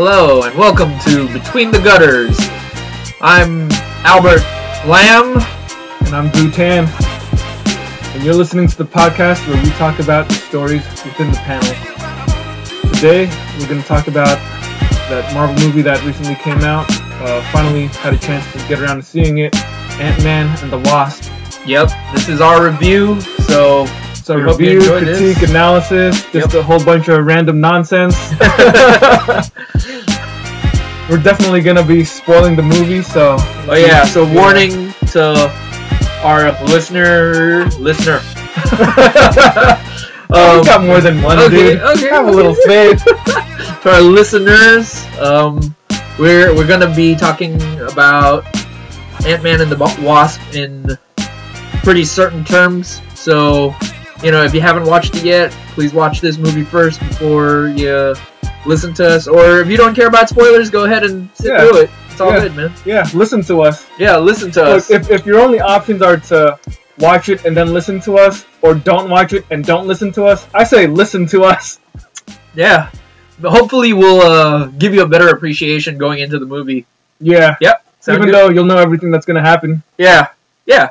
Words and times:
Hello 0.00 0.44
and 0.44 0.56
welcome 0.56 0.96
to 1.00 1.26
Between 1.32 1.72
the 1.72 1.80
Gutters. 1.80 2.36
I'm 3.20 3.68
Albert 4.06 4.44
Lamb. 4.86 5.42
And 6.06 6.14
I'm 6.14 6.30
Drew 6.30 6.52
Tan. 6.52 6.86
And 8.14 8.22
you're 8.22 8.32
listening 8.32 8.68
to 8.68 8.78
the 8.78 8.84
podcast 8.84 9.44
where 9.48 9.60
we 9.60 9.70
talk 9.70 9.98
about 9.98 10.28
the 10.28 10.34
stories 10.34 10.86
within 11.04 11.32
the 11.32 11.38
panel. 11.38 11.74
Today, 12.94 13.26
we're 13.58 13.66
going 13.66 13.82
to 13.82 13.88
talk 13.88 14.06
about 14.06 14.38
that 15.08 15.34
Marvel 15.34 15.56
movie 15.66 15.82
that 15.82 16.00
recently 16.04 16.36
came 16.36 16.60
out. 16.60 16.86
Uh, 17.20 17.42
finally 17.50 17.88
had 17.88 18.14
a 18.14 18.18
chance 18.18 18.46
to 18.52 18.58
get 18.68 18.78
around 18.78 18.98
to 18.98 19.02
seeing 19.02 19.38
it 19.38 19.56
Ant 19.98 20.22
Man 20.22 20.46
and 20.62 20.72
the 20.72 20.78
Wasp. 20.88 21.28
Yep, 21.66 21.90
this 22.14 22.28
is 22.28 22.40
our 22.40 22.64
review, 22.64 23.20
so 23.20 23.84
So, 24.28 24.36
We 24.36 24.42
review, 24.42 24.76
enjoyed 24.80 25.06
this. 25.06 25.18
critique, 25.20 25.48
analysis, 25.48 26.22
just 26.32 26.52
Yep. 26.52 26.60
a 26.60 26.62
whole 26.62 26.84
bunch 26.84 27.08
of 27.08 27.24
random 27.24 27.62
nonsense. 27.62 28.14
We're 31.08 31.16
definitely 31.16 31.62
going 31.62 31.76
to 31.78 31.82
be 31.82 32.04
spoiling 32.04 32.54
the 32.54 32.62
movie, 32.62 33.00
so. 33.00 33.36
oh 33.40 33.74
yeah, 33.74 34.04
so 34.04 34.30
warning 34.30 34.92
to 35.12 35.50
our 36.22 36.52
listener 36.66 37.64
listener. 37.80 38.20
Oh, 40.30 40.56
um, 40.56 40.60
we 40.60 40.66
got 40.66 40.84
more 40.84 41.00
than 41.00 41.22
one, 41.22 41.38
okay, 41.38 41.72
dude. 41.72 41.80
okay, 41.80 42.08
Have 42.10 42.28
a 42.28 42.30
little 42.30 42.54
faith. 42.54 43.02
to 43.82 43.90
our 43.90 44.02
listeners, 44.02 45.06
um, 45.18 45.74
we're 46.18 46.54
we're 46.54 46.66
gonna 46.66 46.94
be 46.94 47.14
talking 47.16 47.54
about 47.80 48.44
Ant 49.24 49.42
Man 49.42 49.62
and 49.62 49.72
the 49.72 49.78
Wasp 50.02 50.38
in 50.54 50.98
pretty 51.82 52.04
certain 52.04 52.44
terms. 52.44 53.00
So, 53.14 53.74
you 54.22 54.30
know, 54.30 54.42
if 54.44 54.52
you 54.54 54.60
haven't 54.60 54.84
watched 54.84 55.14
it 55.16 55.24
yet, 55.24 55.50
please 55.74 55.92
watch 55.92 56.20
this 56.20 56.38
movie 56.38 56.64
first 56.64 57.00
before 57.00 57.68
you 57.68 58.14
listen 58.66 58.92
to 58.94 59.06
us. 59.08 59.26
Or 59.28 59.60
if 59.60 59.68
you 59.68 59.76
don't 59.76 59.94
care 59.94 60.08
about 60.08 60.28
spoilers, 60.28 60.70
go 60.70 60.84
ahead 60.84 61.04
and 61.04 61.28
sit 61.34 61.52
Yeah. 61.52 61.60
through 61.60 61.82
it. 61.82 61.90
It's 62.10 62.20
all 62.20 62.32
Yeah. 62.32 62.40
good, 62.40 62.56
man. 62.56 62.72
Yeah, 62.84 63.08
listen 63.14 63.42
to 63.44 63.62
us. 63.62 63.86
Yeah, 63.98 64.16
listen 64.16 64.50
to 64.52 64.60
Look, 64.60 64.76
us. 64.78 64.90
if, 64.90 65.10
if 65.10 65.24
your 65.26 65.38
only 65.40 65.60
options 65.60 66.02
are 66.02 66.16
to 66.16 66.58
watch 66.98 67.28
it 67.28 67.44
and 67.44 67.56
then 67.56 67.72
listen 67.72 68.00
to 68.00 68.18
us, 68.18 68.44
or 68.60 68.74
don't 68.74 69.08
watch 69.08 69.32
it 69.32 69.44
and 69.50 69.64
don't 69.64 69.86
listen 69.86 70.10
to 70.12 70.24
us, 70.24 70.46
I 70.52 70.64
say 70.64 70.86
listen 70.88 71.26
to 71.26 71.44
us. 71.44 71.78
yeah. 72.54 72.90
But 73.40 73.50
hopefully, 73.52 73.92
we'll 73.92 74.20
uh, 74.20 74.66
give 74.78 74.94
you 74.94 75.02
a 75.02 75.06
better 75.06 75.28
appreciation 75.28 75.96
going 75.96 76.18
into 76.18 76.40
the 76.40 76.46
movie. 76.46 76.86
Yeah. 77.20 77.54
Sound 78.00 78.18
Even 78.18 78.26
good? 78.30 78.34
though 78.34 78.48
you'll 78.50 78.64
know 78.64 78.78
everything 78.78 79.12
that's 79.12 79.26
gonna 79.26 79.42
happen. 79.42 79.82
yeah, 79.96 80.28
yeah, 80.66 80.90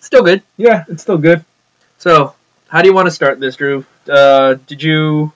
still 0.00 0.22
good. 0.22 0.42
Yeah, 0.56 0.84
it's 0.88 1.02
still 1.02 1.18
good. 1.18 1.44
So, 1.98 2.34
how 2.68 2.82
do 2.82 2.88
you 2.88 2.94
want 2.94 3.06
to 3.06 3.10
start 3.12 3.40
this, 3.40 3.56
Drew? 3.56 3.84
Uh, 4.08 4.54
did 4.66 4.82
you? 4.82 5.32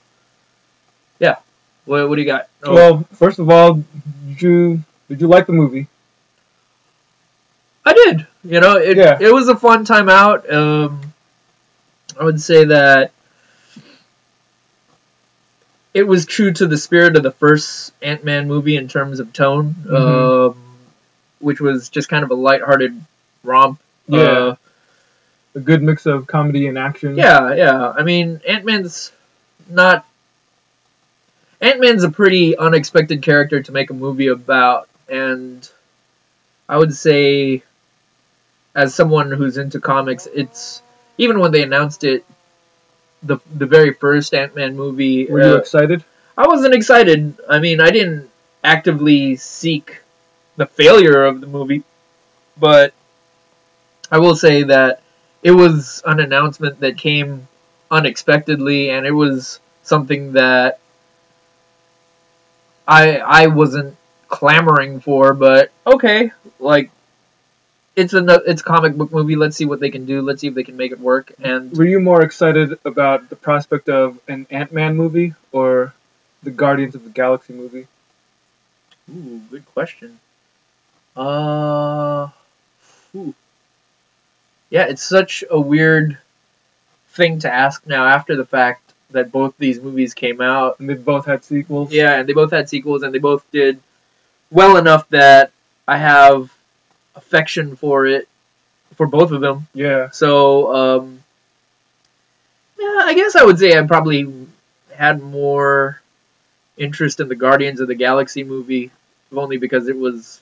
Yeah. 1.18 1.36
What, 1.84 2.08
what 2.08 2.16
do 2.16 2.22
you 2.22 2.26
got? 2.26 2.48
Oh, 2.62 2.74
Well, 2.74 3.06
first 3.12 3.38
of 3.38 3.48
all, 3.50 3.82
did 4.28 4.42
you 4.42 4.82
did 5.08 5.20
you 5.20 5.26
like 5.28 5.46
the 5.46 5.52
movie? 5.52 5.86
I 7.84 7.92
did. 7.94 8.26
You 8.44 8.60
know, 8.60 8.76
it 8.76 8.96
Yeah. 8.96 9.18
it 9.20 9.32
was 9.32 9.48
a 9.48 9.56
fun 9.56 9.84
time 9.84 10.08
out. 10.08 10.50
Um, 10.52 11.12
I 12.18 12.24
would 12.24 12.40
say 12.40 12.64
that 12.66 13.12
it 15.92 16.04
was 16.04 16.26
true 16.26 16.52
to 16.52 16.66
the 16.66 16.76
spirit 16.78 17.16
of 17.16 17.22
the 17.22 17.30
first 17.32 17.92
Ant 18.02 18.24
Man 18.24 18.46
movie 18.46 18.76
in 18.76 18.86
terms 18.88 19.18
of 19.20 19.32
tone, 19.32 19.74
Mhm. 19.86 20.50
um, 20.50 20.56
which 21.40 21.60
was 21.60 21.88
just 21.88 22.08
kind 22.08 22.22
of 22.22 22.30
a 22.30 22.34
lighthearted 22.34 23.00
romp. 23.42 23.80
Yeah. 24.06 24.20
Uh, 24.20 24.56
A 25.54 25.60
good 25.60 25.82
mix 25.82 26.06
of 26.06 26.26
comedy 26.26 26.68
and 26.68 26.78
action. 26.78 27.16
Yeah, 27.16 27.54
yeah. 27.54 27.90
I 27.90 28.02
mean, 28.02 28.40
Ant 28.46 28.64
Man's 28.64 29.12
not. 29.68 30.06
Ant 31.60 31.80
Man's 31.80 32.04
a 32.04 32.10
pretty 32.10 32.56
unexpected 32.56 33.22
character 33.22 33.62
to 33.62 33.72
make 33.72 33.90
a 33.90 33.94
movie 33.94 34.28
about, 34.28 34.88
and 35.08 35.68
I 36.68 36.78
would 36.78 36.94
say, 36.94 37.64
as 38.74 38.94
someone 38.94 39.32
who's 39.32 39.58
into 39.58 39.80
comics, 39.80 40.26
it's 40.32 40.82
even 41.18 41.40
when 41.40 41.50
they 41.50 41.62
announced 41.64 42.04
it, 42.04 42.24
the 43.24 43.38
the 43.52 43.66
very 43.66 43.92
first 43.92 44.32
Ant 44.34 44.54
Man 44.54 44.76
movie. 44.76 45.26
Were 45.26 45.42
you 45.42 45.54
uh, 45.54 45.56
excited? 45.56 46.04
I 46.38 46.46
wasn't 46.46 46.74
excited. 46.74 47.36
I 47.48 47.58
mean, 47.58 47.80
I 47.80 47.90
didn't 47.90 48.30
actively 48.62 49.36
seek 49.36 50.00
the 50.56 50.66
failure 50.66 51.24
of 51.24 51.40
the 51.40 51.46
movie, 51.46 51.82
but 52.56 52.94
I 54.10 54.18
will 54.18 54.36
say 54.36 54.62
that 54.64 55.02
it 55.42 55.52
was 55.52 56.02
an 56.06 56.20
announcement 56.20 56.80
that 56.80 56.96
came 56.96 57.48
unexpectedly, 57.90 58.90
and 58.90 59.06
it 59.06 59.12
was 59.12 59.60
something 59.82 60.32
that 60.32 60.78
I 62.86 63.18
I 63.18 63.46
wasn't 63.46 63.96
clamoring 64.28 65.00
for. 65.00 65.34
But 65.34 65.70
okay, 65.86 66.32
like 66.58 66.90
it's 67.96 68.14
a 68.14 68.24
it's 68.46 68.62
a 68.62 68.64
comic 68.64 68.94
book 68.96 69.12
movie. 69.12 69.36
Let's 69.36 69.56
see 69.56 69.64
what 69.64 69.80
they 69.80 69.90
can 69.90 70.06
do. 70.06 70.22
Let's 70.22 70.40
see 70.40 70.48
if 70.48 70.54
they 70.54 70.64
can 70.64 70.76
make 70.76 70.92
it 70.92 71.00
work. 71.00 71.32
And 71.42 71.76
Were 71.76 71.84
you 71.84 72.00
more 72.00 72.22
excited 72.22 72.78
about 72.84 73.28
the 73.28 73.36
prospect 73.36 73.88
of 73.88 74.18
an 74.28 74.46
Ant 74.50 74.72
Man 74.72 74.96
movie 74.96 75.34
or 75.52 75.94
the 76.42 76.50
Guardians 76.50 76.94
of 76.94 77.04
the 77.04 77.10
Galaxy 77.10 77.52
movie? 77.52 77.86
Ooh, 79.10 79.40
good 79.50 79.66
question. 79.74 80.18
Uh, 81.16 81.20
ooh. 81.20 81.99
Yeah, 84.70 84.84
it's 84.84 85.02
such 85.02 85.44
a 85.50 85.60
weird 85.60 86.16
thing 87.10 87.40
to 87.40 87.52
ask 87.52 87.86
now 87.86 88.06
after 88.06 88.36
the 88.36 88.46
fact 88.46 88.92
that 89.10 89.32
both 89.32 89.54
these 89.58 89.80
movies 89.80 90.14
came 90.14 90.40
out. 90.40 90.78
And 90.78 90.88
they 90.88 90.94
both 90.94 91.26
had 91.26 91.44
sequels. 91.44 91.92
Yeah, 91.92 92.14
and 92.14 92.28
they 92.28 92.32
both 92.32 92.52
had 92.52 92.68
sequels, 92.68 93.02
and 93.02 93.12
they 93.12 93.18
both 93.18 93.44
did 93.50 93.80
well 94.50 94.76
enough 94.76 95.08
that 95.10 95.50
I 95.86 95.96
have 95.98 96.52
affection 97.16 97.74
for 97.76 98.06
it, 98.06 98.28
for 98.94 99.06
both 99.06 99.32
of 99.32 99.40
them. 99.40 99.66
Yeah. 99.74 100.10
So, 100.10 100.74
um, 100.74 101.24
yeah, 102.78 103.00
I 103.02 103.14
guess 103.14 103.34
I 103.34 103.44
would 103.44 103.58
say 103.58 103.76
I 103.76 103.82
probably 103.82 104.32
had 104.94 105.20
more 105.20 106.00
interest 106.76 107.18
in 107.20 107.28
the 107.28 107.34
Guardians 107.34 107.80
of 107.80 107.88
the 107.88 107.94
Galaxy 107.94 108.44
movie, 108.44 108.90
only 109.32 109.56
because 109.56 109.88
it 109.88 109.96
was, 109.96 110.40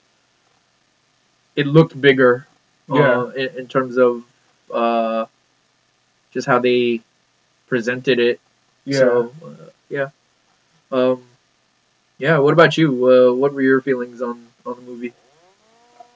it 1.57 1.67
looked 1.67 1.99
bigger, 1.99 2.47
Yeah. 2.91 3.21
uh, 3.21 3.27
in, 3.29 3.49
in 3.59 3.69
terms 3.69 3.99
of 3.99 4.25
uh, 4.73 5.27
just 6.33 6.47
how 6.47 6.59
they 6.59 7.01
presented 7.67 8.19
it. 8.19 8.41
Yeah. 8.85 8.99
So, 8.99 9.33
uh, 9.45 9.71
yeah. 9.89 10.09
Um, 10.91 11.23
yeah. 12.19 12.39
What 12.39 12.53
about 12.53 12.77
you? 12.79 12.91
Uh, 13.07 13.33
what 13.35 13.53
were 13.53 13.63
your 13.63 13.81
feelings 13.81 14.23
on 14.23 14.47
on 14.65 14.77
the 14.77 14.83
movie? 14.83 15.13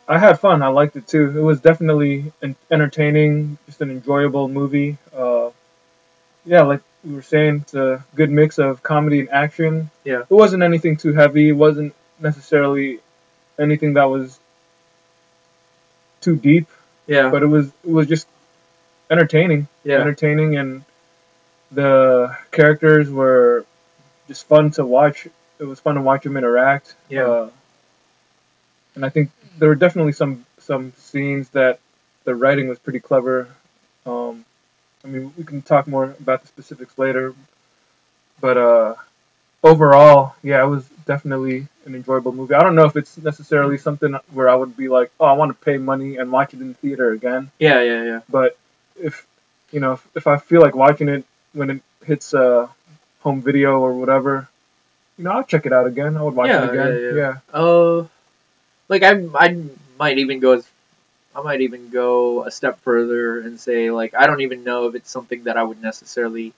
I 0.09 0.19
had 0.19 0.41
fun. 0.41 0.63
I 0.63 0.69
liked 0.69 0.97
it 0.97 1.07
too. 1.07 1.33
It 1.37 1.41
was 1.41 1.61
definitely 1.61 2.33
en- 2.43 2.57
entertaining, 2.71 3.57
just 3.67 3.81
an 3.81 3.91
enjoyable 3.91 4.49
movie. 4.49 4.99
Uh, 5.15 5.51
yeah, 6.45 6.63
like 6.63 6.81
we 7.05 7.15
were 7.15 7.23
saying, 7.23 7.61
it's 7.63 7.75
a 7.75 8.05
good 8.15 8.31
mix 8.31 8.59
of 8.59 8.83
comedy 8.83 9.21
and 9.21 9.31
action. 9.31 9.91
Yeah. 10.05 10.23
It 10.23 10.31
wasn't 10.31 10.65
anything 10.65 10.97
too 10.97 11.13
heavy. 11.13 11.51
It 11.51 11.53
wasn't 11.53 11.95
necessarily 12.19 12.99
anything 13.59 13.95
that 13.95 14.05
was 14.05 14.39
too 16.23 16.37
deep, 16.37 16.69
Yeah. 17.07 17.31
but 17.31 17.43
it 17.43 17.47
was 17.47 17.67
it 17.69 17.91
was 17.91 18.07
just 18.07 18.27
entertaining. 19.11 19.69
yeah. 19.85 19.99
Entertaining, 19.99 20.57
and 20.57 20.85
the 21.71 22.37
characters 22.51 23.11
were 23.11 23.67
just 24.29 24.47
fun 24.47 24.71
to 24.73 24.85
watch. 24.87 25.27
It 25.59 25.65
was 25.65 25.81
fun 25.81 25.95
to 25.97 26.01
watch 26.03 26.23
them 26.25 26.37
interact. 26.37 26.95
Yeah. 27.09 27.25
Uh, 27.27 27.51
and 28.95 29.05
I 29.05 29.09
think 29.09 29.31
there 29.59 29.69
were 29.69 29.75
definitely 29.75 30.13
some 30.13 30.45
some 30.59 30.93
scenes 30.97 31.49
that 31.51 31.79
the 32.25 32.35
writing 32.35 32.69
was 32.69 32.79
pretty 32.79 33.01
clever. 33.01 33.49
Um, 34.07 34.45
I 35.05 35.09
mean, 35.09 35.33
we 35.37 35.45
can 35.45 35.63
talk 35.63 35.87
more 35.89 36.05
about 36.21 36.43
the 36.43 36.49
specifics 36.49 36.97
later, 36.99 37.35
but 38.41 38.57
uh, 38.57 38.95
overall, 39.63 40.35
yeah, 40.43 40.63
it 40.63 40.67
was 40.67 40.85
definitely 41.07 41.67
an 41.87 41.95
enjoyable 41.95 42.33
movie. 42.33 42.55
I 42.55 42.63
don't 42.63 42.75
know 42.75 42.85
if 42.85 42.97
it's 42.97 43.19
necessarily 43.19 43.79
something 43.79 44.15
where 44.33 44.49
I 44.49 44.55
would 44.55 44.77
be 44.77 44.89
like, 44.89 45.11
oh, 45.19 45.25
I 45.27 45.33
want 45.33 45.51
to 45.51 45.65
pay 45.65 45.77
money 45.79 46.17
and 46.17 46.31
watch 46.31 46.55
it 46.55 46.61
in 46.61 46.75
theater 46.75 47.13
again. 47.13 47.51
Yeah. 47.59 47.81
Yeah. 47.83 48.05
Yeah. 48.05 48.21
But 48.29 48.57
if 49.01 49.27
you 49.73 49.81
know, 49.81 49.93
if, 49.93 50.07
if 50.15 50.27
I 50.27 50.37
feel 50.37 50.61
like 50.61 50.75
watching 50.75 51.09
it 51.09 51.25
when 51.55 51.71
it 51.71 51.83
hits 52.05 52.35
uh, 52.35 52.69
home 53.21 53.43
video 53.43 53.81
or 53.81 53.93
whatever, 53.95 54.49
you 55.19 55.25
know, 55.25 55.33
I'll 55.33 55.45
check 55.45 55.67
it 55.67 55.73
out 55.73 55.87
again. 55.87 56.17
I 56.17 56.23
would 56.23 56.35
watch 56.35 56.49
Yeah, 56.49 56.65
it 56.65 56.71
again. 56.71 56.93
yeah, 57.03 57.11
yeah. 57.11 57.15
yeah. 57.15 57.61
Uh, 57.61 58.07
like 58.89 59.03
I, 59.03 59.25
I 59.35 59.65
might 59.99 60.19
even 60.19 60.41
go 60.41 60.53
as, 60.53 60.69
I 61.35 61.43
might 61.43 61.63
even 61.63 61.89
go 61.89 62.45
a 62.45 62.51
step 62.51 62.81
further 62.81 63.41
and 63.41 63.59
say 63.59 63.91
like 63.91 64.15
I 64.15 64.27
don't 64.27 64.43
even 64.43 64.65
know 64.65 64.87
if 64.89 64.95
it's 64.95 65.11
something 65.11 65.45
that 65.45 65.57
I 65.57 65.63
would 65.63 65.81
necessarily 65.81 66.53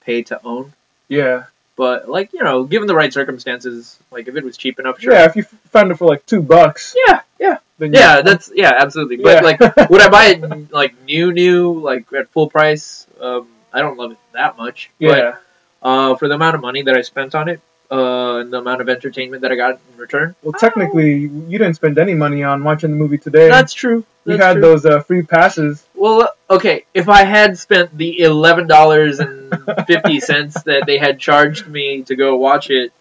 pay 0.00 0.22
to 0.24 0.40
own. 0.44 0.72
Yeah, 1.08 1.44
But 1.76 2.08
like 2.08 2.32
you 2.32 2.42
know, 2.42 2.64
given 2.64 2.86
the 2.88 2.94
right 2.94 3.12
circumstances, 3.12 3.98
like 4.10 4.28
if 4.28 4.36
it 4.36 4.44
was 4.44 4.56
cheap 4.56 4.78
enough, 4.80 5.00
sure. 5.00 5.12
yeah. 5.12 5.26
If 5.26 5.36
you 5.36 5.42
found 5.70 5.90
it 5.90 5.96
for 5.96 6.06
like 6.06 6.24
two 6.26 6.40
bucks, 6.40 6.94
yeah, 7.06 7.20
yeah, 7.38 7.58
yeah. 7.78 8.22
That's 8.22 8.50
yeah, 8.54 8.72
absolutely. 8.78 9.18
But 9.18 9.42
Yeah. 9.44 9.66
like, 9.76 9.90
would 9.90 10.00
I 10.00 10.08
buy 10.08 10.24
it 10.26 10.72
like 10.80 10.94
new, 11.04 11.32
new, 11.32 11.74
like 11.80 12.10
at 12.14 12.28
full 12.30 12.48
price? 12.48 13.06
Um, 13.20 13.48
I 13.72 13.80
don't 13.80 13.98
love 13.98 14.12
it 14.12 14.18
that 14.32 14.56
much. 14.56 14.90
yeah, 14.98 15.36
But 15.82 15.86
uh, 15.86 16.14
for 16.16 16.28
the 16.28 16.34
amount 16.34 16.54
of 16.54 16.62
money 16.62 16.82
that 16.82 16.96
I 16.96 17.02
spent 17.02 17.34
on 17.34 17.48
it, 17.50 17.60
uh, 17.90 18.38
and 18.38 18.52
the 18.52 18.58
amount 18.58 18.80
of 18.80 18.88
entertainment 18.88 19.42
that 19.42 19.52
I 19.52 19.56
got 19.56 19.78
in 19.92 19.98
return. 19.98 20.34
Well, 20.42 20.52
technically, 20.54 21.18
you 21.18 21.58
didn't 21.58 21.74
spend 21.74 21.98
any 21.98 22.14
money 22.14 22.42
on 22.42 22.64
watching 22.64 22.90
the 22.90 22.96
movie 22.96 23.18
today. 23.18 23.48
That's 23.48 23.72
true. 23.74 23.98
you 24.24 24.36
That's 24.36 24.42
had 24.42 24.52
true. 24.54 24.62
those 24.62 24.86
uh, 24.86 25.00
free 25.02 25.22
passes. 25.22 25.85
Well, 25.96 26.30
okay. 26.50 26.84
If 26.94 27.08
I 27.08 27.24
had 27.24 27.58
spent 27.58 27.96
the 27.96 28.20
eleven 28.20 28.66
dollars 28.66 29.18
and 29.20 29.52
fifty 29.86 30.20
cents 30.20 30.62
that 30.64 30.84
they 30.86 30.98
had 30.98 31.18
charged 31.18 31.66
me 31.66 32.02
to 32.04 32.16
go 32.16 32.36
watch 32.36 32.70
it, 32.70 32.92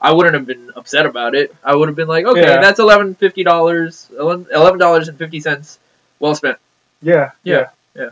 I 0.00 0.12
wouldn't 0.12 0.34
have 0.34 0.46
been 0.46 0.70
upset 0.74 1.06
about 1.06 1.34
it. 1.34 1.54
I 1.62 1.74
would 1.74 1.88
have 1.88 1.96
been 1.96 2.08
like, 2.08 2.24
okay, 2.26 2.40
Yeah. 2.40 2.60
that's 2.60 2.80
eleven 2.80 3.14
fifty 3.14 3.44
dollars, 3.44 4.10
eleven 4.18 4.78
dollars 4.78 5.08
and 5.08 5.16
fifty 5.18 5.40
cents, 5.40 5.78
well 6.18 6.34
spent. 6.34 6.58
Yeah, 7.02 7.30
yeah, 7.44 7.68
Yeah. 7.94 8.10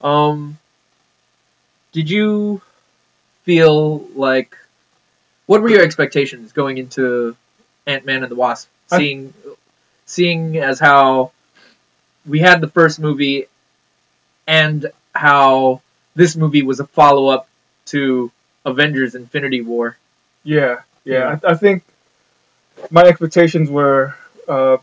Um, 0.00 0.58
did 1.92 2.08
you 2.10 2.62
feel 3.44 3.98
like 4.14 4.56
what 5.46 5.60
were 5.60 5.68
your 5.68 5.82
expectations 5.82 6.52
going 6.52 6.78
into 6.78 7.36
Ant 7.86 8.04
Man 8.06 8.22
and 8.22 8.30
the 8.30 8.36
Wasp? 8.36 8.68
I- 8.90 8.98
Seeing, 8.98 9.34
seeing 10.06 10.58
as 10.58 10.78
how 10.78 11.32
we 12.26 12.38
had 12.40 12.60
the 12.60 12.68
first 12.68 12.98
movie, 13.00 13.46
and 14.46 14.90
how 15.14 15.80
this 16.14 16.36
movie 16.36 16.62
was 16.62 16.80
a 16.80 16.86
follow 16.86 17.28
up 17.28 17.48
to 17.86 18.30
Avengers: 18.64 19.14
Infinity 19.14 19.62
War. 19.62 19.96
yeah, 20.42 20.80
yeah. 21.04 21.38
I, 21.44 21.52
I 21.52 21.54
think 21.54 21.84
my 22.90 23.02
expectations 23.02 23.70
were. 23.70 24.14
Uh, 24.48 24.78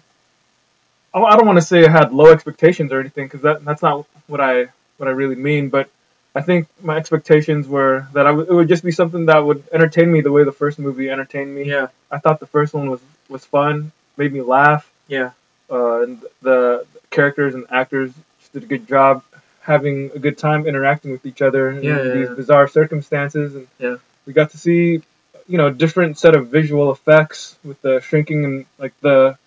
I 1.14 1.36
don't 1.36 1.46
want 1.46 1.58
to 1.58 1.66
say 1.66 1.86
I 1.86 1.92
had 1.92 2.14
low 2.14 2.32
expectations 2.32 2.92
or 2.94 3.00
anything 3.00 3.26
because 3.26 3.42
that 3.42 3.66
that's 3.66 3.82
not 3.82 4.06
what 4.28 4.40
I 4.40 4.68
what 4.98 5.10
I 5.10 5.12
really 5.12 5.36
mean. 5.36 5.70
But 5.70 5.90
I 6.34 6.42
think 6.42 6.68
my 6.82 6.96
expectations 6.96 7.68
were 7.68 8.08
that 8.14 8.26
I 8.26 8.32
it 8.32 8.50
would 8.50 8.70
just 8.70 8.84
be 8.84 8.92
something 8.92 9.26
that 9.26 9.40
would 9.40 9.64
entertain 9.74 10.12
me 10.12 10.22
the 10.22 10.32
way 10.32 10.44
the 10.44 10.52
first 10.54 10.80
movie 10.80 11.10
entertained 11.10 11.54
me. 11.54 11.64
Yeah, 11.66 11.88
I 12.10 12.20
thought 12.20 12.40
the 12.40 12.48
first 12.48 12.74
one 12.74 12.90
was 12.90 13.02
was 13.28 13.44
fun, 13.46 13.92
made 14.18 14.32
me 14.32 14.42
laugh. 14.42 14.90
yeah, 15.08 15.32
uh, 15.70 16.04
and 16.04 16.24
the 16.42 16.86
characters 17.10 17.56
and 17.56 17.66
actors 17.70 18.14
just 18.40 18.54
did 18.54 18.64
a 18.64 18.68
good 18.68 18.88
job 18.88 19.24
having 19.62 20.12
a 20.16 20.20
good 20.20 20.38
time 20.38 20.66
interacting 20.66 21.12
with 21.12 21.26
each 21.26 21.42
other 21.42 21.70
in 21.72 21.84
Yeah, 21.84 21.98
yeah, 22.04 22.14
these 22.14 22.28
yeah. 22.30 22.34
bizarre 22.36 22.68
circumstances 22.68 23.56
and 23.56 23.68
Yeah. 23.80 23.98
we 24.26 24.34
got 24.34 24.50
to 24.52 24.58
see 24.58 25.02
you 25.48 25.58
know 25.58 25.70
different 25.70 26.18
set 26.18 26.36
of 26.36 26.48
visual 26.48 26.92
effects 26.92 27.58
with 27.64 27.82
the 27.82 28.00
shrinking 28.02 28.46
and 28.46 28.66
like 28.78 28.94
the 29.02 29.38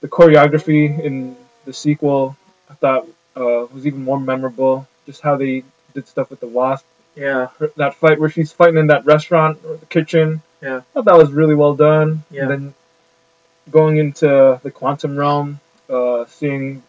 the 0.00 0.08
choreography 0.08 0.98
in 1.02 1.36
the 1.64 1.72
sequel 1.72 2.36
I 2.70 2.74
thought 2.74 3.06
uh, 3.36 3.66
was 3.72 3.86
even 3.86 4.02
more 4.04 4.20
memorable 4.20 4.86
just 5.06 5.20
how 5.20 5.36
they 5.36 5.64
did 5.94 6.06
stuff 6.08 6.30
with 6.30 6.40
the 6.40 6.46
wasp 6.48 6.86
yeah, 7.16 7.48
her- 7.58 7.70
that 7.76 7.94
fight 7.94 8.18
where 8.18 8.28
she's 8.30 8.52
fighting 8.52 8.78
in 8.78 8.88
that 8.88 9.04
restaurant 9.06 9.58
or 9.66 9.76
the 9.76 9.86
kitchen 9.86 10.42
Yeah. 10.62 10.78
I 10.78 10.80
thought 10.92 11.04
that 11.06 11.16
was 11.16 11.30
really 11.32 11.54
well 11.54 11.74
done 11.74 12.22
Yeah. 12.30 12.42
and 12.42 12.50
then 12.50 12.74
going 13.70 13.96
into 13.96 14.60
the 14.62 14.70
quantum 14.70 15.16
realm, 15.16 15.58
uh, 15.88 16.26
seeing 16.26 16.82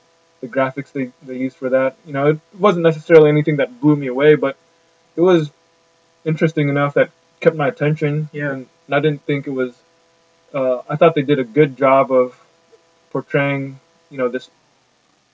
the 0.46 0.54
graphics 0.56 0.92
they, 0.92 1.12
they 1.28 1.38
used 1.38 1.58
for 1.58 1.70
that. 1.70 1.96
You 2.06 2.14
know, 2.14 2.28
it 2.28 2.40
wasn't 2.60 2.84
necessarily 2.84 3.30
anything 3.30 3.58
that 3.58 3.82
blew 3.82 3.96
me 3.96 4.08
away, 4.08 4.36
but 4.36 4.58
it 5.16 5.22
was 5.22 5.52
interesting 6.24 6.70
enough 6.70 6.94
that 6.96 7.10
kept 7.40 7.56
my 7.56 7.68
attention. 7.68 8.30
Yeah. 8.32 8.52
And 8.52 8.68
I 8.92 9.00
didn't 9.00 9.24
think 9.26 9.48
it 9.48 9.52
was. 9.52 9.74
Uh, 10.54 10.82
I 10.90 10.96
thought 10.96 11.16
they 11.16 11.22
did 11.34 11.40
a 11.40 11.44
good 11.44 11.76
job 11.78 12.12
of 12.12 12.40
portraying, 13.12 13.80
you 14.10 14.18
know, 14.18 14.30
this 14.30 14.50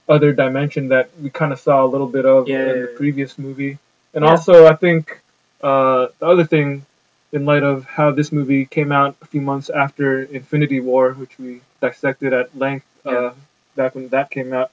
other 0.09 0.33
dimension 0.33 0.89
that 0.89 1.09
we 1.21 1.29
kind 1.29 1.53
of 1.53 1.59
saw 1.59 1.85
a 1.85 1.89
little 1.93 2.07
bit 2.07 2.25
of 2.25 2.47
Yeah, 2.47 2.61
in 2.61 2.67
yeah, 2.67 2.73
the 2.73 2.79
yeah. 2.91 2.97
previous 2.97 3.37
movie. 3.37 3.77
And 4.13 4.25
also, 4.25 4.67
I 4.67 4.75
think 4.75 5.21
uh, 5.61 6.07
the 6.19 6.27
other 6.27 6.43
thing 6.43 6.85
in 7.31 7.45
light 7.45 7.63
of 7.63 7.85
how 7.85 8.11
this 8.11 8.31
movie 8.31 8.65
came 8.65 8.91
out 8.91 9.15
a 9.21 9.25
few 9.25 9.41
months 9.41 9.69
after 9.69 10.23
Infinity 10.23 10.79
War, 10.79 11.13
which 11.13 11.37
we 11.39 11.61
dissected 11.81 12.33
at 12.33 12.57
length 12.57 12.85
uh, 13.05 13.31
back 13.75 13.95
when 13.95 14.09
that 14.09 14.29
came 14.29 14.53
out. 14.53 14.71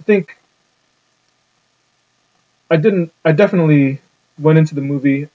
I 0.00 0.04
think 0.04 0.38
I 2.70 2.76
didn't. 2.76 3.12
I 3.24 3.32
definitely 3.32 4.00
went 4.38 4.58
into 4.58 4.74
the 4.74 4.80
movie 4.80 5.28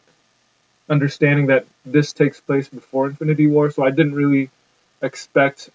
understanding 0.90 1.48
that 1.48 1.66
this 1.86 2.14
takes 2.14 2.40
place 2.40 2.68
before 2.68 3.08
Infinity 3.08 3.48
War, 3.48 3.72
so 3.72 3.84
I 3.84 3.90
didn't 3.90 4.16
really 4.16 4.50
expect 5.02 5.70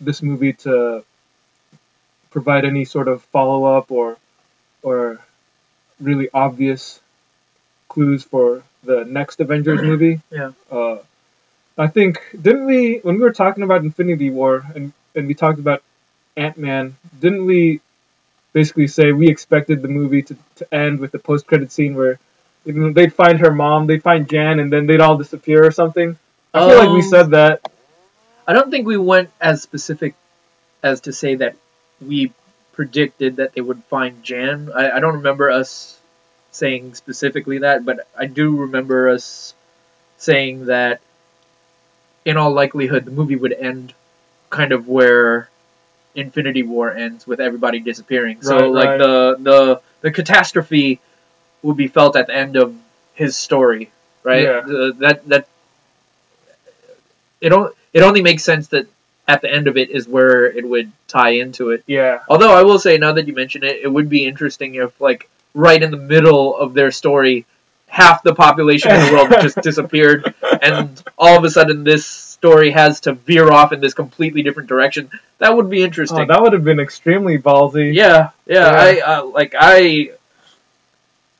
this 0.00 0.22
movie 0.22 0.52
to 0.54 1.04
provide 2.30 2.64
any 2.64 2.84
sort 2.84 3.08
of 3.08 3.22
follow 3.24 3.64
up 3.76 3.90
or 3.90 4.16
or 4.82 5.18
really 6.00 6.28
obvious 6.32 7.00
clues 7.88 8.24
for 8.24 8.62
the 8.84 9.04
next 9.04 9.40
Avengers 9.40 9.82
movie. 9.82 10.20
Yeah. 10.30 10.52
Uh, 10.70 10.98
I 11.78 11.88
think 11.88 12.20
didn't 12.40 12.66
we 12.66 12.98
when 12.98 13.16
we 13.16 13.22
were 13.22 13.32
talking 13.32 13.62
about 13.64 13.82
Infinity 13.82 14.30
War 14.30 14.64
and 14.74 14.92
and 15.14 15.26
we 15.26 15.34
talked 15.34 15.58
about 15.58 15.82
Ant 16.36 16.58
Man, 16.58 16.96
didn't 17.20 17.46
we 17.46 17.80
basically 18.52 18.86
say 18.86 19.12
we 19.12 19.28
expected 19.28 19.82
the 19.82 19.88
movie 19.88 20.22
to, 20.22 20.36
to 20.56 20.74
end 20.74 21.00
with 21.00 21.12
the 21.12 21.18
post 21.18 21.46
credit 21.46 21.72
scene 21.72 21.94
where 21.94 22.18
you 22.64 22.72
know, 22.74 22.92
they'd 22.92 23.14
find 23.14 23.40
her 23.40 23.52
mom, 23.52 23.86
they'd 23.86 24.02
find 24.02 24.28
Jan, 24.28 24.58
and 24.58 24.72
then 24.72 24.86
they'd 24.86 25.00
all 25.00 25.16
disappear 25.16 25.64
or 25.64 25.70
something? 25.70 26.16
I 26.52 26.68
feel 26.68 26.78
like 26.78 26.90
we 26.90 27.02
Um, 27.02 27.08
said 27.08 27.30
that. 27.30 27.70
I 28.46 28.52
don't 28.52 28.70
think 28.70 28.86
we 28.86 28.96
went 28.96 29.30
as 29.40 29.62
specific 29.62 30.14
as 30.82 31.02
to 31.02 31.12
say 31.12 31.36
that 31.36 31.56
we 32.00 32.32
predicted 32.72 33.36
that 33.36 33.52
they 33.54 33.60
would 33.60 33.82
find 33.84 34.22
Jan. 34.22 34.70
I, 34.74 34.90
I 34.90 35.00
don't 35.00 35.16
remember 35.16 35.50
us 35.50 35.98
saying 36.50 36.94
specifically 36.94 37.58
that, 37.58 37.84
but 37.84 38.06
I 38.18 38.26
do 38.26 38.56
remember 38.56 39.08
us 39.08 39.54
saying 40.18 40.66
that 40.66 41.00
in 42.24 42.36
all 42.36 42.50
likelihood 42.50 43.04
the 43.04 43.10
movie 43.10 43.36
would 43.36 43.52
end 43.52 43.94
kind 44.50 44.72
of 44.72 44.88
where 44.88 45.48
Infinity 46.14 46.62
War 46.62 46.92
ends 46.92 47.26
with 47.26 47.40
everybody 47.40 47.80
disappearing. 47.80 48.42
so 48.42 48.56
Right, 48.56 48.70
like 48.70 48.88
right. 48.88 48.98
the 48.98 49.36
the 49.40 49.80
the 50.02 50.10
catastrophe 50.10 51.00
will 51.62 51.74
be 51.74 51.88
felt 51.88 52.16
at 52.16 52.26
the 52.26 52.34
end 52.34 52.56
of 52.56 52.74
his 53.14 53.36
story, 53.36 53.90
right? 54.22 54.42
Yeah. 54.44 54.60
The- 54.60 54.94
that 54.98 55.28
that 55.28 55.46
it 57.40 57.52
on, 57.52 57.70
it 57.92 58.02
only 58.02 58.22
makes 58.22 58.44
sense 58.44 58.68
that 58.68 58.86
at 59.28 59.40
the 59.42 59.50
end 59.52 59.68
of 59.68 59.76
it 59.76 59.90
is 59.90 60.08
where 60.08 60.44
it 60.46 60.66
would 60.68 60.90
tie 61.08 61.30
into 61.30 61.70
it. 61.70 61.82
Yeah. 61.86 62.20
Although 62.28 62.52
I 62.52 62.62
will 62.62 62.78
say, 62.78 62.98
now 62.98 63.12
that 63.12 63.26
you 63.26 63.34
mention 63.34 63.62
it, 63.64 63.76
it 63.82 63.88
would 63.88 64.08
be 64.08 64.26
interesting 64.26 64.74
if, 64.74 64.98
like, 65.00 65.28
right 65.54 65.80
in 65.80 65.90
the 65.90 65.96
middle 65.96 66.56
of 66.56 66.74
their 66.74 66.90
story, 66.90 67.46
half 67.86 68.22
the 68.22 68.34
population 68.34 68.90
in 68.90 69.06
the 69.06 69.12
world 69.12 69.30
just 69.40 69.56
disappeared, 69.62 70.34
and 70.60 71.02
all 71.16 71.36
of 71.38 71.44
a 71.44 71.50
sudden 71.50 71.84
this 71.84 72.29
story 72.40 72.70
has 72.70 73.00
to 73.00 73.12
veer 73.12 73.52
off 73.52 73.70
in 73.72 73.80
this 73.80 73.92
completely 73.92 74.42
different 74.42 74.66
direction. 74.66 75.10
That 75.38 75.54
would 75.54 75.68
be 75.68 75.82
Oh, 75.82 75.84
interesting. 75.84 76.26
that 76.28 76.40
would 76.40 76.54
have 76.54 76.64
been 76.64 76.80
extremely 76.80 77.36
ballsy. 77.36 77.92
yeah, 77.94 78.30
yeah, 78.46 78.56
Yeah. 78.56 78.68
I 78.86 79.00
uh, 79.18 79.24
like 79.26 79.54
I. 79.58 80.12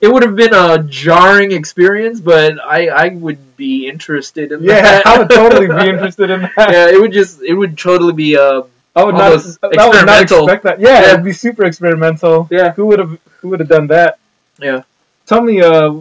It 0.03 0.09
would 0.11 0.23
have 0.23 0.35
been 0.37 0.55
a 0.55 0.83
jarring 0.83 1.53
experience, 1.53 2.21
but 2.21 2.59
I 2.63 2.89
I 2.89 3.09
would 3.09 3.57
be 3.57 3.87
interested 3.89 4.53
in 4.53 4.63
Yeah, 4.63 4.81
that. 4.83 5.07
I 5.07 5.19
would 5.19 5.31
totally 5.31 5.69
be 5.69 5.89
interested 5.95 6.29
in 6.31 6.43
that. 6.43 6.53
yeah, 6.71 6.89
it 6.89 7.01
would 7.01 7.13
just 7.13 7.43
it 7.43 7.55
would 7.55 7.79
totally 7.79 8.13
be 8.13 8.37
uh 8.37 8.63
I 8.95 9.05
would 9.05 9.15
not, 9.15 9.33
I 9.63 9.89
would 9.89 10.05
not 10.07 10.23
expect 10.23 10.65
that. 10.65 10.81
Yeah, 10.81 11.01
Yeah. 11.01 11.11
it'd 11.13 11.25
be 11.25 11.33
super 11.33 11.65
experimental. 11.65 12.47
Yeah. 12.51 12.73
Who 12.73 12.87
would 12.87 12.99
have 12.99 13.19
Who 13.41 13.49
would 13.51 13.61
have 13.61 13.69
done 13.69 13.87
that? 13.89 14.19
Yeah. 14.59 14.83
Tell 15.27 15.41
me, 15.41 15.63
uh, 15.63 15.95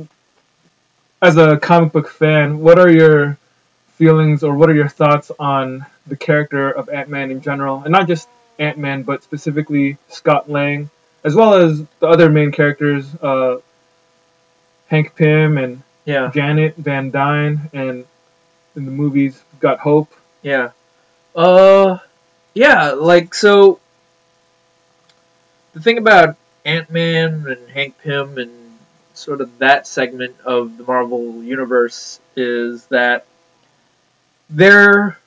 as 1.21 1.37
a 1.37 1.57
comic 1.57 1.91
book 1.93 2.09
fan, 2.09 2.59
what 2.59 2.79
are 2.79 2.89
your 2.89 3.37
feelings 3.99 4.43
or 4.43 4.55
what 4.55 4.69
are 4.69 4.73
your 4.73 4.87
thoughts 4.87 5.29
on 5.37 5.85
the 6.07 6.15
character 6.15 6.71
of 6.71 6.87
Ant 6.89 7.09
Man 7.09 7.29
in 7.31 7.41
general, 7.41 7.83
and 7.83 7.91
not 7.91 8.07
just 8.07 8.29
Ant 8.57 8.77
Man, 8.77 9.03
but 9.03 9.23
specifically 9.23 9.97
Scott 10.07 10.49
Lang, 10.49 10.89
as 11.23 11.35
well 11.35 11.53
as 11.53 11.83
the 11.99 12.07
other 12.07 12.29
main 12.29 12.51
characters, 12.51 13.05
uh, 13.21 13.57
Hank 14.87 15.15
Pym 15.15 15.57
and 15.57 15.83
yeah 16.05 16.31
Janet 16.33 16.75
Van 16.77 17.11
Dyne, 17.11 17.69
and 17.73 18.05
in 18.75 18.85
the 18.85 18.91
movies, 18.91 19.39
got 19.59 19.79
Hope. 19.79 20.11
Yeah. 20.41 20.71
Uh 21.35 21.99
yeah, 22.53 22.91
like 22.91 23.33
so 23.35 23.79
the 25.73 25.81
thing 25.81 25.97
about 25.97 26.37
Ant 26.65 26.89
Man 26.89 27.45
and 27.47 27.69
Hank 27.69 27.97
Pym 28.01 28.37
and 28.37 28.51
sort 29.13 29.41
of 29.41 29.59
that 29.59 29.85
segment 29.85 30.35
of 30.45 30.77
the 30.77 30.83
Marvel 30.83 31.43
universe 31.43 32.19
is 32.35 32.85
that 32.87 33.25
they're 34.49 35.17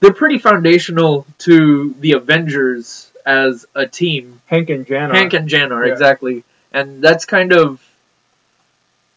they're 0.00 0.12
pretty 0.12 0.38
foundational 0.38 1.26
to 1.38 1.94
the 2.00 2.12
Avengers 2.12 3.10
as 3.24 3.66
a 3.74 3.86
team 3.86 4.40
Hank 4.46 4.70
and 4.70 4.86
Janet. 4.86 5.16
Hank 5.16 5.32
and 5.32 5.48
Jan 5.48 5.72
are 5.72 5.86
Yeah. 5.86 5.92
exactly, 5.92 6.44
and 6.72 7.02
that's 7.02 7.24
kind 7.24 7.52
of. 7.52 7.80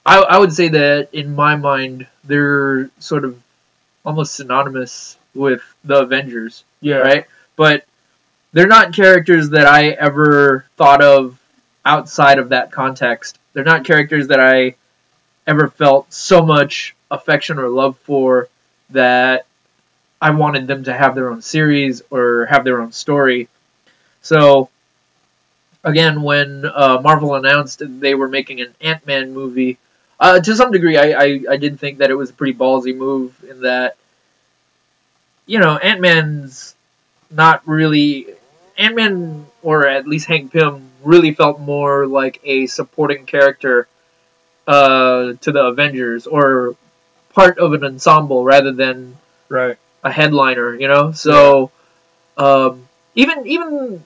I 0.05 0.19
I 0.19 0.37
would 0.37 0.53
say 0.53 0.69
that 0.69 1.09
in 1.13 1.35
my 1.35 1.55
mind 1.55 2.07
they're 2.23 2.89
sort 2.99 3.25
of 3.25 3.37
almost 4.05 4.35
synonymous 4.35 5.17
with 5.33 5.61
the 5.83 6.01
Avengers, 6.01 6.63
yeah. 6.81 6.97
right? 6.97 7.25
But 7.55 7.83
they're 8.53 8.67
not 8.67 8.93
characters 8.93 9.49
that 9.49 9.67
I 9.67 9.89
ever 9.89 10.65
thought 10.77 11.03
of 11.03 11.37
outside 11.85 12.39
of 12.39 12.49
that 12.49 12.71
context. 12.71 13.37
They're 13.53 13.63
not 13.65 13.85
characters 13.85 14.27
that 14.27 14.39
I 14.39 14.75
ever 15.45 15.67
felt 15.67 16.11
so 16.13 16.41
much 16.45 16.95
affection 17.11 17.59
or 17.59 17.67
love 17.69 17.97
for 17.99 18.47
that 18.89 19.45
I 20.21 20.31
wanted 20.31 20.67
them 20.67 20.83
to 20.85 20.93
have 20.93 21.15
their 21.15 21.29
own 21.29 21.41
series 21.41 22.01
or 22.09 22.47
have 22.47 22.63
their 22.63 22.81
own 22.81 22.91
story. 22.91 23.49
So, 24.21 24.69
again, 25.83 26.21
when 26.21 26.65
uh, 26.65 26.99
Marvel 27.01 27.35
announced 27.35 27.81
they 27.85 28.15
were 28.15 28.27
making 28.27 28.61
an 28.61 28.73
Ant 28.81 29.05
Man 29.05 29.33
movie, 29.33 29.77
uh, 30.19 30.39
to 30.39 30.55
some 30.55 30.71
degree, 30.71 30.97
I, 30.97 31.11
I, 31.11 31.39
I 31.51 31.57
did 31.57 31.79
think 31.79 31.99
that 31.99 32.09
it 32.09 32.15
was 32.15 32.31
a 32.31 32.33
pretty 32.33 32.57
ballsy 32.57 32.95
move 32.95 33.35
in 33.47 33.61
that, 33.61 33.95
you 35.45 35.59
know, 35.59 35.77
Ant 35.77 36.01
Man's 36.01 36.75
not 37.29 37.61
really. 37.67 38.27
Ant 38.77 38.95
Man, 38.95 39.45
or 39.63 39.87
at 39.87 40.07
least 40.07 40.27
Hank 40.27 40.51
Pym, 40.51 40.89
really 41.03 41.33
felt 41.33 41.59
more 41.59 42.05
like 42.05 42.39
a 42.43 42.67
supporting 42.67 43.25
character 43.25 43.87
uh, 44.67 45.33
to 45.41 45.51
the 45.51 45.63
Avengers 45.65 46.27
or 46.27 46.75
part 47.37 47.59
of 47.59 47.73
an 47.73 47.83
ensemble 47.83 48.43
rather 48.43 48.71
than 48.71 49.15
Right. 49.49 49.77
a 50.03 50.11
headliner, 50.11 50.73
you 50.75 50.87
know. 50.87 51.11
So 51.11 51.71
um, 52.37 52.87
even 53.15 53.45
even 53.47 54.03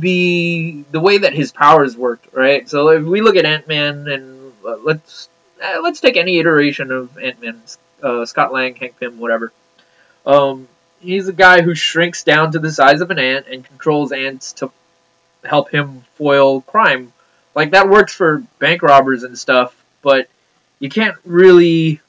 the 0.00 0.84
the 0.90 1.00
way 1.00 1.18
that 1.18 1.34
his 1.34 1.52
powers 1.52 1.96
worked, 1.96 2.26
right? 2.32 2.68
So 2.68 2.88
if 2.88 3.04
we 3.04 3.20
look 3.20 3.36
at 3.36 3.44
Ant 3.44 3.68
Man 3.68 4.08
and 4.08 4.52
uh, 4.66 4.76
let's 4.82 5.28
uh, 5.62 5.80
let's 5.82 6.00
take 6.00 6.16
any 6.16 6.38
iteration 6.38 6.90
of 6.90 7.18
Ant 7.18 7.40
Man, 7.42 7.60
uh, 8.02 8.24
Scott 8.26 8.52
Lang, 8.52 8.74
Hank 8.74 8.98
Pym, 8.98 9.18
whatever. 9.18 9.52
Um, 10.24 10.68
he's 11.00 11.28
a 11.28 11.32
guy 11.32 11.62
who 11.62 11.74
shrinks 11.74 12.24
down 12.24 12.52
to 12.52 12.58
the 12.58 12.70
size 12.70 13.00
of 13.00 13.10
an 13.10 13.18
ant 13.18 13.46
and 13.48 13.64
controls 13.64 14.12
ants 14.12 14.52
to 14.54 14.70
help 15.44 15.70
him 15.70 16.04
foil 16.14 16.60
crime. 16.62 17.12
Like 17.54 17.72
that 17.72 17.88
works 17.88 18.14
for 18.14 18.42
bank 18.58 18.82
robbers 18.82 19.24
and 19.24 19.38
stuff, 19.38 19.70
but 20.02 20.28
you 20.80 20.88
can't 20.88 21.16
really. 21.24 22.00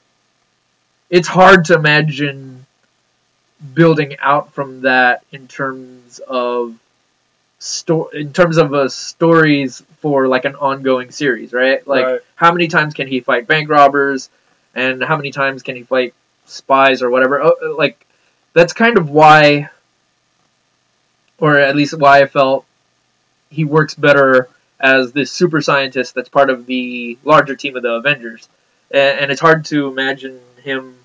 It's 1.10 1.28
hard 1.28 1.66
to 1.66 1.74
imagine 1.74 2.66
building 3.72 4.16
out 4.20 4.52
from 4.52 4.82
that 4.82 5.22
in 5.32 5.48
terms 5.48 6.18
of 6.26 6.74
sto- 7.58 8.08
in 8.08 8.32
terms 8.32 8.56
of 8.56 8.74
uh, 8.74 8.88
stories 8.88 9.82
for 10.00 10.28
like 10.28 10.44
an 10.44 10.54
ongoing 10.56 11.10
series, 11.10 11.52
right? 11.52 11.86
Like 11.86 12.06
Right. 12.06 12.20
how 12.36 12.52
many 12.52 12.68
times 12.68 12.94
can 12.94 13.06
he 13.06 13.20
fight 13.20 13.46
bank 13.46 13.68
robbers, 13.68 14.28
and 14.74 15.02
how 15.02 15.16
many 15.16 15.30
times 15.30 15.62
can 15.62 15.76
he 15.76 15.82
fight 15.82 16.14
spies 16.46 17.02
or 17.02 17.10
whatever? 17.10 17.40
Oh, 17.42 17.54
uh, 17.62 17.74
Like 17.76 18.04
that's 18.52 18.72
kind 18.72 18.98
of 18.98 19.10
why, 19.10 19.70
or 21.38 21.58
at 21.58 21.76
least 21.76 21.98
why 21.98 22.22
I 22.22 22.26
felt 22.26 22.64
he 23.50 23.64
works 23.64 23.94
better 23.94 24.48
as 24.80 25.12
this 25.12 25.30
super 25.32 25.60
scientist 25.62 26.14
that's 26.14 26.28
part 26.28 26.50
of 26.50 26.66
the 26.66 27.16
larger 27.24 27.54
team 27.56 27.76
of 27.76 27.82
the 27.82 27.92
Avengers, 27.92 28.48
and, 28.90 29.20
and 29.20 29.32
it's 29.32 29.40
hard 29.40 29.64
to 29.66 29.88
imagine 29.88 30.40
him 30.64 30.96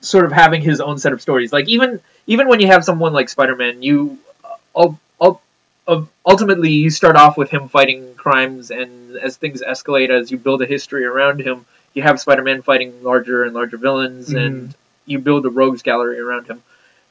sort 0.00 0.24
of 0.24 0.32
having 0.32 0.62
his 0.62 0.80
own 0.80 0.98
set 0.98 1.12
of 1.12 1.20
stories. 1.20 1.52
Like 1.52 1.68
even 1.68 2.00
even 2.26 2.48
when 2.48 2.60
you 2.60 2.68
have 2.68 2.84
someone 2.84 3.12
like 3.12 3.28
Spider-Man, 3.28 3.82
you 3.82 4.18
uh, 4.44 4.56
ul- 4.74 5.00
ul- 5.20 5.42
ul- 5.86 6.08
ultimately 6.24 6.70
you 6.70 6.90
start 6.90 7.16
off 7.16 7.36
with 7.36 7.50
him 7.50 7.68
fighting 7.68 8.14
crimes, 8.14 8.70
and 8.70 9.16
as 9.16 9.36
things 9.36 9.62
escalate, 9.62 10.10
as 10.10 10.30
you 10.30 10.38
build 10.38 10.62
a 10.62 10.66
history 10.66 11.04
around 11.04 11.40
him, 11.40 11.66
you 11.94 12.02
have 12.02 12.20
Spider-Man 12.20 12.62
fighting 12.62 13.02
larger 13.02 13.44
and 13.44 13.54
larger 13.54 13.76
villains, 13.76 14.28
mm-hmm. 14.28 14.38
and 14.38 14.74
you 15.06 15.18
build 15.18 15.46
a 15.46 15.50
rogues 15.50 15.82
gallery 15.82 16.20
around 16.20 16.46
him. 16.46 16.62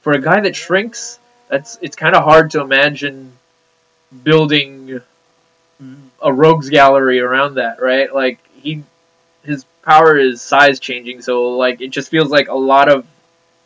For 0.01 0.13
a 0.13 0.21
guy 0.21 0.39
that 0.41 0.55
shrinks, 0.55 1.19
that's 1.47 1.77
it's 1.81 1.95
kind 1.95 2.15
of 2.15 2.23
hard 2.23 2.51
to 2.51 2.61
imagine 2.61 3.33
building 4.23 5.01
mm-hmm. 5.81 6.07
a 6.21 6.33
rogues 6.33 6.69
gallery 6.69 7.19
around 7.19 7.55
that, 7.55 7.81
right? 7.81 8.13
Like 8.13 8.39
he 8.61 8.83
his 9.43 9.65
power 9.83 10.17
is 10.17 10.41
size 10.41 10.79
changing, 10.79 11.21
so 11.21 11.51
like 11.57 11.81
it 11.81 11.89
just 11.89 12.09
feels 12.09 12.29
like 12.29 12.47
a 12.49 12.55
lot 12.55 12.89
of 12.91 13.05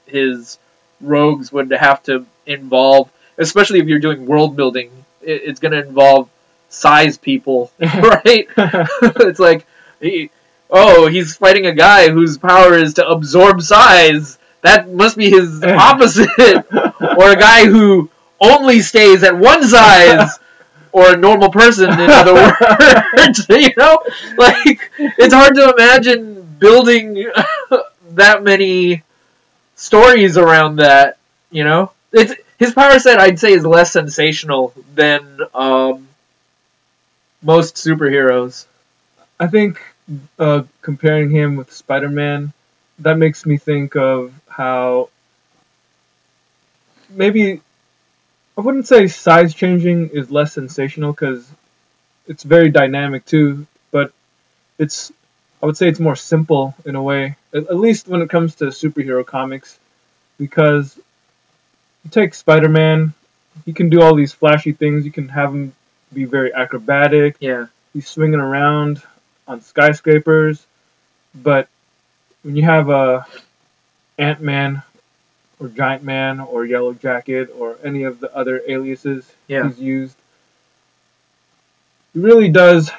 his 0.08 0.58
rogues 1.02 1.52
would 1.52 1.72
have 1.72 2.04
to 2.04 2.26
involve, 2.46 3.10
especially 3.38 3.80
if 3.80 3.88
you're 3.88 4.00
doing 4.00 4.26
world 4.26 4.56
building, 4.56 4.92
it, 5.22 5.42
it's 5.46 5.60
going 5.60 5.72
to 5.72 5.86
involve 5.86 6.30
size 6.70 7.18
people, 7.18 7.72
right? 7.80 8.48
it's 8.58 9.40
like, 9.40 9.66
he, 10.02 10.30
oh, 10.70 11.08
he's 11.08 11.36
fighting 11.38 11.66
a 11.66 11.74
guy 11.74 12.10
whose 12.10 12.38
power 12.38 12.74
is 12.76 12.96
to 12.96 13.08
absorb 13.08 13.62
size. 13.62 14.38
That 14.62 14.90
must 14.90 15.18
be 15.18 15.30
his 15.30 15.62
opposite, 15.64 16.30
or 16.40 17.32
a 17.32 17.36
guy 17.36 17.66
who 17.66 18.10
only 18.40 18.82
stays 18.82 19.24
at 19.24 19.38
one 19.38 19.64
size. 19.68 20.40
Or 20.94 21.14
a 21.14 21.18
normal 21.18 21.50
person, 21.52 21.92
in 21.92 22.10
other 22.10 22.36
words, 22.36 23.48
you 23.50 23.72
know, 23.78 24.00
like 24.38 24.92
it's 24.98 25.34
hard 25.34 25.56
to 25.56 25.74
imagine 25.78 26.44
building 26.60 27.32
that 28.12 28.44
many 28.44 29.04
stories 29.76 30.38
around 30.38 30.78
that. 30.78 31.18
You 31.52 31.64
know, 31.66 31.92
it's 32.12 32.34
his 32.60 32.74
power 32.74 33.00
set. 33.00 33.20
I'd 33.20 33.40
say 33.40 33.54
is 33.54 33.66
less 33.66 33.92
sensational 33.94 34.74
than 34.96 35.40
um, 35.54 36.08
most 37.42 37.76
superheroes. 37.76 38.66
I 39.40 39.48
think 39.48 39.82
uh, 40.40 40.64
comparing 40.82 41.30
him 41.32 41.56
with 41.56 41.72
Spider-Man, 41.74 42.54
that 43.00 43.18
makes 43.18 43.46
me 43.46 43.58
think 43.58 43.96
of 43.96 44.34
how 44.48 45.10
maybe 47.10 47.62
I 48.58 48.62
wouldn't 48.62 48.88
say 48.88 49.08
size 49.08 49.54
changing 49.54 50.10
is 50.10 50.30
less 50.30 50.54
sensational 50.54 51.12
because 51.12 51.50
it's 52.28 52.44
very 52.44 52.70
dynamic 52.70 53.26
too, 53.26 53.66
but 53.92 54.14
it's 54.78 55.12
I 55.62 55.66
would 55.66 55.78
say 55.78 55.88
it's 55.88 56.00
more 56.00 56.16
simple 56.16 56.76
in 56.86 56.96
a 56.96 57.02
way, 57.02 57.38
at, 57.54 57.76
least 57.78 58.10
when 58.10 58.22
it 58.22 58.30
comes 58.30 58.56
to 58.56 58.66
superhero 58.66 59.26
comics, 59.26 59.80
because 60.38 60.98
you 62.04 62.12
take 62.12 62.34
Spider-Man, 62.34 63.14
he 63.66 63.72
can 63.72 63.90
do 63.90 64.02
all 64.02 64.14
these 64.14 64.34
flashy 64.34 64.74
things. 64.74 65.06
You 65.06 65.12
can 65.12 65.30
have 65.30 65.54
him 65.54 65.74
be 66.12 66.26
very 66.26 66.54
acrobatic 66.54 67.38
Yeah, 67.40 67.68
he's 67.94 68.08
swinging 68.10 68.42
around 68.42 69.02
on 69.48 69.62
skyscrapers, 69.62 70.66
but 71.34 71.70
when 72.44 72.58
you 72.58 72.64
have 72.64 72.90
uh, 72.90 73.24
a 73.24 74.22
Ant 74.22 74.42
Man 74.42 74.84
or 75.64 75.70
Giant 75.70 76.04
Man 76.04 76.40
or 76.40 76.66
Yellow 76.66 76.94
Jacket 76.94 77.50
or 77.58 77.78
any 77.84 78.04
of 78.04 78.20
the 78.20 78.36
other 78.36 78.62
aliases 78.68 79.32
Yeah. 79.48 79.68
he's 79.68 79.80
used, 79.80 80.18
he 82.14 82.20
really 82.20 82.50
does 82.50 82.92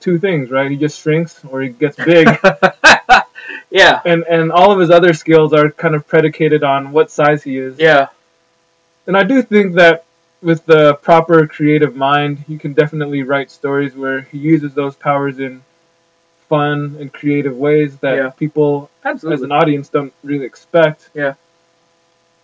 two 0.00 0.18
things, 0.18 0.50
right? 0.50 0.70
He 0.70 0.76
just 0.76 1.00
shrinks 1.00 1.44
or 1.44 1.62
he 1.62 1.68
gets 1.68 1.96
big, 1.96 2.26
yeah, 3.70 4.00
and 4.04 4.24
and 4.28 4.50
all 4.50 4.72
of 4.72 4.80
his 4.80 4.90
other 4.90 5.12
skills 5.14 5.52
are 5.52 5.70
kind 5.70 5.94
of 5.94 6.06
predicated 6.08 6.64
on 6.64 6.92
what 6.92 7.10
size 7.10 7.42
he 7.42 7.56
is. 7.58 7.78
yeah, 7.78 8.08
And 9.06 9.16
I 9.16 9.22
do 9.22 9.42
think 9.42 9.74
that 9.74 10.04
with 10.42 10.64
the 10.66 10.94
proper 10.94 11.46
creative 11.46 11.94
mind, 11.94 12.44
you 12.48 12.58
can 12.58 12.72
definitely 12.72 13.22
write 13.22 13.48
stories 13.50 13.94
where 13.94 14.22
he 14.22 14.38
uses 14.38 14.74
those 14.74 14.96
powers 14.96 15.38
in 15.38 15.62
fun 16.48 16.96
and 16.98 17.12
creative 17.12 17.56
ways 17.56 17.96
that 17.98 18.16
Yeah. 18.16 18.30
people 18.30 18.90
as 19.04 19.22
an 19.24 19.52
audience 19.52 19.88
don't 19.88 20.12
really 20.24 20.44
expect. 20.44 21.10
Yeah. 21.14 21.34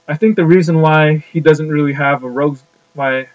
I 0.08 0.16
think 0.16 0.36
the 0.36 0.46
reason 0.46 0.80
why 0.80 1.18
he 1.18 1.40
doesn't 1.40 1.68
really 1.68 1.92
have 1.92 2.24
a 2.24 2.30
rogues 2.30 2.62
why 2.94 3.28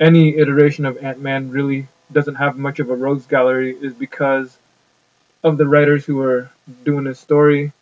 any 0.00 0.36
iteration 0.36 0.86
of 0.86 0.98
Ant-Man 0.98 1.50
really 1.50 1.88
doesn't 2.12 2.36
have 2.36 2.58
much 2.58 2.78
of 2.80 2.90
a 2.90 2.94
rogues 2.96 3.26
gallery 3.26 3.76
is 3.80 3.94
because 3.94 4.56
of 5.42 5.58
the 5.58 5.66
writers 5.66 6.04
who 6.04 6.20
are 6.22 6.50
doing 6.84 7.06
his 7.06 7.18
story. 7.18 7.72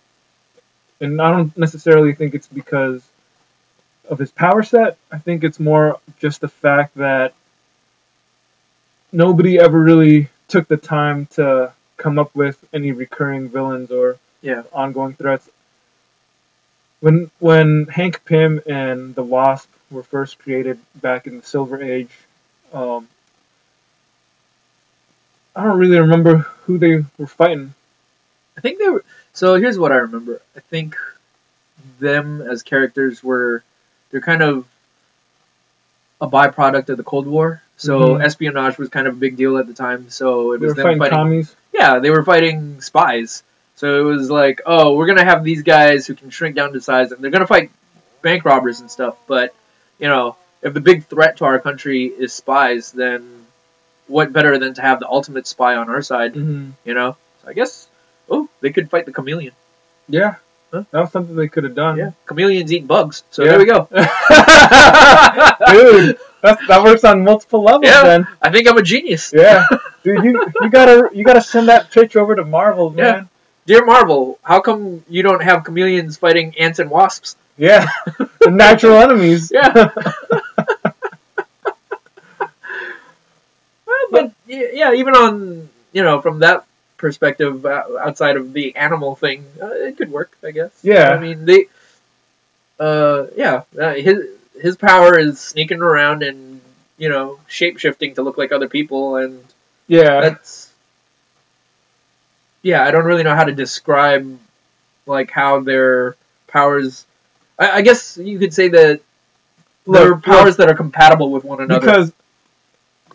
And 1.01 1.21
I 1.21 1.31
don't 1.33 1.57
necessarily 1.57 2.15
think 2.15 2.35
it's 2.35 2.49
because 2.49 3.03
of 4.09 4.19
his 4.19 4.31
power 4.31 4.63
set. 4.63 4.97
I 5.13 5.19
think 5.19 5.45
it's 5.45 5.61
more 5.61 6.01
just 6.19 6.41
the 6.41 6.49
fact 6.49 6.95
that 6.97 7.35
nobody 9.13 9.59
ever 9.59 9.79
really 9.81 10.29
took 10.49 10.69
the 10.69 10.77
time 10.77 11.27
to 11.27 11.73
come 11.97 12.19
up 12.19 12.35
with 12.35 12.63
any 12.73 12.93
recurring 12.93 13.49
villains 13.49 13.91
or 13.91 14.19
Yeah. 14.43 14.63
ongoing 14.73 15.15
threats. 15.15 15.49
When 17.07 17.31
when 17.39 17.87
Hank 17.87 18.25
Pym 18.25 18.61
and 18.67 19.15
the 19.15 19.23
Wasp 19.23 19.71
were 19.93 20.03
first 20.03 20.41
created 20.41 20.81
back 21.01 21.29
in 21.29 21.37
the 21.39 21.47
Silver 21.47 21.81
Age, 21.81 22.11
um, 22.73 23.07
I 25.55 25.63
don't 25.63 25.79
really 25.79 26.01
remember 26.01 26.39
who 26.65 26.79
they 26.79 27.05
were 27.17 27.29
fighting. 27.29 27.75
I 28.59 28.61
think 28.61 28.81
they 28.81 28.89
were. 28.89 29.05
So 29.35 29.55
here's 29.55 29.79
what 29.79 29.93
I 29.93 29.99
remember. 29.99 30.43
I 30.57 30.61
think 30.69 30.97
them 32.01 32.43
as 32.43 32.65
characters 32.65 33.23
were 33.23 33.63
they're 34.11 34.21
kind 34.21 34.43
of 34.43 34.67
a 36.21 36.27
byproduct 36.27 36.89
of 36.89 36.97
the 36.97 37.05
Cold 37.05 37.29
War. 37.29 37.63
So 37.77 38.17
Mhm. 38.17 38.25
espionage 38.25 38.79
was 38.79 38.89
kind 38.89 39.07
of 39.07 39.15
a 39.15 39.17
big 39.17 39.37
deal 39.37 39.59
at 39.59 39.69
the 39.69 39.75
time. 39.75 40.11
So 40.11 40.55
it 40.55 40.59
They 40.59 40.67
was 40.67 40.71
were 40.71 40.75
them 40.75 40.85
fighting, 40.87 40.99
fighting. 40.99 41.19
commies. 41.19 41.55
Yeah, 41.73 42.01
they 42.01 42.11
were 42.11 42.25
fighting 42.25 42.81
spies. 42.81 43.45
So 43.77 44.01
it 44.01 44.05
was 44.05 44.31
like, 44.31 44.63
oh, 44.67 44.95
we're 44.97 45.07
gonna 45.07 45.25
have 45.25 45.45
these 45.45 45.63
guys 45.63 46.07
who 46.07 46.15
can 46.15 46.31
shrink 46.31 46.57
down 46.57 46.73
to 46.73 46.81
size, 46.81 47.13
and 47.13 47.23
they're 47.23 47.31
gonna 47.31 47.47
fight 47.47 47.71
bank 48.23 48.45
robbers 48.45 48.81
and 48.81 48.91
stuff. 48.91 49.17
But 49.27 49.55
you 49.99 50.09
know, 50.09 50.37
if 50.63 50.73
the 50.75 50.81
big 50.81 51.05
threat 51.07 51.37
to 51.39 51.45
our 51.45 51.59
country 51.59 52.07
is 52.07 52.33
spies, 52.33 52.93
then 52.93 53.47
what 54.09 54.33
better 54.33 54.59
than 54.59 54.75
to 54.75 54.83
have 54.83 55.01
the 55.01 55.09
ultimate 55.09 55.47
spy 55.47 55.77
on 55.77 55.89
our 55.91 56.03
side? 56.03 56.35
hmm 56.35 56.71
You 56.85 56.95
know. 56.95 57.17
So 57.43 57.49
I 57.51 57.53
guess. 57.53 57.89
Oh, 58.29 58.49
they 58.61 58.71
could 58.73 58.91
fight 58.91 59.07
the 59.07 59.13
chameleon. 59.13 59.53
Yeah, 60.09 60.35
Huh? 60.73 60.83
that 60.91 61.01
was 61.01 61.13
something 61.13 61.37
they 61.37 61.47
could 61.49 61.63
have 61.65 61.75
done. 61.77 61.97
Yeah, 61.97 62.11
chameleons 62.27 62.73
eat 62.73 62.87
bugs. 62.87 63.23
So 63.31 63.45
Yeah. 63.45 63.51
there 63.51 63.59
we 63.61 63.67
go. 63.67 63.89
Dude, 65.71 66.19
that, 66.43 66.59
that 66.69 66.83
works 66.83 67.05
on 67.05 67.23
multiple 67.25 67.63
levels 67.63 67.85
Yeah. 67.87 68.03
then. 68.03 68.27
I 68.43 68.51
think 68.51 68.69
I'm 68.69 68.77
a 68.79 68.83
genius. 68.83 69.33
Yeah, 69.35 69.65
dude, 70.03 70.25
you 70.25 70.45
you 70.63 70.71
gotta 70.71 71.09
you 71.13 71.25
gotta 71.25 71.41
send 71.43 71.69
that 71.69 71.91
pitch 71.91 72.17
over 72.17 72.35
to 72.35 72.45
Marvel, 72.45 72.91
man. 72.91 73.05
Yeah. 73.07 73.25
Dear 73.67 73.85
Marvel, 73.85 74.39
how 74.43 74.61
come 74.61 75.05
you 75.09 75.23
don't 75.23 75.43
have 75.43 75.65
chameleons 75.65 76.17
fighting 76.17 76.55
ants 76.59 76.79
and 76.79 76.91
wasps? 76.91 77.37
Yeah, 77.57 77.87
natural 78.47 78.97
enemies. 78.99 79.51
Yeah. 79.53 79.91
Well, 83.87 84.07
but 84.11 84.33
yeah, 84.47 84.93
even 84.95 85.15
on 85.15 85.69
you 85.93 86.03
know 86.03 86.21
from 86.21 86.41
that 86.41 86.65
perspective, 86.97 87.65
uh, 87.67 87.85
outside 88.01 88.37
of 88.37 88.53
the 88.53 88.75
animal 88.77 89.15
thing, 89.15 89.45
uh, 89.61 89.71
it 89.71 89.97
could 89.97 90.11
work, 90.11 90.37
I 90.43 90.51
guess. 90.51 90.73
Yeah. 90.83 91.11
I 91.11 91.19
mean 91.19 91.45
they, 91.45 91.67
uh, 92.79 93.27
yeah, 93.37 93.63
uh, 93.79 93.95
his 93.95 94.29
his 94.61 94.77
power 94.77 95.19
is 95.19 95.39
sneaking 95.41 95.81
around 95.81 96.23
and 96.23 96.61
you 96.99 97.09
know 97.09 97.39
shape 97.47 97.79
shifting 97.79 98.15
to 98.15 98.23
look 98.23 98.39
like 98.39 98.53
other 98.53 98.69
people, 98.69 99.17
and 99.17 99.43
yeah, 99.87 100.21
that's 100.21 100.66
yeah. 102.67 102.85
I 102.85 102.91
don't 102.91 103.05
really 103.05 103.23
know 103.23 103.35
how 103.35 103.45
to 103.45 103.53
describe 103.53 104.39
like 105.07 105.31
how 105.31 105.61
their 105.61 106.17
powers. 106.49 107.07
I, 107.59 107.71
I 107.71 107.83
guess 107.83 108.19
you 108.19 108.39
could 108.39 108.53
say 108.53 108.69
that 108.69 109.01
they're 109.87 110.11
Look, 110.11 110.25
powers 110.25 110.57
that 110.57 110.69
are 110.69 110.75
compatible 110.75 111.31
with 111.31 111.45
one 111.45 111.61
another. 111.61 111.81
because 111.81 112.13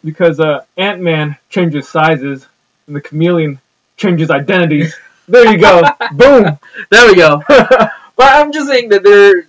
because 0.03 0.39
uh, 0.39 0.63
Ant 0.77 1.01
Man 1.01 1.37
changes 1.49 1.87
sizes 1.89 2.47
and 2.87 2.95
the 2.95 3.01
chameleon 3.01 3.59
changes 3.97 4.29
identities. 4.29 4.95
There 5.27 5.49
you 5.49 5.59
go. 5.59 5.81
Boom. 6.11 6.59
there 6.89 7.07
we 7.07 7.15
go. 7.15 7.41
but 7.47 7.93
I'm 8.19 8.51
just 8.51 8.67
saying 8.67 8.89
that 8.89 9.01
they're 9.01 9.47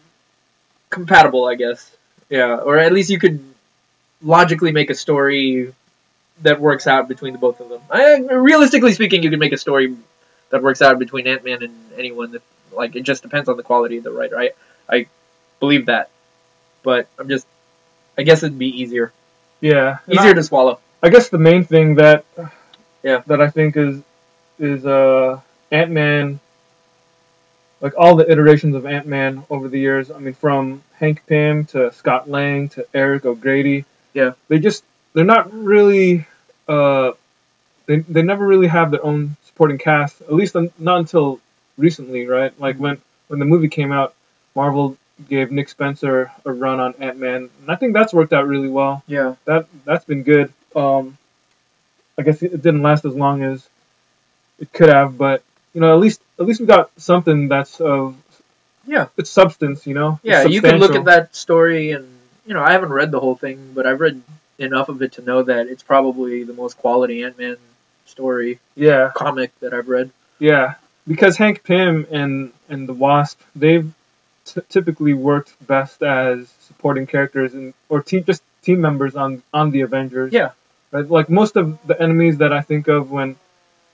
compatible, 0.91 1.45
I 1.47 1.57
guess. 1.57 1.91
Yeah, 2.29 2.59
or 2.59 2.79
at 2.79 2.93
least 2.93 3.11
you 3.11 3.19
could 3.19 3.43
logically 4.23 4.71
make 4.71 4.91
a 4.91 4.95
story 4.95 5.75
that 6.43 6.61
works 6.61 6.87
out 6.87 7.09
between 7.09 7.33
the 7.33 7.39
both 7.39 7.61
of 7.61 7.69
them. 7.69 7.81
I, 7.91 8.17
realistically 8.19 8.93
speaking, 8.93 9.23
you 9.23 9.31
can 9.31 9.39
make 9.39 9.53
a 9.53 9.59
story 9.59 9.97
that 10.51 10.63
works 10.63 10.83
out 10.83 10.99
between 10.99 11.27
Ant 11.27 11.45
Man 11.45 11.63
and 11.63 11.75
anyone. 11.97 12.33
That 12.33 12.43
like 12.73 12.97
it 12.97 13.03
just 13.03 13.23
depends 13.23 13.49
on 13.49 13.57
the 13.57 13.63
quality 13.63 13.99
of 13.99 14.05
the 14.05 14.13
writer. 14.13 14.39
I 14.39 14.51
I 14.89 15.07
believe 15.61 15.87
that, 15.87 16.11
but 16.83 17.09
I'm 17.19 17.29
just 17.29 17.47
I 18.19 18.23
guess 18.23 18.43
it'd 18.43 18.59
be 18.59 18.83
easier 18.83 19.13
Yeah. 19.61 19.99
easier 20.09 20.31
I, 20.31 20.35
to 20.35 20.43
swallow. 20.43 20.81
I 21.03 21.09
guess 21.09 21.29
the 21.29 21.39
main 21.39 21.65
thing 21.65 21.97
that 21.97 22.25
Yeah. 23.03 23.23
that 23.27 23.41
I 23.41 23.49
think 23.49 23.77
is 23.77 24.01
is 24.59 24.85
uh 24.87 25.41
Ant 25.71 25.91
Man 25.91 26.41
like 27.81 27.95
all 27.97 28.15
the 28.17 28.31
iterations 28.31 28.75
of 28.75 28.87
Ant 28.87 29.07
Man 29.07 29.45
over 29.51 29.69
the 29.69 29.79
years. 29.79 30.11
I 30.11 30.19
mean 30.19 30.35
from 30.35 30.83
Hank 30.95 31.23
Pym 31.27 31.65
to 31.67 31.93
Scott 31.93 32.29
Lang 32.29 32.69
to 32.71 32.87
Eric 32.95 33.25
O'Grady. 33.25 33.85
Yeah. 34.15 34.33
They 34.49 34.59
just 34.59 34.85
they're 35.15 35.25
not 35.25 35.53
really 35.53 36.27
uh 36.73 37.13
they 37.87 37.97
they 38.15 38.23
never 38.23 38.45
really 38.53 38.69
have 38.79 38.89
their 38.93 39.05
own 39.11 39.21
supporting 39.49 39.79
cast. 39.79 40.15
At 40.23 40.35
least 40.41 40.55
un- 40.57 40.73
not 40.79 40.99
until 41.05 41.27
recently, 41.87 42.23
right? 42.37 42.53
Like 42.65 42.77
when 42.85 42.95
when 43.29 43.39
the 43.43 43.45
movie 43.53 43.69
came 43.79 43.93
out, 43.99 44.15
Marvel 44.55 44.97
gave 45.29 45.53
Nick 45.53 45.69
Spencer 45.69 46.33
a 46.45 46.53
run 46.53 46.79
on 46.81 46.95
Ant 47.07 47.19
Man, 47.19 47.41
and 47.61 47.67
I 47.75 47.77
think 47.77 47.93
that's 47.95 48.13
worked 48.19 48.33
out 48.33 48.47
really 48.47 48.69
well 48.69 49.03
Yeah. 49.07 49.35
that 49.45 49.67
that's 49.85 50.05
been 50.05 50.23
good. 50.33 50.53
Um, 50.75 51.05
I 52.19 52.23
guess 52.23 52.43
it 52.43 52.63
didn't 52.67 52.83
last 52.83 53.05
as 53.05 53.15
long 53.15 53.43
as 53.43 53.59
it 54.59 54.73
could 54.73 54.89
have, 54.89 55.17
but 55.19 55.43
you 55.75 55.81
know, 55.81 55.91
at 55.95 56.01
least 56.01 56.21
at 56.39 56.47
least 56.47 56.61
we 56.61 56.67
got 56.67 56.91
something 56.97 57.49
that's 57.49 57.81
of 57.81 58.17
Yeah. 58.87 59.07
it's 59.19 59.31
substance. 59.31 59.87
You 59.87 59.95
know, 59.95 60.11
Yeah, 60.23 60.45
you 60.45 60.61
can 60.63 60.79
look 60.79 60.95
at 60.95 61.05
that 61.07 61.35
story, 61.37 61.93
and 61.93 62.07
you 62.47 62.55
know, 62.55 62.63
I 62.63 62.73
haven't 62.73 62.93
read 62.93 63.11
the 63.11 63.21
whole 63.21 63.37
thing, 63.45 63.59
but 63.75 63.87
I've 63.87 64.01
read 64.01 64.21
enough 64.63 64.89
of 64.89 65.03
it 65.03 65.13
to 65.13 65.23
know 65.23 65.43
that 65.43 65.67
it's 65.69 65.83
probably 65.83 66.45
the 66.45 66.53
most 66.53 66.77
quality 66.79 67.23
Ant 67.25 67.39
Man 67.39 67.57
story 68.07 68.59
Yeah, 68.75 69.11
comic 69.15 69.51
that 69.61 69.73
I've 69.75 69.89
read. 69.89 70.11
yeah, 70.39 70.75
because 71.07 71.37
Hank 71.37 71.65
Pym 71.65 72.07
and 72.11 72.53
and 72.69 72.89
the 72.89 72.93
Wasp 72.93 73.41
they've 73.57 73.91
t- 74.45 74.61
typically 74.69 75.15
worked 75.15 75.55
best 75.67 76.03
as 76.03 76.49
supporting 76.61 77.07
characters 77.07 77.55
and 77.55 77.75
or 77.89 78.03
team 78.03 78.25
just 78.25 78.43
team 78.63 78.81
members 78.81 79.17
on 79.17 79.43
on 79.53 79.71
the 79.71 79.81
Avengers. 79.83 80.33
Yeah. 80.33 80.51
Right? 80.91 81.09
Like 81.09 81.29
most 81.31 81.57
of 81.57 81.79
the 81.87 82.01
enemies 82.01 82.39
that 82.39 82.53
I 82.53 82.61
think 82.61 82.89
of 82.89 83.11
when 83.11 83.37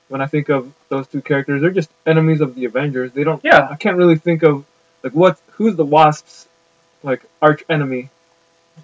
when 0.09 0.21
I 0.21 0.27
think 0.27 0.49
of 0.49 0.73
those 0.89 1.07
two 1.07 1.21
characters, 1.23 1.61
they're 1.61 1.71
just 1.71 1.91
enemies 2.07 2.41
of 2.41 2.55
the 2.55 2.65
Avengers. 2.65 3.13
They 3.13 3.25
don't. 3.25 3.43
Yeah. 3.45 3.69
I 3.71 3.77
can't 3.77 3.97
really 3.97 4.17
think 4.17 4.43
of 4.43 4.65
like 5.03 5.13
what 5.13 5.39
who's 5.53 5.77
the 5.77 5.85
Wasp's 5.85 6.49
like 7.03 7.23
arch 7.41 7.63
enemy. 7.69 8.09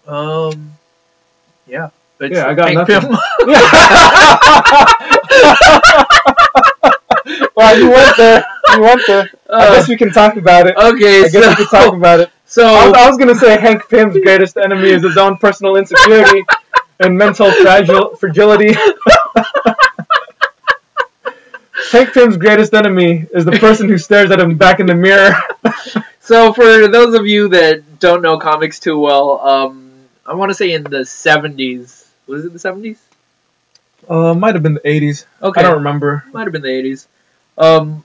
Um, 0.07 0.75
yeah, 1.67 1.91
it's 2.21 2.35
Yeah, 2.37 2.47
I 2.49 2.55
got 2.55 2.69
Hank 2.69 2.89
nothing. 2.89 3.11
Pym. 3.11 3.19
well, 7.57 7.79
you 7.79 7.91
went 7.91 8.17
there. 8.17 8.45
You 8.75 8.81
went 8.83 9.03
there. 9.07 9.31
I 9.51 9.53
Uh, 9.67 9.75
guess 9.75 9.89
we 9.89 9.97
can 9.97 10.11
talk 10.11 10.37
about 10.37 10.67
it. 10.67 10.77
okay, 10.77 11.25
I 11.25 11.29
guess 11.29 11.49
we 11.49 11.55
can 11.57 11.67
talk 11.67 11.95
about 11.95 12.21
it. 12.21 12.31
so 12.47 12.67
I 12.67 12.87
was, 12.89 12.95
I 12.95 13.09
was 13.09 13.19
gonna 13.19 13.35
say 13.35 13.59
Hank 13.59 13.89
Pym's 13.89 14.15
greatest 14.21 14.57
enemy 14.57 14.91
is 14.91 15.03
his 15.03 15.17
own 15.17 15.37
personal 15.39 15.77
insecurity 15.77 16.45
and 17.01 17.17
mental 17.17 17.51
fragile 17.53 18.15
fragility. 18.17 18.75
Hank 21.93 22.13
Pym's 22.13 22.37
greatest 22.37 22.75
enemy 22.75 23.27
is 23.33 23.45
the 23.45 23.53
person 23.53 23.89
who 23.89 23.99
stares 23.99 24.31
at 24.31 24.41
him 24.41 24.57
back 24.57 24.81
in 24.81 24.87
the 24.87 24.95
mirror. 24.95 25.33
so 26.21 26.53
for 26.53 26.89
those 26.89 27.15
of 27.15 27.27
you 27.27 27.49
that 27.49 28.01
don't 28.01 28.23
know 28.23 28.37
comics 28.39 28.79
too 28.81 28.99
well, 28.99 29.41
um, 29.47 29.84
I 30.27 30.35
want 30.35 30.51
to 30.51 30.55
say 30.55 30.73
in 30.73 30.85
the 30.85 31.05
seventies. 31.05 32.09
Was 32.27 32.45
it 32.45 32.53
the 32.53 32.59
seventies? 32.59 33.01
Uh, 34.09 34.35
might 34.35 34.55
have 34.55 34.63
been 34.63 34.75
the 34.75 34.81
'80s. 34.81 35.25
Okay, 35.43 35.61
I 35.61 35.63
don't 35.65 35.75
remember. 35.79 36.25
might 36.33 36.45
have 36.45 36.53
been 36.53 36.63
the 36.63 36.69
80s. 36.69 37.07
Um, 37.57 38.05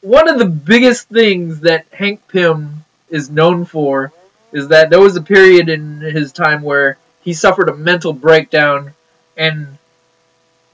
one 0.00 0.28
of 0.28 0.38
the 0.38 0.46
biggest 0.46 1.08
things 1.08 1.60
that 1.60 1.86
Hank 1.92 2.26
Pym 2.28 2.84
is 3.10 3.28
known 3.30 3.64
for 3.64 4.12
is 4.52 4.68
that 4.68 4.88
there 4.90 5.00
was 5.00 5.16
a 5.16 5.22
period 5.22 5.68
in 5.68 6.00
his 6.00 6.32
time 6.32 6.62
where 6.62 6.96
he 7.22 7.34
suffered 7.34 7.68
a 7.68 7.74
mental 7.76 8.12
breakdown, 8.12 8.92
and 9.36 9.76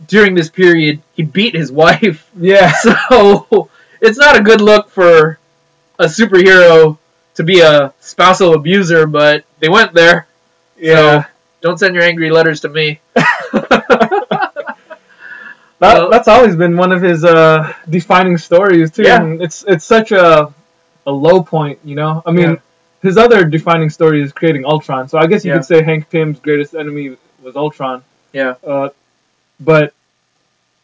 during 0.07 0.35
this 0.35 0.49
period, 0.49 1.01
he 1.15 1.23
beat 1.23 1.55
his 1.55 1.73
wife. 1.85 2.29
Yeah, 2.37 2.73
So 3.09 3.71
it's 4.01 4.19
not 4.19 4.39
a 4.39 4.43
good 4.43 4.61
look 4.61 4.91
for 4.91 5.39
a 5.99 6.05
superhero 6.05 6.99
to 7.35 7.43
be 7.43 7.61
a 7.61 7.93
spousal 8.01 8.55
abuser, 8.55 9.07
but 9.07 9.45
they 9.61 9.69
went 9.69 9.93
there. 9.93 10.27
Yeah. 10.79 11.23
So 11.25 11.29
don't 11.63 11.79
send 11.79 11.95
your 11.95 12.05
angry 12.05 12.31
letters 12.31 12.61
to 12.61 12.69
me. 12.69 13.01
That, 15.79 15.95
Well- 15.99 16.11
that's 16.11 16.27
always 16.29 16.57
been 16.57 16.77
one 16.77 16.91
of 16.93 17.03
his 17.03 17.23
uh, 17.25 17.71
defining 17.89 18.39
stories 18.39 18.91
too. 18.91 19.03
Yeah. 19.03 19.21
And 19.23 19.43
it's 19.43 19.63
it's 19.69 19.85
such 19.85 20.11
a 20.13 20.53
a 21.07 21.13
low 21.13 21.43
point, 21.43 21.79
you 21.85 21.95
know. 21.95 22.23
I 22.27 22.31
mean, 22.33 22.51
Yeah. 22.53 22.57
his 23.03 23.17
other 23.19 23.45
defining 23.45 23.91
story 23.91 24.23
is 24.23 24.33
creating 24.33 24.65
Ultron. 24.65 25.09
So 25.09 25.19
I 25.19 25.27
guess 25.27 25.45
you 25.45 25.51
Yeah. 25.53 25.59
could 25.59 25.67
say 25.67 25.83
Hank 25.83 26.09
Pym's 26.09 26.41
greatest 26.41 26.75
enemy 26.75 27.17
was 27.43 27.57
Ultron. 27.57 28.03
Yeah. 28.33 28.55
Uh, 28.67 28.89
but 29.61 29.93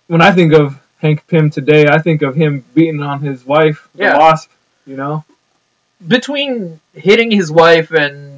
when 0.08 0.20
I 0.20 0.30
think 0.32 0.52
of 0.52 0.78
Hank 0.98 1.26
Pym 1.26 1.48
today, 1.50 1.86
I 1.88 1.98
think 1.98 2.20
of 2.22 2.34
him 2.34 2.62
beating 2.74 3.02
on 3.02 3.20
his 3.20 3.44
wife, 3.46 3.88
the 3.94 4.04
Yeah. 4.04 4.18
Wasp. 4.18 4.50
You 4.86 4.96
know. 4.96 5.24
between 6.06 6.80
hitting 6.92 7.30
his 7.30 7.50
wife 7.50 7.92
and 7.92 8.31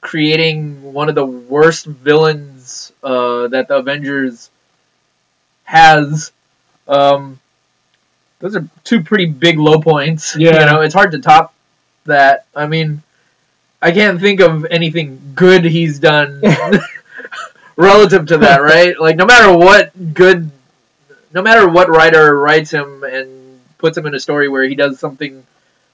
creating 0.00 0.92
one 0.92 1.08
of 1.08 1.14
the 1.14 1.24
worst 1.24 1.86
villains 1.86 2.92
uh, 3.02 3.48
that 3.48 3.68
the 3.68 3.76
Avengers 3.76 4.50
has, 5.64 6.32
um, 6.88 7.38
those 8.38 8.56
are 8.56 8.66
two 8.84 9.02
pretty 9.02 9.26
big 9.26 9.58
low 9.58 9.80
points. 9.80 10.36
Yeah. 10.38 10.60
You 10.60 10.66
know, 10.66 10.80
it's 10.80 10.94
hard 10.94 11.12
to 11.12 11.18
top 11.18 11.54
that. 12.04 12.46
I 12.54 12.66
mean, 12.66 13.02
I 13.82 13.92
can't 13.92 14.20
think 14.20 14.40
of 14.40 14.66
anything 14.70 15.32
good 15.34 15.64
he's 15.64 15.98
done 15.98 16.42
relative 17.76 18.26
to 18.26 18.38
that, 18.38 18.62
right? 18.62 18.98
Like, 18.98 19.16
no 19.16 19.26
matter 19.26 19.56
what 19.56 20.14
good, 20.14 20.50
no 21.32 21.42
matter 21.42 21.68
what 21.68 21.88
writer 21.88 22.38
writes 22.38 22.70
him 22.70 23.04
and 23.04 23.60
puts 23.78 23.96
him 23.96 24.06
in 24.06 24.14
a 24.14 24.20
story 24.20 24.48
where 24.48 24.64
he 24.64 24.74
does 24.74 24.98
something 24.98 25.46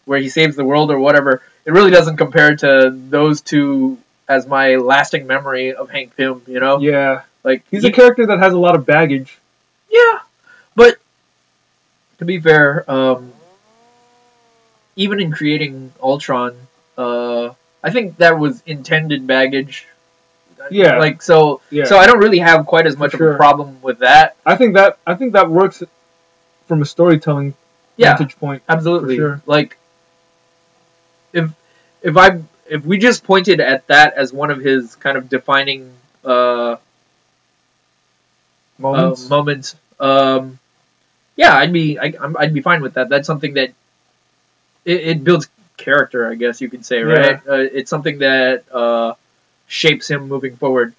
where 0.07 0.19
he 0.19 0.29
saves 0.29 0.57
the 0.57 0.64
world 0.64 0.90
or 0.90 0.99
whatever, 0.99 1.42
it 1.66 1.73
really 1.73 1.90
doesn't 1.90 2.16
compare 2.16 2.57
to 2.57 2.90
those 3.09 3.40
two 3.42 3.99
as 4.29 4.47
my 4.47 4.77
lasting 4.77 5.27
memory 5.27 5.75
of 5.75 5.90
Hank 5.90 6.16
Pym, 6.16 6.42
you 6.47 6.59
know? 6.61 6.79
Yeah. 6.81 7.23
Like 7.45 7.62
He's 7.71 7.83
he- 7.83 7.90
a 7.90 7.92
character 7.92 8.27
that 8.27 8.38
has 8.38 8.53
a 8.55 8.59
lot 8.59 8.75
of 8.75 8.87
baggage. 8.87 9.38
yeah, 9.90 10.21
but 10.75 10.97
to 12.19 12.25
be 12.25 12.40
fair, 12.40 12.88
um, 12.90 13.33
even 14.97 15.21
in 15.21 15.31
creating 15.33 15.92
Ultron, 16.03 16.57
uh, 16.97 17.51
I 17.85 17.90
think 17.90 18.16
that 18.19 18.38
was 18.38 18.62
intended 18.66 19.27
baggage. 19.27 19.87
Yeah. 20.71 20.99
Like 20.99 21.23
so. 21.23 21.61
Yeah. 21.71 21.85
So 21.85 21.99
I 21.99 22.07
don't 22.07 22.19
really 22.19 22.38
have 22.38 22.66
quite 22.66 22.87
as 22.87 22.97
much 22.97 23.14
of 23.14 23.21
a 23.21 23.37
problem 23.37 23.81
with 23.83 23.99
that. 24.01 24.37
I 24.45 24.57
think 24.57 24.75
that 24.75 24.99
I 25.07 25.14
think 25.14 25.35
that 25.35 25.49
works 25.51 25.83
from 26.66 26.83
a 26.83 26.87
storytelling 26.87 27.55
Yeah. 27.97 28.16
vantage 28.16 28.37
point. 28.38 28.62
Absolutely. 28.69 29.16
Sure. 29.16 29.40
Like 29.47 29.77
if 31.33 31.51
if 32.03 32.17
I 32.17 32.41
if 32.69 32.85
we 32.85 32.99
just 32.99 33.25
pointed 33.25 33.61
at 33.61 33.87
that 33.87 34.15
as 34.15 34.33
one 34.33 34.51
of 34.51 34.59
his 34.59 34.97
kind 34.97 35.17
of 35.17 35.29
defining 35.29 35.93
uh, 36.25 36.77
Moments. 38.79 39.25
uh 39.25 39.29
moments, 39.35 39.77
um, 39.99 40.59
yeah, 41.35 41.55
I'd 41.55 41.73
be 41.73 41.99
I, 41.99 42.12
I'm, 42.21 42.37
I'd 42.37 42.55
be 42.55 42.61
fine 42.61 42.83
with 42.83 42.95
that. 42.95 43.09
That's 43.09 43.27
something 43.27 43.55
that 43.55 43.73
it, 44.85 45.01
it 45.01 45.25
builds 45.25 45.49
character, 45.77 46.31
I 46.31 46.35
guess 46.35 46.61
you 46.61 46.69
could 46.69 46.85
say, 46.85 47.03
right? 47.03 47.41
Uh, 47.49 47.55
it's 47.55 47.91
something 47.91 48.19
that 48.19 48.65
uh, 48.73 49.15
shapes 49.67 50.11
him 50.11 50.29
moving 50.29 50.57
forward. 50.57 50.95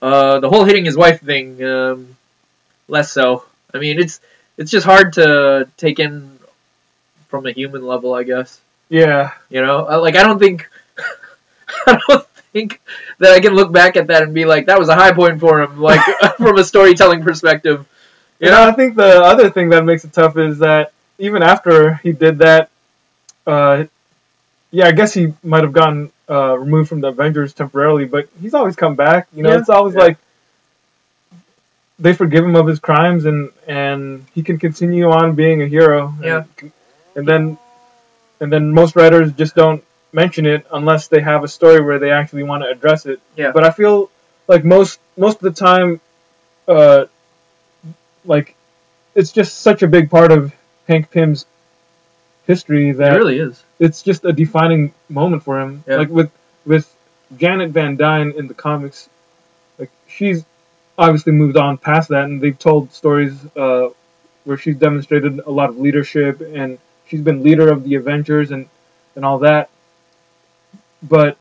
Uh, 0.00 0.40
the 0.40 0.48
whole 0.48 0.64
hitting 0.64 0.84
his 0.84 0.96
wife 0.96 1.20
thing, 1.20 1.62
um, 1.62 2.16
less 2.88 3.12
so. 3.12 3.44
I 3.72 3.78
mean, 3.78 3.98
it's 3.98 4.20
it's 4.56 4.70
just 4.70 4.86
hard 4.86 5.14
to 5.14 5.68
take 5.76 5.98
in 5.98 6.38
from 7.28 7.46
a 7.46 7.52
human 7.52 7.86
level, 7.86 8.14
I 8.14 8.24
guess. 8.24 8.60
Yeah. 8.92 9.32
You 9.50 9.62
know, 9.64 9.86
Uh, 9.88 10.00
like 10.00 10.16
I 10.16 10.22
don't 10.22 10.38
think, 10.38 10.68
I 11.86 11.98
don't 12.08 12.26
think 12.52 12.80
that 13.18 13.32
I 13.32 13.40
can 13.40 13.54
look 13.54 13.72
back 13.72 13.96
at 13.96 14.06
that 14.08 14.22
and 14.22 14.34
be 14.34 14.44
like, 14.44 14.66
that 14.66 14.78
was 14.78 14.88
a 14.88 14.94
high 14.94 15.12
point 15.12 15.40
for 15.40 15.62
him, 15.62 15.80
like 15.80 16.00
from 16.36 16.58
a 16.58 16.64
storytelling 16.64 17.22
perspective. 17.22 17.86
You 18.38 18.50
know, 18.50 18.62
I 18.68 18.72
think 18.72 18.96
the 18.96 19.22
other 19.22 19.48
thing 19.50 19.70
that 19.70 19.84
makes 19.84 20.04
it 20.04 20.12
tough 20.12 20.36
is 20.36 20.58
that 20.58 20.92
even 21.18 21.42
after 21.42 21.94
he 22.02 22.12
did 22.12 22.38
that, 22.38 22.70
uh, 23.46 23.84
yeah, 24.70 24.86
I 24.88 24.92
guess 24.92 25.14
he 25.14 25.32
might 25.42 25.62
have 25.62 25.72
gotten 25.72 26.10
uh, 26.28 26.58
removed 26.58 26.88
from 26.88 27.00
the 27.00 27.08
Avengers 27.08 27.52
temporarily, 27.54 28.04
but 28.04 28.28
he's 28.40 28.54
always 28.54 28.74
come 28.76 28.94
back. 28.96 29.28
You 29.34 29.42
know, 29.44 29.50
Yeah. 29.50 29.58
it's 29.60 29.68
always 29.68 29.94
Yeah. 29.94 30.02
like 30.06 30.18
they 31.98 32.12
forgive 32.14 32.44
him 32.44 32.56
of 32.56 32.66
his 32.66 32.80
crimes, 32.80 33.24
and 33.26 33.50
and 33.68 34.26
he 34.34 34.42
can 34.42 34.58
continue 34.58 35.08
on 35.10 35.34
being 35.34 35.62
a 35.62 35.66
hero. 35.66 36.12
Yeah. 36.22 36.44
and, 36.60 36.72
and 37.16 37.28
then 37.28 37.58
and 38.42 38.52
then 38.52 38.72
most 38.72 38.96
writers 38.96 39.32
just 39.32 39.54
don't 39.54 39.82
mention 40.12 40.44
it 40.54 40.66
unless 40.72 41.08
they 41.08 41.20
have 41.22 41.42
a 41.44 41.48
story 41.48 41.80
where 41.80 41.98
they 41.98 42.10
actually 42.10 42.42
want 42.42 42.62
to 42.64 42.68
address 42.68 43.06
it. 43.06 43.18
Yeah. 43.36 43.52
But 43.56 43.64
I 43.64 43.70
feel 43.70 44.10
like 44.48 44.64
most 44.64 44.98
most 45.16 45.36
of 45.40 45.46
the 45.50 45.56
time, 45.68 46.00
uh, 46.68 47.06
like 48.24 48.54
it's 49.14 49.32
just 49.32 49.60
such 49.60 49.82
a 49.82 49.88
big 49.88 50.10
part 50.10 50.32
of 50.32 50.52
Hank 50.88 51.10
Pym's 51.10 51.46
history 52.46 52.92
that 52.92 53.12
It 53.14 53.18
really 53.18 53.38
is. 53.38 53.62
it's 53.78 54.02
just 54.02 54.24
a 54.24 54.32
defining 54.32 54.92
moment 55.08 55.42
for 55.44 55.60
him. 55.60 55.84
Yeah. 55.86 55.96
Like 55.96 56.08
with 56.08 56.30
with 56.66 56.86
Janet 57.36 57.70
Van 57.70 57.96
Dyne 57.96 58.32
in 58.36 58.46
the 58.48 58.54
comics, 58.54 59.08
like 59.78 59.90
she's 60.08 60.44
obviously 60.98 61.32
moved 61.32 61.56
on 61.56 61.78
past 61.78 62.10
that, 62.10 62.24
and 62.24 62.40
they've 62.40 62.58
told 62.58 62.92
stories 62.92 63.34
uh, 63.56 63.88
where 64.44 64.58
she's 64.58 64.76
demonstrated 64.76 65.40
a 65.46 65.50
lot 65.50 65.70
of 65.70 65.78
leadership, 65.78 66.40
and 66.40 66.78
she's 67.06 67.20
been 67.20 67.42
leader 67.42 67.70
of 67.70 67.84
the 67.84 67.94
Avengers 67.96 68.50
and 68.50 68.66
and 69.16 69.24
all 69.24 69.38
that. 69.40 69.68
But 71.02 71.36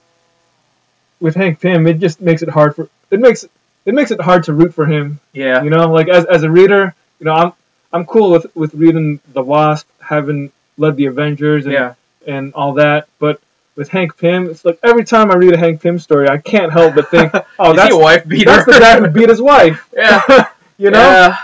with 1.20 1.36
Hank 1.36 1.60
Pym, 1.62 1.88
it 1.88 2.00
just 2.00 2.22
makes 2.22 2.42
it 2.42 2.50
hard 2.50 2.76
for 2.76 2.90
it 3.10 3.20
makes 3.20 3.44
it 3.86 3.94
makes 3.94 4.12
it 4.12 4.22
hard 4.22 4.44
to 4.46 4.54
root 4.54 4.74
for 4.74 4.86
him 4.86 5.20
Yeah. 5.34 5.64
you 5.64 5.70
know, 5.70 5.92
like 5.92 6.08
as, 6.08 6.26
as 6.26 6.44
a 6.44 6.52
reader, 6.52 6.94
you 7.20 7.26
know, 7.26 7.34
I'm 7.34 7.54
I'm 7.94 8.06
cool 8.06 8.32
with, 8.32 8.56
with 8.56 8.74
reading 8.74 9.20
the 9.34 9.42
Wasp, 9.42 9.88
having 10.00 10.52
led 10.78 10.96
the 10.96 11.06
Avengers 11.08 11.66
and 11.66 11.74
Yeah. 11.74 11.94
and 12.28 12.54
all 12.54 12.74
that. 12.74 13.08
But 13.20 13.42
with 13.76 13.90
Hank 13.90 14.18
Pym, 14.18 14.50
it's 14.50 14.66
like 14.66 14.80
every 14.84 15.04
time 15.04 15.32
I 15.32 15.36
read 15.36 15.54
a 15.54 15.58
Hank 15.58 15.82
Pym 15.82 16.00
story, 16.00 16.28
I 16.30 16.38
can't 16.38 16.72
help 16.72 16.96
but 16.96 17.10
think, 17.10 17.32
oh, 17.60 17.74
that's 17.74 17.94
wife 17.96 18.28
beater? 18.28 18.46
that's 18.52 18.66
the 18.66 18.74
guy 18.80 19.00
who 19.00 19.08
beat 19.08 19.30
his 19.30 19.42
wife. 19.42 19.88
yeah. 19.96 20.22
you 20.78 20.90
know, 20.92 21.00
Yeah. 21.00 21.38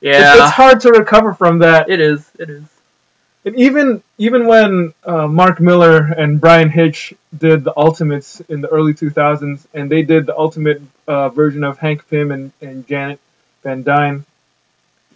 It's, 0.00 0.18
Yeah. 0.18 0.34
it's 0.44 0.52
hard 0.52 0.80
to 0.80 0.90
recover 0.90 1.32
from 1.34 1.58
that. 1.60 1.88
It 1.88 2.00
is. 2.00 2.28
It 2.38 2.50
is. 2.50 2.64
And 3.44 3.56
even 3.56 4.02
even 4.18 4.46
when 4.46 4.94
uh, 5.04 5.26
Mark 5.26 5.60
Millar 5.60 5.98
and 5.98 6.40
Bryan 6.40 6.68
Hitch 6.68 7.12
did 7.36 7.64
the 7.64 7.76
Ultimates 7.76 8.40
in 8.42 8.60
the 8.60 8.68
early 8.68 8.94
2000s, 8.94 9.66
and 9.74 9.90
they 9.90 10.02
did 10.02 10.26
the 10.26 10.36
Ultimate 10.36 10.80
uh, 11.08 11.28
version 11.30 11.64
of 11.64 11.78
Hank 11.78 12.08
Pym 12.08 12.30
and, 12.30 12.52
and 12.60 12.86
Janet 12.86 13.18
Van 13.64 13.82
Dyne. 13.82 14.24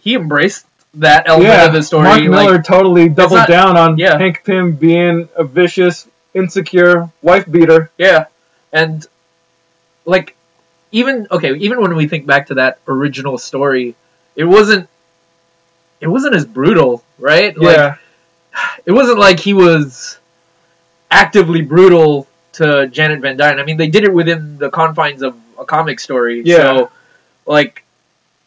He 0.01 0.15
embraced 0.15 0.65
that 0.95 1.27
element 1.29 1.67
of 1.67 1.73
the 1.73 1.83
story. 1.83 2.03
Mark 2.03 2.19
like, 2.19 2.29
Millar 2.29 2.61
totally 2.61 3.07
doubled 3.07 3.39
not- 3.39 3.47
down 3.47 3.77
on 3.77 3.97
yeah. 3.97 4.17
Hank 4.17 4.43
Pym 4.43 4.73
being 4.73 5.29
a 5.35 5.45
vicious, 5.45 6.07
insecure 6.33 7.09
wife 7.21 7.49
beater. 7.49 7.91
Yeah, 7.97 8.25
and 8.73 9.05
like 10.05 10.35
even 10.91 11.27
okay, 11.31 11.53
even 11.55 11.81
when 11.81 11.95
we 11.95 12.07
think 12.07 12.25
back 12.25 12.47
to 12.47 12.55
that 12.55 12.79
original 12.87 13.37
story, 13.37 13.95
it 14.35 14.43
wasn't 14.43 14.89
it 16.01 16.07
wasn't 16.07 16.35
as 16.35 16.45
brutal, 16.45 17.03
right? 17.17 17.57
Like, 17.57 17.77
yeah, 17.77 17.95
it 18.87 18.91
wasn't 18.93 19.19
like 19.19 19.39
he 19.39 19.53
was 19.53 20.17
actively 21.11 21.61
brutal 21.61 22.27
to 22.53 22.87
Janet 22.87 23.19
Van 23.19 23.37
Dyne. 23.37 23.59
I 23.59 23.63
mean, 23.63 23.77
they 23.77 23.87
did 23.89 24.03
it 24.03 24.11
within 24.13 24.57
the 24.57 24.69
confines 24.71 25.21
of 25.21 25.35
a 25.59 25.65
comic 25.65 25.99
story. 25.99 26.41
Yeah. 26.43 26.55
So, 26.57 26.91
like, 27.45 27.83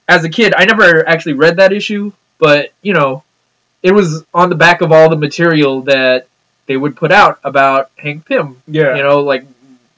as 0.08 0.24
a 0.24 0.28
kid, 0.28 0.52
I 0.56 0.64
never 0.64 1.08
actually 1.08 1.34
read 1.34 1.56
that 1.58 1.72
issue, 1.72 2.12
but 2.38 2.72
you 2.82 2.92
know, 2.94 3.22
it 3.82 3.92
was 3.92 4.24
on 4.34 4.48
the 4.48 4.56
back 4.56 4.80
of 4.80 4.90
all 4.92 5.08
the 5.08 5.16
material 5.16 5.82
that 5.82 6.26
they 6.66 6.76
would 6.76 6.96
put 6.96 7.12
out 7.12 7.38
about 7.44 7.90
Hank 7.96 8.26
Pym. 8.26 8.60
yeah. 8.66 8.96
You 8.96 9.02
know, 9.02 9.20
like 9.20 9.44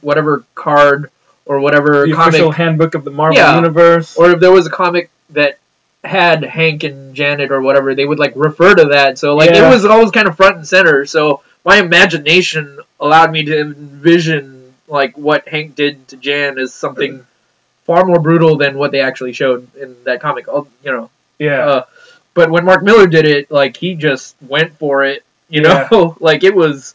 whatever 0.02 0.44
card 0.54 1.10
or 1.46 1.60
whatever 1.60 2.04
the 2.06 2.12
comic, 2.12 2.28
official 2.34 2.50
handbook 2.52 2.94
of 2.94 3.04
the 3.04 3.10
Marvel 3.10 3.36
Yeah. 3.38 3.54
Universe. 3.56 4.16
or 4.16 4.30
if 4.32 4.40
there 4.40 4.52
was 4.52 4.66
a 4.66 4.70
comic 4.70 5.10
that 5.30 5.58
had 6.04 6.42
Hank 6.42 6.82
and 6.84 7.14
Janet 7.14 7.50
or 7.52 7.60
whatever, 7.60 7.94
they 7.94 8.04
would 8.04 8.18
like 8.18 8.32
refer 8.34 8.74
to 8.74 8.86
that. 8.86 9.18
So 9.18 9.34
like 9.36 9.50
Yeah. 9.50 9.68
it 9.68 9.72
was 9.72 9.84
always 9.84 10.10
kind 10.10 10.26
of 10.28 10.36
front 10.36 10.56
and 10.56 10.66
center. 10.68 11.06
So 11.06 11.42
my 11.64 11.78
imagination 11.78 12.78
allowed 12.98 13.30
me 13.30 13.44
to 13.44 13.60
envision 13.60 14.74
like 14.88 15.16
what 15.16 15.46
Hank 15.48 15.74
did 15.76 16.08
to 16.08 16.16
Jan 16.16 16.58
as 16.58 16.74
something 16.74 17.24
far 17.84 18.04
more 18.04 18.18
brutal 18.20 18.56
than 18.56 18.76
what 18.78 18.90
they 18.92 19.00
actually 19.00 19.32
showed 19.32 19.68
in 19.76 19.96
that 20.04 20.20
comic. 20.20 20.46
You 20.48 20.66
know, 20.84 21.10
yeah, 21.38 21.66
uh, 21.66 21.84
but 22.34 22.50
when 22.50 22.64
Mark 22.64 22.82
Millar 22.82 23.06
did 23.06 23.24
it, 23.24 23.50
like 23.50 23.76
he 23.76 23.94
just 23.94 24.36
went 24.42 24.76
for 24.78 25.04
it. 25.04 25.24
You 25.48 25.62
know, 25.62 26.16
like 26.20 26.42
it 26.44 26.54
was 26.54 26.94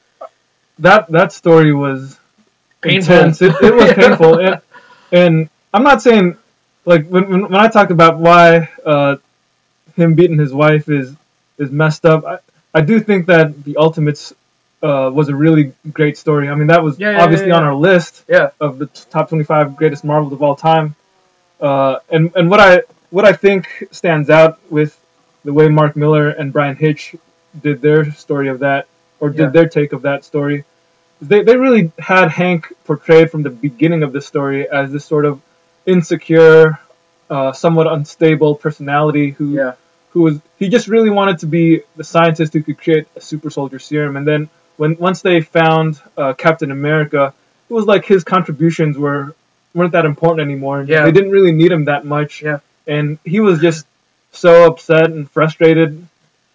that 0.80 1.10
that 1.12 1.32
story 1.32 1.74
was 1.74 2.20
painful. 2.82 3.16
intense. 3.16 3.42
It, 3.42 3.54
it 3.62 3.74
was 3.74 3.94
painful, 3.96 4.40
and, 4.40 4.62
and 5.12 5.50
I'm 5.74 5.84
not 5.84 6.02
saying 6.02 6.38
like 6.88 7.06
when 7.08 7.30
when, 7.30 7.42
when 7.44 7.56
I 7.56 7.68
talk 7.68 7.90
about 7.90 8.18
why 8.18 8.70
uh, 8.86 9.18
him 9.96 10.16
beating 10.16 10.40
his 10.40 10.54
wife 10.54 10.90
is 10.90 11.14
is 11.58 11.70
messed 11.70 12.06
up. 12.06 12.24
I, 12.26 12.40
I 12.74 12.82
do 12.82 13.00
think 13.00 13.28
that 13.28 13.64
the 13.64 13.78
Ultimates 13.78 14.34
uh, 14.82 15.12
was 15.14 15.30
a 15.30 15.36
really 15.36 15.74
great 15.92 16.18
story. 16.18 16.50
I 16.50 16.56
mean, 16.56 16.68
that 16.68 16.82
was 16.84 16.98
Yeah, 16.98 17.12
yeah, 17.12 17.24
obviously 17.24 17.50
yeah, 17.50 17.58
on 17.58 17.64
our 17.64 17.76
list 17.76 18.24
of 18.60 18.80
the 18.80 18.86
top 18.88 19.30
25 19.30 19.76
greatest 19.76 20.04
Marvels 20.04 20.32
of 20.34 20.42
all 20.42 20.56
time. 20.56 20.96
Uh, 21.60 22.00
and 22.10 22.32
and 22.36 22.50
what 22.50 22.60
I 22.60 22.84
what 23.10 23.26
I 23.26 23.34
think 23.34 23.68
stands 23.92 24.30
out 24.30 24.60
with 24.70 24.98
the 25.44 25.52
way 25.52 25.68
Mark 25.68 25.96
Millar 25.96 26.30
and 26.30 26.54
Bryan 26.54 26.76
Hitch 26.76 27.16
did 27.62 27.82
their 27.82 28.12
story 28.12 28.48
of 28.48 28.60
that, 28.60 28.88
or 29.20 29.30
did 29.30 29.52
their 29.52 29.68
take 29.68 29.92
of 29.92 30.04
that 30.04 30.24
story, 30.24 30.64
they 31.22 31.44
they 31.44 31.58
really 31.58 31.92
had 32.00 32.30
Hank 32.30 32.72
portrayed 32.86 33.30
from 33.30 33.44
the 33.44 33.50
beginning 33.50 34.04
of 34.04 34.14
the 34.14 34.22
story 34.22 34.70
as 34.70 34.92
this 34.92 35.04
sort 35.04 35.26
of 35.26 35.42
insecure, 35.88 36.80
uh, 37.30 37.52
somewhat 37.54 37.88
unstable 37.88 38.56
personality 38.56 39.32
who 39.32 39.56
Yeah. 39.56 39.74
who 40.12 40.22
was 40.22 40.40
he 40.60 40.70
just 40.70 40.88
really 40.88 41.10
wanted 41.10 41.40
to 41.40 41.48
be 41.48 41.82
the 41.96 42.04
scientist 42.04 42.54
who 42.54 42.62
could 42.62 42.78
create 42.78 43.08
a 43.16 43.22
super 43.22 43.50
soldier 43.50 43.80
serum 43.80 44.16
and 44.18 44.26
then 44.28 44.50
when 44.78 44.96
once 44.98 45.22
they 45.22 45.42
found 45.42 46.00
uh, 46.18 46.34
Captain 46.34 46.72
America 46.72 47.34
it 47.70 47.74
was 47.74 47.86
like 47.86 48.06
his 48.06 48.24
contributions 48.24 48.98
were 48.98 49.34
weren't 49.74 49.92
that 49.94 50.06
important 50.06 50.42
anymore 50.50 50.84
Yeah. 50.88 51.04
they 51.06 51.12
didn't 51.12 51.32
really 51.32 51.52
need 51.52 51.72
him 51.72 51.86
that 51.86 52.06
much 52.06 52.42
Yeah. 52.42 52.60
and 52.88 53.18
he 53.26 53.40
was 53.42 53.60
just 53.60 53.86
so 54.32 54.52
upset 54.72 55.06
and 55.16 55.30
frustrated 55.30 56.06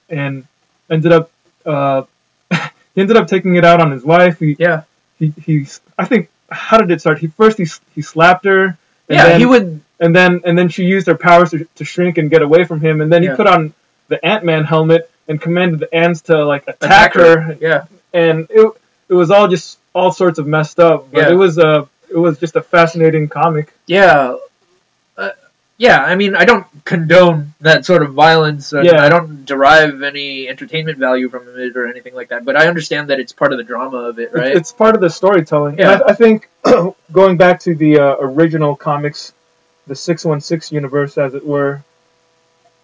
and 0.09 0.47
ended 0.91 1.13
up 1.13 1.31
uh, 1.67 2.03
he 2.95 3.01
ended 3.05 3.17
up 3.17 3.27
taking 3.29 3.57
it 3.57 3.65
out 3.65 3.81
on 3.81 3.91
his 3.91 4.05
wife 4.05 4.39
he 4.39 4.57
Yeah. 4.59 4.83
he, 5.19 5.27
he 5.47 5.67
I 5.99 6.05
think 6.07 6.29
how 6.51 6.79
did 6.79 6.91
it 6.91 7.01
start 7.01 7.19
he 7.19 7.27
first 7.29 7.59
he, 7.59 7.67
he 7.95 8.03
slapped 8.03 8.45
her 8.47 8.77
and 9.13 9.19
yeah, 9.19 9.29
then, 9.29 9.41
he 9.41 9.47
would. 9.47 9.81
and 10.01 10.17
then 10.17 10.41
and 10.45 10.57
then 10.59 10.69
she 10.69 10.85
used 10.85 11.07
her 11.07 11.15
powers 11.17 11.51
to, 11.51 11.65
to 11.77 11.85
shrink 11.85 12.19
and 12.19 12.31
get 12.31 12.43
away 12.43 12.65
from 12.65 12.81
him 12.81 13.01
and 13.01 13.13
then 13.13 13.23
Yeah. 13.23 13.31
he 13.33 13.37
put 13.37 13.47
on 13.47 13.73
the 14.09 14.25
ant-man 14.25 14.65
helmet 14.65 15.11
and 15.29 15.41
commanded 15.41 15.79
the 15.81 15.95
ants 15.95 16.23
to 16.23 16.45
like 16.45 16.65
attack, 16.67 17.15
her 17.15 17.57
Yeah. 17.61 17.85
and 18.13 18.47
it, 18.51 18.73
it 19.09 19.15
was 19.15 19.31
all 19.31 19.49
just 19.49 19.79
all 19.95 20.11
sorts 20.13 20.39
of 20.39 20.47
messed 20.47 20.81
up 20.81 21.11
but 21.13 21.21
Yeah. 21.25 21.31
it 21.31 21.35
was 21.35 21.59
a 21.59 21.89
it 22.11 22.17
was 22.17 22.39
just 22.39 22.57
a 22.57 22.63
fascinating 22.63 23.29
comic 23.29 23.73
Yeah. 23.87 24.37
Yeah, 25.83 26.01
I 26.01 26.15
mean, 26.15 26.37
I 26.37 26.45
don't 26.45 26.65
condone 26.85 27.55
that 27.61 27.85
sort 27.85 28.05
of 28.05 28.13
violence. 28.13 28.73
Yeah. 28.73 29.05
I 29.05 29.09
don't 29.09 29.45
derive 29.45 30.01
any 30.05 30.49
entertainment 30.49 30.97
value 30.97 31.29
from 31.29 31.43
it 31.59 31.77
or 31.77 31.89
anything 31.89 32.15
like 32.15 32.29
that. 32.29 32.45
But 32.45 32.55
I 32.55 32.69
understand 32.69 33.11
that 33.11 33.19
it's 33.19 33.33
part 33.33 33.51
of 33.51 33.59
the 33.59 33.65
drama 33.65 33.97
of 33.97 34.21
it, 34.21 34.33
right? 34.33 34.55
It's, 34.55 34.71
part 34.71 34.95
of 34.95 35.01
the 35.01 35.11
storytelling. 35.11 35.81
Yeah. 35.81 35.99
I, 36.07 36.11
I 36.11 36.15
think 36.15 36.49
going 37.13 37.37
back 37.37 37.59
to 37.67 37.75
the 37.75 37.99
uh, 37.99 38.17
original 38.21 38.77
comics, 38.77 39.33
the 39.89 39.97
616 39.97 40.73
universe, 40.73 41.19
as 41.19 41.35
it 41.35 41.45
were, 41.45 41.83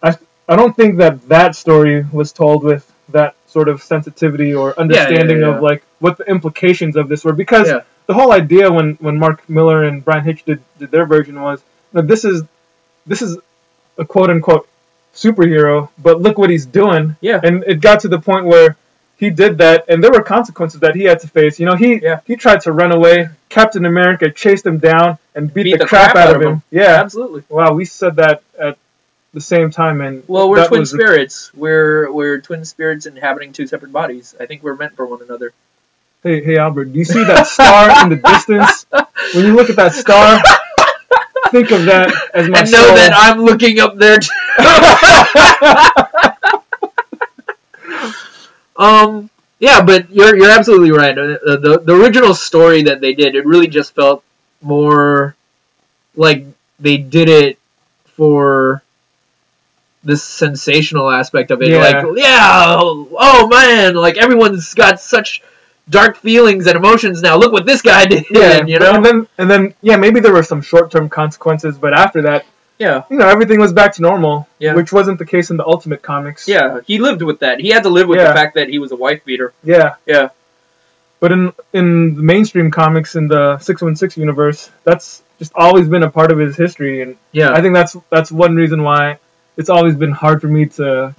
I, 0.02 0.16
I 0.48 0.56
don't 0.56 0.74
think 0.74 0.98
that 0.98 1.28
that 1.28 1.54
story 1.54 2.04
was 2.12 2.32
told 2.32 2.64
with 2.64 2.92
that 3.10 3.36
sort 3.46 3.68
of 3.68 3.80
sensitivity 3.80 4.54
or 4.54 4.76
understanding 4.76 5.42
yeah. 5.42 5.54
of 5.54 5.62
like 5.62 5.84
what 6.00 6.18
the 6.18 6.24
implications 6.24 6.96
of 6.96 7.08
this 7.08 7.24
were 7.24 7.32
because 7.32 7.68
Yeah. 7.68 7.82
the 8.06 8.14
whole 8.14 8.32
idea 8.32 8.72
when, 8.72 8.94
when 8.94 9.16
Mark 9.18 9.48
Millar 9.48 9.84
and 9.84 10.04
Bryan 10.04 10.24
Hitch 10.24 10.42
did, 10.44 10.60
did 10.80 10.90
their 10.90 11.06
version 11.06 11.40
was 11.40 11.62
that 11.92 12.08
this 12.08 12.24
is 12.24 12.42
this 13.08 13.22
is 13.22 13.38
a 13.98 14.04
quote 14.04 14.30
unquote 14.30 14.68
superhero, 15.14 15.88
but 15.98 16.20
look 16.20 16.38
what 16.38 16.50
he's 16.50 16.66
doing. 16.66 17.16
Yeah. 17.20 17.40
And 17.42 17.64
it 17.64 17.80
got 17.80 18.00
to 18.00 18.08
the 18.08 18.18
point 18.20 18.44
where 18.46 18.76
he 19.16 19.30
did 19.30 19.58
that, 19.58 19.84
and 19.88 20.02
there 20.02 20.12
were 20.12 20.22
consequences 20.22 20.80
that 20.80 20.94
he 20.94 21.04
had 21.04 21.18
to 21.20 21.28
face. 21.28 21.58
You 21.58 21.66
know, 21.66 21.74
he 21.74 21.96
Yeah. 21.96 22.20
he 22.24 22.36
tried 22.36 22.60
to 22.62 22.72
run 22.72 22.92
away. 22.92 23.30
Captain 23.48 23.84
America 23.84 24.30
chased 24.30 24.64
him 24.64 24.78
down 24.78 25.18
and 25.34 25.52
beat, 25.52 25.64
Beat 25.64 25.78
the, 25.78 25.86
crap, 25.86 26.14
out 26.14 26.36
of 26.36 26.42
him. 26.42 26.62
Yeah. 26.70 27.00
Absolutely. 27.02 27.42
Wow, 27.48 27.72
we 27.72 27.84
said 27.84 28.16
that 28.16 28.42
at 28.58 28.76
the 29.34 29.40
same 29.40 29.70
time, 29.70 30.00
and 30.00 30.22
Well, 30.28 30.48
we're 30.50 30.66
twin 30.68 30.80
was- 30.80 30.90
spirits. 30.90 31.50
We're 31.54 32.10
we're 32.12 32.40
twin 32.40 32.64
spirits 32.64 33.06
inhabiting 33.06 33.52
two 33.52 33.66
separate 33.66 33.92
bodies. 33.92 34.34
I 34.40 34.46
think 34.46 34.62
we're 34.62 34.76
meant 34.76 34.94
for 34.96 35.04
one 35.06 35.20
another. 35.22 35.52
Hey, 36.22 36.42
hey, 36.42 36.56
Albert, 36.58 36.86
do 36.92 36.98
you 36.98 37.04
see 37.04 37.22
that 37.24 37.46
star 37.46 38.02
in 38.04 38.10
the 38.10 38.16
distance? 38.16 38.86
When 39.34 39.44
you 39.44 39.54
look 39.54 39.68
at 39.68 39.76
that 39.76 39.92
star, 39.94 40.40
think 41.50 41.70
of 41.70 41.84
that 41.86 42.12
as 42.34 42.48
my 42.48 42.60
and 42.60 42.70
know 42.70 42.86
soul. 42.86 42.94
that 42.94 43.12
I'm 43.14 43.40
looking 43.40 43.80
up 43.80 43.96
there 43.96 44.18
too. 44.18 44.30
um, 48.76 49.30
yeah, 49.58 49.82
but 49.82 50.10
you're 50.10 50.36
you're 50.36 50.50
absolutely 50.50 50.92
right. 50.92 51.16
Uh, 51.16 51.56
The 51.56 51.82
the 51.84 51.94
original 51.94 52.34
story 52.34 52.82
that 52.84 53.00
they 53.00 53.14
did, 53.14 53.34
it 53.34 53.46
really 53.46 53.68
just 53.68 53.94
felt 53.94 54.22
more 54.60 55.34
like 56.16 56.46
they 56.80 56.96
did 56.96 57.28
it 57.28 57.58
for 58.16 58.82
this 60.04 60.22
sensational 60.22 61.10
aspect 61.10 61.50
of 61.50 61.60
it. 61.62 61.70
Yeah. 61.70 61.78
Like, 61.78 62.16
yeah, 62.16 62.76
oh, 62.78 63.08
oh 63.18 63.48
man, 63.48 63.94
like 63.94 64.16
everyone's 64.16 64.74
got 64.74 65.00
such 65.00 65.42
dark 65.90 66.16
feelings 66.16 66.66
and 66.66 66.76
emotions 66.76 67.22
now. 67.22 67.36
Look 67.36 67.52
what 67.52 67.66
this 67.66 67.82
guy 67.82 68.04
did. 68.06 68.24
yeah, 68.30 68.64
you 68.66 68.78
know. 68.78 68.94
and 68.94 69.04
then 69.04 69.26
and 69.38 69.50
then 69.50 69.74
yeah, 69.82 69.96
maybe 69.96 70.20
there 70.20 70.32
were 70.32 70.42
some 70.42 70.60
short-term 70.62 71.08
consequences, 71.08 71.78
but 71.78 71.92
after 71.94 72.22
that, 72.22 72.44
Yeah. 72.78 73.02
you 73.10 73.16
know, 73.18 73.26
everything 73.28 73.58
was 73.60 73.72
back 73.72 73.94
to 73.94 74.02
normal. 74.02 74.46
Yeah. 74.58 74.74
which 74.74 74.92
wasn't 74.92 75.18
the 75.18 75.26
case 75.26 75.50
in 75.50 75.56
the 75.56 75.66
Ultimate 75.66 76.02
Comics. 76.02 76.46
Yeah, 76.48 76.80
he 76.86 76.98
lived 76.98 77.22
with 77.22 77.38
that. 77.40 77.60
He 77.60 77.70
had 77.70 77.82
to 77.84 77.88
live 77.90 78.06
with 78.08 78.18
Yeah. 78.18 78.28
the 78.28 78.34
fact 78.34 78.54
that 78.54 78.68
he 78.68 78.78
was 78.78 78.92
a 78.92 78.96
wife 78.96 79.24
beater. 79.24 79.52
yeah, 79.64 79.94
Yeah. 80.06 80.28
But 81.20 81.32
in 81.32 81.52
in 81.72 82.14
the 82.16 82.22
mainstream 82.22 82.70
comics 82.70 83.16
in 83.16 83.26
the 83.28 83.58
616 83.58 84.20
universe, 84.22 84.70
that's 84.84 85.22
just 85.40 85.52
always 85.54 85.88
been 85.88 86.02
a 86.04 86.10
part 86.10 86.30
of 86.32 86.38
his 86.38 86.56
history, 86.56 87.02
and 87.02 87.16
Yeah. 87.32 87.52
I 87.52 87.60
think 87.62 87.74
that's 87.74 87.96
that's 88.10 88.30
one 88.30 88.54
reason 88.56 88.82
why 88.82 89.18
it's 89.56 89.70
always 89.70 89.96
been 89.96 90.12
hard 90.12 90.40
for 90.40 90.46
me 90.48 90.66
to 90.78 91.14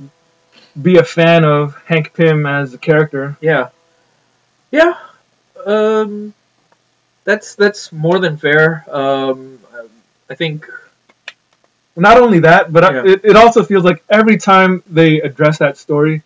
be 0.82 0.98
a 0.98 1.04
fan 1.04 1.44
of 1.44 1.76
Hank 1.86 2.14
Pym 2.14 2.46
as 2.46 2.74
a 2.74 2.78
character. 2.78 3.36
yeah. 3.42 3.70
Yeah. 4.72 4.94
Um 5.66 6.34
that's 7.24 7.56
that's 7.56 7.92
more 7.92 8.20
than 8.20 8.38
fair. 8.38 8.86
Um 8.90 9.60
I 10.30 10.36
think 10.36 10.66
Not 11.96 12.18
only 12.18 12.40
that, 12.40 12.72
but 12.72 12.84
Yeah. 12.94 13.04
it, 13.14 13.22
it 13.24 13.36
also 13.36 13.64
feels 13.64 13.84
like 13.84 14.04
every 14.10 14.38
time 14.38 14.84
they 14.90 15.20
address 15.22 15.58
that 15.60 15.78
story, 15.78 16.22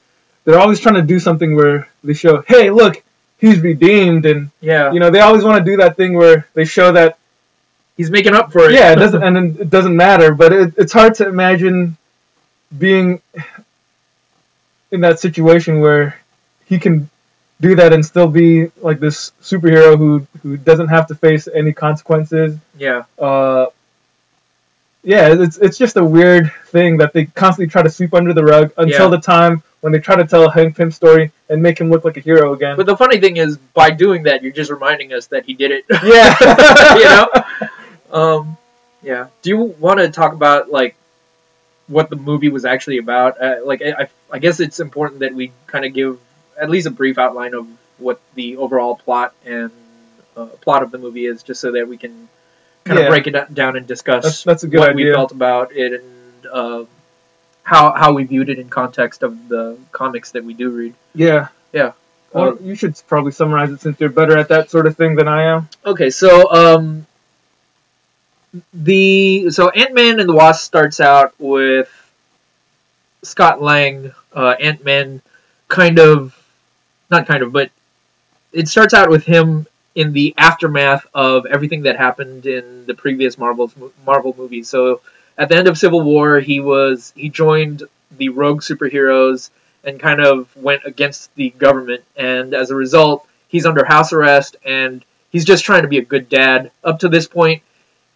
they're 0.45 0.59
always 0.59 0.79
trying 0.79 0.95
to 0.95 1.01
do 1.01 1.19
something 1.19 1.55
where 1.55 1.87
they 2.03 2.13
show, 2.13 2.43
hey, 2.47 2.69
look, 2.69 3.01
he's 3.39 3.59
redeemed, 3.59 4.25
and 4.25 4.51
yeah, 4.61 4.91
you 4.93 4.99
know 4.99 5.09
they 5.09 5.21
always 5.21 5.43
want 5.43 5.57
to 5.57 5.71
do 5.71 5.77
that 5.77 5.97
thing 5.97 6.13
where 6.13 6.47
they 6.53 6.65
show 6.65 6.91
that 6.91 7.17
he's 7.97 8.11
making 8.11 8.35
up 8.35 8.51
for 8.51 8.69
it. 8.69 8.73
yeah, 8.73 8.91
it 8.91 8.95
doesn't 9.03 9.23
and 9.23 9.59
it 9.59 9.69
doesn't 9.69 9.95
matter. 9.95 10.33
But 10.35 10.53
it, 10.53 10.73
it's 10.77 10.93
hard 10.93 11.15
to 11.15 11.27
imagine 11.27 11.97
being 12.85 13.21
in 14.91 15.01
that 15.01 15.19
situation 15.19 15.79
where 15.79 16.19
he 16.65 16.77
can 16.77 17.09
do 17.67 17.71
that 17.79 17.93
and 17.93 18.03
still 18.05 18.27
be 18.27 18.49
like 18.87 18.99
this 18.99 19.31
superhero 19.41 19.97
who 20.01 20.09
who 20.41 20.51
doesn't 20.69 20.89
have 20.95 21.05
to 21.11 21.15
face 21.15 21.47
any 21.61 21.73
consequences. 21.85 22.57
yeah. 22.87 23.03
Uh, 23.29 23.65
yeah, 25.05 25.33
it's 25.43 25.57
it's 25.57 25.77
just 25.77 25.97
a 25.97 26.03
weird 26.17 26.45
thing 26.67 26.97
that 26.97 27.11
they 27.13 27.25
constantly 27.25 27.69
try 27.69 27.81
to 27.83 27.89
sweep 27.89 28.13
under 28.13 28.33
the 28.33 28.43
rug 28.53 28.71
until 28.77 29.07
Yeah. 29.09 29.17
the 29.17 29.23
time 29.35 29.61
when 29.81 29.91
they 29.91 29.99
try 29.99 30.15
to 30.15 30.23
tell 30.25 30.43
a 30.45 30.51
Hank 30.51 30.77
Pym 30.77 30.91
story 30.91 31.25
and 31.49 31.61
make 31.61 31.77
him 31.81 31.89
look 31.89 32.05
like 32.05 32.15
a 32.15 32.21
hero 32.21 32.53
again. 32.53 32.77
But 32.77 32.85
the 32.85 32.95
funny 32.95 33.19
thing 33.19 33.35
is 33.45 33.57
by 33.81 33.89
doing 33.91 34.23
that 34.23 34.41
you're 34.43 34.53
just 34.61 34.71
reminding 34.71 35.11
us 35.11 35.27
that 35.27 35.43
he 35.45 35.53
did 35.55 35.71
it. 35.77 35.83
yeah, 36.15 36.95
you 37.01 37.07
know? 37.13 37.27
Um 38.21 38.57
yeah. 39.11 39.27
Do 39.41 39.49
you 39.49 39.57
want 39.85 39.99
to 39.99 40.09
talk 40.09 40.31
about 40.33 40.71
like 40.71 40.95
what 41.87 42.09
the 42.09 42.15
movie 42.15 42.47
was 42.57 42.63
actually 42.63 42.99
about? 42.99 43.41
Uh, 43.41 43.57
like 43.65 43.81
I 43.81 44.07
I 44.31 44.39
guess 44.39 44.61
it's 44.61 44.79
important 44.79 45.19
that 45.19 45.33
we 45.33 45.51
kind 45.67 45.83
of 45.83 45.91
give 45.93 46.17
at 46.59 46.69
least 46.69 46.87
a 46.87 46.91
brief 46.91 47.17
outline 47.17 47.53
of 47.53 47.67
what 47.97 48.19
the 48.35 48.57
overall 48.57 48.95
plot 48.95 49.33
and 49.45 49.71
uh, 50.35 50.45
plot 50.61 50.83
of 50.83 50.91
the 50.91 50.97
movie 50.97 51.25
is, 51.25 51.43
just 51.43 51.61
so 51.61 51.71
that 51.71 51.87
we 51.87 51.97
can 51.97 52.27
kind 52.85 52.99
Yeah. 52.99 53.05
of 53.05 53.09
break 53.11 53.27
it 53.27 53.53
down 53.53 53.75
and 53.77 53.85
discuss 53.87 54.23
That's- 54.23 54.43
that's 54.43 54.63
a 54.63 54.67
good 54.67 54.79
what 54.79 54.95
we 54.95 55.11
felt 55.11 55.31
about 55.31 55.71
it 55.75 56.01
and 56.03 56.45
uh, 56.51 56.83
how 57.63 57.91
how 57.93 58.11
we 58.13 58.23
viewed 58.25 58.49
it 58.49 58.59
in 58.59 58.67
context 58.69 59.23
of 59.23 59.47
the 59.47 59.77
comics 59.91 60.31
that 60.31 60.43
we 60.43 60.53
do 60.53 60.69
read. 60.69 60.93
yeah, 61.15 61.47
Yeah. 61.71 61.91
Well, 62.33 62.49
Um, 62.49 62.59
you 62.63 62.73
should 62.75 62.99
probably 63.07 63.31
summarize 63.31 63.69
it 63.69 63.79
since 63.79 63.99
you're 63.99 64.09
better 64.09 64.35
at 64.37 64.47
that 64.49 64.71
sort 64.71 64.87
of 64.87 64.97
thing 64.97 65.15
than 65.15 65.27
I 65.27 65.43
am. 65.43 65.69
Okay, 65.85 66.09
so 66.09 66.51
um, 66.51 67.05
the 68.73 69.49
so 69.51 69.69
Ant 69.69 69.93
Man 69.93 70.19
and 70.19 70.27
the 70.29 70.33
Wasp 70.33 70.63
starts 70.65 70.99
out 70.99 71.33
with 71.39 71.89
Scott 73.23 73.61
Lang, 73.61 74.11
uh, 74.33 74.55
Ant 74.59 74.83
Man, 74.83 75.21
kind 75.67 75.99
of, 75.99 76.35
not 77.13 77.27
kind 77.27 77.43
of, 77.43 77.51
but 77.51 77.71
it 78.51 78.67
starts 78.67 78.93
out 78.93 79.09
with 79.09 79.23
him 79.23 79.67
in 79.95 80.13
the 80.13 80.33
aftermath 80.37 81.05
of 81.13 81.45
everything 81.45 81.83
that 81.83 81.97
happened 81.97 82.45
in 82.45 82.85
the 82.85 82.93
previous 82.93 83.37
Marvel's 83.37 83.73
Marvel 84.05 84.33
movies. 84.37 84.67
So 84.67 85.01
at 85.37 85.49
the 85.49 85.55
end 85.55 85.67
of 85.67 85.77
Civil 85.77 86.01
War, 86.01 86.39
he 86.39 86.59
was 86.59 87.13
he 87.15 87.29
joined 87.29 87.83
the 88.17 88.29
rogue 88.29 88.61
superheroes 88.61 89.49
and 89.83 89.99
kind 89.99 90.21
of 90.21 90.55
went 90.55 90.83
against 90.85 91.33
the 91.35 91.49
government, 91.51 92.03
and 92.15 92.53
as 92.53 92.71
a 92.71 92.75
result, 92.75 93.27
he's 93.47 93.65
under 93.65 93.85
house 93.85 94.13
arrest 94.13 94.55
and 94.65 95.03
he's 95.31 95.45
just 95.45 95.65
trying 95.65 95.83
to 95.83 95.87
be 95.87 95.97
a 95.97 96.05
good 96.05 96.29
dad. 96.29 96.71
Up 96.83 96.99
to 96.99 97.09
this 97.09 97.27
point, 97.27 97.61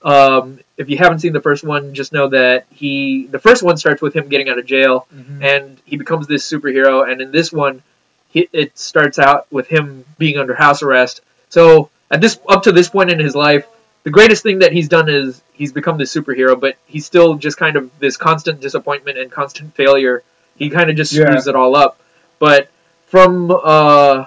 um, 0.01 0.59
if 0.77 0.89
you 0.89 0.97
haven't 0.97 1.19
seen 1.19 1.33
the 1.33 1.41
first 1.41 1.63
one, 1.63 1.93
just 1.93 2.13
know 2.13 2.29
that 2.29 2.65
he 2.69 3.27
the 3.27 3.39
first 3.39 3.63
one 3.63 3.77
starts 3.77 4.01
with 4.01 4.15
him 4.15 4.29
getting 4.29 4.49
out 4.49 4.59
of 4.59 4.65
jail 4.65 5.07
and 5.41 5.77
he 5.85 5.97
becomes 5.97 6.27
this 6.27 6.49
superhero. 6.49 7.09
And 7.09 7.21
in 7.21 7.31
this 7.31 7.51
one, 7.51 7.81
he, 8.29 8.47
it 8.51 8.77
starts 8.77 9.19
out 9.19 9.51
with 9.51 9.67
him 9.67 10.05
being 10.17 10.37
under 10.37 10.53
house 10.53 10.81
arrest. 10.83 11.21
So 11.49 11.89
at 12.11 12.21
this 12.21 12.39
up 12.47 12.63
to 12.63 12.71
this 12.71 12.89
point 12.89 13.09
in 13.11 13.19
his 13.19 13.35
life, 13.35 13.65
the 14.03 14.11
greatest 14.11 14.43
thing 14.43 14.59
that 14.59 14.71
he's 14.71 14.87
done 14.89 15.09
is 15.09 15.41
he's 15.53 15.73
become 15.73 15.97
this 15.97 16.13
superhero, 16.15 16.59
but 16.59 16.77
he's 16.85 17.05
still 17.05 17.35
just 17.35 17.57
kind 17.57 17.75
of 17.75 17.89
this 17.99 18.17
constant 18.17 18.61
disappointment 18.61 19.17
and 19.17 19.31
constant 19.31 19.75
failure. 19.75 20.23
He 20.55 20.69
kind 20.69 20.89
of 20.89 20.95
just 20.95 21.13
Yeah. 21.13 21.25
screws 21.25 21.47
it 21.47 21.55
all 21.55 21.75
up. 21.75 21.99
But 22.39 22.69
from 23.07 23.51
uh, 23.51 24.25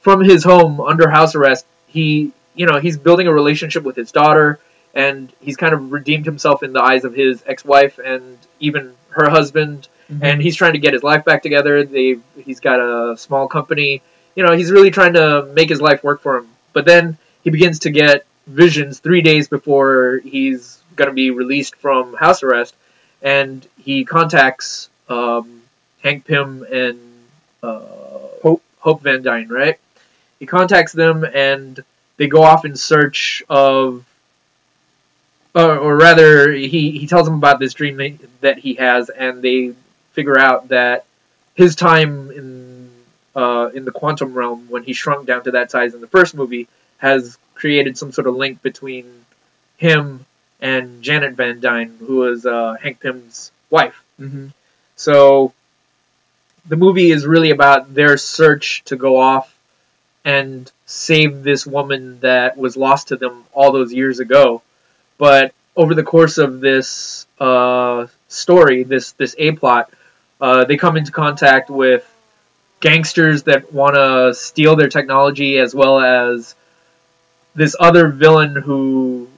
from 0.00 0.22
his 0.24 0.44
home 0.44 0.80
under 0.80 1.08
house 1.08 1.34
arrest, 1.34 1.66
he 1.86 2.32
you 2.54 2.66
know 2.66 2.78
he's 2.78 2.98
building 2.98 3.26
a 3.26 3.32
relationship 3.32 3.82
with 3.84 3.96
his 3.96 4.12
daughter, 4.12 4.58
and 4.94 5.32
he's 5.40 5.56
kind 5.56 5.72
of 5.74 5.92
redeemed 5.92 6.26
himself 6.26 6.62
in 6.62 6.72
the 6.72 6.82
eyes 6.82 7.04
of 7.04 7.14
his 7.14 7.42
ex-wife 7.46 7.98
and 7.98 8.38
even 8.60 8.94
her 9.10 9.28
husband 9.30 9.88
and 10.20 10.42
he's 10.42 10.56
trying 10.56 10.72
to 10.72 10.78
get 10.78 10.92
his 10.92 11.02
life 11.02 11.24
back 11.24 11.42
together. 11.42 11.84
They 11.84 12.16
he's 12.36 12.60
got 12.60 12.80
a 12.80 13.16
small 13.16 13.48
company. 13.48 14.02
You 14.34 14.44
know, 14.44 14.52
he's 14.52 14.70
really 14.70 14.90
trying 14.90 15.14
to 15.14 15.44
make 15.54 15.68
his 15.68 15.80
life 15.80 16.02
work 16.02 16.22
for 16.22 16.38
him. 16.38 16.48
But 16.72 16.84
then 16.84 17.18
he 17.44 17.50
begins 17.50 17.80
to 17.80 17.90
get 17.90 18.26
visions 18.46 18.98
three 18.98 19.22
days 19.22 19.48
before 19.48 20.20
he's 20.24 20.82
going 20.96 21.08
to 21.08 21.14
be 21.14 21.30
released 21.30 21.76
from 21.76 22.14
house 22.14 22.42
arrest, 22.42 22.74
and 23.22 23.66
he 23.78 24.04
contacts 24.04 24.90
um, 25.08 25.62
Hank 26.02 26.24
Pym 26.26 26.66
and 26.70 26.98
uh, 27.62 27.80
Hope. 28.42 28.62
Hope 28.78 29.02
Van 29.02 29.22
Dyne. 29.22 29.48
Right? 29.48 29.78
He 30.40 30.46
contacts 30.46 30.92
them, 30.92 31.24
and 31.24 31.82
they 32.16 32.26
go 32.26 32.42
off 32.42 32.64
in 32.64 32.74
search 32.74 33.42
of 33.48 34.04
or, 35.54 35.78
or 35.78 35.96
rather, 35.96 36.52
he, 36.52 36.92
he 36.92 37.06
tells 37.06 37.26
them 37.26 37.34
about 37.34 37.58
this 37.58 37.74
dream 37.74 38.18
that 38.40 38.58
he 38.58 38.74
has, 38.74 39.10
and 39.10 39.42
they 39.42 39.74
figure 40.12 40.38
out 40.38 40.68
that 40.68 41.04
his 41.54 41.76
time 41.76 42.30
in 42.30 42.90
uh, 43.34 43.70
in 43.74 43.84
the 43.84 43.90
quantum 43.90 44.34
realm, 44.34 44.66
when 44.68 44.82
he 44.82 44.92
shrunk 44.92 45.26
down 45.26 45.44
to 45.44 45.52
that 45.52 45.70
size 45.70 45.94
in 45.94 46.00
the 46.00 46.06
first 46.06 46.34
movie, 46.34 46.68
has 46.98 47.38
created 47.54 47.96
some 47.96 48.12
sort 48.12 48.26
of 48.26 48.36
link 48.36 48.62
between 48.62 49.24
him 49.76 50.26
and 50.60 51.02
Janet 51.02 51.34
Van 51.34 51.60
Dyne, 51.60 51.96
who 51.98 52.16
was 52.18 52.46
uh, 52.46 52.76
Hank 52.80 53.00
Pym's 53.00 53.50
wife. 53.70 54.02
hmm 54.18 54.48
So 54.96 55.52
the 56.66 56.76
movie 56.76 57.10
is 57.10 57.26
really 57.26 57.50
about 57.50 57.92
their 57.94 58.16
search 58.16 58.82
to 58.84 58.96
go 58.96 59.16
off 59.16 59.52
and 60.24 60.70
save 60.86 61.42
this 61.42 61.66
woman 61.66 62.20
that 62.20 62.56
was 62.56 62.76
lost 62.76 63.08
to 63.08 63.16
them 63.16 63.44
all 63.52 63.72
those 63.72 63.92
years 63.92 64.20
ago. 64.20 64.62
But 65.18 65.52
over 65.74 65.94
the 65.94 66.02
course 66.02 66.38
of 66.38 66.60
this 66.60 67.26
uh, 67.40 68.06
story, 68.28 68.84
this 68.84 69.12
this 69.12 69.34
A 69.38 69.52
plot, 69.52 69.90
uh, 70.42 70.64
they 70.64 70.76
come 70.76 70.96
into 70.96 71.12
contact 71.12 71.70
with 71.70 72.04
gangsters 72.80 73.44
that 73.44 73.72
want 73.72 73.94
to 73.94 74.34
steal 74.34 74.74
their 74.76 74.88
technology, 74.88 75.58
as 75.58 75.74
well 75.74 76.00
as 76.00 76.54
this 77.54 77.76
other 77.78 78.08
villain 78.08 78.56
who 78.56 79.28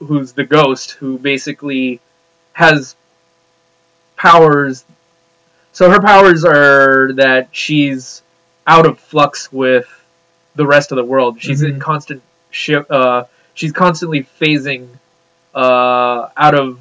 who's 0.00 0.32
the 0.32 0.44
ghost, 0.44 0.92
who 0.92 1.18
basically 1.18 2.00
has 2.52 2.96
powers. 4.16 4.84
So 5.72 5.90
her 5.90 6.00
powers 6.00 6.44
are 6.44 7.12
that 7.14 7.48
she's 7.52 8.22
out 8.66 8.86
of 8.86 8.98
flux 8.98 9.52
with 9.52 9.86
the 10.54 10.66
rest 10.66 10.92
of 10.92 10.96
the 10.96 11.04
world. 11.04 11.40
She's 11.40 11.62
in 11.62 11.74
Mhm. 11.76 11.80
constant 11.80 12.22
shi 12.50 12.76
Uh, 12.76 13.24
she's 13.54 13.72
constantly 13.72 14.26
phasing 14.40 14.88
uh, 15.54 16.28
out 16.36 16.54
of. 16.54 16.78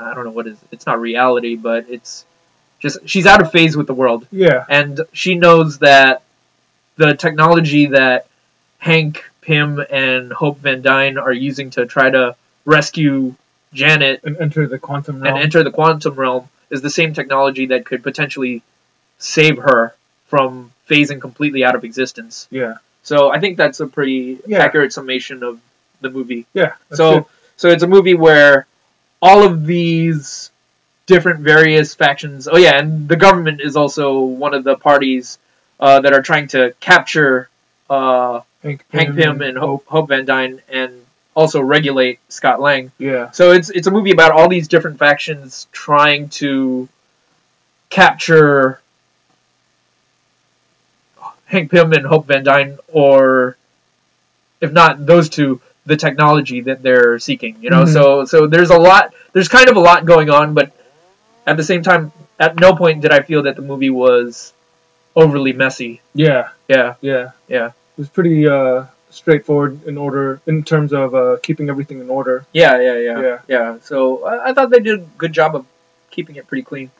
I 0.00 0.14
don't 0.14 0.24
know 0.24 0.30
what 0.30 0.46
is. 0.46 0.58
It's 0.72 0.86
not 0.86 1.00
reality, 1.00 1.56
but 1.56 1.86
it's 1.88 2.24
just 2.78 2.98
she's 3.08 3.26
out 3.26 3.42
of 3.42 3.50
phase 3.52 3.76
with 3.76 3.86
the 3.86 3.94
world, 3.94 4.26
Yeah. 4.30 4.64
and 4.68 5.00
she 5.12 5.34
knows 5.34 5.78
that 5.78 6.22
the 6.96 7.14
technology 7.14 7.86
that 7.86 8.26
Hank 8.78 9.24
Pym 9.42 9.84
and 9.90 10.32
Hope 10.32 10.58
Van 10.60 10.82
Dyne 10.82 11.18
are 11.18 11.32
using 11.32 11.70
to 11.70 11.86
try 11.86 12.10
to 12.10 12.36
rescue 12.64 13.34
Janet 13.72 14.20
And 14.24 14.36
enter 14.38 14.66
the 14.66 14.78
quantum 14.78 15.20
realm. 15.20 15.34
and 15.36 15.42
enter 15.44 15.62
the 15.62 15.70
quantum 15.70 16.14
realm 16.14 16.48
is 16.70 16.82
the 16.82 16.90
same 16.90 17.14
technology 17.14 17.66
that 17.66 17.84
could 17.84 18.02
potentially 18.02 18.62
save 19.18 19.58
her 19.58 19.94
from 20.28 20.72
phasing 20.88 21.20
completely 21.20 21.64
out 21.64 21.74
of 21.74 21.84
existence. 21.84 22.48
yeah. 22.50 22.74
So 23.02 23.30
I 23.30 23.40
think 23.40 23.56
that's 23.56 23.80
a 23.80 23.86
pretty 23.86 24.38
Yeah. 24.46 24.58
accurate 24.58 24.92
summation 24.92 25.42
of 25.42 25.58
the 26.00 26.10
movie. 26.10 26.46
Yeah. 26.54 26.72
so 26.92 27.18
it. 27.18 27.24
so 27.56 27.68
it's 27.68 27.82
a 27.82 27.86
movie 27.86 28.14
where 28.14 28.66
all 29.22 29.44
of 29.44 29.66
these 29.66 30.50
different 31.06 31.40
various 31.40 31.94
factions. 31.94 32.48
Oh 32.48 32.56
yeah, 32.56 32.78
and 32.78 33.08
the 33.08 33.16
government 33.16 33.60
is 33.60 33.76
also 33.76 34.20
one 34.20 34.54
of 34.54 34.64
the 34.64 34.76
parties 34.76 35.38
uh, 35.78 36.00
that 36.00 36.12
are 36.12 36.22
trying 36.22 36.48
to 36.48 36.74
capture 36.80 37.48
uh, 37.88 38.40
Hank 38.62 38.84
Hank 38.92 39.16
Pym 39.16 39.42
and 39.42 39.58
Hope, 39.58 39.86
Hope 39.86 40.08
Van 40.08 40.24
Dyne 40.24 40.62
and 40.68 41.04
also 41.34 41.60
regulate 41.60 42.20
Scott 42.28 42.60
Lang. 42.60 42.92
Yeah. 42.98 43.30
So 43.30 43.52
it's 43.52 43.70
it's 43.70 43.86
a 43.86 43.90
movie 43.90 44.10
about 44.10 44.32
all 44.32 44.48
these 44.48 44.68
different 44.68 44.98
factions 44.98 45.66
trying 45.72 46.28
to 46.40 46.88
capture 47.88 48.80
Hank 51.46 51.70
Pym 51.70 51.92
and 51.92 52.06
Hope 52.06 52.26
Van 52.26 52.44
Dyne, 52.44 52.78
or 52.88 53.56
if 54.60 54.72
not 54.72 55.04
those 55.04 55.28
two, 55.28 55.60
the 55.86 55.96
technology 55.96 56.60
that 56.62 56.82
they're 56.82 57.18
seeking. 57.18 57.56
You 57.60 57.70
know, 57.70 57.84
Mhm. 57.84 57.92
so 57.92 58.24
so 58.24 58.46
there's 58.46 58.70
a 58.70 58.78
lot. 58.78 59.14
There's 59.32 59.48
kind 59.48 59.68
of 59.68 59.76
a 59.76 59.80
lot 59.80 60.04
going 60.06 60.30
on, 60.30 60.54
but 60.54 60.70
at 61.46 61.56
the 61.56 61.64
same 61.64 61.82
time, 61.82 62.12
at 62.38 62.56
no 62.60 62.74
point 62.74 63.00
did 63.00 63.12
I 63.12 63.20
feel 63.22 63.42
that 63.44 63.56
the 63.56 63.62
movie 63.62 63.90
was 63.90 64.52
overly 65.16 65.52
messy. 65.52 66.00
Yeah. 66.14 66.48
Yeah, 66.68 66.94
Yeah. 67.00 67.30
Yeah. 67.48 67.66
It 67.68 67.98
was 67.98 68.08
pretty 68.08 68.46
uh, 68.48 68.84
straightforward 69.10 69.82
in 69.84 69.98
order 69.98 70.40
in 70.46 70.62
terms 70.62 70.92
of 70.92 71.14
uh, 71.14 71.36
keeping 71.42 71.68
everything 71.68 72.00
in 72.00 72.08
order. 72.08 72.44
yeah, 72.52 72.78
yeah, 72.80 72.96
yeah, 72.98 73.20
Yeah. 73.20 73.38
yeah. 73.48 73.76
So 73.82 74.24
I, 74.24 74.50
I 74.50 74.54
thought 74.54 74.70
they 74.70 74.78
did 74.80 75.00
a 75.00 75.04
good 75.18 75.32
job 75.32 75.54
of 75.56 75.66
keeping 76.10 76.36
it 76.36 76.46
pretty 76.46 76.62
clean. 76.62 76.90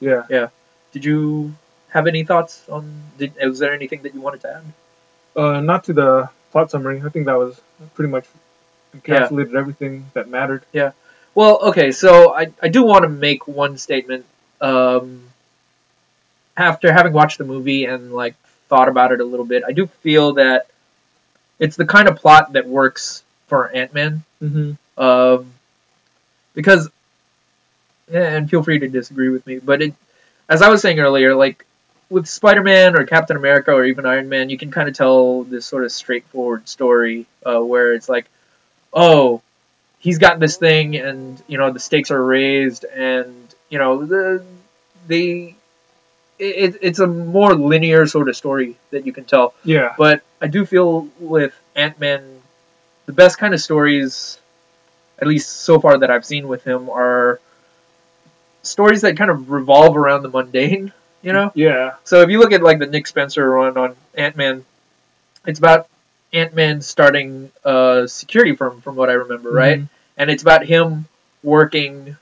Yeah 0.00 0.24
yeah. 0.28 0.48
Did 0.92 1.04
you 1.04 1.54
have 1.90 2.06
any 2.06 2.24
thoughts 2.24 2.62
on? 2.68 2.84
Did 3.18 3.32
was 3.42 3.58
there 3.60 3.72
anything 3.72 4.02
that 4.02 4.14
you 4.14 4.20
wanted 4.20 4.40
to 4.42 4.48
add? 4.56 4.64
Uh, 5.36 5.60
not 5.60 5.84
to 5.84 5.92
the 5.92 6.28
plot 6.52 6.70
summary. 6.70 7.02
I 7.04 7.08
think 7.08 7.26
that 7.26 7.38
was 7.38 7.60
pretty 7.94 8.10
much 8.10 8.26
encapsulated 8.96 9.54
everything 9.54 10.06
that 10.14 10.28
mattered. 10.28 10.64
Yeah. 10.72 10.92
Well, 11.34 11.58
okay, 11.68 11.92
so 11.92 12.34
I, 12.34 12.52
I 12.60 12.68
do 12.68 12.82
want 12.82 13.04
to 13.04 13.08
make 13.08 13.46
one 13.46 13.78
statement. 13.78 14.24
Um, 14.60 15.22
after 16.56 16.92
having 16.92 17.12
watched 17.12 17.38
the 17.38 17.44
movie 17.44 17.84
and 17.86 18.12
like 18.12 18.34
thought 18.68 18.88
about 18.88 19.12
it 19.12 19.20
a 19.20 19.24
little 19.24 19.46
bit, 19.46 19.62
I 19.66 19.72
do 19.72 19.86
feel 19.86 20.34
that 20.34 20.66
it's 21.58 21.76
the 21.76 21.86
kind 21.86 22.08
of 22.08 22.16
plot 22.16 22.52
that 22.54 22.66
works 22.66 23.22
for 23.46 23.70
Ant 23.70 23.94
Man. 23.94 24.24
Mm-hmm. 24.42 25.02
Um, 25.02 25.52
because, 26.54 26.90
yeah, 28.10 28.36
and 28.36 28.50
feel 28.50 28.62
free 28.62 28.80
to 28.80 28.88
disagree 28.88 29.28
with 29.28 29.46
me, 29.46 29.58
but 29.58 29.80
it, 29.82 29.94
as 30.48 30.62
I 30.62 30.68
was 30.68 30.82
saying 30.82 30.98
earlier, 30.98 31.34
like 31.34 31.64
with 32.10 32.26
Spider 32.26 32.62
Man 32.62 32.96
or 32.96 33.06
Captain 33.06 33.36
America 33.36 33.72
or 33.72 33.84
even 33.84 34.04
Iron 34.04 34.28
Man, 34.28 34.50
you 34.50 34.58
can 34.58 34.70
kind 34.70 34.88
of 34.88 34.94
tell 34.94 35.44
this 35.44 35.64
sort 35.64 35.84
of 35.84 35.92
straightforward 35.92 36.68
story 36.68 37.26
uh, 37.46 37.60
where 37.60 37.94
it's 37.94 38.08
like, 38.08 38.26
oh, 38.92 39.40
he's 40.00 40.18
got 40.18 40.40
this 40.40 40.56
thing, 40.56 40.96
and 40.96 41.40
you 41.46 41.56
know 41.56 41.70
the 41.70 41.78
stakes 41.78 42.10
are 42.10 42.22
raised, 42.22 42.84
and 42.84 43.54
you 43.70 43.78
know 43.78 44.04
the 44.04 44.44
they. 45.06 45.54
It, 46.38 46.78
it's 46.80 46.98
a 47.00 47.06
more 47.06 47.54
linear 47.54 48.06
sort 48.06 48.30
of 48.30 48.34
story 48.34 48.76
that 48.92 49.04
you 49.04 49.12
can 49.12 49.24
tell. 49.24 49.52
Yeah. 49.62 49.94
But 49.98 50.22
I 50.40 50.46
do 50.46 50.64
feel 50.64 51.06
with 51.18 51.54
Ant 51.76 52.00
Man, 52.00 52.22
the 53.04 53.12
best 53.12 53.36
kind 53.36 53.52
of 53.52 53.60
stories, 53.60 54.38
at 55.18 55.28
least 55.28 55.50
so 55.50 55.78
far 55.78 55.98
that 55.98 56.10
I've 56.10 56.24
seen 56.24 56.48
with 56.48 56.64
him, 56.64 56.88
are 56.88 57.40
stories 58.62 59.02
that 59.02 59.18
kind 59.18 59.30
of 59.30 59.50
revolve 59.50 59.98
around 59.98 60.22
the 60.22 60.30
mundane. 60.30 60.94
You 61.22 61.32
know, 61.34 61.52
Yeah. 61.54 61.92
so 62.04 62.22
if 62.22 62.30
you 62.30 62.38
look 62.38 62.52
at 62.52 62.62
like 62.62 62.78
the 62.78 62.86
Nick 62.86 63.06
Spencer 63.06 63.48
run 63.50 63.76
on 63.76 63.94
Ant 64.14 64.36
Man, 64.36 64.64
it's 65.46 65.58
about 65.58 65.86
Ant 66.32 66.54
Man 66.54 66.80
starting 66.80 67.50
a 67.64 68.04
security 68.08 68.54
firm, 68.56 68.80
from 68.80 68.96
what 68.96 69.10
I 69.10 69.14
remember, 69.14 69.50
right? 69.50 69.80
Mhm. 69.80 69.88
And 70.16 70.30
it's 70.30 70.42
about 70.42 70.64
him 70.64 71.06
working. 71.42 72.16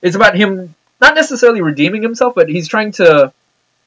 It's 0.00 0.16
about 0.16 0.34
him 0.36 0.74
not 1.00 1.14
necessarily 1.14 1.60
redeeming 1.60 2.02
himself, 2.02 2.34
but 2.34 2.48
he's 2.48 2.68
trying 2.68 2.92
to 2.92 3.32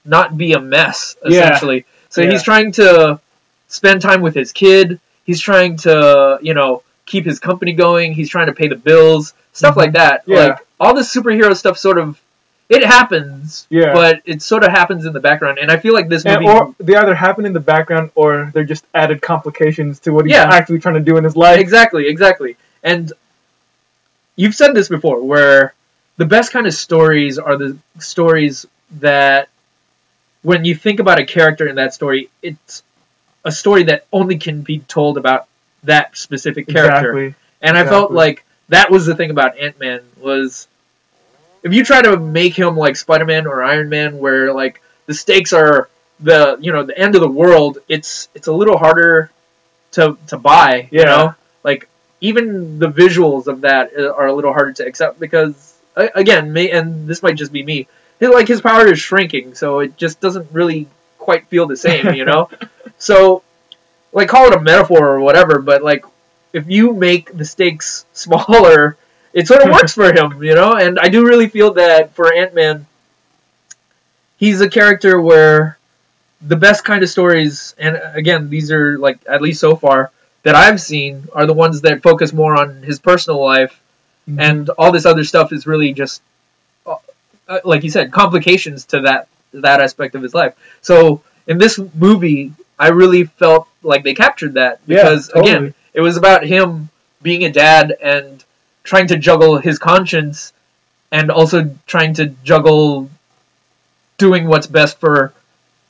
not 0.06 0.38
be 0.38 0.54
a 0.54 0.60
mess 0.60 1.16
essentially. 1.26 1.78
Yeah. 1.78 1.84
So 2.10 2.22
Yeah. 2.22 2.32
he's 2.32 2.44
trying 2.44 2.72
to 2.74 3.20
spend 3.68 4.02
time 4.02 4.22
with 4.22 4.36
his 4.36 4.52
kid. 4.52 5.00
He's 5.26 5.40
trying 5.40 5.78
to, 5.78 6.38
you 6.42 6.54
know, 6.54 6.84
keep 7.06 7.26
his 7.26 7.40
company 7.40 7.74
going. 7.74 8.14
He's 8.14 8.30
trying 8.30 8.48
to 8.48 8.54
pay 8.54 8.68
the 8.68 8.76
bills, 8.76 9.34
stuff 9.54 9.74
Mhm. 9.76 9.78
like 9.78 9.92
that. 9.94 10.24
Yeah. 10.26 10.38
Like 10.46 10.58
all 10.80 10.94
this 10.94 11.14
superhero 11.14 11.56
stuff, 11.56 11.78
sort 11.78 11.98
of, 11.98 12.20
it 12.70 12.86
happens, 12.86 13.68
Yeah. 13.70 13.94
but 13.94 14.22
it 14.26 14.42
sort 14.42 14.64
of 14.64 14.72
happens 14.72 15.06
in 15.06 15.14
the 15.14 15.20
background. 15.20 15.58
And 15.60 15.70
I 15.72 15.78
feel 15.78 15.94
like 15.94 16.08
this 16.08 16.26
And, 16.26 16.42
movie, 16.44 16.58
or 16.58 16.76
they 16.80 16.96
either 16.96 17.14
happen 17.16 17.46
in 17.46 17.54
the 17.54 17.60
background 17.60 18.12
or 18.16 18.50
they're 18.54 18.64
just 18.64 18.86
added 18.94 19.22
complications 19.22 20.00
to 20.02 20.12
what 20.14 20.26
he's 20.26 20.36
Yeah. 20.36 20.50
actually 20.54 20.80
trying 20.80 20.96
to 20.96 21.02
do 21.02 21.18
in 21.18 21.24
his 21.24 21.36
life. 21.36 21.60
exactly, 21.60 22.08
exactly. 22.08 22.56
And 22.84 23.12
you've 24.36 24.56
said 24.56 24.74
this 24.74 24.88
before, 24.88 25.22
where 25.22 25.74
the 26.18 26.26
best 26.26 26.52
kind 26.52 26.66
of 26.66 26.74
stories 26.74 27.38
are 27.38 27.58
the 27.58 27.78
stories 28.00 28.66
that, 29.00 29.50
when 30.44 30.66
you 30.66 30.74
think 30.76 31.00
about 31.00 31.20
a 31.20 31.26
character 31.26 31.68
in 31.68 31.76
that 31.76 31.94
story, 31.94 32.30
it's 32.42 32.84
a 33.46 33.52
story 33.52 33.84
that 33.84 34.06
only 34.12 34.38
can 34.38 34.62
be 34.62 34.80
told 34.80 35.18
about 35.18 35.48
that 35.84 36.16
specific 36.18 36.68
character. 36.68 37.18
Exactly. 37.18 37.36
And 37.62 37.78
I 37.78 37.84
felt 37.86 38.12
like 38.12 38.44
that 38.70 38.90
was 38.90 39.06
the 39.06 39.16
thing 39.16 39.30
about 39.30 39.58
Ant 39.60 39.80
Man 39.80 40.02
was 40.20 40.68
if 41.64 41.74
you 41.74 41.84
try 41.84 42.02
to 42.02 42.18
make 42.18 42.58
him 42.58 42.76
like 42.78 42.96
Spider 42.96 43.26
Man 43.26 43.48
or 43.48 43.64
Iron 43.64 43.90
Man, 43.90 44.18
where 44.20 44.54
like 44.54 44.82
the 45.06 45.14
stakes 45.14 45.54
are 45.54 45.90
the 46.20 46.58
you 46.60 46.72
know 46.72 46.84
the 46.84 46.98
end 46.98 47.16
of 47.16 47.22
the 47.22 47.28
world, 47.30 47.80
it's 47.88 48.30
it's 48.36 48.48
a 48.48 48.54
little 48.54 48.78
harder 48.78 49.32
to 49.94 50.18
to 50.28 50.38
buy. 50.38 50.88
You 50.92 51.00
Yeah. 51.02 51.06
know, 51.06 51.36
like 51.64 51.88
even 52.22 52.80
the 52.80 52.88
visuals 52.88 53.48
of 53.48 53.62
that 53.62 53.92
uh, 53.98 54.14
are 54.14 54.28
a 54.28 54.34
little 54.34 54.54
harder 54.54 54.74
to 54.74 54.86
accept 54.86 55.20
because 55.20 55.74
again, 55.96 56.54
may 56.54 56.70
and 56.72 57.08
this 57.08 57.22
might 57.24 57.36
just 57.36 57.52
be 57.52 57.64
me. 57.64 57.88
his- 58.20 58.30
Like 58.30 58.48
his 58.48 58.62
power 58.62 58.88
is 58.88 59.00
shrinking, 59.00 59.56
so 59.56 59.80
it 59.80 59.98
just 59.98 60.20
doesn't 60.22 60.48
really 60.52 60.88
quite 61.18 61.48
feel 61.48 61.68
the 61.68 61.76
same. 61.78 62.14
You 62.14 62.26
know, 62.26 62.50
so 62.98 63.44
like 64.14 64.30
call 64.30 64.48
it 64.48 64.54
a 64.56 64.62
metaphor 64.62 65.08
or 65.08 65.20
whatever, 65.22 65.60
but 65.60 65.84
like 65.84 66.06
if 66.54 66.70
you 66.70 66.94
make 66.94 67.32
the 67.36 67.46
stakes 67.46 68.06
smaller, 68.14 68.98
it 69.34 69.48
sort 69.48 69.62
of 69.64 69.70
works 69.78 69.94
for 69.94 70.12
him, 70.14 70.44
you 70.44 70.56
know. 70.56 70.74
And 70.74 71.00
I 71.00 71.10
do 71.10 71.26
really 71.26 71.48
feel 71.50 71.74
that 71.74 72.14
for 72.16 72.34
Ant 72.34 72.54
Man, 72.54 72.86
he's 74.38 74.62
a 74.62 74.70
character 74.70 75.20
where 75.22 75.78
the 76.42 76.56
best 76.56 76.84
kind 76.84 77.04
of 77.04 77.10
stories, 77.10 77.76
and 77.78 78.02
again, 78.14 78.50
these 78.50 78.72
are 78.72 78.98
like 78.98 79.20
at 79.30 79.42
least 79.42 79.60
so 79.60 79.76
far 79.76 80.12
that 80.44 80.56
I've 80.56 80.82
seen, 80.82 81.28
are 81.34 81.46
the 81.46 81.54
ones 81.54 81.82
that 81.82 82.02
focus 82.02 82.34
more 82.34 82.56
on 82.56 82.82
his 82.82 83.00
personal 83.00 83.44
life, 83.44 83.80
Mhm. 84.30 84.40
and 84.40 84.70
all 84.72 84.92
this 84.92 85.06
other 85.06 85.24
stuff 85.24 85.52
is 85.54 85.66
really 85.68 85.94
just, 85.94 86.22
uh, 86.86 86.96
uh, 87.48 87.60
like 87.64 87.84
you 87.84 87.90
said, 87.90 88.12
complications 88.12 88.86
to 88.86 89.02
that 89.02 89.28
that 89.54 89.82
aspect 89.82 90.16
of 90.16 90.22
his 90.22 90.34
life. 90.34 90.54
So 90.82 91.22
in 91.46 91.58
this 91.58 91.78
movie, 91.94 92.54
I 92.80 92.88
really 92.90 93.26
felt 93.26 93.68
like 93.84 94.04
they 94.04 94.14
captured 94.14 94.54
that 94.54 94.80
Yeah, 94.88 94.98
because 94.98 95.28
totally. 95.28 95.52
again, 95.52 95.74
it 95.94 96.02
was 96.02 96.16
about 96.18 96.46
him 96.46 96.90
being 97.22 97.44
a 97.44 97.50
dad 97.52 97.98
and 98.02 98.44
trying 98.84 99.08
to 99.08 99.18
juggle 99.18 99.58
his 99.58 99.78
conscience 99.80 100.54
and 101.12 101.30
also 101.32 101.76
trying 101.86 102.14
to 102.16 102.28
juggle 102.44 103.10
doing 104.18 104.48
what's 104.48 104.68
best 104.68 105.00
for 105.00 105.34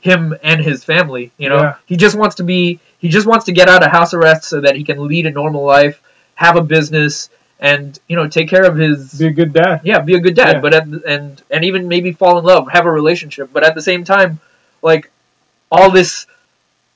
him 0.02 0.36
and 0.42 0.62
his 0.62 0.84
family. 0.84 1.32
You 1.38 1.50
know, 1.50 1.62
Yeah. 1.62 1.76
he 1.86 1.96
just 1.98 2.16
wants 2.16 2.36
to 2.38 2.44
be 2.44 2.80
he 3.00 3.10
just 3.10 3.26
wants 3.26 3.46
to 3.46 3.52
get 3.52 3.68
out 3.68 3.84
of 3.84 3.92
house 3.92 4.14
arrest 4.14 4.44
so 4.44 4.62
that 4.62 4.76
he 4.76 4.84
can 4.84 5.08
lead 5.08 5.26
a 5.26 5.32
normal 5.32 5.64
life, 5.66 6.00
have 6.36 6.56
a 6.56 6.62
business, 6.62 7.30
and 7.60 7.98
you 8.08 8.16
know 8.16 8.28
take 8.28 8.48
care 8.50 8.64
of 8.64 8.76
his 8.78 9.14
Be 9.18 9.28
a 9.28 9.32
good 9.32 9.54
dad. 9.54 9.82
yeah, 9.84 10.00
be 10.00 10.16
a 10.16 10.20
good 10.20 10.36
dad, 10.36 10.56
Yeah. 10.56 10.60
but 10.62 10.74
at, 10.74 10.90
the- 10.92 11.04
and 11.08 11.42
and 11.50 11.66
even 11.66 11.88
maybe 11.88 12.12
fall 12.12 12.38
in 12.40 12.46
love, 12.46 12.68
have 12.72 12.86
a 12.86 12.92
relationship, 12.92 13.50
but 13.54 13.64
at 13.64 13.74
the 13.76 13.82
same 13.82 14.04
time, 14.04 14.40
like 14.82 15.10
all 15.72 15.90
this 15.92 16.26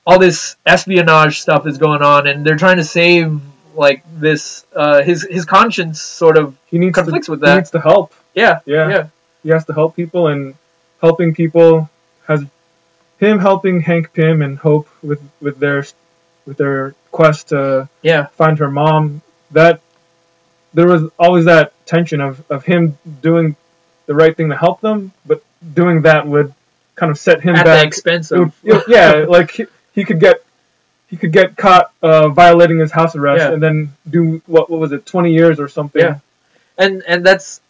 all 0.08 0.20
this 0.20 0.56
espionage 0.66 1.40
stuff 1.42 1.66
is 1.66 1.78
going 1.80 2.02
on, 2.04 2.28
and 2.28 2.46
they're 2.46 2.56
trying 2.58 2.78
to 2.78 2.84
save 2.84 3.40
like 3.76 4.04
this 4.20 4.66
uh, 4.76 5.02
his 5.04 5.24
his 5.30 5.46
conscience 5.46 6.02
sort 6.02 6.38
of 6.38 6.56
He 6.68 6.78
needs 6.78 6.96
conflicts 6.96 7.26
to, 7.28 7.32
with 7.34 7.44
He 7.46 7.56
needs 7.56 7.72
to 7.72 7.80
help. 7.82 8.14
Yeah, 8.34 8.60
Yeah. 8.66 8.90
yeah, 8.90 9.08
He 9.44 9.50
has 9.50 9.66
to 9.66 9.74
help 9.74 9.96
people, 9.96 10.28
and 10.28 10.56
helping 11.02 11.34
people 11.34 11.90
has 12.28 12.44
him 13.18 13.40
helping 13.40 13.82
Hank 13.82 14.14
Pym 14.14 14.42
and 14.42 14.58
Hope 14.58 14.88
with 15.02 15.22
with 15.42 15.60
their 15.60 15.86
with 16.46 16.58
their 16.58 16.94
quest 17.12 17.50
to 17.50 17.88
yeah, 18.02 18.28
find 18.28 18.60
her 18.60 18.70
mom. 18.70 19.22
That 19.52 19.80
there 20.74 20.88
was 20.88 21.04
always 21.18 21.46
that 21.46 21.72
tension 21.86 22.20
of 22.22 22.44
of 22.52 22.66
him 22.66 22.98
doing 23.22 23.56
the 24.08 24.14
right 24.16 24.36
thing 24.36 24.50
to 24.50 24.58
help 24.58 24.82
them, 24.82 25.12
but 25.26 25.42
doing 25.74 26.02
that 26.04 26.28
would 26.28 26.54
kind 26.96 27.10
of 27.12 27.18
set 27.18 27.42
him 27.42 27.56
at 27.56 27.66
the 27.66 27.82
expense 27.84 28.32
of 28.32 28.54
would- 28.64 28.84
yeah, 28.88 29.26
like 29.30 29.52
he, 29.52 29.66
he 29.94 30.04
could 30.06 30.20
get 30.20 30.44
he 31.16 31.20
could 31.22 31.32
get 31.32 31.56
caught 31.56 31.92
uh, 32.02 32.28
violating 32.30 32.80
his 32.80 32.92
house 32.92 33.16
arrest 33.16 33.42
Yeah. 33.44 33.54
and 33.54 33.64
then 33.64 33.94
do 34.10 34.42
what 34.46 34.70
what 34.70 34.80
was 34.80 34.92
it, 34.92 35.06
twenty 35.06 35.32
years 35.34 35.60
or 35.60 35.70
something. 35.70 36.02
Yeah. 36.02 36.20
and 36.78 37.04
and 37.08 37.26
that's 37.26 37.62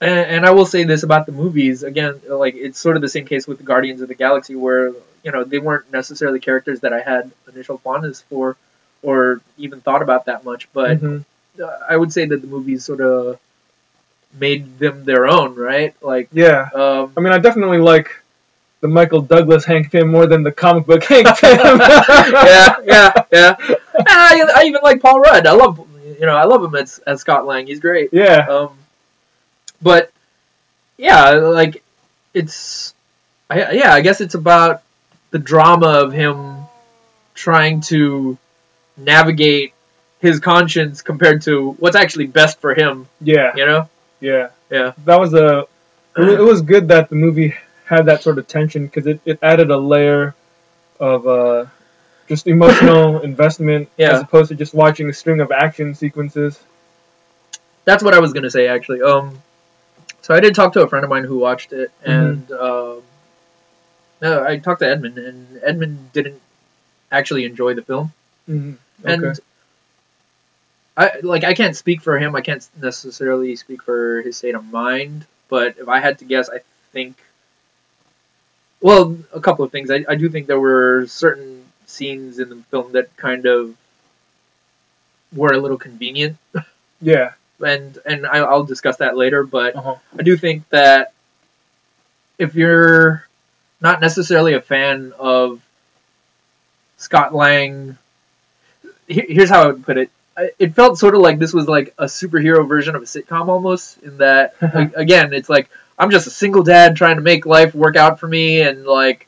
and, 0.00 0.18
and 0.34 0.46
I 0.46 0.50
will 0.50 0.66
say 0.66 0.84
this 0.84 1.02
about 1.02 1.24
the 1.26 1.32
movies 1.32 1.82
again, 1.82 2.20
like 2.28 2.54
it's 2.66 2.78
sort 2.78 2.96
of 2.96 3.02
the 3.02 3.08
same 3.08 3.26
case 3.26 3.46
with 3.48 3.58
the 3.58 3.64
Guardians 3.64 4.00
of 4.02 4.08
the 4.08 4.14
Galaxy, 4.14 4.54
where 4.54 4.88
you 5.24 5.32
know 5.32 5.44
they 5.44 5.58
weren't 5.58 5.90
necessarily 5.92 6.40
characters 6.40 6.80
that 6.80 6.92
I 6.92 7.00
had 7.00 7.30
initial 7.52 7.78
fondness 7.78 8.20
for, 8.28 8.56
or 9.02 9.40
even 9.56 9.80
thought 9.80 10.02
about 10.02 10.26
that 10.26 10.44
much, 10.44 10.68
but. 10.72 11.00
Mhm. 11.00 11.24
uh, 11.60 11.78
I 11.92 11.96
would 11.96 12.12
say 12.12 12.24
that 12.30 12.40
the 12.40 12.46
movies 12.46 12.84
sort 12.84 13.00
of 13.00 13.40
made 14.38 14.78
them 14.78 15.04
their 15.04 15.26
own, 15.26 15.56
right? 15.56 15.92
Like, 16.00 16.28
yeah. 16.32 16.68
um, 16.82 17.12
I 17.16 17.20
mean, 17.20 17.32
I 17.32 17.38
definitely 17.38 17.78
like 17.78 18.08
the 18.80 18.88
Michael 18.88 19.22
Douglas 19.22 19.64
Hank 19.64 19.90
Pym 19.90 20.08
more 20.08 20.26
than 20.26 20.42
the 20.42 20.52
comic 20.52 20.86
book 20.86 21.02
Hank 21.04 21.26
Pym. 21.40 21.58
yeah, 21.78 22.76
yeah, 22.84 23.12
yeah. 23.32 23.56
And 23.58 23.76
I, 24.08 24.52
I 24.56 24.64
even 24.66 24.80
like 24.82 25.00
Paul 25.00 25.20
Rudd. 25.20 25.46
I 25.46 25.52
love, 25.52 25.78
you 26.18 26.26
know, 26.26 26.36
I 26.36 26.44
love 26.44 26.62
him 26.62 26.74
as, 26.74 26.98
as 27.00 27.20
Scott 27.20 27.46
Lang. 27.46 27.66
He's 27.66 27.80
great. 27.80 28.10
yeah. 28.12 28.46
Um, 28.48 28.70
but 29.82 30.10
yeah, 30.96 31.30
like 31.30 31.82
it's, 32.34 32.94
I, 33.50 33.72
yeah, 33.72 33.92
I 33.92 34.00
guess 34.00 34.20
it's 34.20 34.34
about 34.34 34.82
the 35.30 35.38
drama 35.38 35.86
of 35.86 36.12
him 36.12 36.56
trying 37.34 37.80
to 37.80 38.36
navigate 38.96 39.72
his 40.20 40.40
conscience 40.40 41.02
compared 41.02 41.42
to 41.42 41.72
what's 41.78 41.94
actually 41.96 42.26
best 42.26 42.60
for 42.60 42.74
him. 42.74 43.06
Yeah. 43.20 43.52
You 43.54 43.66
know? 43.66 43.88
Yeah. 44.20 44.48
Yeah. 44.70 44.92
That 45.04 45.20
was 45.20 45.34
a. 45.34 45.66
It 46.16 46.40
was 46.40 46.62
good 46.62 46.88
that 46.88 47.08
the 47.10 47.14
movie 47.14 47.54
had 47.88 48.06
that 48.06 48.22
sort 48.22 48.38
of 48.38 48.46
tension 48.46 48.86
because 48.86 49.06
it, 49.06 49.20
it 49.24 49.38
added 49.42 49.70
a 49.70 49.76
layer 49.78 50.34
of 51.00 51.26
uh, 51.26 51.64
just 52.28 52.46
emotional 52.46 53.20
investment 53.30 53.88
Yeah. 53.96 54.12
as 54.12 54.22
opposed 54.22 54.48
to 54.50 54.54
just 54.54 54.74
watching 54.74 55.08
a 55.08 55.12
string 55.12 55.40
of 55.40 55.50
action 55.50 55.94
sequences. 55.94 56.60
that's 57.84 58.02
what 58.02 58.12
I 58.14 58.18
was 58.20 58.32
gonna 58.32 58.50
say 58.50 58.68
actually. 58.68 59.00
Um, 59.02 59.40
so 60.20 60.34
I 60.34 60.40
did 60.40 60.54
talk 60.54 60.72
to 60.74 60.82
a 60.82 60.88
friend 60.88 61.04
of 61.04 61.10
mine 61.10 61.24
who 61.24 61.38
watched 61.38 61.72
it, 61.72 61.90
and 62.04 62.50
um, 62.52 63.02
no, 64.20 64.44
I 64.44 64.58
talked 64.58 64.80
to 64.80 64.88
Edmund, 64.88 65.16
and 65.16 65.60
Edmund 65.64 66.12
didn't 66.12 66.40
actually 67.10 67.44
enjoy 67.46 67.72
the 67.74 67.82
film, 67.82 68.12
Mm-hmm. 68.48 68.74
and 69.08 69.40
I 70.96 71.20
like 71.22 71.44
I 71.44 71.54
can't 71.54 71.76
speak 71.76 72.02
for 72.02 72.18
him. 72.18 72.34
I 72.34 72.40
can't 72.42 72.66
necessarily 72.80 73.54
speak 73.56 73.82
for 73.82 74.20
his 74.22 74.36
state 74.36 74.54
of 74.54 74.64
mind, 74.70 75.24
but 75.48 75.76
if 75.78 75.88
I 75.88 76.00
had 76.00 76.18
to 76.18 76.24
guess, 76.24 76.50
I 76.50 76.58
think. 76.92 77.16
Well, 78.80 79.18
a 79.32 79.40
couple 79.40 79.64
of 79.64 79.72
things. 79.72 79.90
I, 79.90 80.04
I 80.08 80.14
do 80.14 80.28
think 80.28 80.46
there 80.46 80.60
were 80.60 81.06
certain 81.08 81.64
scenes 81.86 82.38
in 82.38 82.48
the 82.48 82.56
film 82.70 82.92
that 82.92 83.16
kind 83.16 83.46
of 83.46 83.74
were 85.32 85.52
a 85.52 85.58
little 85.58 85.78
convenient, 85.78 86.36
Yeah. 87.00 87.32
and 87.60 87.98
and 88.06 88.26
I, 88.26 88.38
I'll 88.38 88.64
discuss 88.64 88.98
that 88.98 89.16
later. 89.16 89.42
But 89.44 89.76
Uh-huh. 89.76 89.96
I 90.18 90.22
do 90.22 90.36
think 90.36 90.68
that 90.70 91.12
if 92.38 92.54
you're 92.54 93.26
not 93.80 94.00
necessarily 94.00 94.54
a 94.54 94.60
fan 94.60 95.12
of 95.18 95.60
Scott 96.98 97.34
Lang, 97.34 97.98
he- 99.08 99.26
here's 99.28 99.50
how 99.50 99.62
I 99.64 99.66
would 99.66 99.84
put 99.84 99.98
it. 99.98 100.10
It 100.58 100.74
felt 100.74 100.98
sort 100.98 101.14
of 101.14 101.20
like 101.20 101.38
this 101.38 101.52
was 101.52 101.66
like 101.66 101.94
a 101.98 102.04
superhero 102.04 102.66
version 102.68 102.94
of 102.94 103.02
a 103.02 103.06
sitcom 103.06 103.48
almost, 103.48 103.98
in 103.98 104.18
that, 104.18 104.54
again, 104.94 105.32
it's 105.32 105.48
like, 105.48 105.68
I'm 105.98 106.10
just 106.10 106.26
a 106.26 106.30
single 106.30 106.62
dad 106.62 106.96
trying 106.96 107.16
to 107.16 107.22
make 107.22 107.46
life 107.46 107.74
work 107.74 107.96
out 107.96 108.20
for 108.20 108.28
me, 108.28 108.60
and 108.60 108.84
like, 108.84 109.26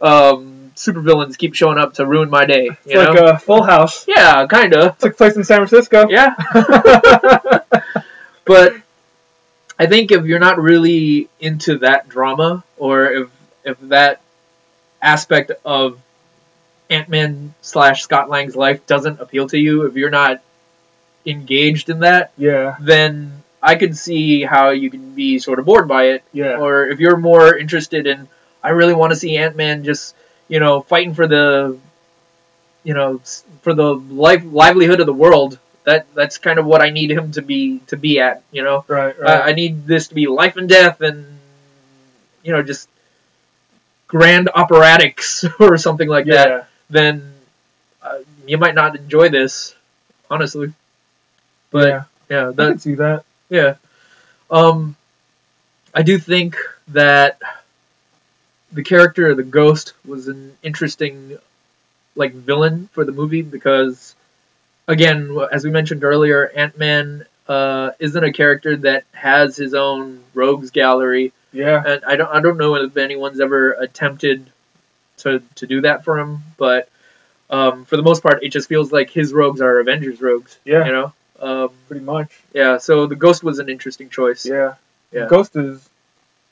um, 0.00 0.72
supervillains 0.76 1.36
keep 1.36 1.54
showing 1.54 1.78
up 1.78 1.94
to 1.94 2.06
ruin 2.06 2.30
my 2.30 2.44
day. 2.44 2.70
It's 2.84 2.94
like 2.94 3.14
know? 3.14 3.28
a 3.28 3.38
Full 3.38 3.62
House. 3.62 4.06
yeah, 4.06 4.46
kind 4.46 4.74
of. 4.74 4.96
Took 4.98 5.16
place 5.16 5.36
in 5.36 5.44
San 5.44 5.66
Francisco. 5.66 6.08
Yeah. 6.08 6.34
but 8.44 8.74
I 9.78 9.86
think 9.86 10.12
if 10.12 10.24
you're 10.24 10.38
not 10.38 10.58
really 10.58 11.28
into 11.40 11.78
that 11.78 12.08
drama, 12.08 12.64
or 12.76 13.06
if 13.06 13.30
if 13.64 13.80
that 13.80 14.20
aspect 15.02 15.52
of 15.64 15.98
Ant 16.90 17.08
Man 17.08 17.54
slash 17.62 18.02
Scott 18.02 18.28
Lang's 18.30 18.54
life 18.56 18.86
doesn't 18.86 19.20
appeal 19.20 19.48
to 19.48 19.58
you, 19.58 19.86
if 19.86 19.94
you're 19.96 20.10
not 20.10 20.40
engaged 21.24 21.88
in 21.90 22.00
that, 22.00 22.30
Yeah. 22.38 22.76
then 22.80 23.42
I 23.62 23.74
could 23.74 23.96
see 23.96 24.42
how 24.44 24.70
you 24.70 24.90
can 24.90 25.14
be 25.14 25.38
sort 25.40 25.58
of 25.58 25.64
bored 25.64 25.88
by 25.88 26.04
it. 26.10 26.22
Yeah. 26.32 26.58
Or 26.58 26.86
if 26.86 27.00
you're 27.00 27.16
more 27.16 27.56
interested 27.56 28.06
in, 28.06 28.28
I 28.62 28.70
really 28.70 28.94
want 28.94 29.12
to 29.12 29.16
see 29.16 29.36
Ant 29.36 29.56
Man 29.56 29.82
just, 29.82 30.14
you 30.48 30.60
know, 30.60 30.80
fighting 30.82 31.14
for 31.14 31.26
the, 31.26 31.76
you 32.84 32.94
know, 32.94 33.20
for 33.62 33.74
the 33.74 33.94
life 33.94 34.44
livelihood 34.44 35.00
of 35.00 35.06
the 35.06 35.12
world. 35.12 35.58
That 35.84 36.06
that's 36.14 36.38
kind 36.38 36.58
of 36.58 36.66
what 36.66 36.82
I 36.82 36.90
need 36.90 37.10
him 37.12 37.32
to 37.32 37.42
be 37.42 37.80
to 37.88 37.96
be 37.96 38.20
at. 38.20 38.42
You 38.52 38.62
know, 38.64 38.84
Right. 38.88 39.14
I, 39.18 39.22
Right. 39.22 39.48
I 39.50 39.52
need 39.52 39.86
this 39.86 40.08
to 40.08 40.14
be 40.14 40.26
life 40.26 40.56
and 40.56 40.68
death, 40.68 41.00
and 41.00 41.26
you 42.44 42.52
know, 42.52 42.62
just 42.62 42.88
grand 44.06 44.48
operatics 44.54 45.44
or 45.60 45.76
something 45.76 46.08
like 46.08 46.26
that. 46.26 46.68
Then 46.90 47.32
uh, 48.02 48.18
you 48.46 48.58
might 48.58 48.74
not 48.74 48.96
enjoy 48.96 49.28
this, 49.28 49.74
honestly. 50.30 50.72
But 51.70 51.88
yeah. 51.88 52.04
yeah, 52.28 52.48
I 52.48 52.52
that 52.52 52.68
can 52.70 52.78
see 52.78 52.94
that. 52.94 53.24
yeah. 53.48 53.74
Um, 54.50 54.94
I 55.94 56.02
do 56.02 56.18
think 56.18 56.56
that 56.88 57.40
the 58.72 58.82
character 58.82 59.30
of 59.30 59.36
the 59.36 59.42
ghost 59.42 59.94
was 60.04 60.28
an 60.28 60.56
interesting, 60.62 61.38
like, 62.14 62.32
villain 62.34 62.88
for 62.92 63.04
the 63.04 63.12
movie 63.12 63.42
because, 63.42 64.14
again, 64.88 65.36
as 65.52 65.64
we 65.64 65.70
mentioned 65.70 66.04
earlier, 66.04 66.48
Ant 66.54 66.76
Man 66.78 67.26
uh, 67.48 67.90
isn't 67.98 68.22
a 68.24 68.32
character 68.32 68.76
that 68.78 69.04
has 69.12 69.56
his 69.56 69.74
own 69.74 70.22
rogues 70.34 70.70
gallery, 70.70 71.32
Yeah. 71.52 71.82
and 71.86 72.04
I 72.04 72.16
don't 72.16 72.28
I 72.30 72.40
don't 72.40 72.58
know 72.58 72.74
if 72.74 72.96
anyone's 72.96 73.40
ever 73.40 73.72
attempted 73.72 74.50
to 75.18 75.42
to 75.56 75.66
do 75.66 75.82
that 75.82 76.04
for 76.04 76.18
him, 76.18 76.42
but. 76.56 76.88
Um, 77.48 77.84
for 77.84 77.96
the 77.96 78.02
most 78.02 78.24
part, 78.24 78.42
it 78.42 78.48
just 78.48 78.68
feels 78.68 78.90
like 78.90 79.08
his 79.08 79.32
rogues 79.32 79.60
are 79.60 79.78
Avengers 79.78 80.20
rogues. 80.20 80.58
Yeah. 80.64 80.84
You 80.84 80.92
know, 80.92 81.12
um, 81.38 81.70
Pretty 81.86 82.04
much. 82.04 82.30
yeah, 82.52 82.78
so 82.78 83.06
the 83.06 83.16
Ghost 83.16 83.44
was 83.44 83.58
an 83.60 83.68
interesting 83.68 84.08
choice. 84.08 84.44
Yeah. 84.44 84.74
Yeah. 85.12 85.26
Ghost 85.28 85.54
is 85.54 85.88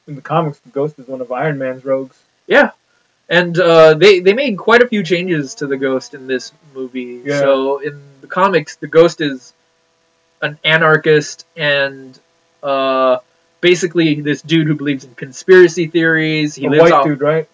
in 0.07 0.15
the 0.15 0.23
comics. 0.23 0.59
The 0.61 0.71
Ghost 0.71 0.99
is 0.99 1.09
one 1.09 1.21
of 1.21 1.33
Iron 1.33 1.59
Man's 1.59 1.85
rogues. 1.85 2.17
Yeah. 2.47 2.71
And 3.29 3.59
uh, 3.59 3.95
they 3.95 4.21
they 4.21 4.35
made 4.35 4.59
quite 4.59 4.83
a 4.83 4.89
few 4.89 5.03
changes 5.03 5.57
to 5.57 5.67
the 5.67 5.77
Ghost 5.77 6.15
in 6.15 6.27
this 6.27 6.53
movie. 6.75 7.23
Yeah. 7.25 7.41
So 7.41 7.79
in 7.79 8.01
the 8.21 8.27
comics, 8.27 8.77
the 8.77 8.87
Ghost 8.87 9.21
is 9.21 9.53
an 10.43 10.59
anarchist 10.63 11.47
and 11.57 12.19
uh, 12.63 13.19
basically 13.61 14.21
this 14.21 14.43
dude 14.43 14.67
who 14.67 14.75
believes 14.75 15.05
in 15.05 15.15
conspiracy 15.15 15.87
theories. 15.87 16.55
He 16.55 16.67
a 16.67 16.71
lives 16.71 16.83
white 16.83 16.93
off 16.93 17.05
dude, 17.07 17.23
right? 17.23 17.49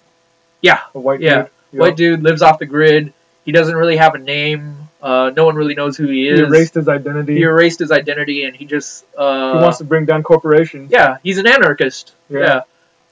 Yeah. 0.61 0.81
A 0.95 1.01
white 1.01 1.21
Yeah. 1.21 1.37
dude. 1.43 1.51
Yeah. 1.73 1.81
white 1.81 1.97
dude 1.97 2.23
lives 2.23 2.43
off 2.43 2.59
the 2.59 2.67
grid. 2.67 3.13
He 3.45 3.53
doesn't 3.53 3.75
really 3.77 3.97
have 3.97 4.15
a 4.15 4.19
name. 4.19 4.77
Uh, 5.03 5.31
no 5.35 5.45
one 5.47 5.55
really 5.55 5.75
knows 5.75 5.97
who 5.97 6.07
he 6.07 6.23
He 6.25 6.29
is. 6.29 6.41
erased 6.41 6.75
his 6.75 6.89
identity. 6.89 7.37
He 7.37 7.43
erased 7.43 7.79
his 7.79 7.91
identity, 7.91 8.45
and 8.45 8.55
he 8.55 8.67
just 8.67 9.05
uh, 9.17 9.55
he 9.57 9.63
wants 9.63 9.79
to 9.79 9.85
bring 9.85 10.05
down 10.05 10.23
corporations. 10.23 10.91
Yeah, 10.93 11.17
he's 11.23 11.39
an 11.39 11.47
anarchist. 11.47 12.13
Yeah. 12.29 12.41
Yeah. 12.41 12.61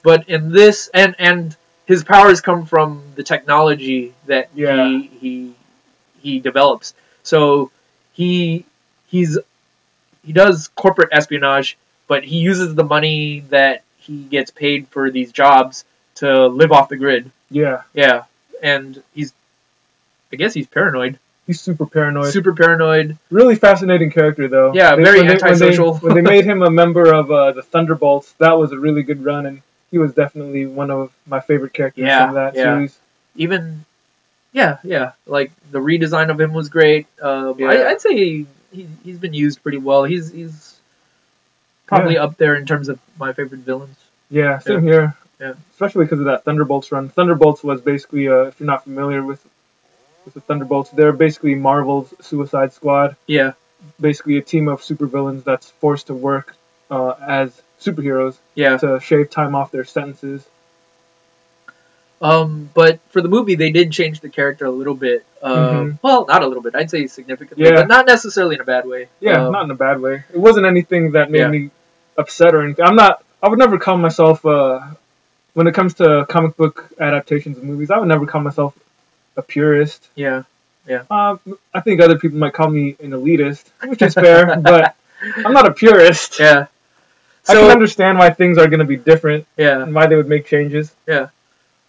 But 0.03 0.29
in 0.29 0.53
this 0.53 0.91
and 0.93 1.15
and 1.19 1.57
his 1.87 2.05
powers 2.05 2.41
come 2.43 2.67
from 2.67 3.03
the 3.15 3.23
technology 3.23 4.13
that 4.27 4.51
Yeah. 4.55 4.87
he 4.87 5.11
he 5.21 5.55
he 6.21 6.41
develops. 6.41 6.93
So 7.23 7.71
he 8.13 8.67
he's 9.07 9.39
he 10.27 10.33
does 10.35 10.69
corporate 10.75 11.09
espionage, 11.13 11.79
but 12.07 12.23
he 12.25 12.39
uses 12.39 12.75
the 12.75 12.85
money 12.85 13.45
that 13.49 13.83
he 13.97 14.25
gets 14.25 14.51
paid 14.51 14.89
for 14.89 15.11
these 15.11 15.33
jobs 15.33 15.85
to 16.19 16.47
live 16.47 16.73
off 16.73 16.89
the 16.89 16.97
grid. 16.97 17.31
Yeah, 17.51 17.83
Yeah, 17.95 18.25
and 18.63 19.03
he's, 19.15 19.33
I 20.33 20.37
guess 20.37 20.53
he's 20.55 20.67
paranoid, 20.67 21.19
he's 21.47 21.61
super 21.61 21.87
paranoid. 21.87 22.33
super 22.33 22.53
paranoid. 22.55 23.17
Really 23.31 23.55
fascinating 23.57 24.11
character, 24.11 24.49
though. 24.49 24.73
Yeah, 24.75 24.95
very 24.97 25.21
when 25.21 25.29
when 25.29 25.43
antisocial. 25.45 25.95
when 25.99 26.15
they 26.15 26.21
made 26.35 26.45
him 26.45 26.63
a 26.63 26.71
member 26.71 27.13
of 27.13 27.31
uh, 27.31 27.53
the 27.53 27.63
Thunderbolts, 27.63 28.33
that 28.39 28.59
was 28.59 28.73
a 28.73 28.79
really 28.79 29.03
good 29.03 29.25
run, 29.25 29.47
and 29.47 29.63
he 29.91 29.97
was 29.99 30.13
definitely 30.13 30.67
one 30.67 30.91
of 30.91 31.11
my 31.27 31.41
favorite 31.41 31.73
characters 31.73 32.05
Yeah, 32.05 32.27
from 32.27 32.35
that 32.35 32.55
yeah. 32.55 32.63
series. 32.75 32.99
Even, 33.37 33.85
yeah, 34.53 34.79
yeah, 34.85 35.13
like 35.27 35.51
the 35.71 35.79
redesign 35.79 36.31
of 36.31 36.39
him 36.41 36.53
was 36.53 36.69
great. 36.69 37.07
Um, 37.23 37.59
Yeah. 37.59 37.69
I, 37.69 37.91
I'd 37.91 38.01
say 38.03 38.45
he, 38.73 38.87
he's 39.05 39.19
been 39.19 39.33
used 39.33 39.63
pretty 39.63 39.79
well. 39.79 40.05
He's 40.05 40.31
he's 40.31 40.75
probably 41.87 42.19
up 42.19 42.37
there 42.37 42.55
in 42.57 42.67
terms 42.67 42.91
of 42.91 42.99
my 43.19 43.33
favorite 43.33 43.61
villains. 43.61 43.97
Yeah, 44.31 44.59
same 44.59 44.83
here. 44.83 45.17
Yeah. 45.41 45.55
Especially 45.73 46.05
because 46.05 46.19
of 46.21 46.25
that 46.27 46.45
Thunderbolts 46.45 46.91
run. 46.91 47.09
Thunderbolts 47.09 47.63
was 47.63 47.81
basically, 47.81 48.29
uh, 48.29 48.45
if 48.45 48.59
you're 48.61 48.67
not 48.67 48.85
familiar 48.85 49.23
with 49.25 49.45
with 50.25 50.35
the 50.35 50.41
Thunderbolts, 50.41 50.91
they're 50.91 51.13
basically 51.13 51.55
Marvel's 51.55 52.13
Suicide 52.21 52.73
Squad. 52.73 53.17
Yeah, 53.27 53.53
Basically, 54.01 54.37
a 54.37 54.43
team 54.43 54.69
of 54.69 54.81
supervillains 54.83 55.45
that's 55.45 55.71
forced 55.71 56.09
to 56.09 56.15
work 56.15 56.55
uh, 56.91 57.15
as 57.27 57.63
superheroes 57.81 58.37
yeah. 58.55 58.77
to 58.79 58.99
shave 59.01 59.31
time 59.31 59.55
off 59.55 59.71
their 59.71 59.85
sentences. 59.85 60.45
Um, 62.21 62.69
but 62.75 62.99
for 63.11 63.21
the 63.23 63.29
movie, 63.29 63.55
they 63.55 63.71
did 63.71 63.93
change 63.93 64.21
the 64.21 64.29
character 64.29 64.67
a 64.67 64.71
little 64.71 64.95
bit. 64.95 65.25
Um, 65.41 65.55
Mhm. 65.55 65.99
Well, 66.03 66.27
not 66.27 66.43
a 66.43 66.47
little 66.49 66.63
bit. 66.65 66.75
I'd 66.75 66.91
say 66.91 67.07
significantly, 67.07 67.65
Yeah. 67.67 67.75
but 67.77 67.89
not 67.89 68.07
necessarily 68.07 68.57
in 68.57 68.61
a 68.61 68.65
bad 68.65 68.87
way. 68.87 69.09
Yeah, 69.21 69.47
Um, 69.47 69.53
not 69.53 69.65
in 69.65 69.71
a 69.71 69.77
bad 69.77 70.01
way. 70.01 70.25
It 70.33 70.39
wasn't 70.39 70.67
anything 70.67 71.13
that 71.13 71.31
made 71.31 71.39
Yeah. 71.39 71.49
me 71.49 71.71
upset 72.17 72.55
or 72.55 72.63
anything. 72.63 72.85
I'm 72.85 72.97
not. 72.97 73.23
I 73.41 73.49
would 73.49 73.59
never 73.61 73.79
call 73.79 73.97
myself. 73.97 74.45
Uh, 74.45 74.81
when 75.59 75.67
it 75.67 75.75
comes 75.75 75.93
to 75.95 76.25
comic 76.29 76.57
book 76.57 76.77
adaptations 77.01 77.59
of 77.59 77.65
movies, 77.65 77.91
I 77.91 77.99
would 77.99 78.09
never 78.09 78.27
call 78.27 78.41
myself 78.41 78.73
a 79.37 79.43
purist. 79.43 80.01
yeah, 80.15 80.43
Uh, 81.11 81.37
I 81.75 81.81
think 81.85 82.01
other 82.01 82.19
people 82.23 82.39
might 82.39 82.55
call 82.59 82.71
me 82.71 82.97
an 83.05 83.11
elitist, 83.19 83.65
which 83.91 84.01
is 84.03 84.15
fair, 84.15 84.57
but 84.73 84.95
I'm 85.45 85.53
not 85.53 85.67
a 85.67 85.73
purist. 85.73 86.39
yeah. 86.39 86.67
I 87.49 87.55
can 87.55 87.71
understand 87.79 88.19
why 88.19 88.29
things 88.31 88.57
are 88.59 88.69
going 88.69 88.85
to 88.87 88.91
be 88.97 88.97
different 89.13 89.47
yeah, 89.57 89.83
and 89.83 89.95
why 89.95 90.07
they 90.07 90.17
would 90.17 90.29
make 90.29 90.45
changes. 90.47 90.93
Yeah. 91.07 91.29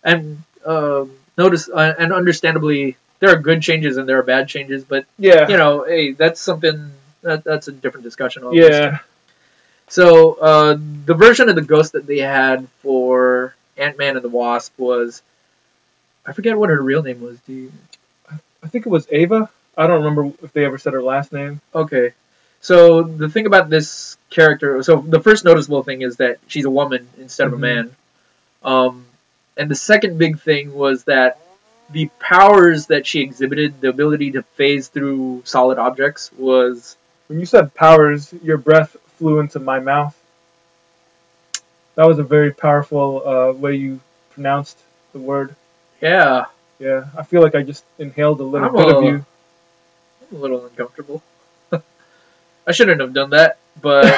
And 0.03 0.41
um, 0.65 1.11
notice 1.37 1.69
uh, 1.69 1.93
and 1.99 2.09
understandably, 2.13 2.95
there 3.19 3.29
are 3.33 3.39
good 3.49 3.61
changes 3.61 3.97
and 3.97 4.07
there 4.09 4.17
are 4.19 4.23
bad 4.35 4.47
changes, 4.47 4.83
but 4.93 5.05
Yeah. 5.17 5.47
you 5.51 5.57
know, 5.57 5.83
hey, 5.83 6.13
that's 6.13 6.39
something 6.49 6.91
that 7.23 7.43
that's 7.43 7.67
a 7.67 7.73
different 7.73 8.05
discussion. 8.09 8.41
yeah. 8.53 8.99
So 9.89 10.05
uh, 10.49 10.77
the 11.05 11.15
version 11.25 11.49
of 11.49 11.55
the 11.55 11.67
ghost 11.73 11.91
that 11.93 12.05
they 12.07 12.19
had 12.19 12.67
for 12.83 13.53
Ant 13.79 13.97
Man 13.97 14.15
and 14.15 14.23
the 14.23 14.29
Wasp 14.29 14.77
was, 14.77 15.21
I 16.25 16.33
forget 16.33 16.57
what 16.57 16.69
her 16.69 16.81
real 16.81 17.01
name 17.03 17.21
was. 17.21 17.39
Do 17.41 17.53
you? 17.53 17.71
I 18.63 18.67
think 18.67 18.85
it 18.85 18.89
was 18.89 19.07
Ava. 19.09 19.49
I 19.77 19.87
don't 19.87 20.03
remember 20.03 20.33
if 20.43 20.51
they 20.53 20.65
ever 20.65 20.77
said 20.77 20.93
her 20.93 21.01
last 21.01 21.31
name. 21.31 21.61
Okay. 21.73 22.13
So 22.61 23.03
the 23.03 23.29
thing 23.29 23.45
about 23.45 23.69
this 23.69 24.17
character, 24.29 24.83
so 24.83 24.97
the 24.97 25.21
first 25.21 25.45
noticeable 25.45 25.83
thing 25.83 26.01
is 26.01 26.17
that 26.17 26.39
she's 26.47 26.65
a 26.65 26.69
woman 26.69 27.07
instead 27.17 27.47
of 27.47 27.53
a 27.53 27.55
Mhm. 27.55 27.59
man. 27.59 27.95
Um, 28.63 29.05
and 29.55 29.71
the 29.71 29.75
second 29.75 30.17
big 30.17 30.39
thing 30.41 30.73
was 30.73 31.05
that 31.05 31.39
the 31.89 32.09
powers 32.19 32.87
that 32.87 33.07
she 33.07 33.21
exhibited, 33.21 33.79
the 33.79 33.89
ability 33.89 34.31
to 34.31 34.43
phase 34.43 34.89
through 34.89 35.41
solid 35.45 35.77
objects, 35.77 36.31
was 36.37 36.97
When 37.27 37.39
you 37.39 37.45
said 37.45 37.73
powers, 37.75 38.33
your 38.43 38.57
breath 38.57 38.97
flew 39.17 39.39
into 39.39 39.59
my 39.59 39.79
mouth. 39.79 40.18
That 41.99 42.07
was 42.07 42.17
a 42.17 42.23
very 42.23 42.53
powerful 42.53 43.27
uh, 43.27 43.51
way 43.51 43.75
you 43.75 43.99
pronounced 44.31 44.77
the 45.11 45.19
word. 45.19 45.53
yeah, 46.01 46.45
Yeah, 46.79 47.07
I 47.17 47.23
feel 47.23 47.41
like 47.41 47.55
I 47.55 47.61
just 47.61 47.83
inhaled 47.97 48.39
a 48.39 48.43
little 48.43 48.69
I'm 48.69 48.73
bit 48.73 48.87
a- 48.87 48.97
of 48.97 49.03
you. 49.03 49.25
I'm 50.31 50.37
a 50.37 50.39
little 50.39 50.63
uncomfortable. 50.65 51.21
I 52.67 52.71
shouldn't 52.71 53.01
have 53.01 53.11
done 53.13 53.31
that, 53.31 53.57
but 53.81 54.05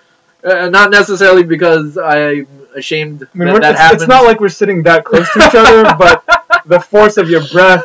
uh, 0.44 0.70
not 0.70 0.90
necessarily 0.90 1.42
because 1.42 1.98
I'm 1.98 2.48
ashamed 2.74 3.28
I 3.34 3.36
mean, 3.38 3.48
that 3.48 3.60
that 3.60 3.70
it's, 3.72 3.80
happened. 3.80 4.00
it's 4.00 4.08
not 4.08 4.24
like 4.24 4.40
we're 4.40 4.48
sitting 4.48 4.82
that 4.84 5.04
close 5.04 5.30
to 5.34 5.40
each 5.46 5.54
other, 5.54 5.82
but 5.98 6.24
the 6.64 6.80
force 6.80 7.18
of 7.18 7.28
your 7.28 7.46
breath 7.48 7.84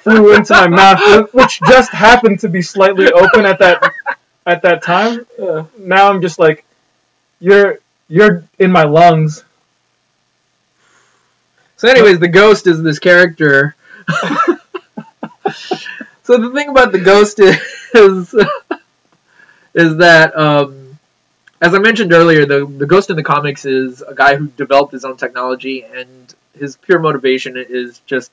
flew 0.00 0.34
into 0.34 0.54
my 0.54 0.68
mouth, 0.68 1.34
which 1.34 1.60
just 1.68 1.90
happened 1.92 2.40
to 2.40 2.48
be 2.48 2.62
slightly 2.62 3.12
open 3.12 3.44
at 3.44 3.58
that 3.58 3.92
at 4.46 4.62
that 4.62 4.82
time. 4.82 5.26
Uh, 5.38 5.64
Now 5.78 6.08
I'm 6.08 6.22
just 6.22 6.38
like, 6.38 6.64
you're 7.40 7.80
you're 8.08 8.44
in 8.58 8.72
my 8.72 8.84
lungs. 8.84 9.44
So, 11.76 11.88
anyways, 11.88 12.18
the 12.18 12.28
ghost 12.28 12.66
is 12.66 12.82
this 12.82 12.98
character. 12.98 13.76
so 16.22 16.36
the 16.36 16.50
thing 16.52 16.68
about 16.70 16.92
the 16.92 16.98
ghost 16.98 17.38
is 17.38 18.34
is 19.74 19.96
that, 19.98 20.36
um, 20.36 20.98
as 21.60 21.74
I 21.74 21.78
mentioned 21.78 22.12
earlier, 22.12 22.46
the 22.46 22.66
the 22.66 22.86
ghost 22.86 23.10
in 23.10 23.16
the 23.16 23.22
comics 23.22 23.64
is 23.64 24.02
a 24.02 24.14
guy 24.14 24.36
who 24.36 24.48
developed 24.48 24.92
his 24.92 25.04
own 25.04 25.16
technology, 25.16 25.84
and 25.84 26.34
his 26.58 26.76
pure 26.76 26.98
motivation 26.98 27.56
is 27.56 28.00
just 28.06 28.32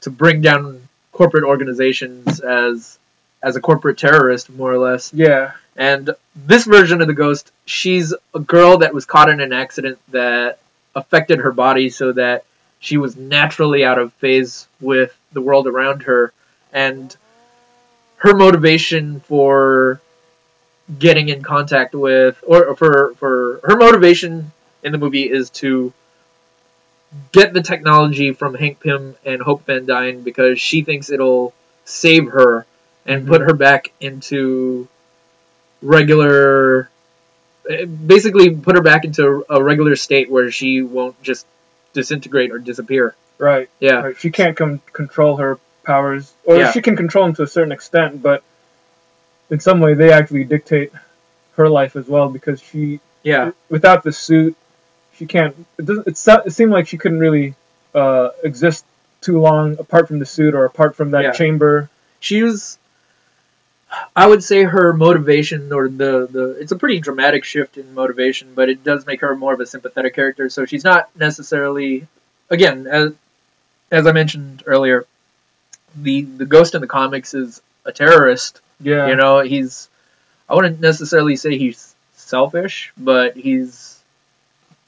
to 0.00 0.10
bring 0.10 0.40
down 0.40 0.88
corporate 1.12 1.44
organizations 1.44 2.40
as 2.40 2.98
as 3.42 3.56
a 3.56 3.60
corporate 3.60 3.98
terrorist, 3.98 4.50
more 4.50 4.72
or 4.72 4.78
less. 4.78 5.12
Yeah, 5.12 5.52
And 5.76 6.10
this 6.36 6.64
version 6.64 7.00
of 7.00 7.06
the 7.06 7.14
ghost, 7.14 7.50
she's 7.64 8.14
a 8.34 8.40
girl 8.40 8.78
that 8.78 8.92
was 8.94 9.06
caught 9.06 9.28
in 9.30 9.40
an 9.40 9.52
accident 9.52 9.98
that 10.08 10.58
affected 10.94 11.38
her 11.40 11.52
body 11.52 11.88
so 11.88 12.12
that 12.12 12.44
she 12.78 12.98
was 12.98 13.16
naturally 13.16 13.84
out 13.84 13.98
of 13.98 14.12
phase 14.14 14.66
with 14.80 15.16
the 15.32 15.40
world 15.40 15.66
around 15.66 16.02
her. 16.02 16.32
And 16.72 17.14
her 18.16 18.34
motivation 18.34 19.20
for 19.20 20.00
getting 20.98 21.28
in 21.28 21.42
contact 21.42 21.94
with, 21.94 22.42
or 22.46 22.76
for, 22.76 23.14
for 23.14 23.60
her 23.64 23.76
motivation 23.76 24.52
in 24.82 24.92
the 24.92 24.98
movie 24.98 25.30
is 25.30 25.48
to 25.50 25.92
get 27.30 27.52
the 27.52 27.62
technology 27.62 28.32
from 28.32 28.54
Hank 28.54 28.80
Pym 28.80 29.16
and 29.24 29.40
Hope 29.40 29.66
Van 29.66 29.86
Dyne 29.86 30.22
because 30.22 30.60
she 30.60 30.82
thinks 30.82 31.10
it'll 31.10 31.54
save 31.84 32.28
her 32.30 32.66
and 33.06 33.24
Mhm. 33.24 33.28
put 33.28 33.40
her 33.42 33.54
back 33.54 33.92
into 34.00 34.88
regular 35.82 36.88
eh, 37.68 37.84
basically 37.84 38.54
put 38.54 38.76
her 38.76 38.82
back 38.82 39.04
into 39.04 39.44
a 39.50 39.62
regular 39.62 39.96
state 39.96 40.30
where 40.30 40.50
she 40.50 40.82
won't 40.82 41.20
just 41.22 41.46
disintegrate 41.92 42.50
or 42.50 42.58
disappear 42.58 43.14
right. 43.38 43.68
yeah 43.80 43.94
right. 44.02 44.16
She 44.18 44.30
can't 44.30 44.56
com- 44.56 44.80
control 44.92 45.36
her 45.36 45.58
powers, 45.84 46.32
or 46.44 46.56
Yeah. 46.58 46.70
she 46.70 46.80
can 46.80 46.96
control 46.96 47.26
them 47.26 47.34
to 47.36 47.42
a 47.42 47.46
certain 47.46 47.72
extent, 47.72 48.22
but 48.22 48.42
in 49.50 49.58
some 49.60 49.80
way 49.80 49.94
they 49.94 50.12
actually 50.12 50.44
dictate 50.44 50.92
her 51.56 51.68
life 51.68 51.96
as 51.96 52.06
well 52.08 52.28
because 52.28 52.62
she 52.62 53.00
yeah 53.24 53.50
without 53.68 54.02
the 54.04 54.12
suit, 54.12 54.56
she 55.16 55.26
can't. 55.26 55.54
It 55.78 55.84
doesn't. 55.86 56.06
It, 56.06 56.16
so- 56.16 56.42
it 56.46 56.52
seemed 56.52 56.72
like 56.72 56.86
she 56.88 56.96
couldn't 56.98 57.18
really 57.18 57.54
uh, 57.94 58.30
exist 58.42 58.84
too 59.20 59.40
long 59.40 59.76
apart 59.78 60.08
from 60.08 60.18
the 60.18 60.26
suit 60.26 60.54
or 60.54 60.64
apart 60.64 60.96
from 60.96 61.10
that 61.12 61.22
Yeah. 61.24 61.32
chamber. 61.32 61.90
she 62.20 62.42
was 62.42 62.78
i 64.16 64.26
would 64.26 64.42
say 64.42 64.62
her 64.62 64.92
motivation 64.92 65.72
or 65.72 65.88
the, 65.88 66.26
the 66.30 66.56
it's 66.60 66.72
a 66.72 66.76
pretty 66.76 66.98
dramatic 67.00 67.44
shift 67.44 67.76
in 67.76 67.94
motivation 67.94 68.52
but 68.54 68.68
it 68.68 68.82
does 68.84 69.06
make 69.06 69.20
her 69.20 69.34
more 69.36 69.54
of 69.54 69.60
a 69.60 69.66
sympathetic 69.66 70.14
character. 70.14 70.48
So 70.48 70.64
she's 70.64 70.84
not 70.84 71.08
necessarily 71.16 72.06
again 72.50 72.86
as, 72.86 73.12
as 73.90 74.06
i 74.06 74.12
mentioned 74.12 74.62
earlier 74.66 75.06
the 75.96 76.22
the 76.22 76.46
ghost 76.46 76.74
in 76.74 76.80
the 76.80 76.86
comics 76.86 77.34
is 77.34 77.60
a 77.84 77.92
terrorist. 77.92 78.60
Yeah. 78.80 79.08
You 79.08 79.16
know, 79.16 79.40
he's 79.40 79.88
I 80.48 80.54
wouldn't 80.54 80.80
necessarily 80.80 81.36
say 81.36 81.58
he's 81.58 81.94
selfish, 82.14 82.92
but 82.96 83.36
he's 83.36 84.02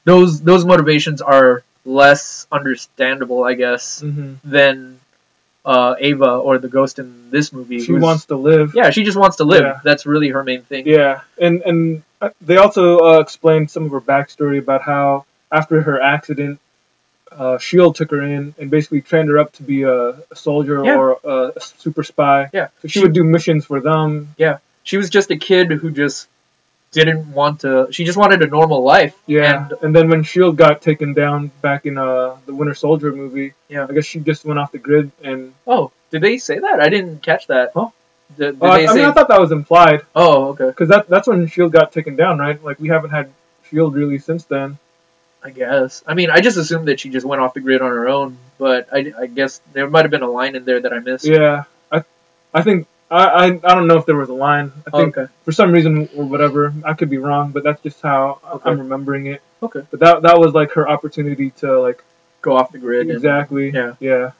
those 0.03 0.41
those 0.41 0.65
motivations 0.65 1.21
are 1.21 1.63
less 1.85 2.47
understandable, 2.51 3.43
I 3.43 3.53
guess, 3.53 4.01
hmm 4.01 4.35
than 4.43 4.99
uh, 5.65 5.95
Ava 5.99 6.31
or 6.35 6.57
the 6.59 6.67
ghost 6.67 6.99
in 6.99 7.29
this 7.31 7.51
movie. 7.51 7.79
She 7.81 7.93
wants 7.93 8.25
to 8.25 8.35
live. 8.37 8.73
yeah, 8.75 8.91
she 8.91 9.03
just 9.03 9.17
wants 9.17 9.37
to 9.37 9.43
live. 9.43 9.63
Yeah. 9.63 9.79
That's 9.83 10.05
really 10.05 10.29
her 10.29 10.43
main 10.43 10.61
thing. 10.61 10.87
Yeah, 10.87 11.21
and 11.39 11.61
and 11.63 12.03
uh, 12.21 12.29
they 12.41 12.57
also 12.57 12.99
uh, 12.99 13.19
explained 13.19 13.71
some 13.71 13.85
of 13.85 13.91
her 13.91 14.01
backstory 14.01 14.59
about 14.59 14.81
how 14.83 15.25
after 15.51 15.81
her 15.81 16.01
accident, 16.01 16.59
uh, 17.31 17.57
Shield 17.57 17.95
took 17.95 18.11
her 18.11 18.21
in 18.21 18.53
and 18.59 18.69
basically 18.69 19.01
trained 19.01 19.29
her 19.29 19.39
up 19.39 19.51
to 19.53 19.63
be 19.63 19.83
a, 19.83 20.09
a 20.09 20.35
soldier 20.35 20.83
Yeah. 20.85 20.97
or 20.97 21.17
a, 21.23 21.51
a 21.55 21.59
super 21.61 22.03
spy. 22.03 22.49
Yeah. 22.53 22.67
So 22.81 22.87
she 22.87 22.99
would 23.01 23.13
do 23.13 23.23
missions 23.23 23.65
for 23.65 23.79
them. 23.79 24.33
Yeah, 24.37 24.59
she 24.83 24.97
was 24.97 25.09
just 25.09 25.31
a 25.31 25.37
kid 25.37 25.71
who 25.71 25.91
just 25.91 26.27
didn't 27.03 27.31
want 27.31 27.61
to. 27.61 27.87
She 27.91 28.05
just 28.05 28.17
wanted 28.17 28.41
a 28.41 28.47
normal 28.47 28.83
life. 28.83 29.15
Yeah, 29.25 29.65
And 29.65 29.73
and, 29.81 29.95
then 29.95 30.09
when 30.09 30.23
Shield 30.23 30.55
got 30.55 30.81
taken 30.81 31.13
down 31.13 31.51
back 31.61 31.85
in 31.85 31.97
uh, 31.97 32.37
the 32.45 32.55
Winter 32.55 32.73
Soldier 32.73 33.11
movie, 33.11 33.53
Yeah. 33.67 33.85
I 33.89 33.93
guess 33.93 34.05
she 34.05 34.19
just 34.19 34.45
went 34.45 34.59
off 34.59 34.71
the 34.71 34.77
grid 34.77 35.11
and 35.23 35.53
oh, 35.67 35.91
did 36.11 36.21
they 36.21 36.37
say 36.37 36.59
that? 36.59 36.79
I 36.79 36.89
didn't 36.89 37.21
catch 37.21 37.47
that. 37.47 37.71
Huh? 37.73 37.89
Did, 38.37 38.59
did 38.59 38.63
I, 38.63 38.77
they 38.77 38.87
I 38.87 38.93
say? 38.93 38.99
mean, 38.99 39.05
I 39.05 39.11
thought 39.11 39.27
that 39.27 39.39
was 39.39 39.51
implied 39.51 40.01
oh, 40.15 40.49
okay. 40.49 40.67
because 40.67 40.89
that 40.89 41.09
that's 41.09 41.27
when 41.27 41.45
Shield 41.47 41.71
got 41.71 41.91
taken 41.91 42.15
down, 42.15 42.39
right? 42.39 42.63
Like 42.63 42.79
we 42.79 42.87
haven't 42.87 43.11
had 43.11 43.31
Shield 43.69 43.93
really 43.95 44.19
since 44.19 44.45
then. 44.45 44.77
I 45.43 45.51
guess. 45.51 46.03
I 46.07 46.15
mean, 46.15 46.31
I 46.31 46.41
just 46.41 46.57
assumed 46.57 46.87
that 46.87 46.99
she 46.99 47.09
just 47.11 47.25
went 47.25 47.39
off 47.39 47.53
the 47.53 47.59
grid 47.59 47.81
on 47.83 47.91
her 47.91 48.09
own, 48.09 48.39
but 48.57 48.87
I, 48.91 49.13
I 49.19 49.25
guess 49.27 49.61
there 49.73 49.87
might 49.87 50.01
have 50.01 50.09
been 50.09 50.23
a 50.23 50.29
line 50.29 50.55
in 50.55 50.65
there 50.65 50.81
that 50.81 50.91
I 50.91 50.99
missed. 50.99 51.23
Yeah, 51.25 51.65
I 51.91 52.03
I 52.51 52.63
think 52.63 52.87
I, 53.11 53.25
I 53.25 53.45
I 53.45 53.75
don't 53.75 53.87
know 53.87 53.97
if 53.97 54.05
there 54.05 54.15
was 54.15 54.29
a 54.29 54.33
line. 54.33 54.71
I 54.87 54.89
think 54.97 55.17
okay. 55.17 55.31
for 55.43 55.51
some 55.51 55.71
reason 55.71 56.09
or 56.15 56.25
whatever, 56.25 56.73
I 56.83 56.93
could 56.93 57.09
be 57.09 57.17
wrong, 57.19 57.51
but 57.51 57.63
that's 57.63 57.81
just 57.83 58.01
how 58.01 58.39
Okay. 58.55 58.69
I'm 58.69 58.79
remembering 58.79 59.27
it. 59.27 59.41
Okay. 59.61 59.81
But 59.91 59.99
that 59.99 60.21
that 60.23 60.39
was 60.39 60.53
like 60.53 60.71
her 60.71 60.89
opportunity 60.89 61.51
to 61.61 61.79
like 61.79 62.03
Go 62.41 62.57
off 62.57 62.71
the 62.71 62.77
grid. 62.79 63.01
and- 63.07 63.11
exactly. 63.11 63.69
yeah. 63.71 63.93
Yeah. 63.99 64.31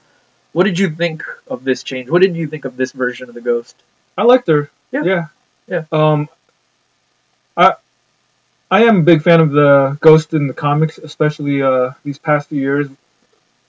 What 0.52 0.64
did 0.64 0.78
you 0.78 0.90
think 0.90 1.22
of 1.48 1.64
this 1.64 1.82
change? 1.82 2.08
What 2.08 2.22
did 2.22 2.34
you 2.34 2.46
think 2.46 2.64
of 2.64 2.76
this 2.76 2.92
version 2.92 3.28
of 3.28 3.34
the 3.34 3.40
Ghost? 3.40 3.76
I 4.16 4.22
liked 4.22 4.46
her. 4.48 4.70
Yeah. 4.90 5.02
Yeah. 5.04 5.26
Yeah. 5.68 5.84
Um, 5.92 6.28
I 7.56 7.74
I 8.70 8.84
am 8.84 8.98
a 9.00 9.02
big 9.02 9.22
fan 9.22 9.40
of 9.40 9.50
the 9.52 9.96
Ghost 10.00 10.34
in 10.34 10.48
the 10.48 10.54
comics, 10.54 10.98
especially 10.98 11.62
uh 11.62 11.92
these 12.04 12.18
past 12.18 12.48
few 12.48 12.60
years, 12.60 12.88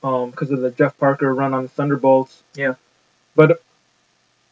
um, 0.04 0.32
because 0.32 0.50
of 0.52 0.62
the 0.62 0.72
Jeff 0.72 0.98
Parker 0.98 1.34
run 1.34 1.54
on 1.54 1.64
the 1.64 1.70
Thunderbolts. 1.70 2.42
Yeah. 2.56 2.76
But 3.36 3.62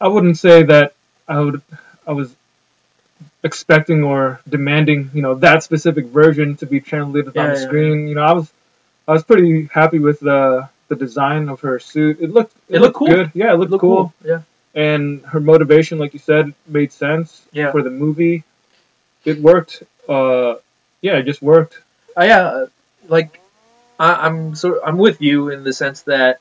I 0.00 0.08
wouldn't 0.08 0.38
say 0.38 0.62
that 0.64 0.94
I 1.28 1.40
would 1.40 1.62
I 2.06 2.12
was 2.12 2.34
expecting 3.42 4.02
or 4.02 4.40
demanding, 4.48 5.10
you 5.14 5.22
know, 5.22 5.34
that 5.36 5.62
specific 5.62 6.06
version 6.06 6.56
to 6.56 6.66
be 6.66 6.80
translated 6.80 7.36
on 7.36 7.44
Yeah, 7.46 7.54
the 7.54 7.60
yeah, 7.60 7.66
screen. 7.66 8.08
You 8.08 8.14
know, 8.16 8.22
I 8.22 8.32
was 8.32 8.52
I 9.08 9.12
was 9.12 9.24
pretty 9.24 9.68
happy 9.72 9.98
with 9.98 10.20
the 10.20 10.68
the 10.88 10.96
design 10.96 11.48
of 11.48 11.60
her 11.60 11.78
suit. 11.78 12.18
It 12.20 12.30
looked 12.32 12.54
It 12.68 12.80
looked 12.80 12.96
cool. 12.96 13.08
good. 13.08 13.30
Yeah, 13.34 13.52
it 13.52 13.56
looked, 13.58 13.72
Look 13.72 13.80
cool 13.80 14.12
Yeah. 14.24 14.42
and 14.74 15.24
her 15.26 15.40
motivation, 15.40 15.98
like 15.98 16.12
you 16.12 16.20
said, 16.20 16.54
made 16.66 16.92
sense 16.92 17.42
Yeah. 17.52 17.70
for 17.72 17.82
the 17.82 17.90
movie. 17.90 18.44
It 19.24 19.40
worked. 19.40 19.82
Uh, 20.08 20.56
yeah, 21.00 21.16
it 21.18 21.24
just 21.24 21.42
worked. 21.42 21.80
Uh, 22.16 22.24
yeah, 22.24 22.40
uh, 22.46 22.66
like 23.08 23.40
I, 23.98 24.14
I'm 24.26 24.54
so 24.54 24.82
I'm 24.84 24.98
with 24.98 25.20
you 25.20 25.50
in 25.50 25.64
the 25.64 25.72
sense 25.72 26.02
that 26.02 26.40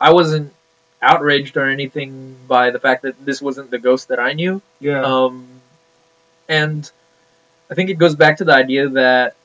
I 0.00 0.12
wasn't 0.12 0.52
outraged 1.00 1.56
or 1.56 1.68
anything 1.68 2.36
by 2.46 2.70
the 2.70 2.80
fact 2.80 3.02
that 3.02 3.24
this 3.24 3.40
wasn't 3.40 3.70
the 3.70 3.78
ghost 3.78 4.08
that 4.08 4.18
I 4.18 4.32
knew. 4.32 4.60
Yeah, 4.80 5.02
Um, 5.02 5.46
and 6.48 6.90
I 7.70 7.74
think 7.74 7.90
it 7.90 7.94
goes 7.98 8.16
back 8.16 8.38
to 8.38 8.44
the 8.44 8.54
idea 8.54 8.88
that 8.90 9.36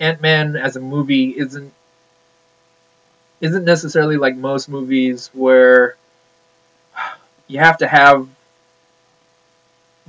Ant 0.00 0.20
Man 0.22 0.56
as 0.56 0.76
a 0.76 0.80
movie 0.80 1.30
isn't 1.36 1.72
isn't 3.40 3.64
necessarily 3.64 4.16
like 4.16 4.36
most 4.36 4.68
movies 4.68 5.30
where 5.32 5.96
you 7.48 7.58
have 7.58 7.78
to 7.78 7.86
have 7.86 8.28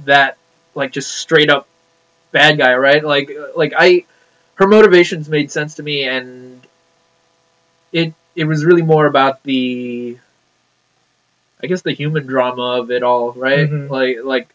that 0.05 0.37
like 0.75 0.91
just 0.91 1.11
straight 1.11 1.49
up 1.49 1.67
bad 2.31 2.57
guy, 2.57 2.75
right? 2.75 3.03
Like 3.03 3.31
like 3.55 3.73
I 3.77 4.05
her 4.55 4.67
motivations 4.67 5.29
made 5.29 5.51
sense 5.51 5.75
to 5.75 5.83
me 5.83 6.03
and 6.03 6.65
it 7.91 8.13
it 8.37 8.45
was 8.45 8.63
really 8.63 8.83
more 8.83 9.05
about 9.07 9.43
the 9.43 10.17
I 11.61 11.67
guess 11.67 11.81
the 11.81 11.91
human 11.91 12.25
drama 12.27 12.79
of 12.81 12.91
it 12.91 13.03
all, 13.03 13.31
right? 13.33 13.69
Mhm. 13.69 13.89
Like 13.89 14.17
like 14.23 14.47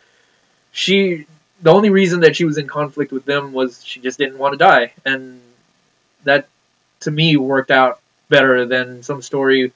she 0.73 1.27
the 1.63 1.71
only 1.73 1.91
reason 1.91 2.21
that 2.21 2.37
she 2.37 2.45
was 2.45 2.59
in 2.59 2.67
conflict 2.67 3.13
with 3.13 3.25
them 3.25 3.53
was 3.53 3.85
she 3.85 4.01
just 4.01 4.19
didn't 4.19 4.39
want 4.39 4.53
to 4.53 4.59
die 4.59 4.93
and 5.05 5.41
that 6.25 6.49
to 7.01 7.11
me 7.11 7.37
worked 7.37 7.71
out 7.71 8.01
better 8.29 8.65
than 8.67 9.03
some 9.03 9.23
story 9.23 9.73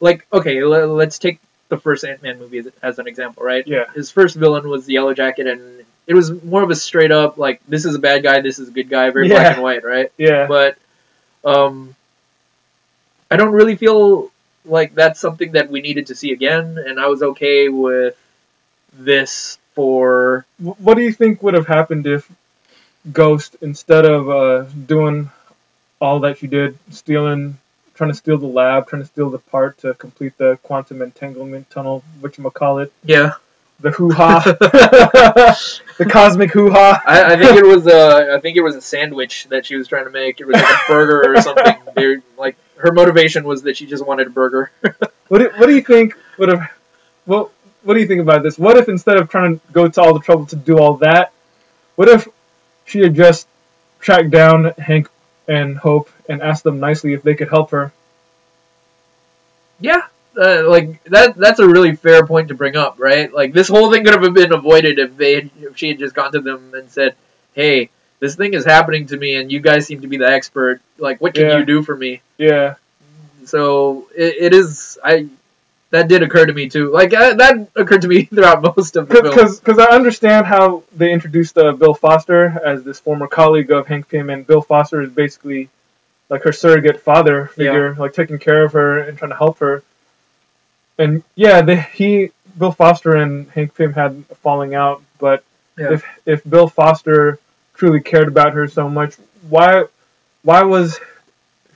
like 0.00 0.26
okay 0.32 0.62
le- 0.62 0.86
let's 0.86 1.18
take 1.18 1.40
the 1.68 1.76
first 1.78 2.04
ant-man 2.04 2.38
movie 2.38 2.58
as, 2.58 2.68
as 2.82 2.98
an 2.98 3.06
example 3.06 3.42
right 3.42 3.66
yeah, 3.66 3.84
his 3.94 4.10
first 4.10 4.36
villain 4.36 4.68
was 4.68 4.86
the 4.86 4.94
Yellowjacket 4.94 5.50
and 5.50 5.84
it 6.06 6.14
was 6.14 6.30
more 6.44 6.62
of 6.62 6.70
a 6.70 6.76
straight 6.76 7.12
up 7.12 7.36
like 7.38 7.60
this 7.68 7.84
is 7.84 7.94
a 7.94 7.98
bad 7.98 8.22
guy 8.22 8.40
this 8.40 8.58
is 8.58 8.68
a 8.68 8.72
good 8.72 8.88
guy 8.88 9.10
very 9.10 9.28
Yeah. 9.28 9.34
black 9.40 9.54
and 9.54 9.62
white 9.62 9.84
right 9.84 10.12
yeah. 10.16 10.46
but 10.46 10.76
um 11.44 11.94
i 13.30 13.36
don't 13.36 13.52
really 13.52 13.76
feel 13.76 14.30
like 14.64 14.94
that's 14.94 15.20
something 15.20 15.52
that 15.52 15.70
we 15.70 15.80
needed 15.80 16.06
to 16.06 16.14
see 16.14 16.32
again 16.32 16.78
and 16.78 17.00
i 17.00 17.06
was 17.06 17.22
okay 17.22 17.68
with 17.68 18.16
this 18.92 19.58
for 19.74 20.44
What 20.58 20.94
do 20.94 21.02
you 21.02 21.12
think 21.12 21.42
would 21.42 21.54
have 21.54 21.66
happened 21.66 22.06
if 22.06 22.28
Ghost, 23.12 23.56
instead 23.62 24.04
of 24.04 24.28
uh, 24.28 24.62
doing 24.86 25.30
all 26.00 26.20
that 26.20 26.38
she 26.38 26.46
did, 26.46 26.78
stealing, 26.90 27.58
trying 27.94 28.10
to 28.10 28.14
steal 28.14 28.38
the 28.38 28.46
lab, 28.46 28.88
trying 28.88 29.02
to 29.02 29.08
steal 29.08 29.30
the 29.30 29.38
part 29.38 29.78
to 29.78 29.94
complete 29.94 30.36
the 30.36 30.58
quantum 30.62 31.00
entanglement 31.00 31.70
tunnel, 31.70 32.02
which 32.20 32.38
call 32.54 32.78
it, 32.78 32.92
yeah 33.04 33.34
the 33.80 33.92
hoo 33.92 34.10
ha, 34.10 34.42
the 35.98 36.04
cosmic 36.04 36.50
hoo 36.50 36.70
ha. 36.70 37.00
I, 37.06 37.34
I 37.34 37.36
think 37.36 37.56
it 37.56 37.64
was 37.64 37.86
a 37.86 38.34
I 38.34 38.40
think 38.40 38.56
it 38.56 38.62
was 38.62 38.74
a 38.74 38.80
sandwich 38.80 39.46
that 39.50 39.66
she 39.66 39.76
was 39.76 39.86
trying 39.86 40.04
to 40.04 40.10
make. 40.10 40.40
It 40.40 40.46
was 40.46 40.54
like 40.54 40.64
a 40.64 40.78
burger 40.88 41.32
or 41.32 41.40
something. 41.40 41.76
They're 41.94 42.22
like 42.36 42.56
her 42.78 42.92
motivation 42.92 43.44
was 43.44 43.62
that 43.62 43.76
she 43.76 43.86
just 43.86 44.04
wanted 44.04 44.28
a 44.28 44.30
burger. 44.30 44.70
What 45.28 45.40
do, 45.40 45.50
what 45.58 45.66
do 45.66 45.74
you 45.74 45.82
think 45.82 46.16
would 46.38 46.48
have? 46.48 46.70
Well, 47.26 47.52
what 47.82 47.92
do 47.92 48.00
you 48.00 48.06
think 48.06 48.22
about 48.22 48.42
this? 48.42 48.58
What 48.58 48.78
if 48.78 48.88
instead 48.88 49.18
of 49.18 49.28
trying 49.28 49.58
to 49.58 49.72
go 49.72 49.86
to 49.86 50.00
all 50.00 50.14
the 50.14 50.20
trouble 50.20 50.46
to 50.46 50.56
do 50.56 50.78
all 50.78 50.94
that, 50.98 51.32
what 51.96 52.08
if 52.08 52.26
she 52.86 53.00
had 53.00 53.14
just 53.14 53.46
tracked 54.00 54.30
down 54.30 54.72
Hank 54.78 55.10
and 55.46 55.76
Hope 55.76 56.10
and 56.30 56.40
asked 56.40 56.64
them 56.64 56.80
nicely 56.80 57.12
if 57.12 57.22
they 57.22 57.34
could 57.34 57.50
help 57.50 57.72
her? 57.72 57.92
Yeah, 59.80 60.02
uh, 60.36 60.68
like 60.68 61.02
that. 61.04 61.36
That's 61.36 61.60
a 61.60 61.68
really 61.68 61.94
fair 61.94 62.26
point 62.26 62.48
to 62.48 62.54
bring 62.54 62.76
up, 62.76 62.96
right? 62.98 63.32
Like 63.32 63.52
this 63.52 63.68
whole 63.68 63.92
thing 63.92 64.04
could 64.04 64.14
have 64.14 64.34
been 64.34 64.54
avoided 64.54 64.98
if 64.98 65.16
they 65.16 65.34
had, 65.34 65.50
if 65.60 65.76
she 65.76 65.88
had 65.88 65.98
just 65.98 66.14
gone 66.14 66.32
to 66.32 66.40
them 66.40 66.72
and 66.74 66.90
said, 66.90 67.14
"Hey, 67.54 67.90
this 68.20 68.36
thing 68.36 68.54
is 68.54 68.64
happening 68.64 69.06
to 69.06 69.16
me, 69.16 69.36
and 69.36 69.50
you 69.50 69.60
guys 69.60 69.86
seem 69.86 70.00
to 70.02 70.08
be 70.08 70.16
the 70.16 70.28
expert. 70.28 70.80
Like, 70.98 71.20
what 71.20 71.34
can 71.34 71.44
Yeah. 71.46 71.58
you 71.58 71.64
do 71.64 71.82
for 71.82 71.96
me?" 71.96 72.20
Yeah, 72.38 72.74
So 73.44 74.08
it, 74.14 74.34
it 74.40 74.54
is. 74.54 74.98
I 75.04 75.28
that 75.90 76.08
did 76.08 76.22
occur 76.22 76.44
to 76.46 76.52
me 76.52 76.68
too. 76.68 76.90
Like 76.92 77.14
uh, 77.14 77.34
that 77.34 77.68
occurred 77.76 78.02
to 78.02 78.08
me 78.08 78.24
throughout 78.34 78.62
most 78.62 78.96
of 78.96 79.08
the 79.08 79.22
because 79.22 79.58
because 79.60 79.78
I 79.78 79.86
understand 79.94 80.46
how 80.46 80.82
they 80.96 81.12
introduced 81.12 81.56
uh, 81.56 81.72
Bill 81.72 81.94
Foster 81.94 82.60
as 82.64 82.84
this 82.84 83.00
former 83.00 83.26
colleague 83.26 83.70
of 83.70 83.86
Hank 83.86 84.08
Pym, 84.08 84.30
and 84.30 84.46
Bill 84.46 84.60
Foster 84.62 85.00
is 85.02 85.10
basically 85.10 85.68
like 86.28 86.42
her 86.42 86.52
surrogate 86.52 87.00
father 87.00 87.46
figure, 87.46 87.94
like 87.94 88.12
taking 88.12 88.38
care 88.38 88.64
of 88.64 88.72
her 88.72 88.98
and 89.00 89.16
trying 89.16 89.30
to 89.30 89.36
help 89.36 89.58
her. 89.60 89.82
And 90.98 91.22
yeah, 91.36 91.62
they, 91.62 91.76
he 91.80 92.32
Bill 92.58 92.72
Foster 92.72 93.16
and 93.16 93.48
Hank 93.50 93.74
Pym 93.74 93.92
had 93.94 94.24
a 94.30 94.34
falling 94.34 94.74
out, 94.74 95.02
but 95.18 95.42
Yeah. 95.78 95.92
if 95.94 96.04
if 96.26 96.44
Bill 96.48 96.68
Foster 96.68 97.38
truly 97.78 98.00
cared 98.00 98.28
about 98.28 98.52
her 98.52 98.68
so 98.68 98.88
much, 98.90 99.16
why 99.48 99.84
why 100.42 100.62
was 100.62 101.00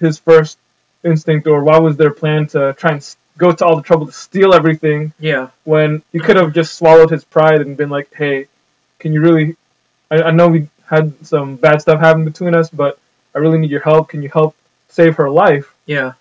his 0.00 0.18
first 0.18 0.59
instinct 1.05 1.46
or 1.46 1.62
why 1.62 1.78
was 1.78 1.96
their 1.96 2.11
plan 2.11 2.46
to 2.48 2.74
try 2.74 2.92
and 2.92 3.16
go 3.38 3.53
to 3.53 3.64
all 3.64 3.76
the 3.76 3.82
trouble 3.82 4.07
to 4.07 4.12
steal 4.12 4.53
everything 4.53 5.12
Yeah, 5.18 5.48
when 5.64 6.03
he 6.12 6.18
could 6.18 6.36
have 6.36 6.53
just 6.53 6.74
swallowed 6.74 7.11
his 7.11 7.24
pride 7.24 7.61
and 7.62 7.76
been 7.76 7.88
like, 7.88 8.12
"Hey, 8.14 8.48
can 8.98 9.12
you 9.12 9.20
really? 9.20 9.57
I, 10.11 10.22
I 10.22 10.30
know 10.32 10.48
we 10.48 10.68
had 10.86 11.26
some 11.26 11.57
bad 11.57 11.80
stuff 11.80 12.00
happen 12.00 12.24
between 12.24 12.55
us, 12.55 12.68
but 12.68 12.98
I 13.34 13.38
really 13.38 13.59
need 13.59 13.70
your 13.70 13.80
help. 13.80 14.09
Can 14.11 14.22
you 14.22 14.28
help 14.28 14.55
save 14.88 15.16
her 15.16 15.30
life?" 15.30 15.72
yeah. 15.86 16.12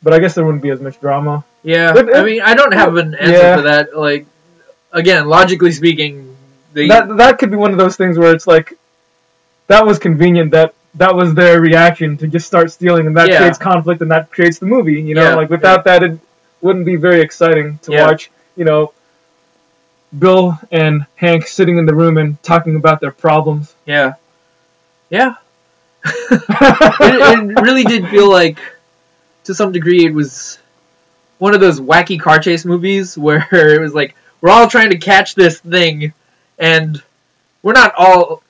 But 0.00 0.12
I 0.14 0.20
guess 0.20 0.36
there 0.36 0.44
wouldn't 0.44 0.62
be 0.62 0.70
as 0.70 0.80
much 0.80 1.00
drama. 1.00 1.44
Yeah, 1.64 1.90
uh, 1.90 2.06
I 2.14 2.22
mean, 2.22 2.40
I 2.40 2.54
don't 2.54 2.72
have 2.72 2.96
an 2.96 3.16
answer 3.16 3.32
yeah. 3.32 3.56
for 3.56 3.62
that. 3.62 3.98
Like, 3.98 4.26
again, 4.92 5.26
logically 5.26 5.72
speaking, 5.72 6.36
the 6.72 6.86
That 6.88 7.16
that 7.16 7.38
could 7.38 7.50
be 7.50 7.56
one 7.56 7.72
of 7.72 7.78
those 7.78 7.96
things 7.96 8.16
where 8.16 8.32
it's 8.32 8.46
like, 8.46 8.77
that 9.68 9.86
was 9.86 9.98
convenient. 9.98 10.50
That 10.50 10.74
that 10.94 11.14
was 11.14 11.34
their 11.34 11.60
reaction 11.60 12.16
to 12.18 12.26
just 12.26 12.46
start 12.46 12.70
stealing, 12.72 13.06
and 13.06 13.16
that 13.16 13.28
Yeah. 13.28 13.38
creates 13.38 13.58
conflict, 13.58 14.02
and 14.02 14.10
that 14.10 14.30
creates 14.30 14.58
the 14.58 14.66
movie. 14.66 15.00
You 15.00 15.14
know, 15.14 15.22
Yeah, 15.30 15.34
like 15.36 15.50
without 15.50 15.84
that, 15.84 16.02
it 16.02 16.18
wouldn't 16.60 16.84
be 16.86 16.96
very 16.96 17.20
exciting 17.20 17.78
to 17.82 17.92
watch. 17.92 18.30
You 18.56 18.64
know. 18.64 18.92
Bill 20.18 20.58
and 20.72 21.04
Hank 21.16 21.46
sitting 21.46 21.76
in 21.76 21.84
the 21.84 21.94
room 21.94 22.16
and 22.16 22.42
talking 22.42 22.76
about 22.76 23.00
their 23.00 23.10
problems. 23.12 23.74
yeah, 23.84 24.14
yeah. 25.10 25.34
it, 26.04 27.50
it 27.50 27.60
really 27.60 27.84
did 27.84 28.08
feel 28.08 28.30
like, 28.30 28.58
to 29.44 29.54
some 29.54 29.70
degree, 29.70 30.06
it 30.06 30.14
was 30.14 30.58
one 31.38 31.54
of 31.54 31.60
those 31.60 31.78
wacky 31.78 32.18
car 32.18 32.38
chase 32.38 32.64
movies 32.64 33.18
where 33.26 33.46
it 33.52 33.80
was 33.80 33.92
like 33.94 34.14
we're 34.40 34.48
all 34.50 34.66
trying 34.66 34.90
to 34.90 34.98
catch 34.98 35.34
this 35.34 35.60
thing, 35.60 36.14
and 36.58 37.02
we're 37.62 37.74
not 37.74 37.92
all 37.98 38.42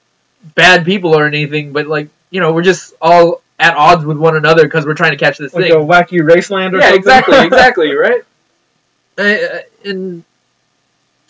bad 0.55 0.85
people 0.85 1.15
or 1.19 1.27
anything, 1.27 1.73
but 1.73 1.87
like 1.87 2.09
you 2.31 2.41
know, 2.41 2.53
we're 2.53 2.63
just 2.63 2.95
all 3.01 3.43
at 3.59 3.75
odds 3.75 4.05
with 4.05 4.17
one 4.19 4.37
another 4.37 4.65
because 4.65 4.87
we're 4.87 4.95
trying 4.95 5.11
to 5.13 5.17
catch 5.17 5.39
this 5.39 5.53
like 5.55 5.65
thing. 5.65 5.73
a 5.73 5.77
wacky 5.85 6.21
raceland 6.21 6.73
or 6.75 6.79
yeah, 6.79 6.85
something. 6.91 6.99
exactly, 6.99 7.39
exactly, 7.47 7.95
right. 7.97 8.23
Uh, 9.17 9.59
and 9.85 10.25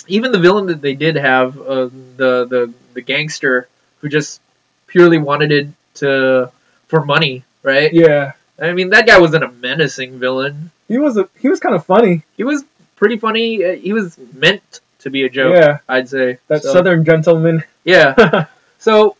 even 0.06 0.32
the 0.32 0.38
villain 0.38 0.66
that 0.66 0.80
they 0.82 0.94
did 0.94 1.16
have, 1.16 1.58
uh, 1.60 1.84
the 2.16 2.46
the 2.46 2.72
the 2.94 3.00
gangster 3.00 3.68
who 4.00 4.08
just 4.08 4.40
purely 4.86 5.18
wanted 5.18 5.52
it 5.52 5.68
to 5.94 6.50
for 6.88 7.04
money, 7.04 7.44
right? 7.62 7.92
yeah, 7.92 8.32
I 8.60 8.72
mean, 8.72 8.90
that 8.90 9.06
guy 9.06 9.18
wasn't 9.18 9.44
a 9.44 9.50
menacing 9.50 10.18
villain. 10.18 10.70
he 10.88 10.98
was 10.98 11.16
a 11.16 11.28
he 11.38 11.48
was 11.48 11.60
kind 11.60 11.74
of 11.74 11.84
funny. 11.86 12.22
He 12.36 12.44
was 12.44 12.64
pretty 12.96 13.16
funny. 13.18 13.64
Uh, 13.64 13.72
He 13.76 13.92
was 13.92 14.18
meant 14.34 14.80
to 15.00 15.10
be 15.10 15.24
a 15.24 15.28
joke, 15.28 15.54
Yeah, 15.54 15.78
I'd 15.88 16.08
say. 16.08 16.38
that 16.48 16.62
So, 16.62 16.72
Southern 16.72 17.04
gentleman. 17.04 17.62
Yeah. 17.84 18.46
So 18.78 19.16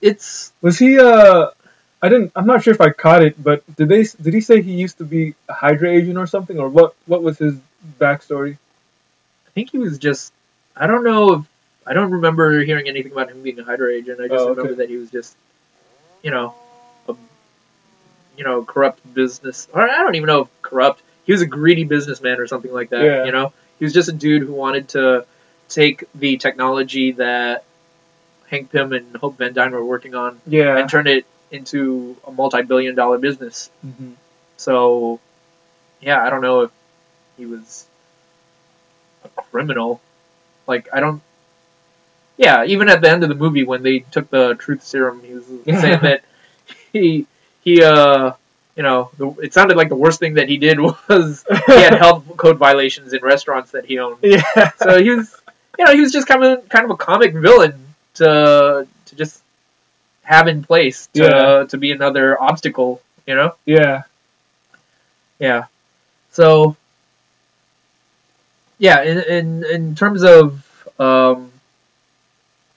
it's 0.00 0.52
Was 0.62 0.78
he? 0.78 0.98
Uh, 0.98 1.48
I 2.02 2.08
didn't. 2.08 2.32
I'm 2.34 2.46
not 2.46 2.62
sure 2.62 2.72
if 2.72 2.80
I 2.80 2.90
caught 2.90 3.22
it, 3.22 3.42
but 3.42 3.62
did 3.76 3.88
they? 3.88 4.04
Did 4.22 4.32
he 4.34 4.40
say 4.40 4.62
he 4.62 4.72
used 4.72 4.98
to 4.98 5.04
be 5.04 5.34
a 5.48 5.52
Hydra 5.52 5.90
agent 5.90 6.16
or 6.16 6.26
something, 6.26 6.58
or 6.58 6.68
what? 6.68 6.94
What 7.06 7.22
was 7.22 7.38
his 7.38 7.56
backstory? 7.98 8.56
I 9.46 9.50
think 9.52 9.70
he 9.70 9.78
was 9.78 9.98
just. 9.98 10.32
I 10.76 10.86
don't 10.86 11.04
know 11.04 11.34
if 11.34 11.44
I 11.86 11.92
don't 11.92 12.10
remember 12.12 12.62
hearing 12.62 12.88
anything 12.88 13.12
about 13.12 13.30
him 13.30 13.42
being 13.42 13.58
a 13.58 13.64
Hydra 13.64 13.92
agent. 13.92 14.20
I 14.20 14.28
just 14.28 14.40
Oh, 14.40 14.48
okay. 14.50 14.60
remember 14.60 14.74
that 14.76 14.88
he 14.88 14.96
was 14.96 15.10
just, 15.10 15.36
you 16.22 16.30
know, 16.30 16.54
a, 17.08 17.14
you 18.36 18.44
know, 18.44 18.62
corrupt 18.64 19.00
business. 19.12 19.68
Or 19.72 19.82
I 19.82 19.98
don't 19.98 20.14
even 20.14 20.26
know 20.28 20.42
if 20.42 20.62
corrupt. 20.62 21.02
He 21.24 21.32
was 21.32 21.42
a 21.42 21.46
greedy 21.46 21.84
businessman 21.84 22.40
or 22.40 22.46
something 22.46 22.72
like 22.72 22.90
that. 22.90 23.04
Yeah. 23.04 23.24
You 23.24 23.32
know, 23.32 23.52
he 23.78 23.84
was 23.84 23.92
just 23.92 24.08
a 24.08 24.12
dude 24.12 24.42
who 24.42 24.52
wanted 24.52 24.88
to 24.90 25.26
take 25.68 26.04
the 26.14 26.36
technology 26.38 27.12
that 27.12 27.64
Hank 28.50 28.70
Pym 28.72 28.92
and 28.92 29.16
Hope 29.16 29.38
Van 29.38 29.52
Dyne 29.52 29.72
were 29.72 29.84
working 29.84 30.14
on 30.14 30.40
Yeah. 30.46 30.76
and 30.76 30.88
turn 30.90 31.06
it 31.06 31.24
into 31.50 32.16
a 32.26 32.30
multi-billion-dollar 32.32 33.18
business. 33.18 33.70
Mhm. 33.86 34.14
So, 34.56 35.20
yeah, 36.00 36.22
I 36.24 36.30
don't 36.30 36.42
know 36.42 36.60
if 36.62 36.70
he 37.36 37.46
was 37.46 37.86
a 39.24 39.28
criminal. 39.28 40.00
Like, 40.66 40.88
I 40.92 41.00
don't. 41.00 41.22
Yeah, 42.36 42.64
even 42.64 42.88
at 42.88 43.00
the 43.02 43.10
end 43.10 43.22
of 43.22 43.28
the 43.28 43.34
movie 43.34 43.64
when 43.64 43.82
they 43.82 44.00
took 44.00 44.30
the 44.30 44.54
truth 44.54 44.82
serum, 44.82 45.22
he 45.22 45.34
was 45.34 45.44
saying 45.66 46.00
that 46.00 46.22
he 46.92 47.26
he 47.62 47.82
uh 47.82 48.32
you 48.76 48.82
know 48.82 49.10
the, 49.18 49.28
it 49.42 49.52
sounded 49.52 49.76
like 49.76 49.90
the 49.90 49.94
worst 49.96 50.20
thing 50.20 50.34
that 50.34 50.48
he 50.48 50.56
did 50.56 50.80
was 51.08 51.44
he 51.66 51.72
had 51.72 51.94
health 51.94 52.24
code 52.38 52.56
violations 52.56 53.12
in 53.12 53.20
restaurants 53.22 53.72
that 53.72 53.84
he 53.84 53.98
owned. 53.98 54.18
Yeah. 54.22 54.70
So 54.78 55.02
he 55.02 55.10
was 55.10 55.36
you 55.78 55.84
know 55.84 55.92
he 55.92 56.00
was 56.00 56.12
just 56.12 56.26
kind 56.26 56.42
of 56.44 56.66
kind 56.70 56.84
of 56.86 56.90
a 56.92 56.96
comic 56.96 57.34
villain 57.34 57.89
to 58.14 58.86
to 59.06 59.16
just 59.16 59.42
have 60.22 60.48
in 60.48 60.62
place 60.62 61.08
to 61.14 61.22
Yeah. 61.22 61.64
to 61.68 61.76
be 61.78 61.92
another 61.92 62.40
obstacle. 62.40 63.00
You 63.26 63.34
know. 63.36 63.54
yeah. 63.64 64.02
Yeah. 65.38 65.64
So 66.32 66.76
yeah, 68.78 69.02
in 69.02 69.18
in 69.18 69.64
in 69.64 69.94
terms 69.94 70.22
of 70.24 70.64
um, 70.98 71.52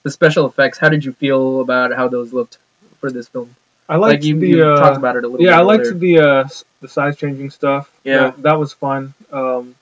the 0.02 0.10
special 0.10 0.46
effects, 0.46 0.78
how 0.78 0.88
did 0.88 1.04
you 1.04 1.12
feel 1.12 1.60
about 1.60 1.92
how 1.94 2.08
those 2.08 2.32
looked 2.32 2.58
for 3.00 3.10
this 3.10 3.28
film? 3.28 3.54
I 3.88 3.96
liked 3.96 4.22
like 4.22 4.24
you, 4.24 4.38
the. 4.38 4.48
you 4.48 4.64
uh, 4.64 4.76
talked 4.76 4.96
about 4.96 5.16
it 5.16 5.24
a 5.24 5.28
little. 5.28 5.44
yeah, 5.44 5.58
I 5.58 5.62
liked 5.62 5.86
earlier. 5.86 5.94
the 5.98 6.18
uh, 6.20 6.48
the 6.80 6.88
size 6.88 7.16
changing 7.16 7.50
stuff. 7.50 7.90
Yeah. 8.04 8.18
that, 8.30 8.42
that 8.42 8.58
was 8.58 8.72
fun. 8.72 9.14
Um, 9.32 9.74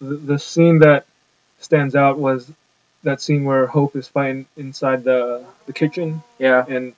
the, 0.00 0.16
the 0.16 0.38
scene 0.38 0.78
that 0.80 1.04
stands 1.58 1.94
out 1.94 2.18
was 2.18 2.50
that 3.02 3.20
scene 3.20 3.44
where 3.44 3.66
Hope 3.66 3.96
is 3.96 4.08
fighting 4.08 4.46
inside 4.56 5.04
the 5.04 5.44
the 5.66 5.72
kitchen, 5.72 6.22
Yeah, 6.38 6.64
and 6.68 6.94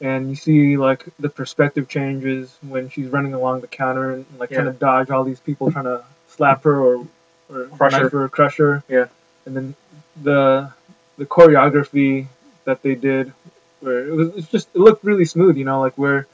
and 0.00 0.30
you 0.30 0.36
see 0.36 0.76
like 0.76 1.04
the 1.18 1.28
perspective 1.28 1.88
changes 1.88 2.56
when 2.62 2.88
she's 2.88 3.08
running 3.08 3.34
along 3.34 3.60
the 3.60 3.66
counter 3.66 4.12
and 4.12 4.24
like 4.38 4.50
trying 4.50 4.64
to 4.66 4.72
dodge 4.72 5.10
all 5.10 5.24
these 5.24 5.40
people 5.40 5.70
trying 5.70 5.84
to 5.84 6.02
slap 6.28 6.64
her 6.64 6.80
or 6.80 7.06
or 7.48 7.64
Crush 7.66 7.92
her. 7.94 8.02
knife 8.04 8.12
her, 8.12 8.24
or 8.24 8.28
crush 8.28 8.56
her. 8.58 8.82
Yeah. 8.88 9.06
and 9.46 9.56
then 9.56 9.74
the 10.22 10.70
the 11.18 11.26
choreography 11.26 12.26
that 12.64 12.82
they 12.82 12.94
did, 12.94 13.32
where 13.80 14.06
it 14.08 14.12
was 14.12 14.28
it's 14.36 14.48
just 14.48 14.68
it 14.74 14.78
looked 14.78 15.04
really 15.04 15.24
smooth. 15.26 15.56
You 15.56 15.64
know, 15.64 15.80
like 15.80 15.96
where 15.98 16.26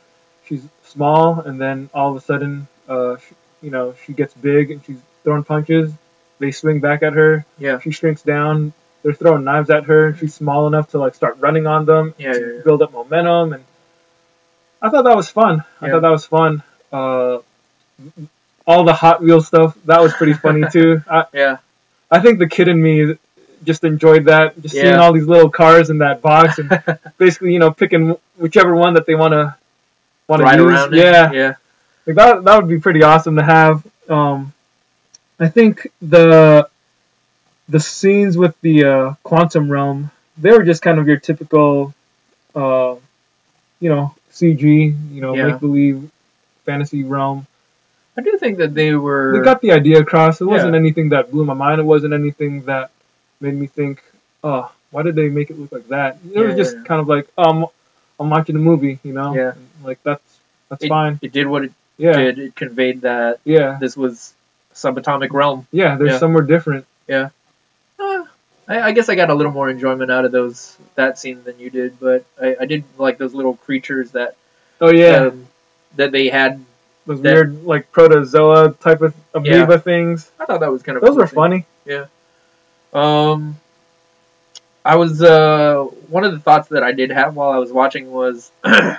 she's 0.47 0.63
small 0.85 1.41
and 1.41 1.61
then 1.61 1.91
all 1.93 2.11
of 2.11 2.17
a 2.17 2.21
sudden, 2.21 2.69
uh, 2.89 3.17
she, 3.17 3.35
you 3.63 3.71
know, 3.71 3.95
she 4.07 4.13
gets 4.13 4.33
big 4.35 4.71
and 4.71 4.85
she's 4.85 4.99
throwing 5.25 5.43
punches. 5.45 5.93
They 6.39 6.51
swing 6.53 6.81
back 6.81 7.03
at 7.03 7.15
her. 7.15 7.45
yeah, 7.59 7.81
She 7.81 7.91
shrinks 7.91 8.23
down. 8.23 8.73
They're 9.07 9.15
throwing 9.15 9.45
knives 9.45 9.71
at 9.71 9.85
her. 9.85 10.09
And 10.09 10.19
she's 10.19 10.35
small 10.35 10.67
enough 10.67 10.91
to 10.91 10.99
like 10.99 11.15
start 11.15 11.37
running 11.39 11.69
on 11.69 11.85
them 11.85 12.13
Yeah, 12.19 12.33
to 12.33 12.41
yeah, 12.41 12.47
yeah. 12.57 12.63
build 12.65 12.83
up 12.83 12.91
momentum. 12.93 13.53
And 13.53 13.65
I 14.83 14.91
thought 14.91 15.05
that 15.05 15.15
was 15.15 15.29
fun. 15.31 15.63
I 15.81 15.89
thought 15.91 16.03
that 16.03 16.11
was 16.11 16.27
fun. 16.27 16.65
Uh, 16.93 17.39
all 18.67 18.83
the 18.83 18.93
Hot 18.95 19.23
Wheels 19.23 19.47
stuff 19.47 19.79
that 19.85 20.01
was 20.01 20.13
pretty 20.15 20.33
funny 20.33 20.65
too. 20.73 21.01
I, 21.09 21.27
yeah, 21.33 21.59
I 22.11 22.19
think 22.19 22.41
the 22.41 22.49
kid 22.49 22.67
in 22.67 22.83
me 22.83 23.15
just 23.63 23.85
enjoyed 23.85 24.25
that. 24.25 24.61
Just 24.61 24.75
seeing 24.75 24.95
all 24.97 25.13
these 25.13 25.27
little 25.27 25.51
cars 25.51 25.89
in 25.91 25.99
that 25.99 26.21
box 26.21 26.59
and 26.59 26.69
basically, 27.19 27.53
you 27.53 27.61
know, 27.61 27.71
picking 27.71 28.17
whichever 28.37 28.75
one 28.75 28.95
that 28.95 29.07
they 29.07 29.15
want 29.15 29.33
to 29.35 29.55
want 30.27 30.43
to 30.43 30.63
use. 30.63 30.89
yeah, 30.93 31.31
yeah, 31.31 31.55
like 32.07 32.17
that 32.17 32.45
that 32.45 32.57
would 32.57 32.69
be 32.69 32.81
pretty 32.81 33.05
awesome 33.05 33.37
to 33.37 33.45
have. 33.45 33.87
Um, 34.09 34.53
I 35.39 35.49
think 35.49 35.87
the 36.03 36.69
the 37.69 37.81
scenes 37.81 38.37
with 38.37 38.55
the 38.61 38.85
uh, 38.85 39.15
quantum 39.23 39.71
realm 39.71 40.11
they 40.39 40.51
were 40.51 40.65
just 40.65 40.83
kind 40.83 40.99
of 40.99 41.07
your 41.09 41.17
typical, 41.17 41.95
uh, 42.55 42.95
you 43.81 43.89
know, 43.89 44.15
CG, 44.33 44.63
you 45.13 45.21
know, 45.23 45.35
Yeah. 45.35 45.47
make 45.49 45.61
believe 45.61 46.11
fantasy 46.67 47.05
realm. 47.05 47.47
I 48.19 48.21
do 48.23 48.37
think 48.39 48.59
that 48.59 48.75
they 48.75 48.95
were. 48.95 49.33
They 49.39 49.45
got 49.45 49.61
the 49.63 49.73
idea 49.73 49.99
across. 50.01 50.41
It 50.41 50.45
wasn't 50.45 50.75
Yeah. 50.75 50.81
anything 50.81 51.09
that 51.11 51.31
blew 51.31 51.45
my 51.45 51.55
mind. 51.55 51.81
It 51.81 51.85
wasn't 51.85 52.13
anything 52.15 52.63
that 52.63 52.91
made 53.41 53.55
me 53.55 53.67
think, 53.67 54.03
oh, 54.45 54.71
why 54.91 55.03
did 55.03 55.15
they 55.15 55.29
make 55.29 55.51
it 55.51 55.59
look 55.59 55.73
like 55.73 55.89
that? 55.89 56.17
It 56.27 56.37
Yeah, 56.39 56.43
was 56.49 56.57
just 56.57 56.77
yeah. 56.77 56.83
kind 56.85 57.01
of 57.01 57.09
like, 57.09 57.29
um, 57.39 57.67
I'm 58.21 58.31
watching 58.31 58.57
a 58.57 58.59
movie, 58.59 58.99
you 59.03 59.13
know. 59.13 59.35
Yeah. 59.35 59.53
Like 59.85 60.03
that's 60.03 60.23
that's 60.69 60.85
it, 60.85 60.89
fine. 60.89 61.19
It 61.23 61.33
did 61.33 61.47
what 61.47 61.65
it 61.65 61.73
Yeah. 61.99 62.13
did. 62.17 62.39
It 62.39 62.57
conveyed 62.57 63.03
that 63.03 63.41
Yeah. 63.45 63.79
this 63.81 63.97
was 63.97 64.35
subatomic 64.75 65.31
realm. 65.33 65.67
Yeah. 65.73 65.97
There's 65.97 66.13
Yeah. 66.13 66.19
somewhere 66.19 66.43
different. 66.43 66.85
Uh, 67.11 67.29
I, 68.69 68.81
I 68.81 68.93
guess 68.93 69.09
I 69.09 69.15
got 69.15 69.31
a 69.31 69.35
little 69.35 69.53
more 69.53 69.69
enjoyment 69.71 70.11
out 70.11 70.25
of 70.25 70.33
those 70.33 70.77
that 70.97 71.19
scene 71.19 71.43
than 71.45 71.59
you 71.59 71.71
did, 71.71 71.99
but 72.01 72.25
I, 72.41 72.57
I 72.61 72.67
did 72.67 72.85
like 72.99 73.19
those 73.19 73.35
little 73.35 73.55
creatures 73.57 74.11
that 74.13 74.37
Oh 74.81 74.91
yeah. 74.91 75.27
um, 75.29 75.47
that 75.97 76.13
they 76.13 76.29
had. 76.29 76.65
Those 77.07 77.23
that- 77.23 77.35
weird 77.35 77.65
like 77.65 77.93
protozoa 77.93 78.73
type 78.73 79.01
of 79.03 79.15
amoeba 79.35 79.79
things. 79.79 80.31
I 80.41 80.45
thought 80.47 80.61
that 80.61 80.73
was 80.73 80.83
kind 80.83 80.97
of 80.97 81.03
Those 81.03 81.11
cool 81.11 81.19
were 81.19 81.27
thing. 81.27 81.35
funny. 81.35 81.67
Yeah. 81.85 82.07
Um, 82.93 83.57
I 84.85 84.97
was 84.97 85.23
uh 85.23 85.85
one 86.09 86.25
of 86.25 86.33
the 86.33 86.39
thoughts 86.41 86.69
that 86.69 86.83
I 86.83 86.93
did 86.93 87.11
have 87.11 87.37
while 87.37 87.51
I 87.51 87.59
was 87.59 87.71
watching 87.73 88.11
was, 88.11 88.51
and 88.65 88.99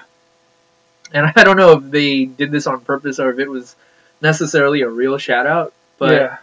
I 1.14 1.44
don't 1.44 1.58
know 1.58 1.74
if 1.74 1.92
they 1.92 2.26
did 2.26 2.52
this 2.52 2.68
on 2.68 2.82
purpose 2.82 3.20
or 3.20 3.32
if 3.32 3.40
it 3.40 3.50
was 3.50 3.76
necessarily 4.22 4.82
a 4.82 4.90
real 4.90 5.18
shout 5.18 5.46
out, 5.48 5.74
but 5.98 6.12
yeah. 6.14 6.38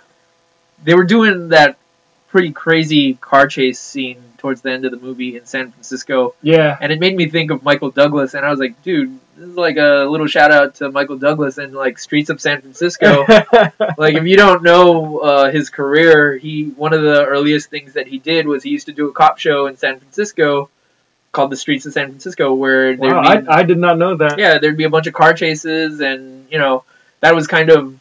they 0.85 0.95
were 0.95 1.05
doing 1.05 1.49
that 1.49 1.77
pretty 2.35 2.51
crazy 2.51 3.15
car 3.15 3.47
chase 3.47 3.79
scene 3.79 4.21
towards 4.39 4.61
the 4.61 4.69
end 4.69 4.85
of 4.85 4.91
the 4.91 4.97
movie 4.97 5.37
in 5.37 5.47
San 5.47 5.71
Francisco, 5.71 6.35
Yeah. 6.43 6.77
and 6.81 6.91
it 6.91 6.99
made 6.99 7.15
me 7.17 7.29
think 7.29 7.53
of 7.53 7.63
Michael 7.63 7.93
Douglas, 7.93 8.35
and 8.35 8.45
I 8.45 8.51
was 8.51 8.59
like, 8.59 8.83
dude, 8.83 9.17
this 9.37 9.51
is 9.51 9.57
like 9.57 9.77
a 9.77 10.05
little 10.11 10.27
shout 10.27 10.51
out 10.51 10.75
to 10.77 10.91
Michael 10.91 11.17
Douglas 11.17 11.59
and 11.59 11.73
like 11.73 11.97
Streets 11.97 12.31
of 12.31 12.41
San 12.41 12.61
Francisco. 12.61 13.25
like 13.99 14.15
if 14.15 14.25
you 14.25 14.37
don't 14.37 14.65
know 14.65 15.19
uh, 15.19 15.53
his 15.53 15.71
career, 15.71 16.37
he 16.37 16.71
one 16.71 16.93
of 16.93 17.03
the 17.03 17.25
earliest 17.25 17.71
things 17.71 17.93
that 17.93 18.09
he 18.09 18.19
did 18.19 18.49
was 18.49 18.65
he 18.65 18.71
used 18.71 18.87
to 18.87 18.93
do 18.93 19.09
a 19.09 19.13
cop 19.13 19.39
show 19.39 19.69
in 19.69 19.77
San 19.77 20.01
Francisco 20.01 20.69
called 21.31 21.51
The 21.53 21.57
Streets 21.57 21.87
of 21.87 21.93
San 21.93 22.09
Francisco, 22.09 22.53
where 22.53 22.97
wow, 22.97 23.21
I, 23.21 23.45
I 23.61 23.63
did 23.63 23.79
not 23.79 23.97
know 23.97 24.17
that. 24.17 24.41
yeah, 24.41 24.59
there'd 24.59 24.77
be 24.77 24.85
a 24.85 24.91
bunch 24.91 25.07
of 25.07 25.15
car 25.15 25.35
chases, 25.35 26.01
and 26.01 26.49
you 26.51 26.59
know 26.59 26.83
that 27.21 27.33
was 27.33 27.47
kind 27.47 27.71
of 27.71 27.97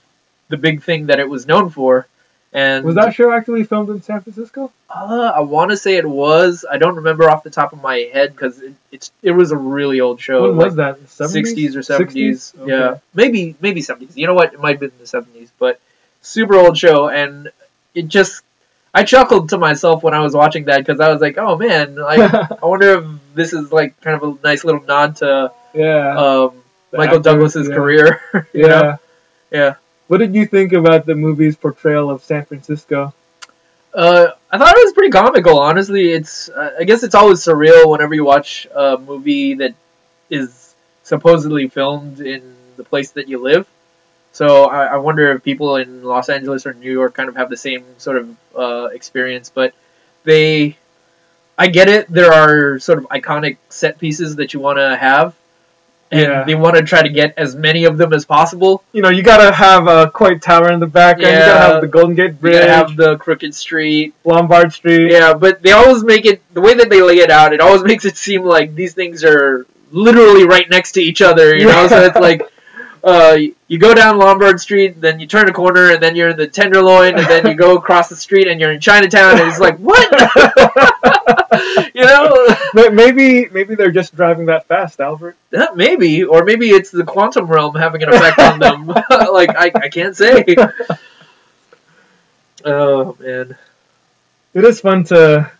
the 0.50 0.58
big 0.58 0.82
thing 0.82 1.06
that 1.06 1.20
it 1.20 1.30
was 1.30 1.46
known 1.46 1.70
for. 1.70 2.08
And 2.54 2.86
Was 2.86 2.95
that 2.95 3.16
show 3.16 3.32
actually 3.32 3.64
filmed 3.64 3.89
in 3.89 4.04
San 4.04 4.22
Francisco? 4.22 4.72
Uh, 4.88 5.32
I 5.36 5.39
want 5.39 5.72
to 5.72 5.78
say 5.78 5.95
it 5.95 6.08
was. 6.08 6.64
I 6.70 6.78
don't 6.78 6.97
remember 6.97 7.28
off 7.28 7.43
the 7.43 7.49
top 7.49 7.74
of 7.74 7.82
my 7.82 7.97
head 8.14 8.32
because 8.32 8.62
it, 8.62 8.76
it's 8.91 9.12
it 9.24 9.32
was 9.32 9.51
a 9.51 9.58
really 9.58 9.99
old 9.99 10.22
show. 10.22 10.43
when 10.43 10.58
like 10.58 10.66
was 10.66 10.76
that? 10.76 10.99
70s? 11.04 11.30
Sixties 11.30 11.76
or 11.76 11.82
seventies. 11.82 12.54
60s? 12.56 12.68
Yeah, 12.68 12.97
maybe 13.16 13.56
maybe 13.60 13.82
seventies. 13.82 14.16
You 14.16 14.28
know 14.28 14.36
what? 14.36 14.54
It 14.54 14.60
might 14.60 14.74
have 14.74 14.80
been 14.82 14.91
the 14.99 15.08
seventies, 15.08 15.51
but 15.58 15.80
super 16.22 16.56
old 16.56 16.78
show, 16.78 17.10
and 17.10 17.51
it 17.95 18.08
just 18.08 18.43
I 18.93 19.04
chuckled 19.04 19.49
to 19.49 19.58
myself 19.58 20.04
when 20.04 20.14
I 20.14 20.20
was 20.20 20.36
watching 20.36 20.66
that 20.66 20.78
because 20.78 20.99
I 20.99 21.10
was 21.10 21.22
like, 21.22 21.39
oh 21.39 21.58
man, 21.58 21.95
like 21.95 22.34
I 22.62 22.66
wonder 22.66 22.99
if 22.99 23.06
this 23.34 23.54
is 23.54 23.72
like 23.72 23.99
kind 24.01 24.22
of 24.22 24.24
a 24.24 24.41
nice 24.43 24.64
little 24.64 24.84
nod 24.84 25.16
to 25.18 25.51
yeah. 25.74 26.16
um, 26.16 26.54
Michael 26.91 27.18
actor, 27.18 27.32
Douglas's 27.32 27.68
yeah. 27.68 27.76
career. 27.76 28.22
yeah. 28.54 28.68
know? 28.68 28.97
Yeah. 29.51 29.76
What 30.08 30.18
did 30.18 30.36
you 30.36 30.45
think 30.45 30.74
about 30.74 31.06
the 31.06 31.16
movie's 31.16 31.56
portrayal 31.56 32.10
of 32.10 32.24
San 32.24 32.45
Francisco? 32.45 33.14
Uh, 33.93 34.28
I 34.51 34.58
thought 34.58 34.76
it 34.76 34.84
was 34.84 34.93
pretty 34.93 35.12
comical. 35.12 35.60
Honestly, 35.60 36.12
it's 36.12 36.49
uh, 36.49 36.78
I 36.80 36.84
guess 36.84 37.04
it's 37.04 37.16
always 37.16 37.39
surreal 37.39 37.89
whenever 37.89 38.14
you 38.14 38.26
watch 38.26 38.68
a 38.74 38.97
movie 38.97 39.54
that 39.56 39.76
is 40.30 40.76
supposedly 41.04 41.68
filmed 41.68 42.20
in 42.20 42.56
the 42.76 42.84
place 42.84 43.12
that 43.12 43.28
you 43.28 43.39
live. 43.39 43.68
So 44.32 44.66
I, 44.66 44.86
I 44.86 44.97
wonder 44.97 45.32
if 45.32 45.43
people 45.43 45.76
in 45.76 46.04
Los 46.04 46.28
Angeles 46.28 46.66
or 46.66 46.74
New 46.74 46.91
York 46.91 47.14
kind 47.14 47.30
of 47.30 47.36
have 47.36 47.51
the 47.51 47.58
same 47.58 47.86
sort 47.99 48.18
of 48.18 48.36
uh, 48.58 48.86
experience. 48.91 49.51
But 49.54 49.76
they, 50.24 50.76
I 51.56 51.68
get 51.68 51.88
it. 51.88 52.08
There 52.10 52.34
are 52.34 52.80
sort 52.80 52.97
of 52.97 53.06
iconic 53.10 53.58
set 53.70 53.99
pieces 53.99 54.38
that 54.38 54.54
you 54.56 54.60
want 54.60 54.80
to 54.80 54.97
have, 54.97 55.36
and 56.14 56.22
Yeah. 56.22 56.43
they 56.45 56.55
want 56.55 56.76
to 56.78 56.84
try 56.84 57.01
to 57.01 57.09
get 57.09 57.34
as 57.38 57.55
many 57.55 57.86
of 57.86 57.97
them 57.97 58.14
as 58.14 58.26
possible. 58.26 58.84
You 58.93 59.01
know, 59.01 59.09
you 59.09 59.24
gotta 59.24 59.51
have 59.53 59.88
a 59.88 60.09
Coit 60.09 60.41
Tower 60.41 60.72
in 60.72 60.80
the 60.80 60.88
background. 60.88 61.34
You 61.34 61.39
gotta 61.39 61.59
have 61.74 61.82
the 61.82 61.88
Golden 61.88 62.16
Gate 62.16 62.28
You 62.28 62.32
Bridge, 62.34 62.53
gotta 62.59 62.72
have 62.72 62.95
the 62.95 63.18
crooked 63.18 63.53
street. 63.55 64.14
Lombard 64.24 64.72
Street. 64.74 65.11
Yeah, 65.11 65.34
but 65.34 65.61
they 65.64 65.72
always 65.72 66.03
make 66.03 66.26
it 66.26 66.41
the 66.53 66.61
way 66.61 66.74
that 66.76 66.89
they 66.89 67.01
lay 67.01 67.18
it 67.20 67.30
out. 67.32 67.53
It 67.53 67.59
always 67.61 67.84
makes 67.91 68.05
it 68.05 68.16
seem 68.18 68.43
like 68.43 68.76
these 68.76 68.93
things 68.93 69.24
are 69.24 69.66
literally 69.91 70.45
right 70.47 70.70
next 70.70 70.93
to 70.93 71.01
each 71.01 71.22
other. 71.22 71.55
You 71.55 71.66
know, 71.68 71.88
so 71.88 72.01
it's 72.03 72.16
like. 72.18 72.41
Uh, 73.04 73.38
you 73.68 73.78
go 73.78 73.93
down 73.93 74.18
Lombard 74.18 74.62
Street, 74.62 75.01
then 75.01 75.20
you 75.20 75.28
turn 75.28 75.49
a 75.49 75.54
corner, 75.54 75.91
and 75.91 76.01
then 76.01 76.16
you're 76.16 76.30
in 76.30 76.38
the 76.38 76.47
Tenderloin, 76.47 77.16
and 77.18 77.26
then 77.28 77.45
you 77.47 77.54
go 77.54 77.76
across 77.76 78.08
the 78.08 78.16
street, 78.16 78.47
and 78.47 78.62
you're 78.62 78.72
in 78.72 78.80
Chinatown, 78.80 79.39
and 79.39 79.49
it's 79.49 79.60
like, 79.60 79.78
what? 79.78 80.10
you 81.93 82.01
know? 82.06 82.47
Maybe 82.74 83.49
maybe 83.49 83.76
they're 83.76 83.91
just 83.91 84.16
driving 84.16 84.45
that 84.45 84.68
fast, 84.68 85.01
Albert. 85.01 85.36
Yeah, 85.51 85.68
maybe, 85.76 86.24
or 86.24 86.45
maybe 86.45 86.70
it's 86.70 86.91
the 86.91 87.04
quantum 87.04 87.47
realm 87.47 87.76
having 87.76 88.04
an 88.04 88.10
effect 88.14 88.39
on 88.39 88.60
them. 88.60 88.88
like 89.32 89.49
I, 89.56 89.72
I 89.76 89.89
can't 89.89 90.16
say. 90.16 90.45
Oh 92.66 93.16
man, 93.20 93.58
It 94.54 94.64
is 94.64 94.80
fun 94.80 95.04
to, 95.06 95.51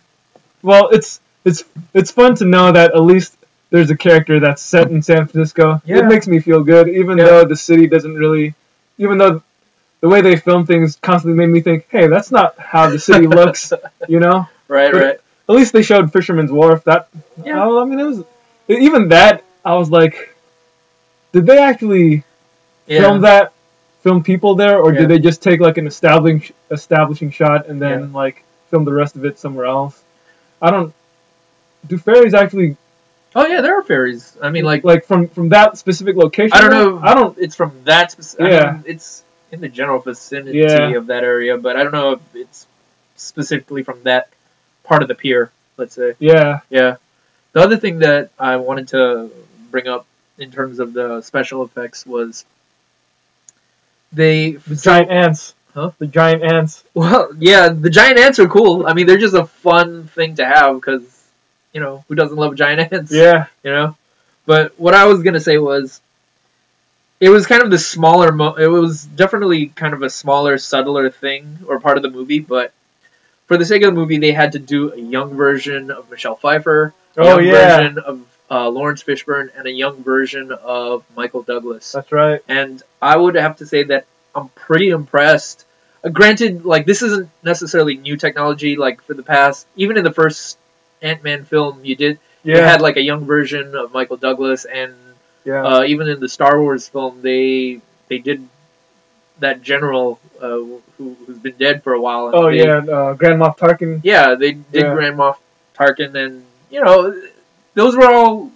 well, 0.62 0.88
it's 0.90 1.20
it's 1.44 1.64
it's 1.92 2.10
fun 2.10 2.34
to 2.36 2.44
know 2.46 2.72
that 2.72 2.94
at 2.94 3.02
least 3.02 3.36
there's 3.74 3.90
a 3.90 3.96
character 3.96 4.38
that's 4.38 4.62
set 4.62 4.88
in 4.92 5.02
San 5.02 5.26
Francisco. 5.26 5.82
Yeah. 5.84 5.96
It 5.98 6.04
makes 6.04 6.28
me 6.28 6.38
feel 6.38 6.62
good, 6.62 6.88
even 6.88 7.18
Yeah. 7.18 7.24
though 7.24 7.44
the 7.44 7.56
city 7.56 7.88
doesn't 7.88 8.14
really, 8.14 8.54
even 8.98 9.18
though 9.18 9.42
the 10.00 10.08
way 10.08 10.20
they 10.20 10.36
film 10.36 10.64
things 10.64 10.94
constantly 11.02 11.36
made 11.36 11.52
me 11.52 11.60
think, 11.60 11.86
hey, 11.88 12.06
that's 12.06 12.30
not 12.30 12.56
how 12.56 12.88
the 12.88 13.00
city 13.00 13.26
looks, 13.40 13.72
you 14.06 14.20
know. 14.20 14.46
right, 14.68 14.92
But- 14.92 15.02
right. 15.02 15.18
At 15.48 15.54
least 15.56 15.72
they 15.72 15.82
showed 15.82 16.12
Fisherman's 16.12 16.52
Wharf. 16.52 16.84
That 16.84 17.08
Yeah. 17.44 17.62
I, 17.62 17.82
I 17.82 17.84
mean, 17.84 17.98
it 17.98 18.04
was 18.04 18.22
even 18.68 19.08
that. 19.08 19.42
I 19.64 19.74
was 19.74 19.90
like, 19.90 20.36
did 21.32 21.44
they 21.44 21.58
actually 21.58 22.22
Yeah. 22.86 23.00
film 23.00 23.22
that, 23.22 23.52
film 24.04 24.22
people 24.22 24.54
there, 24.54 24.78
or 24.78 24.92
did 24.92 25.08
they 25.08 25.18
just 25.18 25.42
take 25.42 25.58
like 25.60 25.78
an 25.78 25.86
establishing 25.88 26.54
establishing 26.70 27.30
shot 27.32 27.66
and 27.66 27.82
then 27.82 28.12
like 28.12 28.44
film 28.70 28.84
the 28.84 28.92
rest 28.92 29.16
of 29.16 29.24
it 29.24 29.38
somewhere 29.40 29.66
else? 29.66 30.00
I 30.62 30.70
don't. 30.70 30.94
Do 31.88 31.98
ferries 31.98 32.34
actually 32.34 32.76
Oh 33.36 33.46
yeah, 33.46 33.60
there 33.60 33.78
are 33.78 33.82
ferries. 33.82 34.36
I 34.40 34.50
mean, 34.50 34.64
like 34.64 34.84
like 34.84 35.04
from 35.06 35.28
from 35.28 35.48
that 35.50 35.76
specific 35.78 36.16
location? 36.16 36.56
I 36.56 36.60
don't 36.60 36.70
know. 36.70 37.00
I 37.02 37.14
don't. 37.14 37.36
It's 37.38 37.56
from 37.56 37.72
that. 37.84 38.12
Speci- 38.12 38.38
Yeah. 38.38 38.64
I 38.64 38.72
mean, 38.72 38.84
it's 38.86 39.24
in 39.50 39.60
the 39.60 39.68
general 39.68 40.00
vicinity 40.00 40.58
Yeah. 40.58 40.90
of 40.96 41.06
that 41.08 41.24
area, 41.24 41.56
but 41.58 41.76
I 41.76 41.82
don't 41.82 41.92
know 41.92 42.12
if 42.12 42.20
it's 42.34 42.66
specifically 43.16 43.82
from 43.82 44.02
that 44.04 44.28
part 44.84 45.02
of 45.02 45.08
the 45.08 45.14
pier. 45.14 45.50
Let's 45.76 45.94
say. 45.94 46.14
Yeah. 46.18 46.60
Yeah. 46.70 46.96
The 47.52 47.60
other 47.60 47.76
thing 47.76 48.00
that 48.00 48.30
I 48.38 48.56
wanted 48.56 48.88
to 48.88 49.30
bring 49.70 49.88
up 49.88 50.06
in 50.38 50.50
terms 50.50 50.78
of 50.78 50.92
the 50.92 51.20
special 51.22 51.62
effects 51.64 52.04
was 52.06 52.44
they 54.12 54.52
The 54.52 54.76
giant 54.76 55.10
ants. 55.10 55.54
Huh? 55.74 55.90
The 55.98 56.06
giant 56.06 56.44
ants. 56.44 56.84
well 56.94 57.30
yeah 57.38 57.68
the 57.68 57.90
giant 57.90 58.18
ants 58.18 58.38
are 58.38 58.46
cool. 58.48 58.86
I 58.86 58.94
mean 58.94 59.06
they're 59.06 59.18
just 59.18 59.34
a 59.34 59.46
fun 59.46 60.06
thing 60.08 60.36
to 60.36 60.44
have 60.46 60.76
because 60.76 61.02
you 61.74 61.80
know 61.80 62.04
who 62.08 62.14
doesn't 62.14 62.36
love 62.36 62.54
giant 62.56 62.92
ants? 62.92 63.12
Yeah. 63.12 63.46
you 63.62 63.70
know. 63.72 63.96
But 64.46 64.78
what 64.78 64.94
I 64.94 65.04
was 65.06 65.22
gonna 65.22 65.40
say 65.40 65.58
was, 65.58 66.00
it 67.20 67.28
was 67.30 67.46
kind 67.46 67.62
of 67.62 67.70
the 67.70 67.78
smaller. 67.78 68.32
Mo- 68.32 68.54
it 68.54 68.66
was 68.66 69.04
definitely 69.04 69.66
kind 69.66 69.94
of 69.94 70.02
a 70.02 70.10
smaller, 70.10 70.58
subtler 70.58 71.10
thing 71.10 71.58
or 71.66 71.80
part 71.80 71.96
of 71.96 72.02
the 72.02 72.10
movie. 72.10 72.40
But 72.40 72.72
for 73.46 73.56
the 73.56 73.64
sake 73.64 73.82
of 73.82 73.94
the 73.94 74.00
movie, 74.00 74.18
they 74.18 74.32
had 74.32 74.52
to 74.52 74.58
do 74.58 74.92
a 74.92 74.98
young 74.98 75.34
version 75.34 75.90
of 75.90 76.10
Michelle 76.10 76.36
Pfeiffer, 76.36 76.92
a 77.16 77.20
Oh 77.20 77.38
young 77.38 77.46
yeah. 77.46 77.76
version 77.76 77.98
of 77.98 78.26
uh, 78.50 78.68
Laurence 78.68 79.02
Fishburne, 79.02 79.50
and 79.56 79.66
a 79.66 79.70
young 79.70 80.02
version 80.02 80.52
of 80.52 81.04
Michael 81.16 81.42
Douglas. 81.42 81.92
That's 81.92 82.12
right. 82.12 82.40
And 82.48 82.82
I 83.00 83.16
would 83.16 83.36
have 83.36 83.56
to 83.58 83.66
say 83.66 83.84
that 83.84 84.06
I'm 84.34 84.48
pretty 84.50 84.90
impressed. 84.90 85.64
Uh, 86.04 86.10
granted, 86.10 86.64
like 86.66 86.84
this 86.84 87.00
isn't 87.02 87.30
necessarily 87.42 87.96
new 87.96 88.16
technology. 88.16 88.76
Like 88.76 89.02
for 89.02 89.14
the 89.14 89.22
past, 89.22 89.66
even 89.76 89.96
in 89.96 90.04
the 90.04 90.12
first 90.12 90.58
Ant 91.04 91.22
Man 91.22 91.44
film, 91.44 91.84
you 91.84 91.94
did 91.94 92.18
Yeah. 92.42 92.56
they 92.56 92.62
had 92.62 92.80
like 92.80 92.96
a 92.96 93.02
young 93.02 93.24
version 93.24 93.74
of 93.76 93.92
Michael 93.92 94.16
Douglas, 94.16 94.64
and 94.64 94.94
yeah. 95.44 95.62
uh, 95.64 95.82
even 95.84 96.08
in 96.08 96.18
the 96.20 96.28
Star 96.28 96.60
Wars 96.60 96.88
film, 96.88 97.20
they 97.22 97.80
they 98.08 98.18
did 98.18 98.48
that 99.40 99.62
general 99.62 100.18
uh, 100.40 100.58
who 100.96 101.16
who's 101.26 101.38
been 101.38 101.56
dead 101.58 101.82
for 101.84 101.92
a 101.94 102.00
while. 102.00 102.26
and 102.28 102.34
oh 102.34 102.50
they- 102.50 102.64
yeah. 102.64 102.78
Uh, 102.78 103.12
Grand 103.14 103.40
Moff 103.40 103.58
Tarkin. 103.58 104.00
yeah, 104.02 104.34
they 104.34 104.52
did 104.52 104.84
Yeah. 104.88 104.94
Grand 104.94 105.16
Moff 105.16 105.36
Tarkin, 105.78 106.14
and 106.16 106.44
you 106.70 106.82
know 106.82 107.14
those 107.74 107.94
were 107.96 108.10
all 108.10 108.50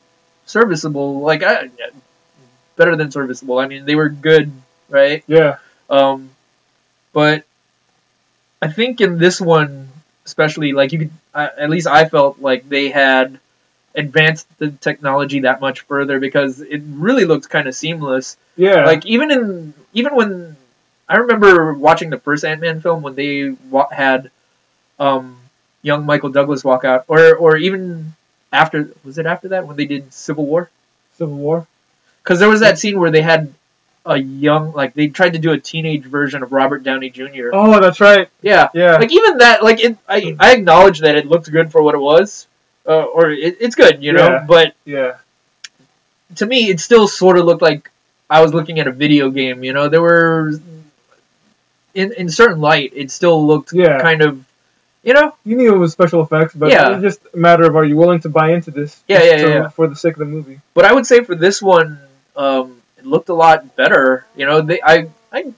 serviceable. 0.47 1.21
Like 1.21 1.43
I, 1.43 1.69
better 2.77 2.95
than 2.97 3.11
serviceable. 3.11 3.59
I 3.59 3.67
mean, 3.67 3.85
they 3.85 3.97
were 3.97 4.09
good, 4.09 4.53
right? 4.89 5.25
Yeah. 5.27 5.59
Um, 5.91 6.31
but 7.13 7.45
I 8.63 8.69
think 8.69 9.01
in 9.01 9.19
this 9.19 9.41
one, 9.41 9.88
especially, 10.29 10.73
like 10.73 10.93
you 10.93 10.99
could, 11.01 11.11
uh, 11.35 11.49
at 11.59 11.71
least 11.71 11.87
I 11.87 12.05
felt 12.05 12.41
like 12.41 12.69
they 12.69 12.91
had 12.91 13.41
advanced 13.95 14.47
the 14.59 14.71
technology 14.71 15.41
that 15.41 15.61
much 15.61 15.81
further 15.81 16.21
because 16.21 16.61
it 16.61 16.83
really 16.85 17.25
looked 17.25 17.49
kind 17.49 17.67
of 17.67 17.75
seamless. 17.75 18.37
Yeah. 18.57 18.85
Like 18.85 19.07
even 19.07 19.31
in 19.31 19.75
even 19.95 20.15
when 20.15 20.57
I 21.09 21.17
remember 21.17 21.73
watching 21.75 22.11
the 22.11 22.19
first 22.19 22.45
Ant 22.45 22.61
Man 22.61 22.81
film 22.81 23.03
when 23.03 23.15
they 23.15 23.51
wa- 23.71 23.91
had 23.91 24.31
um, 24.99 25.39
young 25.83 26.05
Michael 26.05 26.31
Douglas 26.31 26.63
walk 26.63 26.85
out, 26.85 27.05
or 27.09 27.35
or 27.35 27.57
even 27.57 28.15
after 28.53 28.91
was 29.05 29.19
it 29.19 29.27
after 29.27 29.49
that 29.49 29.67
when 29.67 29.77
they 29.77 29.87
did 29.87 30.13
Civil 30.13 30.47
War? 30.47 30.71
Civil 31.17 31.37
War. 31.37 31.67
Because 32.23 32.39
there 32.41 32.49
was 32.49 32.61
that 32.61 32.79
scene 32.79 33.01
where 33.01 33.11
they 33.11 33.23
had 33.23 33.55
a 34.09 34.17
young, 34.17 34.73
like 34.73 34.95
they 34.95 35.09
tried 35.09 35.35
to 35.35 35.39
do 35.39 35.53
a 35.53 35.59
teenage 35.59 36.05
version 36.05 36.43
of 36.43 36.53
Robert 36.53 36.83
Downey 36.83 37.11
Jr. 37.11 37.51
Oh, 37.53 37.81
that's 37.81 38.01
right. 38.01 38.29
Yeah, 38.43 38.69
Yeah. 38.75 38.97
like 38.97 39.13
even 39.13 39.39
that, 39.39 39.63
like 39.63 39.81
it, 39.81 39.97
I, 40.09 40.35
I 40.41 40.55
acknowledge 40.55 41.01
that 41.01 41.17
it 41.17 41.27
looked 41.27 41.51
good 41.51 41.71
for 41.71 41.83
what 41.83 41.95
it 41.95 41.99
was, 41.99 42.47
uh, 42.87 43.05
or 43.05 43.31
it, 43.31 43.59
it's 43.61 43.75
good, 43.75 44.03
you 44.03 44.13
know. 44.13 44.29
Yeah. 44.29 44.45
But 44.49 44.75
yeah. 44.85 45.17
to 46.37 46.47
me, 46.47 46.71
it 46.71 46.81
still 46.81 47.07
sort 47.07 47.39
of 47.39 47.45
looked 47.45 47.63
like 47.63 47.91
I 48.31 48.41
was 48.43 48.53
looking 48.55 48.81
at 48.81 48.87
a 48.87 48.93
video 48.93 49.31
game. 49.31 49.63
You 49.63 49.73
know, 49.73 49.89
there 49.89 50.03
were 50.03 50.53
in 51.95 52.13
in 52.13 52.29
certain 52.29 52.61
light, 52.61 52.93
it 52.95 53.11
still 53.11 53.47
looked 53.47 53.73
Yeah. 53.73 54.01
kind 54.01 54.23
of, 54.23 54.45
you 55.03 55.15
know, 55.15 55.35
You 55.45 55.57
knew 55.57 55.75
it 55.75 55.79
was 55.79 55.93
special 55.93 56.23
effects, 56.23 56.55
but 56.55 56.71
Yeah. 56.71 56.93
it's 56.95 57.03
just 57.03 57.21
a 57.35 57.37
matter 57.37 57.65
of 57.65 57.77
are 57.77 57.85
you 57.85 57.97
willing 57.97 58.21
to 58.21 58.29
buy 58.29 58.53
into 58.53 58.71
this? 58.71 59.03
Yeah, 59.09 59.23
yeah, 59.23 59.37
to- 59.43 59.49
yeah. 59.49 59.69
For 59.69 59.87
the 59.89 59.97
sake 59.97 60.15
of 60.15 60.19
the 60.21 60.25
movie. 60.27 60.61
But 60.75 60.85
I 60.85 60.93
would 60.93 61.07
say 61.07 61.25
for 61.25 61.35
this 61.35 61.61
one, 61.63 61.99
um, 62.37 62.77
it 62.99 63.07
looked 63.07 63.29
a 63.29 63.35
lot 63.35 63.77
better. 63.77 64.27
You 64.37 64.47
know, 64.47 64.61
they 64.61 64.81
I 64.83 65.09
I 65.33 65.53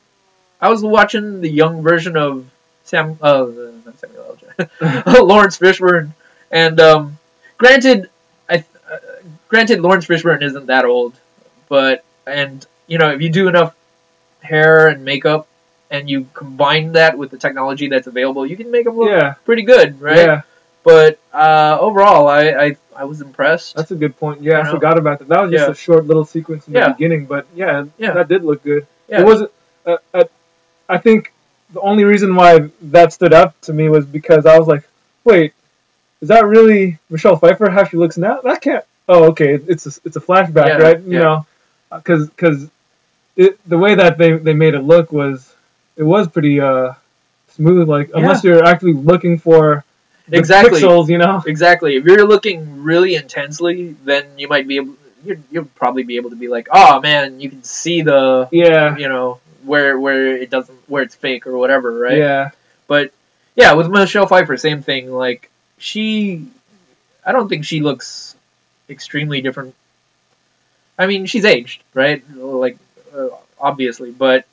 I 0.60 0.68
was 0.68 0.82
watching 0.82 1.40
the 1.40 1.48
young 1.50 1.82
version 1.82 2.16
of 2.16 2.46
Sam, 2.84 3.18
uh, 3.22 3.46
not 3.84 3.98
Samuel 3.98 4.24
L. 4.28 4.36
Jackson, 4.36 5.02
Laurence 5.26 5.58
Fishburne, 5.58 6.10
and 6.50 6.80
um, 6.80 7.18
granted, 7.58 8.10
I 8.48 8.64
uh, 8.90 8.96
granted 9.48 9.80
Laurence 9.80 10.06
Fishburne 10.06 10.42
isn't 10.42 10.66
that 10.66 10.84
old, 10.84 11.14
but 11.68 12.04
and 12.26 12.66
you 12.86 12.98
know 12.98 13.10
if 13.10 13.20
you 13.22 13.30
do 13.30 13.48
enough 13.48 13.74
hair 14.42 14.88
and 14.88 15.04
makeup 15.04 15.46
and 15.90 16.08
you 16.08 16.26
combine 16.34 16.92
that 16.92 17.18
with 17.18 17.30
the 17.30 17.36
technology 17.38 17.88
that's 17.88 18.06
available, 18.06 18.46
you 18.46 18.56
can 18.56 18.70
make 18.70 18.84
them 18.84 18.96
look 18.96 19.10
Yeah. 19.10 19.34
pretty 19.44 19.62
good, 19.62 20.00
right? 20.00 20.16
Yeah. 20.18 20.42
But 20.84 21.18
uh, 21.32 21.76
overall, 21.80 22.26
I, 22.28 22.42
I 22.66 22.76
I 23.00 23.04
was 23.04 23.20
impressed. 23.22 23.76
That's 23.76 23.90
a 23.90 23.94
good 23.94 24.14
point. 24.18 24.42
Yeah, 24.42 24.52
You 24.52 24.58
I 24.58 24.62
know? 24.64 24.70
forgot 24.72 24.98
about 24.98 25.18
that. 25.20 25.28
That 25.28 25.40
was 25.42 25.50
just 25.50 25.66
Yeah. 25.66 25.72
a 25.72 25.74
short 25.74 26.06
little 26.06 26.24
sequence 26.26 26.68
in 26.68 26.74
Yeah. 26.74 26.88
the 26.88 26.94
beginning, 26.94 27.24
but 27.24 27.46
yeah, 27.54 27.84
Yeah. 27.98 28.12
that 28.12 28.28
did 28.28 28.44
look 28.44 28.62
good. 28.62 28.86
yeah. 29.08 29.20
It 29.20 29.26
wasn't. 29.26 29.50
Uh, 29.86 29.96
uh, 30.12 30.24
I 30.88 30.98
think 30.98 31.32
the 31.72 31.80
only 31.80 32.04
reason 32.04 32.34
why 32.36 32.68
that 32.96 33.12
stood 33.12 33.32
up 33.32 33.58
to 33.62 33.72
me 33.72 33.88
was 33.88 34.04
because 34.04 34.44
I 34.44 34.58
was 34.58 34.68
like, 34.68 34.84
"Wait, 35.24 35.52
is 36.20 36.28
that 36.28 36.44
really 36.44 36.98
Michelle 37.08 37.36
Pfeiffer? 37.36 37.70
How 37.70 37.84
she 37.84 37.96
looks 37.96 38.18
now? 38.18 38.40
That 38.42 38.60
can't. 38.60 38.84
Oh, 39.08 39.24
okay. 39.30 39.58
It's 39.66 39.86
a, 39.86 39.92
it's 40.04 40.16
a 40.16 40.20
flashback, 40.20 40.66
Yeah, 40.66 40.76
right? 40.86 41.00
You 41.00 41.12
yeah. 41.12 41.18
know, 41.26 41.46
because 41.94 42.28
because 42.28 42.68
the 43.66 43.78
way 43.78 43.94
that 43.94 44.18
they 44.18 44.32
they 44.46 44.52
made 44.54 44.74
it 44.74 44.82
look 44.92 45.10
was 45.10 45.52
it 45.96 46.02
was 46.04 46.28
pretty 46.28 46.60
uh 46.60 46.92
smooth. 47.56 47.88
Like 47.88 48.10
unless 48.14 48.44
you're 48.44 48.64
actually 48.64 48.92
looking 48.94 49.38
for 49.38 49.84
Exactly. 50.32 50.80
pixels, 50.80 51.08
you 51.08 51.18
know. 51.18 51.42
Exactly. 51.46 51.96
If 51.96 52.04
you're 52.04 52.26
looking 52.26 52.82
really 52.82 53.14
intensely, 53.14 53.96
then 54.04 54.24
you 54.38 54.48
might 54.48 54.66
be 54.66 54.76
able. 54.76 54.94
You'd, 55.24 55.42
you'll 55.50 55.66
probably 55.66 56.02
be 56.02 56.16
able 56.16 56.30
to 56.30 56.36
be 56.36 56.48
like, 56.48 56.68
oh 56.72 57.00
man, 57.00 57.40
you 57.40 57.50
can 57.50 57.62
see 57.62 58.00
the, 58.00 58.48
Yeah. 58.50 58.96
you 58.96 59.06
know, 59.08 59.38
where 59.64 59.98
where 60.00 60.34
it 60.36 60.48
doesn't, 60.48 60.78
where 60.88 61.02
it's 61.02 61.14
fake 61.14 61.46
or 61.46 61.58
whatever, 61.58 61.92
right? 61.98 62.16
Yeah. 62.16 62.50
But 62.86 63.12
yeah, 63.54 63.74
with 63.74 63.88
Michelle 63.88 64.26
Pfeiffer, 64.26 64.56
same 64.56 64.82
thing. 64.82 65.12
Like 65.12 65.50
she, 65.76 66.46
I 67.24 67.32
don't 67.32 67.48
think 67.50 67.66
she 67.66 67.80
looks 67.80 68.34
extremely 68.88 69.42
different. 69.42 69.74
I 70.98 71.06
mean, 71.06 71.26
she's 71.26 71.44
aged, 71.44 71.82
right? 71.92 72.22
Like 72.34 72.78
uh, 73.14 73.28
obviously, 73.58 74.10
but 74.12 74.46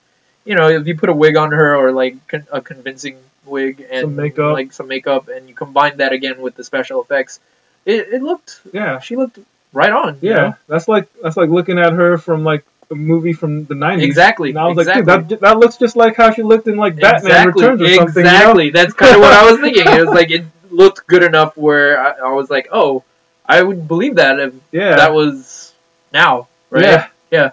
you 0.44 0.56
know, 0.56 0.68
if 0.70 0.86
you 0.88 0.98
put 0.98 1.10
a 1.10 1.14
wig 1.14 1.38
on 1.38 1.52
her 1.54 1.76
or 1.78 1.92
like 1.94 2.28
con- 2.28 2.48
a 2.52 2.60
convincing 2.62 3.18
wig 3.48 3.86
and 3.90 4.02
Some 4.02 4.16
makeup. 4.16 4.54
like 4.54 4.72
some 4.74 4.88
makeup, 4.88 5.28
and 5.30 5.48
you 5.50 5.56
combine 5.56 5.98
that 5.98 6.12
again 6.14 6.42
with 6.42 6.56
the 6.56 6.64
special 6.64 7.02
effects, 7.02 7.40
it, 7.86 8.10
it 8.14 8.22
looked 8.22 8.62
Yeah. 8.74 9.00
she 9.00 9.16
looked 9.16 9.40
right 9.74 9.92
on. 9.92 10.18
you 10.22 10.30
Yeah, 10.32 10.36
know? 10.36 10.54
that's 10.68 10.88
like 10.88 11.08
that's 11.22 11.38
like 11.38 11.50
looking 11.50 11.80
at 11.80 11.94
her 11.94 12.18
from 12.18 12.44
like 12.44 12.64
a 12.90 12.96
movie 12.96 13.34
from 13.34 13.66
the 13.66 13.74
'90s. 13.76 14.02
exactly. 14.04 14.50
And 14.50 14.58
I 14.60 14.68
was 14.68 14.78
exactly. 14.78 15.04
like, 15.14 15.28
that, 15.30 15.40
that 15.42 15.58
looks 15.60 15.78
just 15.78 15.96
like 15.96 16.16
how 16.16 16.32
she 16.32 16.42
looked 16.44 16.68
in 16.68 16.78
like 16.78 16.96
Batman 16.96 17.18
exactly, 17.50 17.64
Returns 17.64 17.82
or 17.82 17.86
something. 17.96 18.16
you 18.18 18.24
know? 18.24 18.32
Exactly. 18.38 18.70
That's 18.70 18.94
kind 18.94 19.16
of 19.16 19.22
what 19.22 19.34
I 19.34 19.50
was 19.52 19.60
thinking. 19.60 19.84
It 19.86 20.00
was 20.06 20.16
like 20.16 20.32
it 20.32 20.46
looked 20.72 21.06
good 21.08 21.24
enough 21.24 21.58
where 21.58 22.00
I, 22.00 22.30
I 22.30 22.32
was 22.34 22.50
like, 22.50 22.70
oh, 22.72 23.04
I 23.46 23.62
would 23.62 23.88
believe 23.88 24.16
that 24.16 24.40
if 24.40 24.54
Yeah. 24.72 24.96
that 24.96 25.14
was 25.14 25.74
now, 26.14 26.48
right? 26.70 27.08
Yeah. 27.32 27.52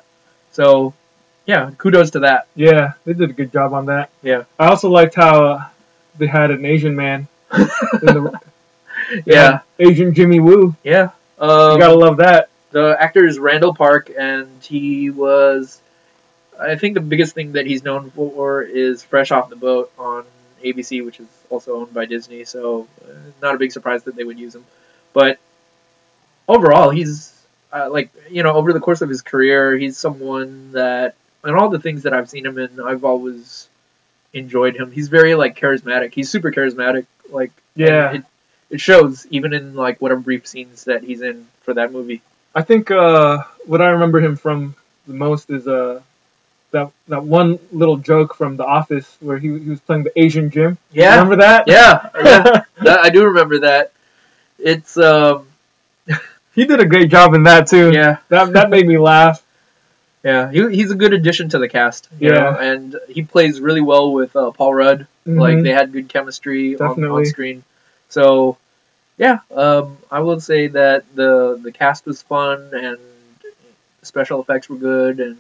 So, 0.53 0.95
yeah, 1.47 1.73
kudos 1.79 2.11
to 2.13 2.21
that. 2.21 2.47
Yeah, 2.55 2.93
they 3.05 3.13
did 3.13 3.31
a 3.31 3.33
good 3.33 3.53
job 3.53 3.73
on 3.75 3.87
that. 3.87 4.11
Yeah. 4.23 4.45
I 4.59 4.69
also 4.69 4.89
liked 4.89 5.17
how 5.17 5.69
they 6.19 6.27
had 6.27 6.51
an 6.51 6.65
Asian 6.65 6.95
man. 6.97 7.29
in 7.53 7.67
the, 8.03 8.41
Yeah, 9.25 9.61
Asian 9.79 10.15
Jimmy 10.15 10.41
Woo. 10.41 10.75
yeah. 10.83 11.11
You 11.41 11.47
Um, 11.49 11.79
gotta 11.79 11.95
love 11.95 12.17
that. 12.19 12.49
the 12.71 12.97
actor 12.99 13.27
is 13.27 13.39
Randall 13.39 13.75
Park, 13.75 14.11
and 14.17 14.49
he 14.63 15.11
was. 15.11 15.81
I 16.61 16.77
think 16.77 16.95
the 16.95 17.01
biggest 17.01 17.35
thing 17.35 17.53
that 17.53 17.67
he's 17.67 17.83
known 17.83 18.11
for 18.13 18.63
is 18.63 19.03
Fresh 19.03 19.33
Off 19.33 19.51
the 19.51 19.57
Boat 19.57 19.91
on 19.99 20.25
ABC, 20.65 21.05
which 21.05 21.19
is 21.21 21.27
also 21.51 21.75
owned 21.81 21.93
by 21.93 22.05
Disney. 22.07 22.45
So, 22.45 22.87
uh, 23.05 23.13
not 23.43 23.57
a 23.57 23.59
big 23.59 23.73
surprise 23.73 24.05
that 24.05 24.15
they 24.17 24.23
would 24.25 24.39
use 24.39 24.55
him. 24.55 24.65
But 25.13 25.39
overall, 26.49 26.91
he's 26.91 27.33
uh, 27.73 27.91
like 27.91 28.11
you 28.31 28.43
know 28.43 28.53
over 28.55 28.73
the 28.73 28.81
course 28.81 29.03
of 29.03 29.09
his 29.09 29.23
career, 29.23 29.77
he's 29.77 29.97
someone 29.99 30.73
that, 30.73 31.17
and 31.43 31.57
all 31.57 31.69
the 31.69 31.79
things 31.81 32.05
that 32.05 32.15
I've 32.15 32.31
seen 32.31 32.47
him 32.47 32.59
in, 32.59 32.81
I've 32.81 33.05
always 33.05 33.64
enjoyed 34.35 34.77
him. 34.77 34.91
He's 34.91 35.09
very 35.09 35.35
like 35.35 35.59
charismatic. 35.59 36.13
He's 36.15 36.29
super 36.31 36.51
charismatic. 36.53 37.07
Like 37.31 37.53
Yeah. 37.77 38.13
it, 38.13 38.25
it 38.71 38.81
shows 38.81 39.27
even 39.31 39.53
in 39.53 39.75
like 39.75 40.01
whatever 40.01 40.21
brief 40.21 40.47
scenes 40.47 40.85
that 40.85 41.05
he's 41.05 41.23
in 41.23 41.47
for 41.63 41.75
that 41.75 41.93
movie. 41.93 42.21
I 42.55 42.63
think 42.63 42.91
uh, 42.91 43.43
what 43.67 43.81
I 43.81 43.89
remember 43.91 44.21
him 44.21 44.37
from 44.37 44.75
the 45.07 45.15
most 45.15 45.51
is 45.51 45.67
uh, 45.67 46.01
that 46.71 46.91
that 47.09 47.23
one 47.25 47.59
little 47.73 47.97
joke 47.97 48.35
from 48.35 48.57
The 48.57 48.65
Office 48.65 49.17
where 49.21 49.39
he, 49.39 49.49
he 49.59 49.71
was 49.71 49.81
playing 49.81 50.05
the 50.05 50.19
Asian 50.21 50.51
Jim. 50.51 50.79
Yeah, 50.93 51.13
Remember 51.15 51.37
that? 51.37 51.65
yeah, 51.69 52.09
yeah. 52.25 52.63
that, 52.83 52.99
I 53.01 53.11
do 53.11 53.25
remember 53.25 53.59
that. 53.61 53.93
It's 54.59 54.97
um, 54.97 55.47
he 56.55 56.65
did 56.65 56.81
a 56.81 56.87
great 56.87 57.11
job 57.11 57.35
in 57.35 57.43
that 57.45 57.67
too. 57.67 57.93
yeah, 57.93 58.19
That 58.29 58.53
that 58.53 58.71
made 58.71 58.87
me 58.87 58.99
laugh. 58.99 59.43
Yeah. 60.25 60.51
He, 60.51 60.61
he's 60.77 60.91
a 60.91 60.97
good 60.97 61.15
addition 61.15 61.51
to 61.51 61.59
the 61.59 61.69
cast. 61.69 62.09
You 62.21 62.31
Yeah. 62.31 62.53
know, 62.53 62.59
and 62.59 62.97
he 63.09 63.23
plays 63.23 63.61
really 63.61 63.83
well 63.83 64.13
with 64.13 64.35
uh, 64.37 64.51
Paul 64.53 64.75
Rudd. 64.75 65.07
Like 65.27 65.59
Mhm. 65.59 65.63
they 65.65 65.71
had 65.73 65.93
good 65.93 66.09
chemistry 66.09 66.77
on, 66.77 67.05
on 67.11 67.25
screen. 67.27 67.65
So, 68.09 68.59
yeah, 69.19 69.41
um, 69.55 69.99
I 70.11 70.21
will 70.21 70.41
say 70.41 70.69
that 70.69 71.05
the 71.15 71.59
the 71.63 71.73
cast 71.73 72.07
was 72.07 72.23
fun 72.23 72.71
and 72.75 72.99
special 74.03 74.41
effects 74.41 74.69
were 74.69 74.77
good 74.77 75.21
and 75.21 75.39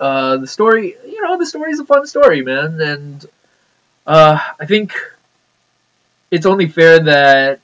uh, 0.00 0.36
the 0.38 0.46
story. 0.46 0.96
You 1.06 1.22
know, 1.22 1.38
the 1.38 1.46
story's 1.46 1.80
a 1.80 1.84
fun 1.84 2.06
story, 2.06 2.42
man, 2.42 2.80
and 2.80 3.26
uh, 4.06 4.38
I 4.60 4.66
think 4.66 4.94
it's 6.30 6.46
only 6.46 6.68
fair 6.68 7.00
that 7.00 7.60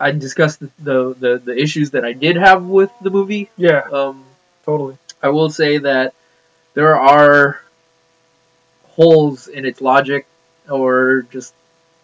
I 0.00 0.12
discuss 0.12 0.56
the, 0.56 0.70
the, 0.78 1.14
the, 1.18 1.42
the 1.44 1.58
issues 1.60 1.90
that 1.92 2.04
I 2.04 2.12
did 2.12 2.36
have 2.36 2.64
with 2.64 2.90
the 3.02 3.10
movie. 3.10 3.50
yeah, 3.56 3.82
Um, 3.92 4.24
totally. 4.64 4.96
I 5.22 5.28
will 5.28 5.50
say 5.50 5.78
that 5.78 6.14
there 6.74 6.96
are 6.98 7.60
holes 8.88 9.48
in 9.48 9.64
its 9.64 9.80
logic 9.80 10.26
or 10.68 11.22
just 11.30 11.54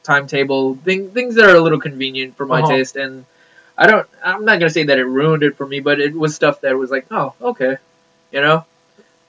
timetable 0.03 0.75
thing, 0.77 1.11
things 1.11 1.35
that 1.35 1.45
are 1.45 1.57
a 1.57 1.61
little 1.61 1.81
convenient 1.81 2.37
for 2.37 2.47
my 2.47 2.61
Uh-huh. 2.61 2.69
taste 2.69 2.97
and 2.97 3.25
I 3.77 3.87
don't 3.87 4.09
I'm 4.25 4.45
not 4.45 4.59
going 4.61 4.69
to 4.69 4.71
say 4.71 4.85
that 4.85 4.99
it 4.99 5.05
ruined 5.05 5.43
it 5.43 5.57
for 5.57 5.67
me 5.67 5.81
but 5.81 6.01
it 6.01 6.15
was 6.15 6.35
stuff 6.35 6.61
that 6.63 6.77
was 6.77 6.91
like 6.91 7.07
oh 7.11 7.35
okay 7.41 7.77
you 8.33 8.41
know 8.41 8.65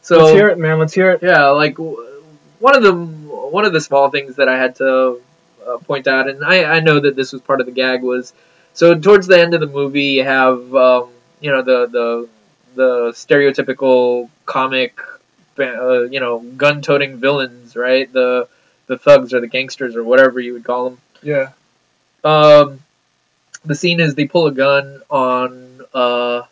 so 0.02 0.18
Let's 0.20 0.32
hear 0.34 0.50
it, 0.50 0.58
man. 0.58 0.80
Let's 0.80 0.94
hear 0.94 1.12
it. 1.12 1.24
yeah 1.24 1.48
like 1.50 1.78
one 1.78 2.76
of 2.76 2.84
the 2.84 2.94
one 2.94 3.66
of 3.66 3.74
the 3.74 3.82
small 3.82 4.10
things 4.10 4.36
that 4.36 4.48
I 4.48 4.58
had 4.58 4.76
to 4.78 5.22
uh, 5.68 5.78
point 5.80 6.08
out 6.08 6.30
and 6.30 6.44
I, 6.44 6.64
I 6.66 6.80
know 6.80 7.00
that 7.00 7.16
this 7.16 7.32
was 7.34 7.42
part 7.42 7.60
of 7.60 7.66
the 7.66 7.72
gag 7.74 8.04
was 8.04 8.34
so 8.74 8.96
towards 8.98 9.28
the 9.28 9.40
end 9.40 9.54
of 9.54 9.60
the 9.62 9.68
movie 9.68 10.04
you 10.20 10.24
have 10.24 10.74
um, 10.76 11.10
you 11.42 11.52
know 11.52 11.62
the 11.62 11.88
the 11.88 12.30
the 12.78 13.12
stereotypical 13.12 14.30
comic 14.46 15.00
uh, 15.60 16.04
you 16.04 16.20
know 16.20 16.40
gun-toting 16.40 17.18
villains 17.18 17.76
right 17.76 18.12
the 18.14 18.48
the 18.88 18.98
thugs 18.98 19.34
or 19.34 19.40
the 19.42 19.48
gangsters 19.48 19.96
or 19.96 20.04
whatever 20.04 20.40
you 20.40 20.54
would 20.54 20.64
call 20.64 20.90
them 20.90 20.98
Yeah. 21.22 21.50
um, 22.24 22.80
the 23.66 23.76
scene 23.76 24.00
is 24.00 24.16
they 24.16 24.26
pull 24.28 24.48
a 24.48 24.52
gun 24.52 25.02
on 25.10 25.82
uh, 25.94 26.44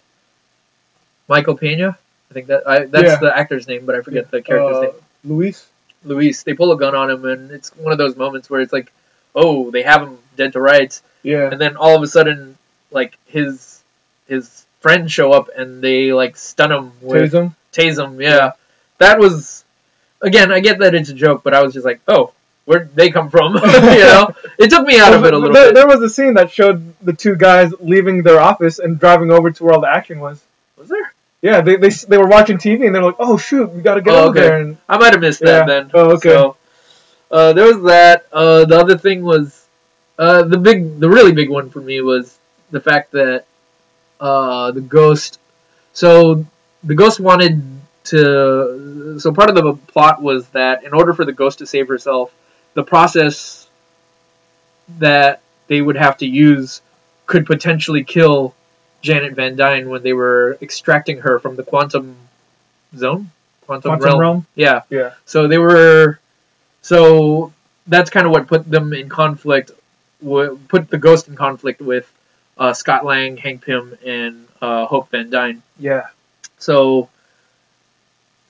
Michael 1.28 1.56
Pena. 1.56 1.98
I 2.30 2.34
think 2.34 2.48
that 2.48 2.68
I, 2.68 2.86
that's 2.86 3.04
Yeah. 3.06 3.16
the 3.22 3.38
actor's 3.38 3.68
name, 3.68 3.86
but 3.86 3.96
I 3.96 4.02
forget 4.02 4.30
the 4.32 4.42
character's 4.42 4.78
Uh, 4.78 4.82
name. 4.82 4.92
Luis. 5.24 5.66
Luis. 6.04 6.44
They 6.44 6.54
pull 6.54 6.72
a 6.72 6.78
gun 6.78 6.94
on 6.96 7.10
him, 7.10 7.24
and 7.26 7.52
it's 7.52 7.70
one 7.78 7.92
of 7.92 7.98
those 7.98 8.16
moments 8.16 8.50
where 8.50 8.60
it's 8.62 8.74
like, 8.74 8.92
oh, 9.34 9.72
they 9.72 9.84
have 9.84 10.02
him 10.02 10.18
dead 10.36 10.54
to 10.54 10.60
rights, 10.62 11.02
Yeah. 11.24 11.50
and 11.52 11.60
then 11.62 11.78
all 11.78 11.96
of 11.96 12.04
a 12.04 12.08
sudden, 12.08 12.58
like 12.92 13.18
his 13.28 13.82
his 14.28 14.65
friends 14.86 15.12
show 15.12 15.32
up 15.38 15.50
and 15.58 15.82
they 15.82 16.14
like 16.14 16.38
stun 16.38 16.72
him 16.72 16.92
with 17.02 17.32
Tase 17.32 17.34
him. 17.42 17.56
tase 17.74 17.98
him. 18.04 18.22
Yeah, 18.22 18.52
that 19.00 19.18
was 19.20 19.64
again. 20.22 20.52
I 20.52 20.60
get 20.60 20.78
that 20.80 20.94
it's 20.94 21.10
a 21.10 21.14
joke, 21.26 21.42
but 21.44 21.54
I 21.58 21.64
was 21.64 21.74
just 21.74 21.86
like, 21.90 22.02
oh, 22.08 22.34
where'd 22.66 22.94
they 22.96 23.10
come 23.10 23.30
from? 23.32 23.56
you 23.56 23.62
know, 24.14 24.30
it 24.60 24.70
took 24.70 24.86
me 24.86 25.00
out 25.00 25.14
of 25.16 25.26
it 25.26 25.34
a 25.34 25.38
little 25.40 25.54
there, 25.54 25.68
bit. 25.70 25.74
there 25.76 25.88
was 25.88 26.02
a 26.04 26.10
scene 26.16 26.36
that 26.36 26.52
showed 26.52 26.80
the 27.04 27.14
two 27.14 27.36
guys 27.36 27.74
leaving 27.80 28.22
their 28.22 28.40
office 28.40 28.78
and 28.78 29.00
driving 29.00 29.32
over 29.32 29.50
to 29.50 29.64
where 29.64 29.74
all 29.74 29.82
the 29.82 29.90
action 30.00 30.20
was. 30.20 30.40
Was 30.78 30.90
there? 30.90 31.12
Yeah, 31.42 31.62
they, 31.62 31.76
they, 31.78 31.90
they 31.90 32.18
were 32.18 32.28
watching 32.28 32.58
TV 32.58 32.86
and 32.86 32.94
they're 32.94 33.04
like, 33.04 33.18
oh 33.20 33.38
shoot, 33.38 33.68
we 33.72 33.82
gotta 33.82 34.02
get 34.02 34.14
Oh, 34.14 34.26
over 34.28 34.30
okay. 34.38 34.42
there. 34.48 34.58
And 34.62 34.78
I 34.88 34.98
might 34.98 35.14
have 35.14 35.22
missed 35.22 35.42
that 35.42 35.68
Yeah. 35.68 35.82
then. 35.82 35.92
Oh, 35.94 36.12
okay. 36.18 36.30
So, 36.30 36.58
uh, 37.32 37.54
there 37.54 37.66
was 37.72 37.82
that. 37.84 38.26
Uh, 38.32 38.66
the 38.66 38.78
other 38.80 38.98
thing 39.00 39.24
was 39.24 39.66
uh, 40.20 40.44
the 40.44 40.58
big, 40.58 41.00
the 41.00 41.10
really 41.10 41.34
big 41.34 41.50
one 41.50 41.70
for 41.72 41.82
me 41.82 42.02
was 42.02 42.38
the 42.72 42.80
fact 42.80 43.12
that 43.14 43.46
uh, 44.20 44.72
the 44.72 44.82
ghost. 44.82 45.40
So 45.94 46.46
the 46.84 46.96
ghost 46.96 47.20
wanted 47.20 47.62
to. 48.06 49.18
So 49.20 49.32
part 49.34 49.50
of 49.50 49.56
the 49.56 49.74
plot 49.88 50.22
was 50.22 50.48
that 50.50 50.84
in 50.84 50.94
order 50.94 51.14
for 51.14 51.26
the 51.26 51.34
ghost 51.34 51.60
to 51.60 51.66
save 51.66 51.88
herself, 51.88 52.34
the 52.74 52.84
process 52.84 53.68
that 55.00 55.42
they 55.68 55.82
would 55.82 55.96
have 55.98 56.18
to 56.18 56.26
use 56.28 56.82
could 57.26 57.46
potentially 57.46 58.04
kill 58.04 58.54
Janet 59.02 59.34
Van 59.34 59.56
Dyne 59.56 59.90
when 59.90 60.04
they 60.04 60.14
were 60.14 60.58
extracting 60.62 61.20
her 61.20 61.40
from 61.40 61.56
the 61.56 61.64
quantum 61.64 62.16
zone, 62.96 63.32
quantum, 63.66 63.90
Quantum 63.92 64.06
realm. 64.06 64.20
Realm. 64.20 64.46
Yeah. 64.56 64.82
Yeah. 64.90 65.14
So 65.26 65.48
they 65.48 65.58
were. 65.58 66.20
So 66.82 67.52
that's 67.88 68.10
kind 68.12 68.26
of 68.28 68.32
what 68.32 68.48
put 68.48 68.70
them 68.70 68.94
in 68.94 69.10
conflict. 69.10 69.72
wa- 70.22 70.56
Put 70.68 70.90
the 70.90 70.98
ghost 71.00 71.28
in 71.28 71.36
conflict 71.36 71.82
with 71.82 72.12
uh, 72.58 72.74
Scott 72.74 73.06
Lang, 73.06 73.38
Hank 73.38 73.66
Pym, 73.66 73.98
and 74.06 74.48
uh, 74.62 74.86
Hope 74.86 75.10
Van 75.12 75.30
Dyne. 75.30 75.62
Yeah. 75.80 76.08
So 76.58 77.10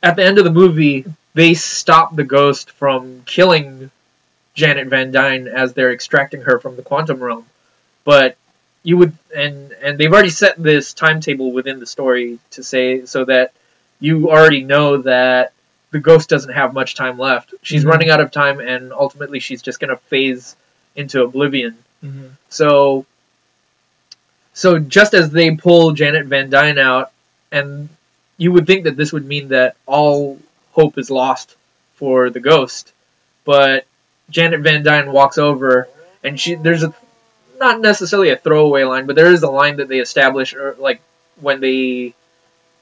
at 0.04 0.16
the 0.16 0.24
end 0.26 0.38
of 0.38 0.44
the 0.44 0.52
movie, 0.52 1.06
they 1.34 1.54
stop 1.54 2.16
the 2.16 2.24
ghost 2.24 2.72
from 2.72 3.24
killing 3.26 3.90
Janet 4.54 4.88
Van 4.88 5.12
Dyne 5.12 5.48
as 5.48 5.74
they're 5.74 5.92
extracting 5.92 6.42
her 6.42 6.60
from 6.60 6.76
the 6.76 6.82
quantum 6.84 7.20
realm. 7.22 7.46
But 8.04 8.38
you 8.84 8.98
would 8.98 9.14
and 9.36 9.72
and 9.82 9.98
they've 9.98 10.12
already 10.14 10.30
set 10.30 10.62
this 10.62 10.94
timetable 10.94 11.52
within 11.52 11.80
the 11.80 11.88
story 11.88 12.38
to 12.52 12.64
say 12.64 13.06
so 13.06 13.26
that 13.26 13.52
you 14.00 14.30
already 14.30 14.64
know 14.64 14.98
that 15.02 15.54
the 15.92 16.00
ghost 16.00 16.30
doesn't 16.30 16.54
have 16.54 16.74
much 16.74 16.94
time 16.94 17.18
left. 17.18 17.54
She's 17.64 17.84
Mhm. 17.84 17.90
running 17.90 18.10
out 18.12 18.22
of 18.22 18.30
time 18.32 18.60
and 18.60 18.94
ultimately 18.94 19.40
she's 19.40 19.62
just 19.64 19.80
going 19.80 19.90
to 19.90 19.98
phase 19.98 20.56
into 20.96 21.24
oblivion. 21.24 21.78
hmm 22.02 22.28
So, 22.50 23.06
so 24.56 24.80
just 24.80 25.14
as 25.14 25.30
they 25.30 25.52
pull 25.56 25.92
Janet 25.92 26.26
Van 26.26 26.50
Dyne 26.50 26.80
out, 26.80 27.12
and 27.52 27.90
you 28.38 28.52
would 28.54 28.66
think 28.66 28.86
that 28.86 28.98
this 28.98 29.14
would 29.14 29.26
mean 29.26 29.50
that 29.50 29.76
all 29.86 30.40
hope 30.72 30.98
is 30.98 31.12
lost 31.12 31.56
for 31.96 32.30
the 32.32 32.40
ghost, 32.40 32.92
but 33.46 33.86
Janet 34.30 34.62
Van 34.62 34.82
Dyne 34.82 35.12
walks 35.12 35.38
over, 35.38 35.88
and 36.24 36.40
she 36.40 36.56
there's 36.56 36.84
a 36.84 36.94
not 37.60 37.80
necessarily 37.80 38.30
a 38.32 38.36
throwaway 38.38 38.84
line, 38.84 39.06
but 39.06 39.16
there 39.16 39.32
is 39.32 39.44
a 39.44 39.50
line 39.50 39.78
that 39.78 39.88
they 39.88 40.00
establish, 40.00 40.54
or 40.56 40.76
like 40.80 41.02
when 41.40 41.60
they 41.62 42.14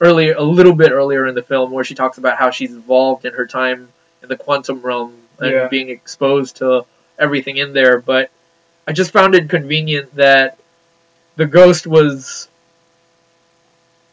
earlier 0.00 0.34
a 0.36 0.42
little 0.42 0.74
bit 0.74 0.90
earlier 0.90 1.26
in 1.26 1.34
the 1.34 1.42
film 1.42 1.70
where 1.70 1.84
she 1.84 1.94
talks 1.94 2.18
about 2.18 2.38
how 2.38 2.50
she's 2.50 2.72
evolved 2.74 3.24
in 3.24 3.32
her 3.34 3.46
time 3.46 3.88
in 4.22 4.28
the 4.28 4.36
quantum 4.36 4.80
realm 4.80 5.12
and 5.38 5.50
Yeah. 5.50 5.68
being 5.68 5.88
exposed 5.90 6.56
to 6.56 6.84
everything 7.18 7.56
in 7.58 7.72
there, 7.72 8.00
but 8.00 8.30
I 8.88 8.92
just 8.92 9.12
found 9.12 9.34
it 9.34 9.48
convenient 9.48 10.14
that 10.16 10.58
the 11.36 11.46
ghost 11.46 11.86
was, 11.86 12.48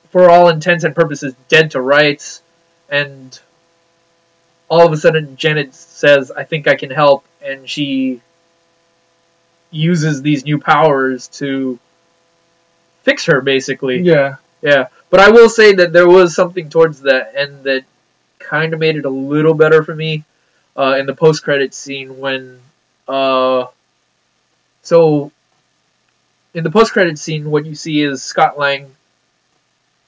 for 0.10 0.30
all 0.30 0.50
intents 0.50 0.84
and 0.84 0.96
purposes, 0.96 1.34
dead 1.48 1.72
to 1.72 1.82
rights, 1.82 2.42
and 2.90 3.40
all 4.70 4.86
of 4.86 4.94
a 4.94 4.98
sudden 4.98 5.36
Janet 5.38 5.74
says, 5.74 6.32
"I 6.32 6.44
think 6.44 6.68
I 6.68 6.76
can 6.76 6.90
help," 6.90 7.26
and 7.42 7.70
she 7.70 8.22
uses 9.72 10.22
these 10.22 10.44
new 10.44 10.60
powers 10.60 11.28
to 11.30 11.80
fix 13.04 13.26
her 13.26 13.42
basically. 13.42 14.00
Yeah. 14.02 14.36
Yeah, 14.62 14.90
but 15.10 15.20
I 15.20 15.32
will 15.32 15.50
say 15.50 15.74
that 15.74 15.92
there 15.92 16.08
was 16.08 16.36
something 16.36 16.70
towards 16.70 17.02
the 17.02 17.28
end 17.36 17.64
that 17.64 17.84
kind 18.38 18.74
of 18.74 18.80
made 18.80 18.96
it 18.96 19.06
a 19.06 19.10
little 19.10 19.56
better 19.56 19.84
for 19.84 19.96
me 19.96 20.24
uh, 20.78 20.98
in 21.00 21.08
the 21.08 21.16
post 21.16 21.44
credit 21.44 21.74
scene 21.74 22.20
when 22.20 22.60
uh, 23.08 23.66
so 24.84 25.32
in 26.54 26.64
the 26.64 26.72
post 26.72 26.94
credit 26.94 27.18
scene 27.18 27.50
what 27.50 27.66
you 27.66 27.76
see 27.76 28.02
is 28.02 28.22
Scott 28.24 28.58
Lang 28.58 28.94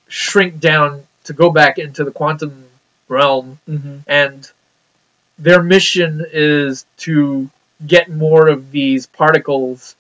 shrink 0.08 0.60
down 0.60 1.04
to 1.26 1.34
go 1.34 1.50
back 1.50 1.78
into 1.78 2.04
the 2.04 2.12
quantum 2.12 2.66
realm 3.08 3.60
Mm-hmm. 3.70 3.98
and 4.08 4.50
their 5.40 5.64
mission 5.64 6.24
is 6.32 6.86
to 6.98 7.50
get 7.86 8.10
more 8.10 8.48
of 8.50 8.72
these 8.72 9.08
particles 9.08 9.96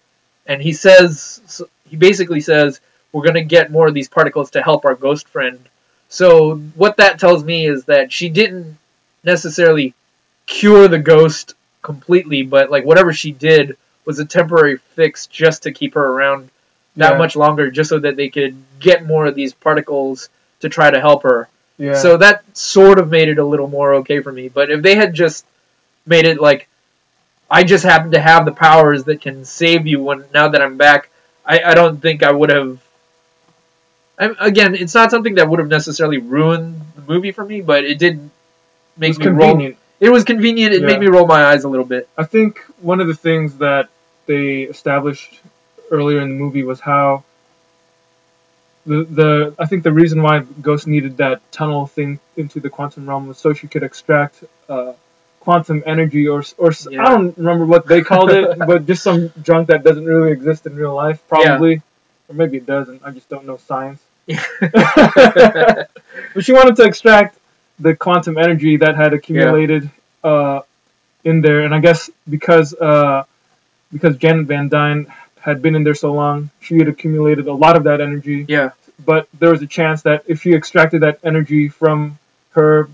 and 0.45 0.61
he 0.61 0.73
says 0.73 1.61
he 1.89 1.95
basically 1.95 2.39
says 2.41 2.79
we're 3.11 3.23
going 3.23 3.33
to 3.35 3.43
get 3.43 3.71
more 3.71 3.87
of 3.87 3.93
these 3.93 4.09
particles 4.09 4.51
to 4.51 4.61
help 4.61 4.85
our 4.85 4.95
ghost 4.95 5.27
friend 5.27 5.59
so 6.09 6.55
what 6.75 6.97
that 6.97 7.19
tells 7.19 7.43
me 7.43 7.65
is 7.67 7.85
that 7.85 8.11
she 8.11 8.29
didn't 8.29 8.77
necessarily 9.23 9.93
cure 10.45 10.87
the 10.87 10.99
ghost 10.99 11.55
completely 11.81 12.43
but 12.43 12.69
like 12.71 12.85
whatever 12.85 13.11
she 13.11 13.31
did 13.31 13.75
was 14.05 14.19
a 14.19 14.25
temporary 14.25 14.77
fix 14.95 15.27
just 15.27 15.63
to 15.63 15.71
keep 15.71 15.93
her 15.95 16.05
around 16.05 16.49
that 16.97 17.13
Yeah. 17.13 17.17
much 17.17 17.35
longer 17.35 17.71
just 17.71 17.89
so 17.89 17.99
that 17.99 18.15
they 18.15 18.29
could 18.29 18.55
get 18.79 19.05
more 19.05 19.25
of 19.25 19.35
these 19.35 19.53
particles 19.53 20.29
to 20.59 20.69
try 20.69 20.91
to 20.91 20.99
help 20.99 21.23
her 21.23 21.47
Yeah. 21.77 21.93
so 21.95 22.17
that 22.17 22.43
sort 22.55 22.99
of 22.99 23.09
made 23.09 23.29
it 23.29 23.39
a 23.39 23.43
little 23.45 23.67
more 23.67 23.95
okay 23.95 24.19
for 24.21 24.31
me. 24.31 24.49
But 24.49 24.69
if 24.69 24.81
they 24.81 24.95
had 24.95 25.13
just 25.13 25.45
made 26.05 26.25
it 26.25 26.39
like 26.39 26.67
I 27.49 27.63
just 27.63 27.83
happen 27.83 28.11
to 28.11 28.19
have 28.19 28.45
the 28.45 28.51
powers 28.51 29.03
that 29.05 29.21
can 29.21 29.45
save 29.45 29.85
you 29.87 30.01
when 30.01 30.23
now 30.33 30.47
that 30.49 30.61
I'm 30.61 30.77
back, 30.77 31.09
I, 31.45 31.61
I 31.61 31.73
don't 31.75 32.01
think 32.01 32.23
I 32.23 32.31
would 32.31 32.49
have. 32.49 32.79
I, 34.17 34.33
again, 34.39 34.75
it's 34.75 34.93
not 34.93 35.11
something 35.11 35.35
that 35.35 35.49
would 35.49 35.59
have 35.59 35.67
necessarily 35.67 36.17
ruined 36.19 36.79
the 36.95 37.01
movie 37.01 37.31
for 37.31 37.43
me, 37.43 37.61
but 37.61 37.83
it 37.83 37.97
did 37.99 38.15
it 38.15 38.19
make 38.97 39.09
was 39.09 39.19
me 39.19 39.27
roll. 39.27 39.49
convenient. 39.49 39.77
It 39.99 40.09
was 40.09 40.23
convenient. 40.23 40.73
It 40.73 40.81
Yeah. 40.81 40.87
made 40.87 40.99
me 40.99 41.07
roll 41.07 41.25
my 41.27 41.45
eyes 41.45 41.63
a 41.63 41.69
little 41.69 41.85
bit. 41.85 42.07
I 42.17 42.23
think 42.23 42.59
one 42.81 42.99
of 42.99 43.07
the 43.07 43.15
things 43.15 43.57
that 43.57 43.89
they 44.25 44.61
established 44.61 45.41
earlier 45.91 46.21
in 46.21 46.29
the 46.29 46.35
movie 46.35 46.63
was 46.63 46.79
how 46.79 47.23
the 48.85 49.03
the 49.03 49.55
I 49.57 49.65
think 49.65 49.83
the 49.83 49.91
reason 49.91 50.21
why 50.21 50.39
Ghost 50.61 50.87
needed 50.87 51.17
that 51.17 51.39
tunnel 51.51 51.87
thing 51.87 52.19
into 52.35 52.59
the 52.59 52.69
quantum 52.69 53.07
realm 53.07 53.27
was 53.27 53.37
so 53.37 53.53
she 53.53 53.67
could 53.67 53.83
extract 53.83 54.43
uh, 54.67 54.93
quantum 55.39 55.83
energy 55.85 56.27
or 56.27 56.43
or 56.57 56.71
Yeah. 56.89 57.01
I 57.03 57.09
don't 57.09 57.37
remember 57.37 57.65
what 57.65 57.87
they 57.87 58.01
called 58.01 58.31
it, 58.31 58.57
but 58.69 58.85
just 58.85 59.03
some 59.03 59.31
junk 59.41 59.67
that 59.67 59.83
doesn't 59.83 60.05
really 60.05 60.31
exist 60.31 60.65
in 60.65 60.75
real 60.75 60.95
life, 60.95 61.21
probably, 61.27 61.81
or 62.27 62.35
maybe 62.35 62.57
it 62.57 62.65
doesn't. 62.65 63.01
I 63.03 63.11
just 63.11 63.29
don't 63.29 63.45
know 63.45 63.57
science. 63.57 64.01
but 64.27 65.89
she 66.39 66.53
wanted 66.53 66.75
to 66.77 66.83
extract 66.83 67.37
the 67.79 67.95
quantum 67.95 68.37
energy 68.37 68.77
that 68.77 68.95
had 68.95 69.13
accumulated 69.13 69.89
uh, 70.23 70.61
in 71.23 71.41
there, 71.41 71.61
and 71.65 71.73
I 71.75 71.79
guess 71.79 72.09
because 72.29 72.73
uh, 72.73 73.23
because 73.93 74.17
Janet 74.17 74.47
Van 74.47 74.67
Dyne 74.67 75.05
had 75.39 75.61
been 75.61 75.75
in 75.75 75.83
there 75.83 75.93
so 75.95 76.11
long, 76.13 76.49
she 76.59 76.77
had 76.77 76.87
accumulated 76.87 77.47
a 77.47 77.53
lot 77.53 77.77
of 77.77 77.83
that 77.85 78.01
energy. 78.01 78.45
yeah, 78.47 78.71
But 79.05 79.27
there 79.39 79.51
was 79.51 79.61
a 79.61 79.67
chance 79.67 80.01
that 80.03 80.23
if 80.27 80.41
she 80.41 80.53
extracted 80.53 81.01
that 81.01 81.19
energy 81.23 81.69
from 81.69 82.17
her 82.51 82.89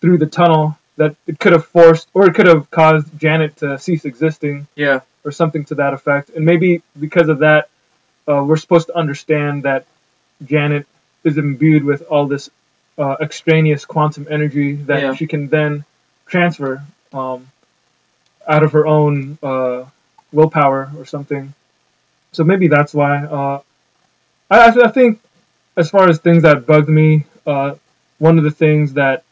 through 0.00 0.18
the 0.18 0.26
tunnel, 0.26 0.78
that 0.96 1.14
it 1.26 1.38
could 1.38 1.52
have 1.52 1.66
forced 1.66 2.08
or 2.14 2.26
it 2.26 2.34
could 2.34 2.46
have 2.46 2.70
caused 2.70 3.06
Janet 3.18 3.56
to 3.58 3.78
cease 3.78 4.04
existing 4.04 4.66
yeah, 4.76 5.00
or 5.24 5.30
something 5.32 5.64
to 5.66 5.74
that 5.76 5.92
effect. 5.94 6.30
And 6.30 6.44
maybe 6.44 6.82
because 6.98 7.28
of 7.28 7.38
that, 7.40 7.68
uh, 8.28 8.42
we're 8.44 8.56
supposed 8.56 8.88
to 8.88 8.96
understand 8.96 9.62
that 9.64 9.84
Janet 10.44 10.86
is 11.22 11.38
imbued 11.38 11.84
with 11.84 12.02
all 12.02 12.26
this 12.26 12.50
uh, 12.98 13.16
extraneous 13.20 13.84
quantum 13.84 14.26
energy 14.30 14.72
that 14.74 15.02
Yeah. 15.02 15.14
she 15.14 15.26
can 15.26 15.48
then 15.48 15.84
transfer 16.26 16.82
um, 17.12 17.46
out 18.48 18.62
of 18.62 18.72
her 18.72 18.86
own 18.86 19.38
uh, 19.42 19.84
willpower 20.32 20.90
or 20.98 21.04
something. 21.04 21.52
So 22.32 22.44
maybe 22.44 22.68
that's 22.68 22.92
why. 22.94 23.24
Uh, 23.24 23.60
I, 24.50 24.68
I 24.68 24.88
think, 24.88 25.20
as 25.76 25.90
far 25.90 26.08
as 26.08 26.18
things 26.18 26.42
that 26.42 26.66
bugged 26.66 26.88
me, 26.88 27.24
uh, 27.46 27.74
one 28.18 28.38
of 28.38 28.44
the 28.44 28.50
things 28.50 28.92
that 28.94 29.24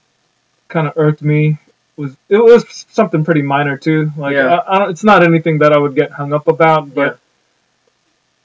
kind 0.69 0.87
of 0.87 0.95
irked 0.97 1.23
me 1.23 1.59
was 1.97 2.17
it 2.29 2.39
was 2.39 2.87
something 2.91 3.25
pretty 3.25 3.43
minor 3.43 3.77
too. 3.77 4.11
Like 4.17 4.35
Yeah. 4.35 4.57
I, 4.57 4.79
I 4.79 4.91
it's 4.91 5.05
not 5.05 5.23
anything 5.23 5.59
that 5.59 5.73
I 5.73 5.79
would 5.79 5.95
get 5.95 6.11
hung 6.11 6.33
up 6.33 6.49
about, 6.49 6.93
but 6.95 7.07
Yeah. 7.07 7.17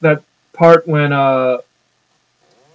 that 0.02 0.24
part 0.54 0.88
when 0.88 1.12
uh 1.14 1.58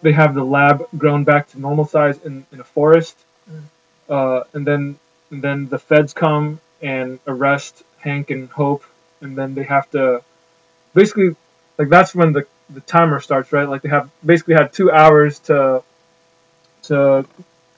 they 0.02 0.12
have 0.12 0.34
the 0.34 0.44
lab 0.44 0.86
grown 0.98 1.24
back 1.24 1.48
to 1.50 1.60
normal 1.60 1.86
size 1.86 2.18
in, 2.24 2.44
in 2.52 2.60
a 2.60 2.64
forest, 2.64 3.16
Mm. 3.50 3.62
uh, 4.08 4.44
and 4.54 4.66
then 4.66 4.98
and 5.30 5.42
then 5.42 5.68
the 5.68 5.78
feds 5.78 6.12
come 6.14 6.60
and 6.82 7.18
arrest 7.26 7.82
Hank 7.98 8.30
and 8.30 8.48
Hope, 8.50 8.82
and 9.20 9.36
then 9.36 9.54
they 9.54 9.62
have 9.64 9.90
to 9.90 10.22
basically 10.94 11.36
like 11.78 11.88
that's 11.88 12.14
when 12.14 12.32
the 12.32 12.46
the 12.70 12.80
timer 12.80 13.20
starts, 13.20 13.52
right? 13.52 13.68
Like 13.68 13.82
they 13.82 13.88
have 13.90 14.10
basically 14.24 14.54
had 14.54 14.72
two 14.72 14.90
hours 14.90 15.38
to 15.40 15.82
to 16.84 17.26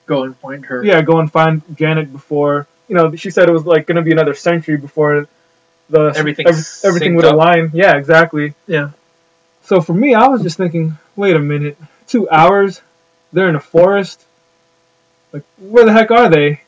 go 0.07 0.24
and 0.24 0.37
find 0.39 0.64
her. 0.66 0.84
yeah, 0.84 1.03
go 1.03 1.18
and 1.20 1.30
find 1.30 1.62
Janet 1.76 2.12
before 2.12 2.66
you 2.89 2.95
know. 2.97 3.14
She 3.16 3.30
said 3.30 3.49
it 3.49 3.53
was 3.53 3.64
like 3.66 3.87
going 3.87 3.97
to 3.97 4.03
be 4.03 4.12
another 4.12 4.34
century 4.34 4.76
before 4.76 5.28
the 5.91 6.12
Everything 6.16 6.47
ev- 6.49 6.66
everything 6.84 7.14
would 7.16 7.24
up. 7.24 7.34
align. 7.34 7.70
Yeah, 7.74 7.97
exactly. 7.97 8.55
Yeah. 8.66 8.91
So 9.62 9.80
for 9.80 9.95
me, 9.95 10.14
I 10.14 10.28
was 10.28 10.43
just 10.43 10.57
thinking, 10.57 10.97
wait 11.16 11.34
a 11.37 11.41
minute, 11.41 11.76
two 12.07 12.28
hours? 12.30 12.80
They're 13.32 13.49
in 13.49 13.57
a 13.57 13.61
forest. 13.61 14.24
Like, 15.32 15.43
where 15.59 15.84
the 15.84 15.93
heck 15.93 16.11
are 16.12 16.28
they? 16.28 16.61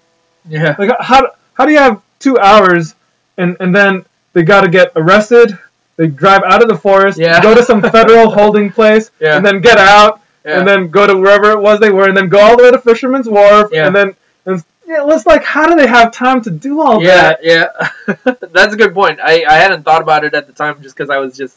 yeah, 0.49 0.75
Like, 0.79 0.91
how 1.01 1.31
how 1.55 1.66
do 1.66 1.73
you 1.73 1.79
have 1.79 2.03
two 2.19 2.39
hours 2.39 2.95
and 3.37 3.57
and 3.61 3.75
then 3.75 4.05
they 4.33 4.43
got 4.43 4.62
to 4.62 4.68
get 4.68 4.93
arrested? 4.97 5.59
They 5.97 6.07
drive 6.07 6.43
out 6.45 6.62
of 6.62 6.68
the 6.68 6.76
forest, 6.76 7.18
Yeah. 7.18 7.43
go 7.43 7.55
to 7.55 7.64
some 7.64 7.83
federal 7.83 8.31
holding 8.39 8.70
place, 8.70 9.11
Yeah. 9.20 9.37
and 9.37 9.45
then 9.45 9.61
get 9.61 9.79
out, 9.79 10.20
yeah. 10.45 10.59
and 10.61 10.68
then 10.68 10.89
go 10.89 11.07
to 11.07 11.16
wherever 11.16 11.51
it 11.51 11.61
was 11.61 11.81
they 11.81 11.91
were, 11.91 12.07
and 12.09 12.16
then 12.16 12.29
go 12.29 12.39
all 12.39 12.57
the 12.57 12.62
way 12.62 12.70
to 12.70 12.79
Fisherman's 12.79 13.29
Wharf, 13.29 13.70
Yeah. 13.72 13.87
and 13.87 13.97
then 13.97 14.14
and 14.47 14.64
yeah, 14.87 15.05
it's 15.09 15.26
like 15.26 15.43
how 15.45 15.66
do 15.68 15.74
they 15.74 15.87
have 15.89 16.12
time 16.12 16.41
to 16.43 16.51
do 16.51 16.81
all 16.81 17.01
that? 17.03 17.41
yeah. 17.43 17.66
Yeah, 18.07 18.14
that's 18.53 18.74
a 18.74 18.76
good 18.76 18.95
point. 18.95 19.18
I, 19.20 19.45
I 19.45 19.55
hadn't 19.55 19.83
thought 19.83 20.01
about 20.03 20.24
it 20.24 20.35
at 20.35 20.47
the 20.47 20.53
time 20.53 20.81
just 20.83 20.97
because 20.97 21.11
I 21.11 21.18
was 21.18 21.37
just, 21.37 21.57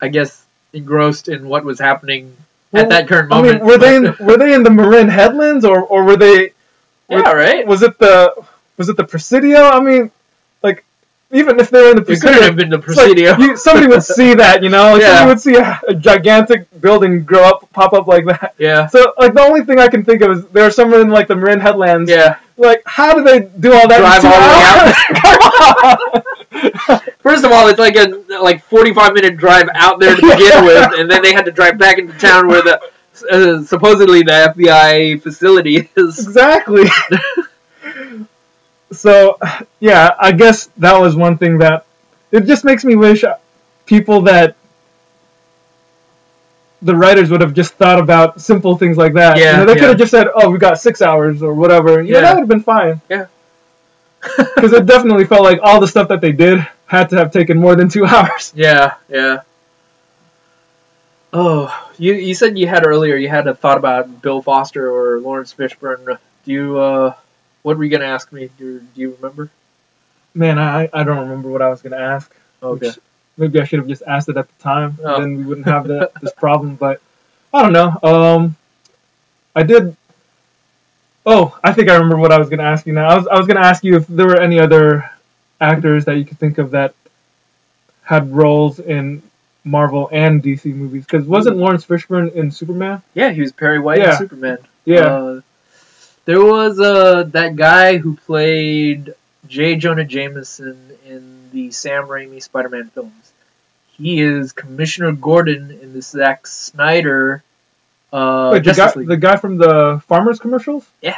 I 0.00 0.08
guess, 0.08 0.44
engrossed 0.72 1.28
in 1.28 1.48
what 1.48 1.64
was 1.64 1.78
happening 1.80 2.36
Well, 2.72 2.84
at 2.84 2.88
that 2.90 3.08
current 3.08 3.32
I 3.32 3.36
moment. 3.36 3.58
mean, 3.62 3.66
were 3.66 3.78
they 3.78 3.96
in, 3.96 4.16
were 4.20 4.36
they 4.36 4.54
in 4.54 4.62
the 4.62 4.70
Marin 4.70 5.08
Headlands 5.08 5.64
or 5.64 5.82
or 5.82 6.04
were 6.04 6.16
they 6.16 6.52
yeah, 7.10 7.32
right. 7.32 7.66
was 7.66 7.82
it 7.82 7.98
the 7.98 8.34
was 8.76 8.88
it 8.88 8.96
the 8.96 9.04
Presidio? 9.04 9.60
I 9.60 9.80
mean, 9.80 10.10
even 11.30 11.60
if 11.60 11.68
they're 11.70 11.90
in 11.90 11.96
the 11.96 12.02
Presidio, 12.02 12.40
have 12.42 12.56
been 12.56 12.70
the 12.70 12.78
it's 12.78 12.96
like 12.96 13.16
you- 13.38 13.56
somebody 13.56 13.86
would 13.86 14.02
see 14.02 14.34
that, 14.34 14.62
you 14.62 14.70
know, 14.70 14.92
like 14.94 15.02
Yeah. 15.02 15.08
somebody 15.18 15.28
would 15.28 15.40
see 15.40 15.56
a, 15.56 15.80
a 15.88 15.94
gigantic 15.94 16.66
building 16.80 17.22
grow 17.24 17.44
up, 17.44 17.70
pop 17.72 17.92
up 17.92 18.06
like 18.06 18.24
that. 18.26 18.54
yeah, 18.58 18.86
So 18.86 19.12
like 19.18 19.34
the 19.34 19.42
only 19.42 19.62
thing 19.64 19.78
I 19.78 19.88
can 19.88 20.04
think 20.04 20.22
of 20.22 20.30
is 20.30 20.46
they're 20.48 20.70
somewhere 20.70 21.00
in 21.02 21.10
like 21.10 21.28
the 21.28 21.36
Marin 21.36 21.60
Headlands. 21.60 22.10
yeah. 22.10 22.38
Like 22.56 22.82
how 22.86 23.14
do 23.14 23.22
they 23.22 23.40
do 23.60 23.72
all 23.72 23.86
that? 23.88 23.98
Drive 24.00 24.24
all 24.24 24.40
the 26.62 26.92
way 26.92 27.00
on. 27.02 27.10
First 27.20 27.44
of 27.44 27.52
all, 27.52 27.68
it's 27.68 27.78
like 27.78 27.94
a 27.96 28.06
like 28.42 28.64
forty 28.64 28.92
five 28.92 29.12
minute 29.14 29.36
drive 29.36 29.68
out 29.74 30.00
there 30.00 30.16
to 30.16 30.20
begin 30.22 30.64
with, 30.64 30.98
and 30.98 31.08
then 31.10 31.22
they 31.22 31.32
had 31.32 31.44
to 31.44 31.52
drive 31.52 31.78
back 31.78 31.98
into 31.98 32.18
town 32.18 32.48
where 32.48 32.62
the 32.62 32.80
uh, 33.30 33.62
supposedly 33.64 34.22
the 34.22 34.52
FBI 34.56 35.22
facility 35.22 35.88
is. 35.94 36.18
exactly. 36.26 36.86
So, 38.90 39.38
yeah, 39.80 40.14
I 40.18 40.32
guess 40.32 40.66
that 40.78 40.98
was 40.98 41.14
one 41.16 41.36
thing 41.38 41.58
that 41.58 41.84
it 42.32 42.44
just 42.46 42.64
makes 42.64 42.84
me 42.84 42.94
wish 42.96 43.24
people 43.86 44.22
that 44.22 44.56
the 46.82 46.94
writers 46.94 47.30
would 47.30 47.40
have 47.40 47.54
just 47.54 47.74
thought 47.74 47.98
about 47.98 48.40
simple 48.40 48.76
things 48.76 48.96
like 48.96 49.14
that. 49.14 49.36
You 49.38 49.44
Yeah, 49.44 49.56
know, 49.58 49.64
they 49.66 49.72
yeah. 49.74 49.78
could 49.80 49.88
have 49.90 49.98
just 49.98 50.10
said, 50.12 50.28
"Oh, 50.34 50.50
we 50.50 50.58
got 50.58 50.78
six 50.78 51.02
hours" 51.02 51.42
or 51.42 51.54
whatever. 51.54 52.00
You 52.02 52.12
know, 52.14 52.18
Yeah. 52.18 52.20
that 52.20 52.34
would 52.34 52.40
have 52.40 52.48
been 52.48 52.62
fine. 52.62 53.00
Yeah. 53.08 53.26
Because 54.54 54.72
it 54.72 54.86
definitely 54.86 55.24
felt 55.24 55.42
like 55.42 55.60
all 55.62 55.80
the 55.80 55.86
stuff 55.88 56.08
that 56.08 56.20
they 56.20 56.32
did 56.32 56.66
had 56.86 57.10
to 57.10 57.16
have 57.16 57.32
taken 57.32 57.58
more 57.58 57.76
than 57.76 57.88
two 57.88 58.04
hours. 58.14 58.52
Yeah, 58.54 58.94
yeah. 59.08 59.42
Oh, 61.32 61.68
you 61.98 62.14
you 62.14 62.34
said 62.34 62.58
you 62.58 62.66
had 62.66 62.86
earlier 62.86 63.16
you 63.16 63.28
had 63.28 63.46
a 63.46 63.54
thought 63.54 63.76
about 63.78 64.22
Bill 64.22 64.40
Foster 64.40 64.90
or 64.90 65.20
Laurence 65.20 65.52
Fishburne. 65.52 66.18
Do 66.44 66.52
you 66.52 66.78
uh, 66.78 67.14
what 67.68 67.76
were 67.76 67.84
you 67.84 67.90
gonna 67.90 68.06
ask 68.06 68.32
me? 68.32 68.48
Do, 68.56 68.80
do 68.80 69.00
you 69.02 69.14
remember? 69.20 69.50
Man, 70.32 70.58
I 70.58 70.88
I 70.90 71.02
don't 71.04 71.18
remember 71.18 71.50
what 71.50 71.60
I 71.60 71.68
was 71.68 71.82
gonna 71.82 71.98
ask. 71.98 72.34
Okay. 72.62 72.90
Maybe 73.36 73.60
I 73.60 73.64
should 73.64 73.78
have 73.80 73.88
just 73.88 74.02
asked 74.06 74.30
it 74.30 74.38
at 74.38 74.48
the 74.48 74.62
time. 74.62 74.96
Oh. 75.04 75.20
Then 75.20 75.36
we 75.36 75.44
wouldn't 75.44 75.66
have 75.66 75.86
the, 75.86 76.10
this 76.22 76.32
problem. 76.32 76.76
But 76.76 77.02
I 77.52 77.60
don't 77.60 77.74
know. 77.74 77.98
Um, 78.02 78.56
I 79.54 79.64
did. 79.64 79.94
Oh, 81.26 81.56
I 81.62 81.74
think 81.74 81.90
I 81.90 81.96
remember 81.96 82.16
what 82.16 82.32
I 82.32 82.38
was 82.38 82.48
going 82.48 82.60
to 82.60 82.64
ask 82.64 82.86
you 82.86 82.94
now. 82.94 83.06
I 83.10 83.16
was 83.16 83.26
I 83.26 83.36
was 83.36 83.46
going 83.46 83.60
to 83.60 83.66
ask 83.68 83.84
you 83.84 83.96
if 83.96 84.06
there 84.06 84.26
were 84.26 84.40
any 84.40 84.58
other 84.58 85.10
actors 85.60 86.06
that 86.06 86.16
you 86.16 86.24
could 86.24 86.38
think 86.38 86.56
of 86.56 86.70
that 86.70 86.94
had 88.02 88.34
roles 88.34 88.80
in 88.80 89.22
Marvel 89.62 90.08
and 90.10 90.42
DC 90.42 90.74
movies. 90.74 91.04
Because 91.04 91.26
wasn't 91.26 91.58
Laurence 91.58 91.84
Fishburne 91.84 92.32
in 92.34 92.50
Superman? 92.50 93.02
Yeah, 93.12 93.30
he 93.30 93.42
was 93.42 93.52
Perry 93.52 93.78
White 93.78 93.98
Yeah. 93.98 94.12
in 94.12 94.16
Superman. 94.16 94.58
Yeah. 94.86 95.00
Uh, 95.00 95.40
there 96.28 96.44
was 96.44 96.78
uh, 96.78 97.22
that 97.22 97.56
guy 97.56 97.96
who 97.96 98.14
played 98.14 99.14
J. 99.46 99.76
Jonah 99.76 100.04
Jameson 100.04 100.76
in 101.06 101.48
the 101.52 101.70
Sam 101.70 102.04
Raimi 102.04 102.42
Spider-Man 102.42 102.90
films. 102.90 103.32
He 103.96 104.20
is 104.20 104.52
Commissioner 104.52 105.12
Gordon 105.12 105.70
in 105.70 105.94
the 105.94 106.02
Zack 106.02 106.46
Snyder 106.46 107.42
uh, 108.12 108.50
Wait, 108.52 108.64
the 108.64 108.74
guy, 108.74 108.92
the 108.92 109.16
guy 109.16 109.36
from 109.36 109.56
the 109.56 110.02
Farmers 110.06 110.38
commercials? 110.38 110.86
Yeah. 111.00 111.16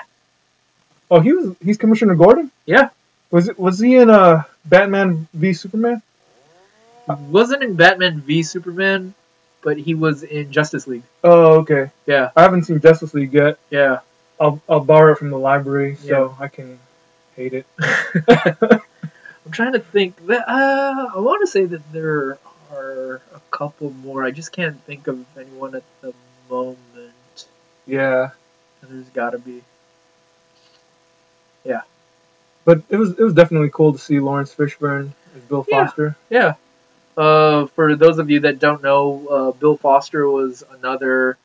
Oh, 1.11 1.19
he 1.19 1.33
was. 1.33 1.57
He's 1.61 1.77
Commissioner 1.77 2.15
Gordon. 2.15 2.53
Yeah. 2.65 2.91
Was 3.33 3.49
it? 3.49 3.59
Was 3.59 3.81
he 3.81 3.97
in 3.97 4.11
uh, 4.11 4.45
Batman 4.65 5.27
v 5.35 5.53
Superman? 5.53 6.03
He 7.07 7.25
wasn't 7.25 7.65
in 7.65 7.75
Batman 7.75 8.21
v 8.21 8.45
Superman, 8.45 9.15
but 9.63 9.77
he 9.77 9.97
was 9.97 10.23
in 10.23 10.53
Justice 10.53 10.87
League. 10.87 11.03
Oh, 11.25 11.59
okay. 11.63 11.91
Yeah, 12.07 12.31
I 12.37 12.43
haven't 12.43 12.63
seen 12.63 12.81
Justice 12.81 13.13
League 13.13 13.33
yet. 13.33 13.59
yeah. 13.71 14.01
I'll 14.41 14.61
I'll 14.69 14.81
borrow 14.81 15.13
it 15.13 15.19
from 15.19 15.31
the 15.31 15.39
library 15.39 15.97
so 15.97 16.35
I 16.41 16.49
can 16.49 16.79
hate 17.37 17.53
it. 17.53 17.67
I'm 18.29 19.53
trying 19.53 19.75
to 19.75 19.81
think. 19.81 20.27
That 20.27 20.49
uh, 20.49 21.11
I 21.15 21.19
want 21.21 21.43
to 21.43 21.47
say 21.47 21.67
that 21.67 21.93
there 21.93 22.39
are 22.73 23.21
a 23.35 23.41
couple 23.51 23.91
more. 23.91 24.25
I 24.25 24.31
just 24.31 24.53
can't 24.53 24.83
think 24.85 25.07
of 25.09 25.25
anyone 25.39 25.75
at 25.75 25.85
the 26.01 26.15
moment. 26.49 26.79
Yeah, 27.87 28.31
There's 28.83 29.09
got 29.11 29.31
to 29.31 29.39
be. 29.39 29.63
Yeah, 31.65 31.83
but 32.65 32.83
it 32.89 32.97
was 32.97 33.11
it 33.19 33.23
was 33.23 33.35
definitely 33.35 33.71
cool 33.71 33.93
to 33.93 33.99
see 33.99 34.19
Laurence 34.21 34.55
Fishburne 34.55 35.13
as 35.37 35.43
Bill 35.43 35.67
Yeah. 35.69 35.87
Foster. 35.87 36.17
Yeah. 36.31 36.55
Uh, 37.17 37.67
for 37.67 37.97
those 37.97 38.19
of 38.19 38.31
you 38.31 38.41
that 38.41 38.59
don't 38.59 38.83
know, 38.83 39.27
uh, 39.29 39.51
Bill 39.59 39.77
Foster 39.77 40.27
was 40.31 40.63
another 40.79 41.37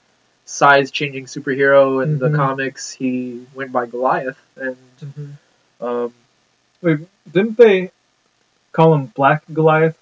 size-changing 0.46 1.26
superhero 1.26 2.04
in 2.04 2.20
the 2.20 2.30
Mhm. 2.30 2.36
comics. 2.36 2.92
He 2.92 3.46
went 3.56 3.72
by 3.72 3.86
Goliath, 3.88 4.38
and 4.56 4.78
um, 5.82 6.14
Wait, 6.82 7.00
didn't 7.32 7.58
they 7.58 7.92
call 8.72 8.94
him 8.94 9.08
Black 9.08 9.44
Goliath? 9.54 9.98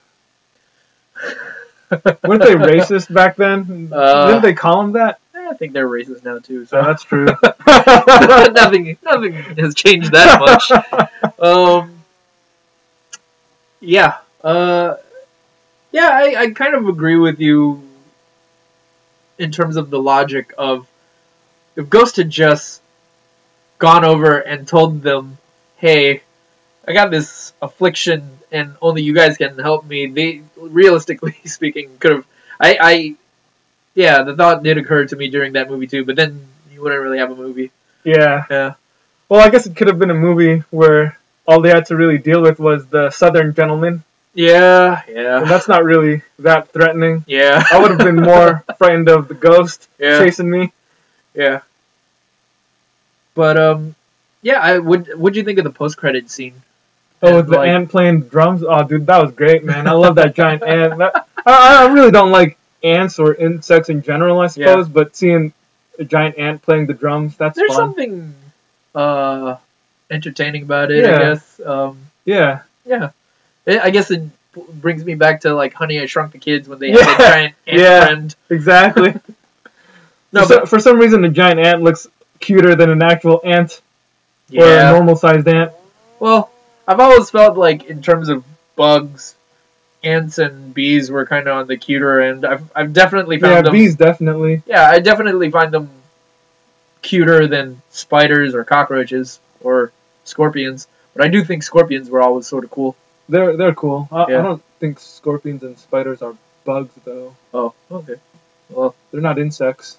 Weren't 1.91 2.41
they 2.43 2.55
racist 2.55 3.13
back 3.13 3.35
then? 3.35 3.89
Uh, 3.93 4.27
didn't 4.27 4.41
they 4.41 4.53
call 4.53 4.81
him 4.81 4.93
that? 4.93 5.19
I 5.35 5.53
think 5.55 5.73
they're 5.73 5.87
racist 5.87 6.23
now 6.23 6.39
too. 6.39 6.65
So 6.65 6.81
So 6.81 6.87
that's 6.87 7.03
true. 7.03 7.25
nothing, 7.67 8.97
nothing 9.03 9.33
has 9.57 9.75
changed 9.75 10.11
that 10.11 10.39
much. 10.39 10.71
Um, 11.39 12.03
yeah, 13.79 14.17
uh, 14.43 14.95
yeah, 15.91 16.09
I, 16.11 16.35
I 16.37 16.49
kind 16.51 16.73
of 16.75 16.87
agree 16.87 17.17
with 17.17 17.39
you 17.39 17.82
in 19.43 19.51
terms 19.51 19.75
of 19.75 19.89
the 19.89 19.99
logic 19.99 20.53
of 20.57 20.87
if 21.75 21.89
Ghost 21.89 22.17
had 22.17 22.29
just 22.29 22.81
gone 23.77 24.05
over 24.05 24.37
and 24.37 24.67
told 24.67 25.01
them, 25.01 25.37
"Hey, 25.77 26.21
I 26.87 26.93
got 26.93 27.11
this 27.11 27.53
affliction, 27.61 28.39
and 28.51 28.75
only 28.81 29.01
you 29.03 29.13
guys 29.13 29.37
can 29.37 29.57
help 29.57 29.85
me." 29.85 30.07
They, 30.07 30.41
realistically 30.57 31.35
speaking, 31.45 31.89
could 31.99 32.11
have. 32.11 32.25
I, 32.59 32.77
I, 32.79 33.15
yeah, 33.95 34.23
the 34.23 34.35
thought 34.35 34.63
did 34.63 34.77
occur 34.77 35.05
to 35.05 35.15
me 35.15 35.29
during 35.29 35.53
that 35.53 35.69
movie 35.69 35.87
too, 35.87 36.05
but 36.05 36.15
then 36.15 36.47
you 36.71 36.81
wouldn't 36.81 37.01
really 37.01 37.17
have 37.19 37.31
a 37.31 37.35
movie. 37.35 37.71
yeah. 38.03 38.45
Yeah. 38.49 38.73
Well, 39.29 39.41
I 39.41 39.49
guess 39.49 39.65
it 39.65 39.75
could 39.75 39.87
have 39.87 39.97
been 39.97 40.11
a 40.11 40.13
movie 40.15 40.63
where 40.69 41.17
all 41.47 41.61
they 41.61 41.69
had 41.69 41.85
to 41.87 41.95
really 41.95 42.17
deal 42.19 42.41
with 42.41 42.59
was 42.59 42.85
the 42.87 43.09
Southern 43.09 43.53
gentleman, 43.55 44.03
Yeah, 44.35 45.01
and 45.07 45.15
yeah, 45.15 45.39
that's 45.43 45.67
not 45.67 45.83
really 45.83 46.23
that 46.39 46.69
threatening. 46.69 47.23
yeah. 47.27 47.63
I 47.71 47.79
would 47.79 47.91
have 47.91 47.99
been 47.99 48.15
more 48.15 48.63
frightened 48.79 49.07
of 49.09 49.27
the 49.27 49.35
ghost 49.35 49.87
Yeah. 49.99 50.17
chasing 50.19 50.49
me. 50.49 50.71
Yeah. 51.35 51.61
But 53.35 53.57
um, 53.57 53.95
yeah. 54.41 54.59
I 54.59 54.77
would. 54.79 55.07
What'd 55.17 55.35
you 55.35 55.43
think 55.43 55.57
of 55.59 55.63
the 55.63 55.71
post 55.71 55.97
credit 55.97 56.29
scene? 56.29 56.61
Oh, 57.21 57.27
And, 57.27 57.35
with 57.37 57.47
the 57.47 57.57
like- 57.57 57.69
ant 57.69 57.89
playing 57.89 58.21
drums. 58.23 58.63
Oh, 58.67 58.83
dude, 58.83 59.05
that 59.07 59.21
was 59.21 59.31
great, 59.33 59.63
man. 59.63 59.87
I 59.87 59.91
love 59.93 60.15
that 60.15 60.35
giant 60.41 60.63
ant. 60.63 60.97
That, 60.97 61.27
I, 61.45 61.85
I 61.87 61.91
really 61.93 62.11
don't 62.11 62.31
like 62.31 62.57
ants 62.83 63.17
or 63.19 63.33
insects 63.35 63.89
in 63.89 64.01
general, 64.01 64.39
I 64.39 64.43
Yeah. 64.45 64.49
suppose, 64.49 64.89
but 64.89 65.15
seeing 65.15 65.53
a 65.99 66.03
giant 66.03 66.37
ant 66.37 66.61
playing 66.61 66.87
the 66.87 66.93
drums, 66.93 67.37
that's 67.37 67.55
There's 67.55 67.69
fun. 67.69 67.77
something 67.77 68.33
uh 68.95 69.55
entertaining 70.11 70.63
about 70.63 70.91
it. 70.91 71.05
Yeah. 71.05 71.15
I 71.15 71.19
guess. 71.19 71.59
Um, 71.65 71.97
Yeah, 72.25 72.61
yeah. 72.85 73.11
I 73.67 73.79
I 73.79 73.89
guess 73.89 74.11
it 74.11 74.21
brings 74.81 75.03
me 75.03 75.15
back 75.15 75.41
to 75.41 75.53
like 75.53 75.73
Honey 75.73 75.99
I 75.99 76.05
Shrunk 76.05 76.31
the 76.31 76.37
Kids 76.39 76.67
when 76.67 76.79
they 76.79 76.91
Yeah. 76.91 77.03
had 77.03 77.19
a 77.19 77.23
giant 77.29 77.55
ant 77.67 77.79
Yeah. 77.79 78.05
friend. 78.05 78.35
exactly. 78.49 79.13
No, 80.31 80.47
for, 80.47 80.61
but 80.61 80.69
for 80.69 80.79
some 80.79 80.97
reason, 80.97 81.23
a 81.25 81.29
giant 81.29 81.59
ant 81.59 81.83
looks 81.83 82.07
cuter 82.39 82.73
than 82.75 82.89
an 82.89 83.03
actual 83.03 83.39
ant 83.43 83.81
or 84.57 84.65
a 84.65 84.89
normal 84.91 85.15
sized 85.15 85.47
ant. 85.47 85.71
Well, 86.19 86.49
I've 86.87 86.99
always 86.99 87.29
felt 87.29 87.55
like 87.55 87.83
in 87.83 88.01
terms 88.01 88.29
of 88.29 88.43
bugs, 88.75 89.35
ants 90.03 90.39
and 90.39 90.73
bees 90.73 91.11
were 91.11 91.27
kind 91.27 91.47
of 91.47 91.55
on 91.57 91.67
the 91.67 91.77
cuter 91.77 92.19
end. 92.19 92.47
I've 92.47 92.63
I've 92.75 92.93
definitely 92.93 93.37
found 93.39 93.53
Yeah, 93.57 93.61
them. 93.61 93.73
bees 93.73 93.95
definitely. 93.95 94.63
Yeah, 94.65 94.89
I 94.89 94.97
definitely 95.01 95.51
find 95.51 95.71
them 95.71 95.87
cuter 97.03 97.45
than 97.47 97.81
spiders 97.91 98.55
or 98.55 98.63
cockroaches 98.63 99.39
or 99.61 99.91
scorpions. 100.23 100.87
But 101.15 101.25
I 101.25 101.27
do 101.27 101.43
think 101.43 101.61
scorpions 101.61 102.09
were 102.09 102.21
always 102.21 102.47
sort 102.47 102.63
of 102.63 102.71
cool. 102.71 102.95
They're 103.29 103.55
they're 103.57 103.73
cool. 103.75 104.07
I, 104.11 104.25
Yeah. 104.29 104.39
I 104.39 104.43
don't 104.43 104.63
think 104.79 104.99
scorpions 104.99 105.63
and 105.63 105.77
spiders 105.77 106.21
are 106.21 106.35
bugs 106.65 106.93
though. 107.05 107.35
Oh, 107.53 107.73
okay. 107.91 108.15
Well, 108.69 108.95
They're 109.11 109.21
not 109.21 109.37
insects. 109.39 109.97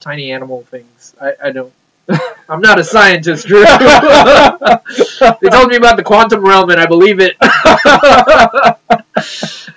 tiny 0.00 0.32
animal 0.32 0.62
things. 0.64 1.14
I, 1.20 1.32
I 1.44 1.50
don't. 1.50 1.72
I'm 2.48 2.60
not 2.60 2.78
a 2.78 2.84
scientist, 2.84 3.46
Drew. 3.46 3.62
they 3.64 5.48
told 5.50 5.68
me 5.68 5.76
about 5.76 5.96
the 5.96 6.02
quantum 6.04 6.44
realm, 6.44 6.70
and 6.70 6.80
I 6.80 6.86
believe 6.86 7.20
it. 7.20 7.36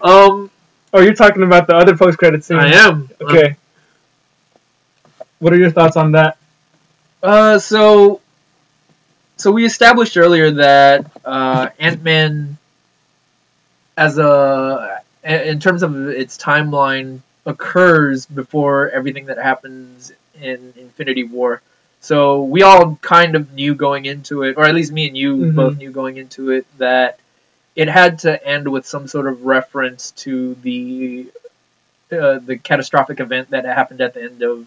um, 0.00 0.50
Oh, 0.94 1.00
you're 1.00 1.14
talking 1.14 1.42
about 1.42 1.66
the 1.66 1.74
other 1.74 1.96
post 1.96 2.18
credit 2.18 2.44
scene. 2.44 2.58
I 2.58 2.70
am. 2.72 3.08
Okay. 3.20 3.56
What 5.38 5.52
are 5.54 5.58
your 5.58 5.70
thoughts 5.70 5.96
on 5.96 6.12
that? 6.12 6.36
Uh, 7.22 7.58
so, 7.58 8.20
so 9.42 9.50
we 9.50 9.64
established 9.64 10.16
earlier 10.16 10.52
that 10.52 11.10
uh, 11.24 11.68
Ant 11.80 12.00
Man, 12.02 12.58
as 13.96 14.16
a 14.18 15.00
in 15.24 15.58
terms 15.58 15.82
of 15.82 16.08
its 16.08 16.38
timeline, 16.38 17.20
occurs 17.44 18.24
before 18.26 18.90
everything 18.90 19.26
that 19.26 19.38
happens 19.38 20.12
in 20.40 20.72
Infinity 20.76 21.24
War. 21.24 21.60
So 22.00 22.42
we 22.44 22.62
all 22.62 22.96
kind 23.02 23.34
of 23.34 23.52
knew 23.52 23.74
going 23.74 24.04
into 24.04 24.44
it, 24.44 24.56
or 24.56 24.64
at 24.64 24.74
least 24.74 24.92
me 24.92 25.08
and 25.08 25.16
you 25.16 25.36
Mhm. 25.36 25.54
both 25.54 25.76
knew 25.78 25.90
going 25.90 26.16
into 26.18 26.50
it 26.50 26.66
that 26.78 27.18
it 27.74 27.88
had 27.88 28.20
to 28.20 28.32
end 28.46 28.68
with 28.68 28.86
some 28.86 29.08
sort 29.08 29.26
of 29.26 29.44
reference 29.44 30.12
to 30.24 30.54
the 30.62 31.26
uh, 32.12 32.38
the 32.38 32.58
catastrophic 32.58 33.18
event 33.18 33.50
that 33.50 33.64
happened 33.64 34.00
at 34.00 34.14
the 34.14 34.22
end 34.22 34.42
of 34.42 34.66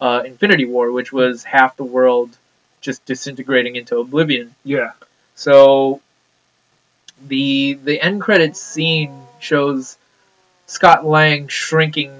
uh, 0.00 0.22
Infinity 0.24 0.64
War, 0.64 0.90
which 0.90 1.12
was 1.12 1.44
half 1.44 1.76
the 1.76 1.84
world 1.84 2.36
just 2.80 3.04
disintegrating 3.04 3.76
into 3.76 3.98
oblivion. 3.98 4.54
Yeah. 4.64 4.92
So 5.34 6.00
the 7.26 7.78
the 7.84 8.00
end 8.00 8.20
credits 8.20 8.60
scene 8.60 9.22
shows 9.38 9.96
Scott 10.66 11.04
Lang 11.04 11.48
shrinking 11.48 12.12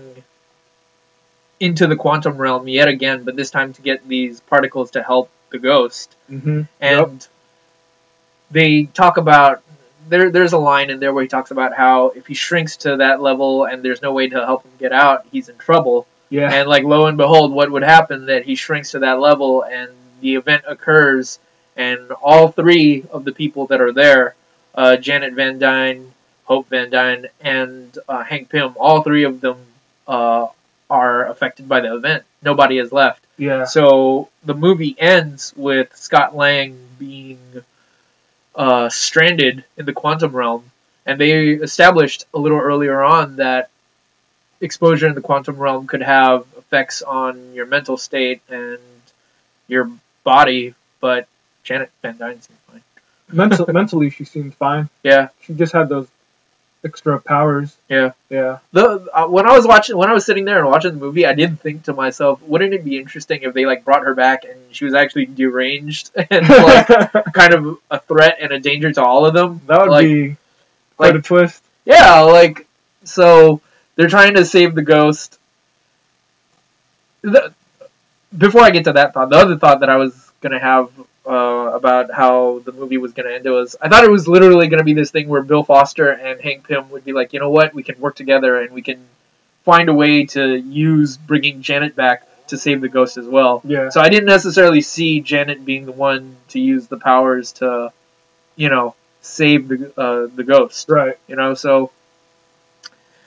into 1.59 1.87
the 1.87 1.97
quantum 1.97 2.39
realm 2.39 2.67
yet 2.69 2.89
again, 2.89 3.25
but 3.25 3.37
this 3.37 3.51
time 3.51 3.73
to 3.75 3.83
get 3.83 4.07
these 4.09 4.41
particles 4.41 4.93
to 4.93 5.03
help 5.03 5.31
the 5.51 5.59
ghost. 5.59 6.17
Mm-hmm. 6.31 6.63
And 6.81 7.29
they 8.51 8.85
talk 8.85 9.19
about 9.19 9.63
there. 10.09 10.31
There's 10.31 10.53
a 10.53 10.59
line 10.59 10.91
in 10.91 11.01
there 11.01 11.13
where 11.13 11.23
he 11.23 11.29
talks 11.29 11.51
about 11.51 11.75
how 11.75 12.09
if 12.09 12.27
he 12.27 12.35
shrinks 12.35 12.79
to 12.79 12.97
that 12.97 13.21
level 13.21 13.65
and 13.65 13.83
there's 13.83 14.03
no 14.03 14.13
way 14.13 14.29
to 14.29 14.45
help 14.45 14.65
him 14.65 14.73
get 14.79 14.93
out, 14.93 15.27
he's 15.31 15.49
in 15.49 15.57
trouble. 15.57 16.07
Yeah. 16.31 16.53
And 16.53 16.69
like 16.69 16.85
lo 16.85 17.07
and 17.07 17.17
behold, 17.17 17.53
what 17.53 17.71
would 17.71 17.83
happen 17.83 18.27
that 18.27 18.45
he 18.45 18.55
shrinks 18.55 18.93
to 18.93 19.01
that 19.01 19.21
level 19.21 19.63
and 19.65 19.91
the 20.21 20.35
event 20.37 20.65
occurs, 20.67 21.39
and 21.77 22.11
all 22.23 22.49
three 22.49 23.05
of 23.11 23.25
the 23.25 23.33
people 23.33 23.67
that 23.67 23.81
are 23.81 23.93
there, 23.93 24.35
uh, 24.75 24.97
Janet 24.97 25.35
Van 25.35 25.59
Dyne, 25.59 26.13
Hope 26.45 26.69
Van 26.69 26.91
Dyne, 26.91 27.27
and 27.41 27.97
uh, 28.09 28.23
Hank 28.23 28.49
Pym, 28.49 28.75
all 28.77 29.03
three 29.03 29.25
of 29.25 29.41
them 29.41 29.59
uh, 30.07 30.49
are 30.89 31.27
affected 31.27 31.69
by 31.69 31.81
the 31.81 31.95
event. 31.95 32.25
Nobody 32.43 32.79
is 32.79 32.93
left. 32.93 33.25
yeah. 33.37 33.65
So 33.65 34.29
the 34.45 34.55
movie 34.55 34.97
ends 34.99 35.53
with 35.57 35.95
Scott 35.97 36.35
Lang 36.35 36.77
being 36.99 37.39
uh, 38.55 38.89
stranded 38.89 39.65
in 39.77 39.87
the 39.87 39.93
quantum 39.93 40.33
realm, 40.33 40.65
and 41.07 41.21
they 41.21 41.51
established 41.53 42.25
a 42.35 42.39
little 42.39 42.59
earlier 42.59 43.03
on 43.03 43.37
that 43.37 43.71
exposure 44.61 45.07
in 45.07 45.15
the 45.15 45.21
quantum 45.21 45.57
realm 45.57 45.87
could 45.87 46.03
have 46.03 46.45
effects 46.59 47.01
on 47.03 47.55
your 47.55 47.67
mental 47.67 47.97
state 47.97 48.43
and 48.49 48.79
your 49.69 49.91
body. 50.25 50.75
But 51.01 51.27
Janet 51.65 51.91
Van 52.03 52.17
Dyne 52.19 52.41
seemed 52.41 52.59
fine. 52.71 52.83
Mental, 53.33 53.67
mentally, 53.73 54.11
she 54.11 54.25
seemed 54.25 54.55
fine. 54.55 54.89
Yeah, 55.03 55.29
She 55.43 55.55
just 55.55 55.73
had 55.73 55.89
those 55.89 56.09
extra 56.85 57.21
powers. 57.21 57.77
Yeah. 57.89 58.13
Yeah. 58.31 58.59
The 58.73 59.07
uh, 59.13 59.27
when 59.29 59.47
I 59.47 59.53
was 59.57 59.67
watching 59.67 59.97
when 59.97 60.09
I 60.09 60.15
was 60.15 60.25
sitting 60.25 60.45
there 60.47 60.59
and 60.61 60.67
watching 60.69 60.93
the 60.93 60.99
movie, 60.99 61.27
I 61.27 61.35
did 61.35 61.61
think 61.61 61.85
to 61.85 61.93
myself, 61.93 62.41
wouldn't 62.43 62.73
it 62.75 62.85
be 62.85 62.97
interesting 62.99 63.43
if 63.43 63.53
they 63.55 63.67
like 63.67 63.85
brought 63.85 64.03
her 64.05 64.15
back 64.15 64.45
and 64.45 64.59
she 64.71 64.85
was 64.87 64.95
actually 64.95 65.27
deranged 65.27 66.11
and 66.31 66.49
like 66.49 66.87
kind 67.35 67.53
of 67.55 67.79
a 67.91 68.01
threat 68.01 68.39
and 68.41 68.53
a 68.53 68.59
danger 68.59 68.93
to 68.93 69.03
all 69.03 69.27
of 69.27 69.35
them? 69.35 69.61
that 69.67 69.81
would 69.81 69.91
like, 69.91 70.05
be 70.07 70.37
quite 70.97 71.15
like- 71.15 71.17
a 71.17 71.23
twist. 71.23 71.63
Yeah, 71.85 72.21
like 72.21 72.67
so 73.05 73.61
they're 73.97 74.09
trying 74.09 74.35
to 74.35 74.45
save 74.45 74.75
the 74.75 74.83
ghost. 74.83 75.39
The, 77.23 77.53
before 78.37 78.63
I 78.63 78.71
get 78.71 78.85
to 78.85 78.93
that 78.95 79.15
thought, 79.15 79.31
the 79.31 79.37
other 79.37 79.57
thought 79.59 79.81
that 79.81 79.91
I 79.91 79.97
was 79.97 80.31
gonna 80.41 80.59
have 80.61 80.91
uh, 81.27 81.73
about 81.75 82.11
how 82.13 82.61
the 82.61 82.73
movie 82.73 82.97
was 82.99 83.13
gonna 83.13 83.31
end 83.31 83.45
was 83.45 83.77
I 83.81 83.89
thought 83.89 84.05
it 84.05 84.11
was 84.11 84.27
literally 84.29 84.69
gonna 84.69 84.85
be 84.85 84.95
this 84.95 85.11
thing 85.11 85.29
where 85.29 85.43
Bill 85.43 85.63
Foster 85.63 86.11
and 86.11 86.41
Hank 86.41 86.67
Pym 86.67 86.91
would 86.91 87.05
be 87.05 87.13
like, 87.13 87.33
you 87.33 87.41
know 87.41 87.51
what, 87.51 87.75
we 87.75 87.83
can 87.83 87.99
work 88.01 88.17
together 88.17 88.61
and 88.61 88.73
we 88.73 88.83
can 88.83 89.05
find 89.65 89.89
a 89.89 89.95
way 89.95 90.25
to 90.27 90.57
use 90.57 91.17
bringing 91.17 91.61
Janet 91.63 91.95
back 91.95 92.27
to 92.49 92.57
save 92.59 92.81
the 92.81 92.89
ghost 92.89 93.17
as 93.17 93.27
well. 93.27 93.61
Yeah. 93.65 93.91
So 93.91 94.01
I 94.01 94.09
didn't 94.09 94.27
necessarily 94.27 94.81
see 94.81 95.21
Janet 95.21 95.65
being 95.65 95.85
the 95.87 95.93
one 95.93 96.37
to 96.49 96.59
use 96.59 96.89
the 96.89 96.97
powers 96.97 97.53
to, 97.53 97.93
you 98.57 98.69
know, 98.71 98.95
save 99.23 99.69
the 99.69 99.93
uh, 100.01 100.27
the 100.35 100.43
ghost 100.43 100.89
Right. 100.89 101.15
you 101.29 101.37
know 101.37 101.53
so 101.53 101.91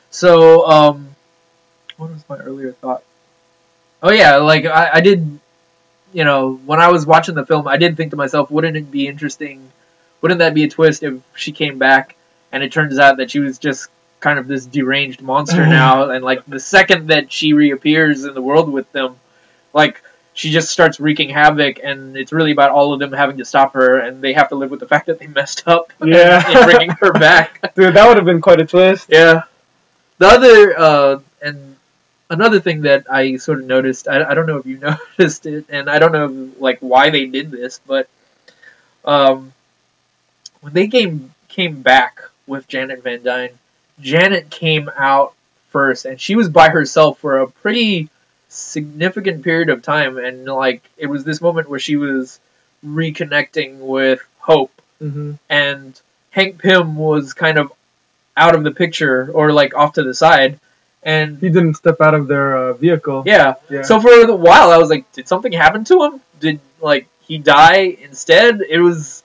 so 0.10 0.66
um 0.68 1.16
what 1.98 2.10
was 2.10 2.24
my 2.28 2.38
earlier 2.38 2.72
thought 2.72 3.04
oh 4.04 4.12
yeah 4.12 4.36
like 4.38 4.66
I, 4.66 4.92
I 4.96 5.02
did 5.02 5.40
you 6.14 6.24
know 6.24 6.54
when 6.66 6.80
i 6.80 6.90
was 6.90 7.06
watching 7.06 7.34
the 7.36 7.46
film 7.46 7.68
i 7.68 7.78
did 7.78 7.98
think 7.98 8.12
to 8.12 8.18
myself 8.18 8.52
wouldn't 8.52 8.78
it 8.78 8.92
be 8.92 9.08
interesting 9.08 9.72
wouldn't 10.22 10.40
that 10.40 10.54
be 10.54 10.64
a 10.64 10.70
twist 10.70 11.02
if 11.04 11.16
she 11.36 11.52
came 11.52 11.80
back 11.80 12.16
and 12.52 12.62
it 12.64 12.72
turns 12.72 13.00
out 13.00 13.18
that 13.18 13.32
she 13.32 13.40
was 13.40 13.58
just 13.58 13.90
kind 14.20 14.38
of 14.40 14.48
this 14.48 14.66
deranged 14.66 15.22
monster 15.22 15.66
now 15.82 16.10
and 16.12 16.24
like 16.24 16.46
the 16.46 16.60
second 16.60 17.08
that 17.08 17.32
she 17.32 17.54
reappears 17.54 18.24
in 18.26 18.34
the 18.34 18.42
world 18.42 18.72
with 18.72 18.90
them 18.92 19.16
like 19.74 20.02
she 20.36 20.50
just 20.52 20.70
starts 20.70 21.00
wreaking 21.00 21.30
havoc 21.30 21.80
and 21.84 22.18
it's 22.18 22.32
really 22.32 22.52
about 22.52 22.72
all 22.72 22.92
of 22.94 23.00
them 23.00 23.12
having 23.12 23.38
to 23.38 23.46
stop 23.46 23.74
her 23.74 24.00
and 24.00 24.22
they 24.22 24.34
have 24.34 24.50
to 24.50 24.56
live 24.56 24.72
with 24.72 24.80
the 24.80 24.88
fact 24.88 25.06
that 25.08 25.20
they 25.20 25.28
messed 25.28 25.68
up 25.68 25.92
Yeah. 26.04 26.48
in 26.48 26.64
bringing 26.66 26.90
her 27.02 27.12
back 27.12 27.74
Dude, 27.76 27.94
that 27.96 28.08
would 28.08 28.18
have 28.18 28.26
been 28.26 28.42
quite 28.42 28.60
a 28.60 28.66
twist. 28.66 29.08
yeah. 29.10 29.44
The 30.20 30.28
other 30.28 30.80
uh, 30.80 31.20
another 32.30 32.60
thing 32.60 32.82
that 32.82 33.06
I 33.10 33.38
sort 33.38 33.60
of 33.60 33.66
noticed, 33.66 34.08
I, 34.08 34.24
I 34.24 34.34
don't 34.34 34.48
know 34.48 34.58
if 34.58 34.66
you 34.66 34.78
noticed 35.20 35.46
it, 35.46 35.66
and 35.70 35.90
I 35.90 36.00
don't 36.00 36.12
know 36.12 36.52
like 36.60 36.80
why 36.80 37.10
they 37.10 37.26
did 37.26 37.52
this, 37.52 37.80
but 37.86 38.08
um, 39.06 39.54
when 40.62 40.74
they 40.74 40.88
came 40.88 41.34
came 41.48 41.82
back 41.82 42.22
with 42.48 42.68
Janet 42.68 43.04
Van 43.04 43.24
Dyne, 43.24 43.58
Janet 44.00 44.50
came 44.50 44.90
out 44.96 45.34
first, 45.70 46.06
and 46.06 46.20
she 46.20 46.36
was 46.36 46.50
by 46.50 46.70
herself 46.70 47.20
for 47.20 47.40
a 47.40 47.48
pretty 47.50 48.10
significant 48.50 49.44
period 49.44 49.70
of 49.70 49.82
time, 49.82 50.18
and 50.18 50.46
like 50.46 50.84
it 50.98 51.08
was 51.08 51.24
this 51.24 51.42
moment 51.42 51.70
where 51.70 51.80
she 51.80 51.96
was 51.96 52.40
reconnecting 52.86 53.78
with 53.80 54.22
Hope 54.40 54.72
hmm 55.00 55.34
and 55.50 56.00
Hank 56.32 56.62
Pym 56.62 56.96
was 56.96 57.34
kind 57.34 57.58
of 57.58 57.72
out 58.36 58.56
of 58.56 58.64
the 58.64 58.72
picture 58.72 59.32
or 59.32 59.52
like 59.54 59.76
off 59.76 59.94
to 59.94 60.04
the 60.04 60.14
side. 60.14 60.60
And 61.06 61.38
He 61.40 61.50
didn't 61.50 61.76
step 61.76 62.00
out 62.02 62.14
of 62.14 62.28
their 62.28 62.56
uh, 62.56 62.74
vehicle. 62.74 63.24
yeah, 63.26 63.56
Yeah. 63.70 63.82
so 63.84 64.00
for 64.00 64.12
a 64.14 64.36
while 64.36 64.72
I 64.72 64.78
was 64.78 64.90
like, 64.90 65.10
did 65.12 65.28
something 65.28 65.52
happen 65.52 65.84
to 65.86 66.04
him? 66.04 66.22
Did 66.40 66.60
like 66.82 67.08
he 67.28 67.38
die 67.38 67.98
instead? 68.02 68.62
It 68.62 68.80
was. 68.80 69.24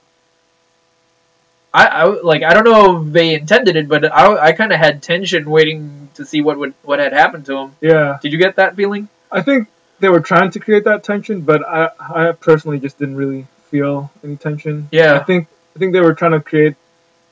I, 1.72 1.86
I 1.86 2.04
like 2.04 2.42
I 2.42 2.54
don't 2.54 2.64
know 2.64 3.02
if 3.06 3.12
they 3.12 3.34
intended 3.34 3.76
it, 3.76 3.88
but 3.88 4.04
I, 4.10 4.48
I 4.48 4.52
kind 4.52 4.72
of 4.72 4.78
had 4.78 5.02
tension 5.02 5.48
waiting 5.50 6.08
to 6.14 6.24
see 6.24 6.40
what 6.40 6.58
would 6.58 6.74
what 6.82 6.98
had 6.98 7.12
happened 7.12 7.44
to 7.46 7.56
him. 7.56 7.72
yeah. 7.80 8.18
Did 8.22 8.32
you 8.32 8.38
get 8.38 8.56
that 8.56 8.74
feeling? 8.74 9.08
I 9.30 9.42
think 9.42 9.68
they 10.00 10.08
were 10.08 10.20
trying 10.20 10.50
to 10.52 10.60
create 10.60 10.84
that 10.84 11.04
tension, 11.04 11.42
but 11.42 11.66
I, 11.68 11.90
I 12.00 12.32
personally 12.32 12.78
just 12.80 12.98
didn't 12.98 13.16
really 13.16 13.46
feel 13.70 14.10
any 14.24 14.36
tension. 14.36 14.88
Yeah. 14.90 15.14
I 15.14 15.18
think 15.24 15.46
I 15.76 15.78
think 15.78 15.92
they 15.92 16.00
were 16.00 16.14
trying 16.14 16.32
to 16.32 16.40
create 16.40 16.74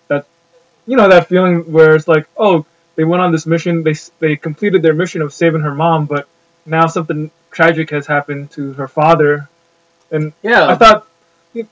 that, 0.08 0.26
you 0.86 0.96
know, 0.96 1.08
that 1.08 1.28
feeling 1.28 1.72
where 1.72 1.96
it's 1.96 2.06
like, 2.06 2.28
oh, 2.36 2.66
they 2.96 3.04
went 3.04 3.22
on 3.22 3.32
this 3.32 3.46
mission, 3.46 3.82
they 3.82 3.94
they 4.18 4.36
completed 4.36 4.82
their 4.82 4.94
mission 4.94 5.22
of 5.22 5.32
saving 5.32 5.60
her 5.60 5.74
mom, 5.74 6.06
but 6.06 6.28
now 6.64 6.86
something 6.86 7.30
tragic 7.50 7.90
has 7.90 8.06
happened 8.06 8.50
to 8.52 8.72
her 8.74 8.88
father, 8.88 9.48
and 10.10 10.32
yeah, 10.42 10.66
I 10.66 10.74
thought 10.74 11.06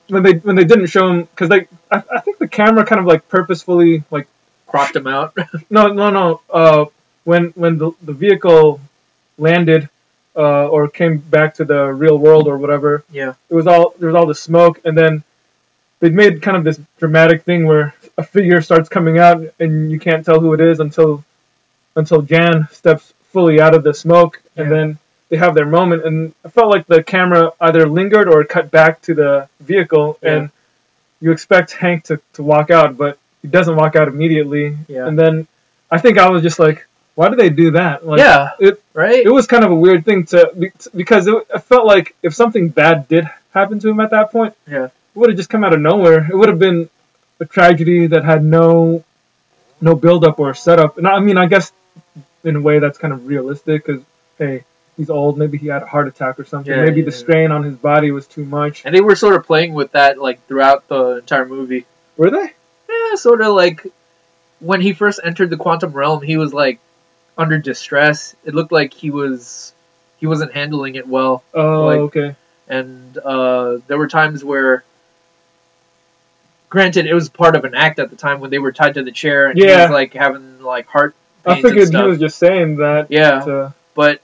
when 0.08 0.22
they 0.22 0.34
when 0.34 0.56
they 0.56 0.64
didn't 0.64 0.86
show 0.86 1.10
him 1.10 1.22
because 1.24 1.48
they 1.48 1.66
I, 1.90 2.02
I 2.14 2.20
think 2.20 2.38
the 2.38 2.48
camera 2.48 2.84
kind 2.84 3.00
of 3.00 3.06
like 3.06 3.28
purposefully 3.28 4.04
like 4.10 4.26
cropped 4.66 4.96
him 4.96 5.06
out. 5.06 5.36
no 5.70 5.88
no 5.88 6.10
no 6.10 6.40
uh 6.50 6.86
when 7.24 7.48
when 7.50 7.78
the 7.78 7.92
the 8.02 8.12
vehicle 8.12 8.80
landed 9.38 9.88
uh 10.36 10.68
or 10.68 10.88
came 10.88 11.18
back 11.18 11.54
to 11.54 11.64
the 11.64 11.92
real 11.92 12.18
world 12.18 12.48
or 12.48 12.58
whatever 12.58 13.04
yeah, 13.10 13.34
it 13.48 13.54
was 13.54 13.66
all 13.66 13.94
there 13.98 14.08
was 14.08 14.16
all 14.16 14.26
the 14.26 14.34
smoke 14.34 14.80
and 14.84 14.96
then 14.96 15.22
they 16.00 16.08
made 16.10 16.42
kind 16.42 16.56
of 16.56 16.64
this 16.64 16.80
dramatic 16.98 17.44
thing 17.44 17.66
where 17.66 17.94
a 18.18 18.22
figure 18.22 18.60
starts 18.62 18.88
coming 18.88 19.18
out 19.18 19.42
and 19.58 19.90
you 19.90 19.98
can't 19.98 20.24
tell 20.24 20.40
who 20.40 20.52
it 20.54 20.60
is 20.60 20.80
until 20.80 21.24
until 21.96 22.22
Jan 22.22 22.68
steps 22.72 23.12
fully 23.32 23.60
out 23.60 23.74
of 23.74 23.82
the 23.84 23.94
smoke 23.94 24.40
and 24.56 24.70
then 24.70 24.98
they 25.28 25.36
have 25.36 25.54
their 25.54 25.66
moment 25.66 26.04
and 26.04 26.32
I 26.44 26.48
felt 26.48 26.70
like 26.70 26.86
the 26.86 27.02
camera 27.02 27.52
either 27.60 27.88
lingered 27.88 28.28
or 28.28 28.44
cut 28.44 28.70
back 28.70 29.00
to 29.02 29.14
the 29.14 29.48
vehicle 29.60 30.18
Yeah. 30.22 30.34
and 30.36 30.50
you 31.20 31.32
expect 31.32 31.72
Hank 31.72 32.04
to, 32.04 32.20
to 32.34 32.42
walk 32.42 32.70
out 32.70 32.96
but 32.96 33.18
he 33.42 33.48
doesn't 33.48 33.76
walk 33.76 33.96
out 33.96 34.08
immediately 34.08 34.76
Yeah. 34.88 35.06
and 35.08 35.18
then 35.18 35.46
I 35.90 35.98
think 35.98 36.18
I 36.18 36.28
was 36.30 36.42
just 36.42 36.58
like 36.58 36.86
why 37.16 37.28
did 37.28 37.38
they 37.38 37.50
do 37.50 37.72
that 37.72 38.04
like 38.06 38.18
yeah, 38.20 38.50
it 38.60 38.82
right. 38.92 39.24
it 39.24 39.30
was 39.30 39.46
kind 39.46 39.64
of 39.64 39.70
a 39.70 39.74
weird 39.74 40.04
thing 40.04 40.24
to 40.26 40.52
because 40.94 41.26
it, 41.26 41.34
it 41.54 41.62
felt 41.62 41.86
like 41.86 42.14
if 42.22 42.34
something 42.34 42.68
bad 42.68 43.08
did 43.08 43.24
happen 43.52 43.78
to 43.80 43.88
him 43.88 44.00
at 44.00 44.10
that 44.10 44.32
point, 44.32 44.54
Yeah. 44.68 44.86
it 44.86 44.90
would 45.14 45.30
have 45.30 45.36
just 45.36 45.48
come 45.48 45.62
out 45.62 45.72
of 45.72 45.80
nowhere. 45.80 46.26
It 46.28 46.36
would 46.36 46.48
have 46.48 46.58
been 46.58 46.90
a 47.44 47.48
tragedy 47.48 48.06
that 48.08 48.24
had 48.24 48.44
no 48.44 49.04
no 49.80 49.94
build 49.94 50.24
up 50.24 50.38
or 50.38 50.54
setup. 50.54 50.98
And 50.98 51.06
I 51.06 51.18
mean, 51.20 51.36
I 51.38 51.46
guess 51.46 51.72
in 52.44 52.56
a 52.56 52.60
way 52.60 52.78
that's 52.78 52.98
kind 52.98 53.12
of 53.12 53.26
realistic 53.26 53.84
because 53.86 54.02
hey, 54.38 54.64
he's 54.96 55.10
old. 55.10 55.38
Maybe 55.38 55.58
he 55.58 55.66
had 55.68 55.82
a 55.82 55.86
heart 55.86 56.08
attack 56.08 56.38
or 56.38 56.44
something. 56.44 56.72
Yeah, 56.72 56.84
maybe 56.84 57.00
yeah, 57.00 57.06
the 57.06 57.10
yeah. 57.12 57.16
strain 57.24 57.50
on 57.52 57.62
his 57.62 57.76
body 57.76 58.10
was 58.10 58.26
too 58.26 58.44
much. 58.44 58.84
and 58.84 58.94
they 58.94 59.00
were 59.00 59.16
sort 59.16 59.34
of 59.34 59.44
playing 59.46 59.74
with 59.74 59.92
that 59.92 60.18
like 60.18 60.44
throughout 60.46 60.88
the 60.88 61.16
entire 61.18 61.46
movie. 61.46 61.84
Were 62.16 62.30
they? 62.30 62.52
Yeah, 62.88 63.14
sort 63.16 63.40
of 63.40 63.54
like 63.54 63.86
when 64.60 64.80
he 64.80 64.92
first 64.92 65.20
entered 65.22 65.50
the 65.50 65.56
quantum 65.56 65.92
realm, 65.92 66.22
he 66.22 66.36
was 66.36 66.52
like 66.54 66.78
under 67.36 67.58
distress. 67.58 68.34
It 68.44 68.54
looked 68.54 68.72
like 68.72 68.94
he 68.94 69.10
was 69.10 69.72
he 70.18 70.26
wasn't 70.26 70.52
handling 70.52 70.94
it 70.94 71.06
well, 71.06 71.42
Oh, 71.52 71.86
Like- 71.86 71.98
okay. 71.98 72.36
and 72.68 73.18
uh, 73.18 73.78
there 73.88 73.98
were 73.98 74.06
times 74.08 74.42
where, 74.44 74.82
granted, 76.74 77.06
it 77.06 77.14
was 77.14 77.30
part 77.30 77.56
of 77.56 77.64
an 77.64 77.74
act 77.74 77.98
at 77.98 78.10
the 78.10 78.16
time 78.16 78.40
when 78.40 78.50
they 78.50 78.58
were 78.58 78.72
tied 78.72 78.94
to 78.94 79.02
the 79.02 79.12
chair 79.12 79.46
and 79.46 79.58
he 79.58 79.64
Yeah. 79.64 79.82
was 79.84 79.90
like 79.90 80.12
having 80.12 80.60
like 80.62 80.86
heart 80.86 81.14
I 81.46 81.62
figured 81.62 81.90
he 81.94 82.02
was 82.02 82.18
just 82.18 82.36
saying 82.38 82.76
that. 82.76 83.06
yeah, 83.10 83.40
To, 83.40 83.74
but 83.94 84.20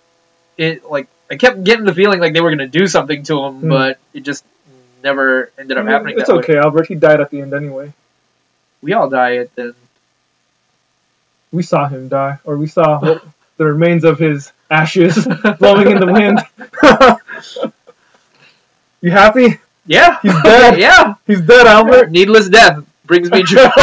it 0.59 0.85
like 0.91 1.07
I 1.31 1.37
kept 1.37 1.65
getting 1.65 1.85
the 1.87 1.95
feeling 1.95 2.21
like 2.21 2.33
they 2.35 2.41
were 2.43 2.51
gonna 2.51 2.67
do 2.67 2.87
something 2.87 3.23
to 3.25 3.43
him, 3.45 3.55
Hmm. 3.61 3.69
but 3.69 3.99
it 4.13 4.21
just 4.21 4.45
never 5.03 5.51
ended 5.59 5.79
up 5.79 5.87
happening. 5.87 6.19
it's 6.19 6.27
that 6.29 6.37
way. 6.37 6.43
okay, 6.43 6.57
Albert. 6.59 6.87
He 6.89 6.95
died 6.95 7.21
at 7.21 7.31
the 7.31 7.41
end 7.41 7.55
anyway. 7.55 7.93
We 8.83 8.93
all 8.95 9.09
die 9.09 9.37
at 9.37 9.55
the 9.55 9.63
end. 9.63 9.75
we 11.53 11.63
saw 11.63 11.87
him 11.89 12.09
die, 12.09 12.39
or 12.45 12.57
we 12.57 12.67
saw 12.67 12.99
the 12.99 13.65
remains 13.65 14.05
of 14.05 14.19
his 14.19 14.53
ashes 14.71 15.27
blowing 15.59 15.91
in 15.91 15.99
the 16.01 16.13
wind. 16.13 16.41
you 19.03 19.11
happy? 19.11 19.59
Yeah, 19.91 20.21
He's 20.23 20.41
dead. 20.45 20.79
yeah. 20.87 21.15
He's 21.27 21.41
dead, 21.41 21.67
Albert. 21.67 22.13
Needless 22.13 22.49
death 22.49 22.85
brings 23.07 23.29
me 23.29 23.43
joy. 23.43 23.67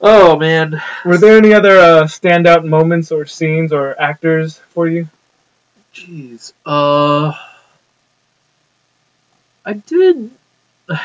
oh 0.00 0.36
man. 0.36 0.82
Were 1.04 1.16
there 1.16 1.36
any 1.38 1.54
other 1.54 1.78
uh, 1.78 2.02
standout 2.06 2.64
moments 2.64 3.12
or 3.12 3.24
scenes 3.24 3.72
or 3.72 3.94
actors 4.02 4.58
for 4.70 4.88
you? 4.88 5.06
Jeez. 5.94 6.52
Uh 6.66 7.34
I 9.64 9.74
did 9.74 10.32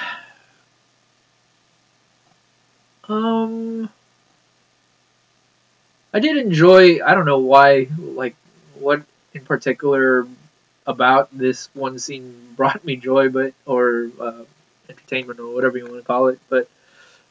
um 3.08 3.88
I 6.12 6.20
did 6.20 6.38
enjoy 6.38 7.06
I 7.06 7.14
don't 7.14 7.28
know 7.28 7.38
why 7.38 7.88
like 8.00 8.36
what 8.80 9.04
in 9.36 9.42
particular 9.46 10.26
about 10.88 11.36
this 11.38 11.70
one 11.74 11.98
scene 12.00 12.54
brought 12.56 12.84
me 12.86 12.96
joy 12.96 13.30
but 13.30 13.54
or 13.66 14.10
uh, 14.20 14.44
entertainment 14.90 15.40
or 15.40 15.54
whatever 15.54 15.78
you 15.78 15.86
want 15.86 15.98
to 15.98 16.04
call 16.04 16.28
it 16.28 16.40
but 16.50 16.68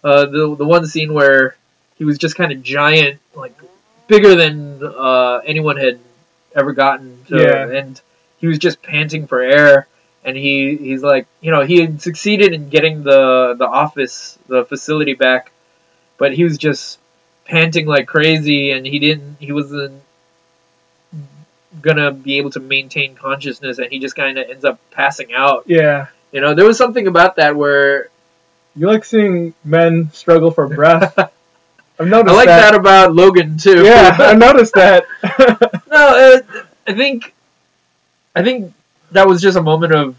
uh 0.02 0.26
the 0.26 0.54
the 0.56 0.64
one 0.64 0.86
scene 0.86 1.14
where 1.14 1.56
he 1.96 2.04
was 2.04 2.18
just 2.18 2.36
kind 2.36 2.52
of 2.52 2.62
giant 2.62 3.20
like 3.34 3.54
bigger 4.08 4.34
than 4.34 4.80
uh 4.84 5.36
anyone 5.44 5.76
had 5.76 5.98
ever 6.54 6.72
gotten 6.72 7.18
to 7.28 7.40
Yeah. 7.40 7.68
and 7.78 8.00
he 8.38 8.46
was 8.46 8.58
just 8.58 8.82
panting 8.82 9.26
for 9.26 9.40
air 9.40 9.86
and 10.24 10.36
he 10.36 10.76
he's 10.76 11.02
like, 11.02 11.26
you 11.42 11.50
know, 11.50 11.64
he 11.66 11.80
had 11.80 12.00
succeeded 12.00 12.54
in 12.54 12.70
getting 12.70 13.02
the 13.02 13.54
the 13.58 13.66
office, 13.66 14.38
the 14.46 14.64
facility 14.64 15.12
back, 15.14 15.52
but 16.16 16.32
he 16.32 16.44
was 16.44 16.56
just 16.56 16.98
panting 17.44 17.86
like 17.86 18.06
crazy, 18.06 18.70
and 18.70 18.86
he 18.86 18.98
didn't, 18.98 19.36
he 19.38 19.52
wasn't 19.52 20.00
gonna 21.80 22.12
be 22.12 22.38
able 22.38 22.50
to 22.50 22.60
maintain 22.60 23.14
consciousness, 23.14 23.78
and 23.78 23.90
he 23.90 23.98
just 23.98 24.16
kind 24.16 24.38
of 24.38 24.48
ends 24.48 24.64
up 24.64 24.78
passing 24.90 25.32
out. 25.32 25.64
Yeah. 25.66 26.08
You 26.32 26.40
know, 26.40 26.54
there 26.54 26.64
was 26.64 26.76
something 26.76 27.06
about 27.06 27.36
that 27.36 27.56
where 27.56 28.08
You 28.76 28.88
like 28.88 29.04
seeing 29.04 29.54
men 29.64 30.10
struggle 30.12 30.50
for 30.50 30.66
breath. 30.66 31.16
I've 31.98 32.08
noticed. 32.08 32.34
I 32.34 32.36
like 32.36 32.46
that. 32.46 32.74
about 32.74 33.14
Logan 33.14 33.56
too. 33.56 33.84
Yeah, 33.84 34.16
I 34.18 34.34
noticed 34.34 34.74
that. 34.74 35.06
no, 35.88 35.96
uh, 35.96 36.40
I 36.86 36.94
think, 36.94 37.32
I 38.34 38.42
think 38.42 38.72
that 39.12 39.28
was 39.28 39.40
just 39.40 39.56
a 39.56 39.62
moment 39.62 39.94
of 39.94 40.16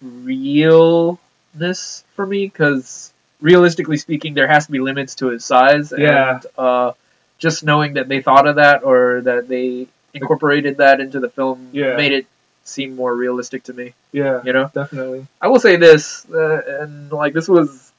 realness 0.00 2.04
for 2.14 2.24
me 2.24 2.46
because 2.46 3.12
realistically 3.40 3.96
speaking, 3.96 4.34
there 4.34 4.46
has 4.46 4.66
to 4.66 4.72
be 4.72 4.78
limits 4.78 5.16
to 5.16 5.28
his 5.28 5.44
size. 5.44 5.92
Yeah. 5.96 6.34
And 6.34 6.46
uh, 6.56 6.92
just 7.38 7.64
knowing 7.64 7.94
that 7.94 8.08
they 8.08 8.22
thought 8.22 8.46
of 8.46 8.56
that 8.56 8.84
or 8.84 9.22
that 9.22 9.48
they 9.48 9.88
incorporated 10.14 10.76
that 10.78 11.00
into 11.00 11.20
the 11.20 11.28
film 11.28 11.68
Yeah. 11.72 11.96
made 11.96 12.12
it 12.12 12.26
seem 12.64 12.94
more 12.96 13.14
realistic 13.14 13.64
to 13.64 13.72
me. 13.72 13.94
yeah, 14.12 14.40
You 14.44 14.52
know. 14.52 14.70
definitely. 14.74 15.26
I 15.40 15.48
will 15.48 15.58
say 15.60 15.76
this, 15.76 16.26
uh, 16.32 16.60
and 16.82 17.10
like 17.10 17.32
this 17.32 17.48
was 17.48 17.90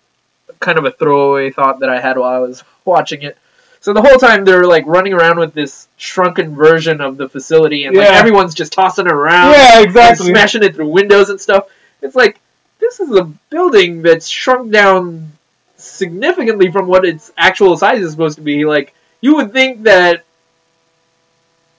kind 0.59 0.77
of 0.77 0.85
a 0.85 0.91
throwaway 0.91 1.49
thought 1.51 1.79
that 1.79 1.89
I 1.89 1.99
had 1.99 2.17
while 2.17 2.31
I 2.33 2.39
was 2.39 2.63
watching 2.85 3.23
it. 3.23 3.37
So 3.81 3.91
the 3.91 4.01
whole 4.01 4.17
time 4.17 4.45
they're 4.45 4.63
like 4.65 4.85
running 4.85 5.11
around 5.13 5.39
with 5.39 5.53
this 5.53 5.89
shrunken 5.97 6.55
version 6.55 7.01
of 7.01 7.17
the 7.17 7.27
facility, 7.27 7.83
and 7.85 7.97
like 7.97 8.07
everyone's 8.07 8.53
just 8.53 8.71
tossing 8.71 9.07
it 9.07 9.11
around, 9.11 9.51
Yeah, 9.51 9.81
exactly. 9.81 10.27
smashing 10.27 10.63
it 10.63 10.75
through 10.75 10.87
windows 10.87 11.29
and 11.29 11.41
stuff. 11.41 11.67
It's 12.01 12.15
like 12.15 12.39
this 12.79 13.01
is 13.01 13.11
a 13.15 13.23
building 13.49 14.01
that's 14.01 14.27
shrunk 14.27 14.71
down 14.71 15.33
significantly 15.75 16.71
from 16.71 16.87
what 16.87 17.03
its 17.05 17.31
actual 17.37 17.75
size 17.77 18.01
is 18.01 18.11
supposed 18.11 18.37
to 18.37 18.41
be. 18.41 18.63
Like 18.65 18.93
you 19.19 19.35
would 19.35 19.51
think 19.51 19.83
that 19.83 20.23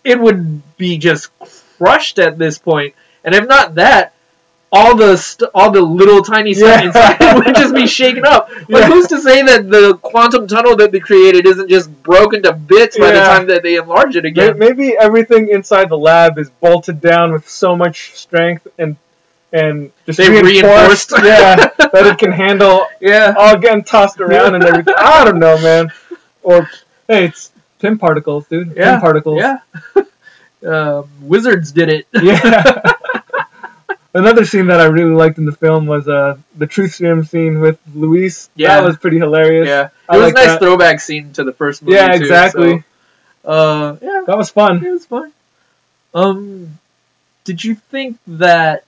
it 0.04 0.20
would 0.20 0.62
be 0.76 0.98
just 0.98 1.30
crushed 1.78 2.18
at 2.18 2.38
this 2.38 2.58
point, 2.58 2.94
and 3.24 3.34
if 3.34 3.46
not 3.48 3.74
that, 3.76 4.12
all 4.70 4.96
the 4.96 5.16
st- 5.16 5.50
all 5.54 5.70
the 5.70 5.80
little 5.80 6.20
tiny 6.22 6.52
stuff 6.52 6.80
Yeah. 6.82 6.86
inside 7.18 7.34
would 7.46 7.54
just 7.54 7.74
be 7.74 7.86
shaken 7.86 8.24
up. 8.26 8.48
Like 8.50 8.68
Yeah. 8.68 8.86
who's 8.88 9.06
to 9.08 9.20
say 9.20 9.42
that 9.42 9.70
the 9.70 9.94
quantum 9.98 10.48
tunnel 10.48 10.74
that 10.76 10.90
they 10.92 10.98
created 11.00 11.46
isn't 11.46 11.68
just 11.68 11.90
broken 12.02 12.42
to 12.42 12.52
bits 12.52 12.98
by 12.98 13.12
the 13.12 13.20
time 13.20 13.46
that 13.46 13.62
they 13.62 13.76
enlarge 13.76 14.16
it 14.16 14.24
again? 14.24 14.58
Maybe 14.58 14.96
everything 14.96 15.48
inside 15.48 15.88
the 15.90 15.98
lab 15.98 16.38
is 16.38 16.50
bolted 16.50 17.00
down 17.00 17.32
with 17.32 17.48
so 17.48 17.76
much 17.76 18.14
strength 18.14 18.66
and 18.78 18.96
and 19.52 19.92
just 20.06 20.18
They've 20.18 20.30
reinforced, 20.30 21.12
reinforced. 21.12 21.12
yeah, 21.24 21.54
that 21.92 22.06
it 22.06 22.18
can 22.18 22.32
handle 22.44 22.86
Yeah. 23.00 23.34
all 23.38 23.56
getting 23.56 23.84
tossed 23.84 24.20
around 24.20 24.56
and 24.56 24.64
everything. 24.64 24.94
I 24.98 25.24
don't 25.24 25.38
know, 25.38 25.56
man. 25.62 25.92
Or 26.42 26.68
hey, 27.06 27.26
it's 27.26 27.52
Pym 27.84 27.98
particles, 27.98 28.46
dude. 28.46 28.74
Yeah, 28.76 28.92
Pym 28.92 29.00
particles. 29.02 29.38
Yeah. 29.42 29.58
um, 30.66 31.08
Wizards 31.20 31.72
did 31.72 31.88
it. 31.90 32.06
Yeah. 32.22 32.92
Another 34.16 34.44
scene 34.44 34.68
that 34.68 34.80
I 34.80 34.84
really 34.84 35.10
liked 35.10 35.38
in 35.38 35.44
the 35.44 35.52
film 35.52 35.86
was 35.86 36.08
uh, 36.08 36.36
the 36.56 36.68
truth 36.68 36.94
serum 36.94 37.24
scene 37.24 37.60
with 37.60 37.80
Luis. 37.92 38.48
Yeah. 38.54 38.76
That 38.76 38.86
was 38.86 38.96
pretty 38.96 39.18
hilarious. 39.18 39.66
Yeah. 39.66 39.86
It 39.86 39.90
I 40.08 40.16
was 40.18 40.30
a 40.30 40.34
nice 40.34 40.46
that. 40.46 40.60
throwback 40.60 41.00
scene 41.00 41.32
to 41.32 41.42
the 41.42 41.52
first 41.52 41.82
movie. 41.82 41.96
Yeah, 41.96 42.08
too, 42.12 42.22
exactly. 42.22 42.84
so, 43.42 43.50
uh, 43.50 43.96
yeah, 44.00 44.22
That 44.28 44.38
was 44.38 44.50
fun. 44.50 44.86
it 44.86 44.90
was 44.90 45.04
fun. 45.04 45.32
Um, 46.14 46.78
did 47.42 47.64
you 47.64 47.74
think 47.74 48.18
that? 48.28 48.84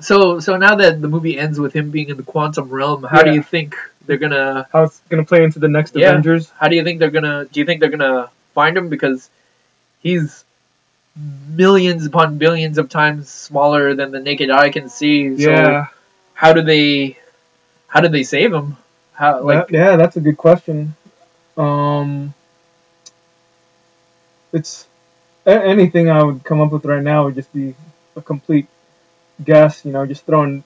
So, 0.00 0.40
so 0.40 0.56
now 0.56 0.76
that 0.76 1.02
the 1.02 1.08
movie 1.08 1.38
ends 1.38 1.60
with 1.60 1.74
him 1.74 1.90
being 1.90 2.08
in 2.08 2.16
the 2.16 2.22
quantum 2.22 2.70
realm, 2.70 3.02
how 3.04 3.22
do 3.22 3.34
you 3.34 3.42
think 3.42 3.76
they're 4.06 4.16
gonna? 4.18 4.68
How 4.72 4.84
it's 4.84 5.00
gonna 5.08 5.24
play 5.24 5.42
into 5.44 5.58
the 5.58 5.68
next 5.68 5.94
Yeah. 5.94 6.10
Avengers. 6.10 6.50
How 6.58 6.68
do 6.68 6.76
you 6.76 6.84
think 6.84 6.98
they're 6.98 7.10
gonna? 7.10 7.46
Do 7.50 7.60
you 7.60 7.66
think 7.66 7.80
they're 7.80 7.90
gonna 7.90 8.30
find 8.54 8.76
him 8.76 8.88
because 8.88 9.30
he's 10.00 10.44
millions 11.48 12.06
upon 12.06 12.38
billions 12.38 12.78
of 12.78 12.88
times 12.88 13.28
smaller 13.28 13.94
than 13.94 14.10
the 14.10 14.20
naked 14.20 14.50
eye 14.50 14.70
can 14.70 14.88
see? 14.88 15.38
So 15.38 15.50
yeah. 15.50 15.86
how 16.34 16.52
do 16.52 16.62
they? 16.62 17.18
How 17.88 18.00
do 18.00 18.08
they 18.08 18.22
save 18.22 18.52
him? 18.52 18.76
How 19.12 19.42
like? 19.42 19.68
That- 19.68 19.74
yeah, 19.74 19.96
that's 19.96 20.16
a 20.16 20.20
good 20.20 20.36
question. 20.36 20.94
Um, 21.56 22.34
it's 24.52 24.86
anything 25.46 26.10
I 26.10 26.22
would 26.22 26.44
come 26.44 26.60
up 26.60 26.72
with 26.72 26.84
right 26.84 27.02
now 27.02 27.24
would 27.24 27.34
just 27.34 27.52
be 27.52 27.74
a 28.14 28.22
complete 28.22 28.66
guess. 29.42 29.84
You 29.84 29.92
know, 29.92 30.06
just 30.06 30.26
throwing 30.26 30.64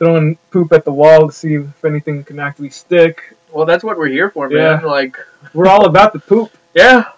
throwing 0.00 0.36
poop 0.50 0.72
at 0.72 0.84
the 0.84 0.90
wall 0.92 1.28
to 1.28 1.32
see 1.32 1.54
if 1.54 1.84
anything 1.84 2.24
can 2.24 2.40
actually 2.40 2.70
stick. 2.70 3.36
Well, 3.52 3.66
that's 3.66 3.84
what 3.84 3.96
we're 3.98 4.08
here 4.08 4.30
for, 4.30 4.48
man. 4.48 4.82
Like, 4.82 5.16
We're 5.54 5.68
all 5.68 5.84
about 5.86 6.12
the 6.12 6.18
poop. 6.18 6.50
yeah, 6.74 7.12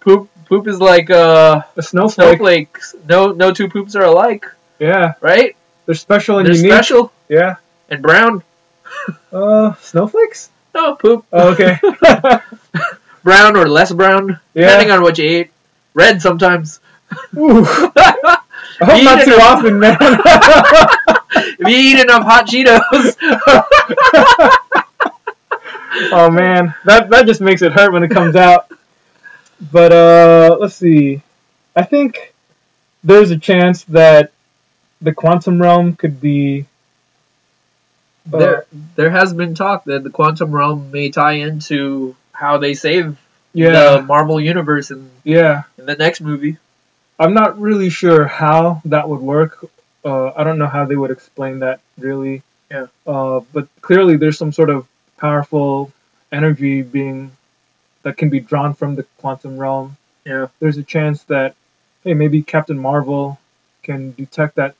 poop. 0.00 0.30
Poop 0.46 0.66
is 0.68 0.80
like 0.80 1.10
uh, 1.10 1.62
A 1.76 1.82
snowflake. 1.82 2.36
snowflakes. 2.38 2.94
No, 3.08 3.32
no 3.32 3.52
two 3.52 3.68
poops 3.68 3.96
are 3.96 4.04
alike, 4.04 4.46
Yeah, 4.78 5.14
right? 5.20 5.56
they're 5.86 5.94
special 5.94 6.38
and 6.38 6.46
They're 6.48 6.54
unique. 6.56 6.72
special 6.72 7.12
Yeah. 7.28 7.56
and 7.90 8.00
brown. 8.02 8.42
Uh, 9.32 9.74
snowflakes. 9.80 10.50
No 10.74 10.94
poop. 10.96 11.24
Oh, 11.32 11.52
okay. 11.52 11.78
Brown 13.24 13.56
or 13.56 13.66
less 13.68 13.90
brown, 13.92 14.38
Yeah. 14.54 14.66
depending 14.68 14.90
on 14.92 15.02
what 15.02 15.18
you 15.18 15.24
ate. 15.28 15.50
Red 15.94 16.20
sometimes. 16.22 16.80
Ooh. 17.36 17.64
I 17.96 18.38
hope 18.82 19.02
not 19.04 19.24
too 19.24 19.38
often, 19.40 19.78
man. 19.78 19.96
If 21.34 21.68
you 21.68 21.76
eat 21.76 22.00
enough 22.00 22.24
hot 22.24 22.46
Cheetos, 22.46 23.16
oh 26.12 26.30
man, 26.30 26.74
that 26.84 27.10
that 27.10 27.26
just 27.26 27.40
makes 27.40 27.62
it 27.62 27.72
hurt 27.72 27.92
when 27.92 28.02
it 28.02 28.10
comes 28.10 28.36
out. 28.36 28.70
But 29.72 29.92
uh, 29.92 30.56
let's 30.60 30.74
see. 30.74 31.22
I 31.76 31.84
think 31.84 32.34
there's 33.02 33.30
a 33.30 33.38
chance 33.38 33.84
that 33.84 34.32
the 35.00 35.12
quantum 35.12 35.60
realm 35.60 35.96
could 35.96 36.20
be. 36.20 36.66
uh, 38.32 38.38
there 38.38 38.66
there 38.96 39.10
has 39.10 39.34
been 39.34 39.54
talk 39.54 39.84
that 39.84 40.02
the 40.02 40.10
quantum 40.10 40.52
realm 40.52 40.90
may 40.90 41.10
tie 41.10 41.32
into 41.32 42.16
how 42.32 42.58
they 42.58 42.74
save 42.74 43.16
yeah, 43.54 43.96
the 43.96 44.02
Marvel 44.02 44.40
universe 44.40 44.90
in, 44.90 45.08
yeah. 45.22 45.62
in 45.78 45.86
the 45.86 45.94
next 45.94 46.20
movie. 46.20 46.58
I'm 47.18 47.32
not 47.32 47.60
really 47.60 47.90
sure 47.90 48.26
how 48.26 48.82
that 48.86 49.08
would 49.08 49.20
work. 49.20 49.64
Uh, 50.04 50.32
I 50.36 50.44
don't 50.44 50.58
know 50.58 50.66
how 50.66 50.84
they 50.84 50.96
would 50.96 51.10
explain 51.10 51.60
that 51.60 51.80
really. 51.98 52.42
Yeah. 52.70 52.86
Uh, 53.06 53.40
but 53.52 53.68
clearly, 53.80 54.16
there's 54.16 54.38
some 54.38 54.52
sort 54.52 54.70
of 54.70 54.86
powerful 55.16 55.92
energy 56.32 56.82
being 56.82 57.32
that 58.02 58.16
can 58.16 58.28
be 58.28 58.40
drawn 58.40 58.74
from 58.74 58.96
the 58.96 59.04
quantum 59.18 59.56
realm. 59.56 59.96
Yeah. 60.24 60.48
There's 60.60 60.76
a 60.76 60.82
chance 60.82 61.22
that, 61.24 61.54
hey, 62.02 62.14
maybe 62.14 62.42
Captain 62.42 62.78
Marvel 62.78 63.38
can 63.82 64.12
detect 64.12 64.56
that 64.56 64.74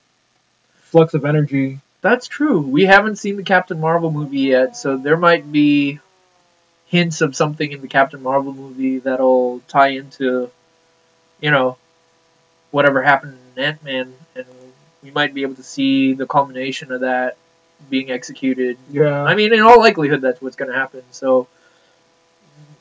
flux 0.76 1.14
of 1.14 1.24
energy. 1.24 1.80
That's 2.00 2.26
true. 2.26 2.60
We 2.60 2.84
haven't 2.84 3.16
seen 3.16 3.36
the 3.36 3.42
Captain 3.42 3.80
Marvel 3.80 4.10
movie 4.10 4.40
yet, 4.40 4.76
so 4.76 4.96
there 4.96 5.16
might 5.16 5.50
be 5.50 6.00
hints 6.86 7.22
of 7.22 7.34
something 7.34 7.72
in 7.72 7.80
the 7.80 7.88
Captain 7.88 8.22
Marvel 8.22 8.52
movie 8.52 8.98
that'll 8.98 9.60
tie 9.68 9.88
into, 9.88 10.50
you 11.40 11.50
know, 11.50 11.78
whatever 12.70 13.02
happened 13.02 13.38
in 13.56 13.62
Ant 13.62 13.82
Man, 13.82 14.12
we 15.04 15.10
might 15.10 15.34
be 15.34 15.42
able 15.42 15.54
to 15.56 15.62
see 15.62 16.14
the 16.14 16.26
culmination 16.26 16.90
of 16.90 17.02
that 17.02 17.36
being 17.90 18.10
executed. 18.10 18.78
Yeah. 18.90 19.22
I 19.22 19.34
mean, 19.34 19.52
in 19.52 19.60
all 19.60 19.78
likelihood, 19.78 20.22
that's 20.22 20.40
what's 20.40 20.56
going 20.56 20.70
to 20.72 20.76
happen. 20.76 21.02
So 21.10 21.46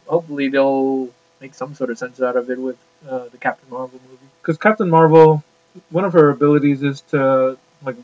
hopefully 0.07 0.47
they'll 0.47 1.09
make 1.41 1.53
some 1.53 1.75
sort 1.75 1.89
of 1.89 1.97
sense 1.97 2.21
out 2.21 2.37
of 2.37 2.49
it 2.49 2.57
with 2.57 2.77
uh, 3.07 3.25
the 3.27 3.37
Captain 3.37 3.69
Marvel 3.69 3.99
movie. 4.09 4.23
Because 4.41 4.57
Captain 4.57 4.89
Marvel, 4.89 5.43
one 5.89 6.05
of 6.05 6.13
her 6.13 6.29
abilities 6.29 6.81
is 6.81 7.01
to 7.01 7.57
like 7.83 7.97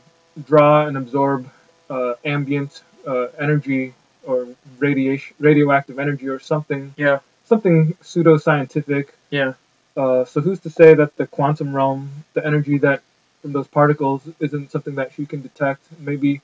draw 0.46 0.86
and 0.86 0.96
absorb 0.98 1.50
uh, 1.88 2.14
ambient 2.24 2.82
uh, 3.06 3.28
energy 3.38 3.94
or 4.24 4.46
radiation, 4.78 5.34
radioactive 5.38 5.98
energy 5.98 6.28
or 6.28 6.38
something. 6.38 6.92
Yeah. 6.98 7.20
Something 7.46 7.96
pseudo 8.02 8.36
scientific. 8.36 9.14
Yeah. 9.30 9.54
Uh, 9.96 10.24
so 10.26 10.42
who's 10.42 10.60
to 10.60 10.70
say 10.70 10.94
that 10.94 11.16
the 11.16 11.26
quantum 11.26 11.74
realm, 11.74 12.10
the 12.34 12.46
energy 12.46 12.76
that 12.78 13.02
from 13.42 13.52
those 13.52 13.68
particles, 13.68 14.22
isn't 14.38 14.70
something 14.70 14.94
that 14.96 15.12
she 15.14 15.26
can 15.26 15.42
detect? 15.42 15.82
Maybe, 15.98 16.40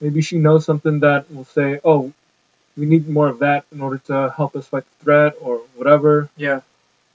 maybe 0.00 0.22
she 0.22 0.38
knows 0.38 0.64
something 0.64 1.00
that 1.00 1.30
will 1.32 1.44
say, 1.44 1.80
"Oh, 1.84 2.12
we 2.76 2.86
need 2.86 3.08
more 3.08 3.28
of 3.28 3.38
that 3.40 3.64
in 3.72 3.80
order 3.80 3.98
to 4.06 4.34
help 4.36 4.56
us 4.56 4.66
fight 4.66 4.84
the 4.84 5.04
threat," 5.04 5.34
or 5.40 5.58
whatever. 5.76 6.28
Yeah. 6.36 6.60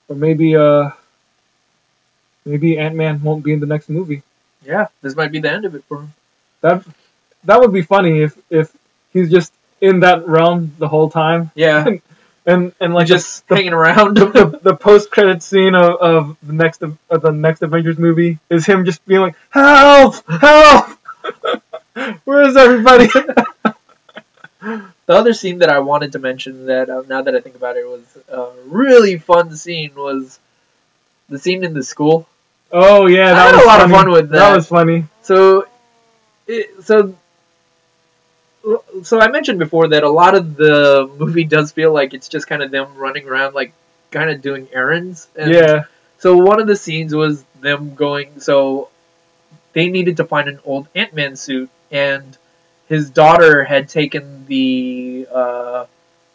Or 0.07 0.15
maybe, 0.15 0.55
uh, 0.55 0.91
maybe 2.45 2.77
Ant 2.77 2.95
Man 2.95 3.21
won't 3.21 3.43
be 3.43 3.53
in 3.53 3.59
the 3.59 3.65
next 3.65 3.89
movie. 3.89 4.23
Yeah, 4.63 4.87
this 5.01 5.15
might 5.15 5.31
be 5.31 5.39
the 5.39 5.51
end 5.51 5.65
of 5.65 5.75
it 5.75 5.83
for 5.87 6.01
him. 6.01 6.13
That 6.61 6.85
that 7.43 7.59
would 7.59 7.73
be 7.73 7.81
funny 7.81 8.21
if 8.21 8.37
if 8.49 8.71
he's 9.13 9.29
just 9.29 9.53
in 9.81 9.99
that 10.01 10.27
realm 10.27 10.73
the 10.77 10.87
whole 10.87 11.09
time. 11.09 11.51
Yeah. 11.55 11.87
and 11.87 12.01
and 12.47 12.71
and 12.79 12.93
like 12.95 13.05
just 13.07 13.47
the, 13.47 13.55
hanging 13.55 13.73
around. 13.73 14.17
the, 14.17 14.25
the, 14.25 14.59
the 14.63 14.75
post 14.75 15.11
credit 15.11 15.43
scene 15.43 15.75
of, 15.75 15.95
of 16.01 16.37
the 16.41 16.53
next 16.53 16.81
of 16.81 16.97
the 17.21 17.31
next 17.31 17.61
Avengers 17.61 17.99
movie 17.99 18.39
is 18.49 18.65
him 18.65 18.85
just 18.85 19.05
being 19.05 19.21
like, 19.21 19.35
"Help! 19.51 20.15
Help! 20.29 20.97
Where 22.25 22.41
is 22.43 22.57
everybody?" 22.57 23.07
The 24.59 25.13
other 25.13 25.33
scene 25.33 25.59
that 25.59 25.69
I 25.69 25.79
wanted 25.79 26.11
to 26.13 26.19
mention 26.19 26.65
that 26.65 26.89
uh, 26.89 27.03
now 27.07 27.21
that 27.21 27.33
I 27.35 27.39
think 27.39 27.55
about 27.55 27.77
it 27.77 27.87
was 27.87 28.01
a 28.27 28.49
really 28.65 29.17
fun 29.17 29.55
scene 29.55 29.91
was 29.95 30.39
the 31.29 31.39
scene 31.39 31.63
in 31.63 31.73
the 31.73 31.83
school. 31.83 32.27
oh 32.71 33.07
yeah, 33.07 33.31
I 33.31 33.33
that 33.33 33.45
had 33.45 33.55
was 33.55 33.63
a 33.63 33.67
lot 33.67 33.81
of 33.81 33.91
funny. 33.91 33.93
fun 34.03 34.11
with 34.11 34.29
That 34.31 34.49
that. 34.49 34.55
was 34.55 34.67
funny. 34.67 35.05
So, 35.21 35.67
it, 36.47 36.83
so, 36.83 37.15
so 39.03 39.19
I 39.21 39.29
mentioned 39.29 39.59
before 39.59 39.89
that 39.89 40.03
a 40.03 40.09
lot 40.09 40.35
of 40.35 40.55
the 40.55 41.09
movie 41.17 41.43
does 41.43 41.71
feel 41.71 41.93
like 41.93 42.13
it's 42.13 42.27
just 42.27 42.47
kind 42.47 42.61
of 42.63 42.71
them 42.71 42.95
running 42.95 43.27
around, 43.27 43.53
like 43.55 43.73
kind 44.11 44.29
of 44.29 44.41
doing 44.41 44.67
errands. 44.73 45.27
And 45.35 45.51
yeah, 45.51 45.83
So 46.19 46.37
one 46.37 46.59
of 46.59 46.67
the 46.67 46.75
scenes 46.75 47.13
was 47.13 47.43
them 47.61 47.95
going. 47.95 48.39
So 48.39 48.89
they 49.73 49.89
needed 49.89 50.17
to 50.17 50.25
find 50.25 50.47
an 50.47 50.59
old 50.65 50.87
Ant 50.95 51.13
Man 51.13 51.35
suit, 51.35 51.69
and 51.91 52.37
his 52.89 53.09
daughter 53.09 53.63
had 53.63 53.89
taken 53.89 54.45
the 54.47 55.27
uh, 55.33 55.85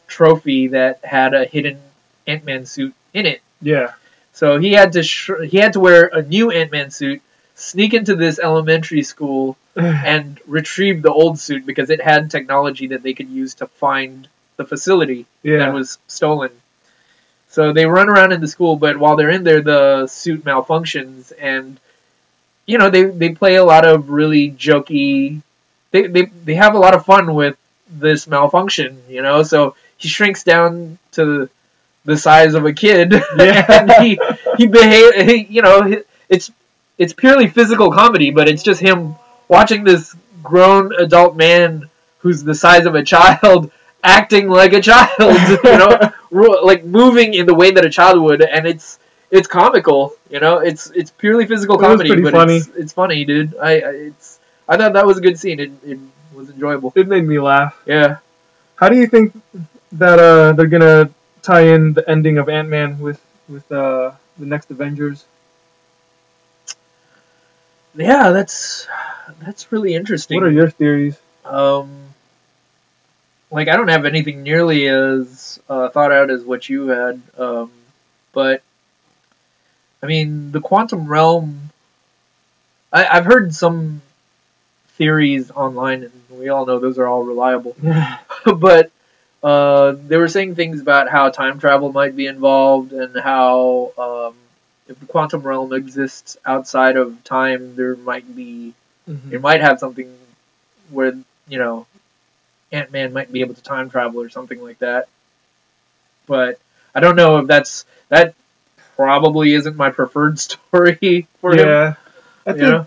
trophy 0.06 0.68
that 0.68 1.04
had 1.04 1.34
a 1.34 1.44
hidden 1.44 1.80
Ant 2.26 2.44
Man 2.44 2.66
suit 2.66 2.94
in 3.14 3.26
it. 3.26 3.40
yeah, 3.60 3.92
So 4.32 4.58
he 4.58 4.72
had 4.72 4.92
to 4.92 5.02
sh- 5.02 5.30
he 5.48 5.58
had 5.58 5.72
to 5.74 5.80
wear 5.80 6.06
a 6.06 6.22
new 6.22 6.50
Ant 6.50 6.70
Man 6.70 6.90
suit, 6.90 7.20
sneak 7.62 7.94
into 7.94 8.16
this 8.16 8.38
elementary 8.38 9.02
school, 9.02 9.56
and 9.76 10.40
retrieve 10.46 11.02
the 11.02 11.12
old 11.12 11.38
suit 11.38 11.64
because 11.64 11.90
it 11.90 12.00
had 12.00 12.30
technology 12.30 12.88
that 12.88 13.02
they 13.02 13.14
could 13.14 13.28
use 13.28 13.54
to 13.54 13.66
find 13.66 14.28
the 14.56 14.64
facility 14.64 15.26
yeah. 15.42 15.58
that 15.58 15.72
was 15.72 15.98
stolen. 16.06 16.50
So 17.48 17.72
they 17.72 17.86
run 17.86 18.08
around 18.08 18.32
in 18.32 18.40
the 18.40 18.48
school, 18.48 18.76
but 18.76 18.96
while 18.96 19.16
they're 19.16 19.30
in 19.30 19.44
there, 19.44 19.60
the 19.60 20.06
suit 20.06 20.44
malfunctions, 20.44 21.32
and 21.38 21.78
you 22.66 22.78
know 22.78 22.90
they 22.90 23.04
they 23.04 23.30
play 23.30 23.56
a 23.56 23.64
lot 23.64 23.84
of 23.84 24.10
really 24.10 24.50
jokey. 24.50 25.42
They 25.90 26.06
they 26.06 26.24
they 26.44 26.54
have 26.54 26.74
a 26.74 26.78
lot 26.78 26.94
of 26.94 27.04
fun 27.04 27.34
with 27.34 27.56
this 27.90 28.26
malfunction, 28.26 29.02
you 29.08 29.20
know. 29.22 29.42
So 29.42 29.74
he 29.98 30.08
shrinks 30.08 30.42
down 30.44 30.98
to 31.12 31.50
the 32.04 32.16
size 32.16 32.54
of 32.54 32.64
a 32.64 32.72
kid, 32.72 33.12
Yeah. 33.38 33.66
and 33.68 33.92
he 34.04 34.18
he 34.56 34.66
behave. 34.66 35.14
He, 35.28 35.44
you 35.44 35.60
know, 35.62 36.02
it's 36.30 36.50
it's 36.98 37.12
purely 37.12 37.48
physical 37.48 37.90
comedy, 37.90 38.30
but 38.30 38.48
it's 38.48 38.62
just 38.62 38.80
him 38.80 39.16
watching 39.48 39.84
this 39.84 40.14
grown 40.42 40.92
adult 40.94 41.36
man 41.36 41.88
who's 42.18 42.42
the 42.42 42.54
size 42.54 42.86
of 42.86 42.94
a 42.94 43.02
child 43.02 43.70
acting 44.04 44.48
like 44.48 44.72
a 44.72 44.80
child, 44.80 45.10
you 45.18 45.78
know, 45.78 46.12
like 46.62 46.84
moving 46.84 47.34
in 47.34 47.46
the 47.46 47.54
way 47.54 47.70
that 47.70 47.84
a 47.84 47.90
child 47.90 48.20
would, 48.20 48.42
and 48.42 48.66
it's 48.66 48.98
it's 49.30 49.48
comical, 49.48 50.14
you 50.30 50.40
know, 50.40 50.58
it's 50.58 50.90
it's 50.90 51.10
purely 51.10 51.46
physical 51.46 51.78
comedy, 51.78 52.20
but 52.20 52.32
funny. 52.32 52.56
it's 52.56 52.68
it's 52.68 52.92
funny, 52.92 53.24
dude. 53.24 53.54
I, 53.56 53.70
I 53.70 53.90
it's 54.10 54.38
I 54.68 54.76
thought 54.76 54.92
that 54.92 55.06
was 55.06 55.18
a 55.18 55.20
good 55.20 55.38
scene. 55.38 55.58
It, 55.60 55.72
it 55.84 55.98
was 56.34 56.50
enjoyable. 56.50 56.92
It 56.96 57.08
made 57.08 57.24
me 57.24 57.38
laugh. 57.38 57.80
Yeah. 57.86 58.18
How 58.76 58.88
do 58.88 58.96
you 58.96 59.06
think 59.06 59.34
that 59.92 60.18
uh, 60.18 60.52
they're 60.52 60.66
gonna 60.66 61.10
tie 61.42 61.66
in 61.74 61.92
the 61.92 62.08
ending 62.08 62.38
of 62.38 62.48
Ant 62.48 62.68
Man 62.68 62.98
with 62.98 63.20
with 63.48 63.70
uh, 63.72 64.12
the 64.38 64.46
next 64.46 64.70
Avengers? 64.70 65.24
Yeah, 67.94 68.30
that's 68.30 68.86
that's 69.40 69.70
really 69.72 69.94
interesting. 69.94 70.36
What 70.36 70.46
are 70.46 70.50
your 70.50 70.70
theories? 70.70 71.18
Um, 71.44 71.90
like 73.50 73.68
I 73.68 73.76
don't 73.76 73.88
have 73.88 74.06
anything 74.06 74.42
nearly 74.42 74.88
as 74.88 75.60
uh, 75.68 75.88
thought 75.90 76.12
out 76.12 76.30
as 76.30 76.42
what 76.42 76.68
you 76.68 76.88
had, 76.88 77.20
um, 77.36 77.70
but 78.32 78.62
I 80.02 80.06
mean 80.06 80.52
the 80.52 80.60
quantum 80.60 81.06
realm. 81.06 81.70
I, 82.92 83.06
I've 83.06 83.24
heard 83.24 83.54
some 83.54 84.02
theories 84.96 85.50
online, 85.50 86.04
and 86.04 86.12
we 86.30 86.48
all 86.48 86.66
know 86.66 86.78
those 86.78 86.98
are 86.98 87.06
all 87.06 87.24
reliable. 87.24 87.76
but 88.56 88.90
uh, 89.42 89.96
they 90.06 90.16
were 90.16 90.28
saying 90.28 90.54
things 90.54 90.80
about 90.80 91.10
how 91.10 91.28
time 91.30 91.58
travel 91.58 91.92
might 91.92 92.16
be 92.16 92.26
involved, 92.26 92.92
and 92.92 93.16
how 93.18 93.92
um, 93.98 94.34
if 94.92 95.00
the 95.00 95.06
quantum 95.06 95.42
realm 95.42 95.72
exists 95.72 96.36
outside 96.46 96.96
of 96.96 97.22
time, 97.24 97.74
there 97.76 97.96
might 97.96 98.36
be 98.36 98.74
Mhm. 99.08 99.32
it 99.32 99.40
might 99.40 99.60
have 99.60 99.78
something 99.80 100.08
where 100.90 101.12
you 101.48 101.58
know 101.58 101.86
Ant 102.70 102.92
Man 102.92 103.12
might 103.12 103.32
be 103.32 103.40
able 103.40 103.54
to 103.54 103.62
time 103.62 103.90
travel 103.90 104.20
or 104.22 104.28
something 104.30 104.62
like 104.62 104.78
that. 104.78 105.08
But 106.26 106.58
I 106.94 107.00
don't 107.00 107.16
know 107.16 107.38
if 107.38 107.46
that's 107.46 107.84
that 108.08 108.34
probably 108.96 109.54
isn't 109.54 109.76
my 109.76 109.90
preferred 109.90 110.38
story 110.46 111.26
for 111.40 111.52
him. 111.52 111.66
yeah, 111.66 111.94
I 112.46 112.52
think 112.52 112.62
know? 112.62 112.86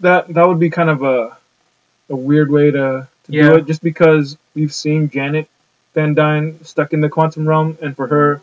that 0.00 0.28
that 0.34 0.46
would 0.48 0.60
be 0.60 0.70
kind 0.70 0.90
of 0.90 1.02
a 1.02 1.36
a 2.10 2.16
weird 2.16 2.50
way 2.50 2.70
to, 2.70 3.06
to 3.24 3.32
Yeah. 3.32 3.48
do 3.50 3.54
it, 3.56 3.66
just 3.66 3.82
because 3.82 4.38
we've 4.54 4.72
seen 4.72 5.10
Janet 5.10 5.46
Van 5.94 6.14
Dyne 6.14 6.62
stuck 6.64 6.92
in 6.94 7.00
the 7.02 7.08
quantum 7.10 7.46
realm, 7.46 7.76
and 7.82 7.94
for 7.94 8.06
her, 8.06 8.40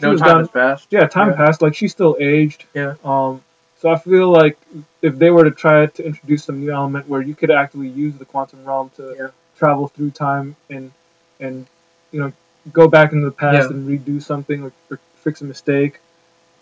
No 0.00 0.16
time 0.16 0.28
done. 0.28 0.38
has 0.40 0.48
passed. 0.50 0.86
Yeah, 0.90 1.06
time 1.06 1.30
Yeah. 1.30 1.36
passed. 1.36 1.62
Like 1.62 1.74
she's 1.74 1.92
still 1.92 2.16
aged. 2.20 2.64
Yeah. 2.74 2.94
Um. 3.04 3.42
So 3.78 3.90
I 3.90 3.98
feel 3.98 4.28
like 4.30 4.56
if 5.02 5.18
they 5.18 5.30
were 5.30 5.44
to 5.44 5.50
try 5.50 5.86
to 5.86 6.04
introduce 6.06 6.44
some 6.44 6.60
new 6.60 6.70
element 6.72 7.08
where 7.08 7.20
you 7.20 7.34
could 7.34 7.50
actually 7.50 7.88
use 7.88 8.14
the 8.16 8.24
quantum 8.24 8.64
realm 8.64 8.90
to 8.96 9.14
Yeah. 9.18 9.28
travel 9.58 9.88
through 9.88 10.10
time 10.12 10.56
and 10.70 10.92
and 11.40 11.66
you 12.12 12.20
know 12.20 12.32
go 12.72 12.86
back 12.88 13.12
into 13.12 13.24
the 13.24 13.32
past 13.32 13.70
Yeah. 13.70 13.76
and 13.76 13.88
redo 13.88 14.22
something 14.22 14.62
or, 14.62 14.72
or 14.90 15.00
fix 15.16 15.40
a 15.40 15.44
mistake, 15.44 16.00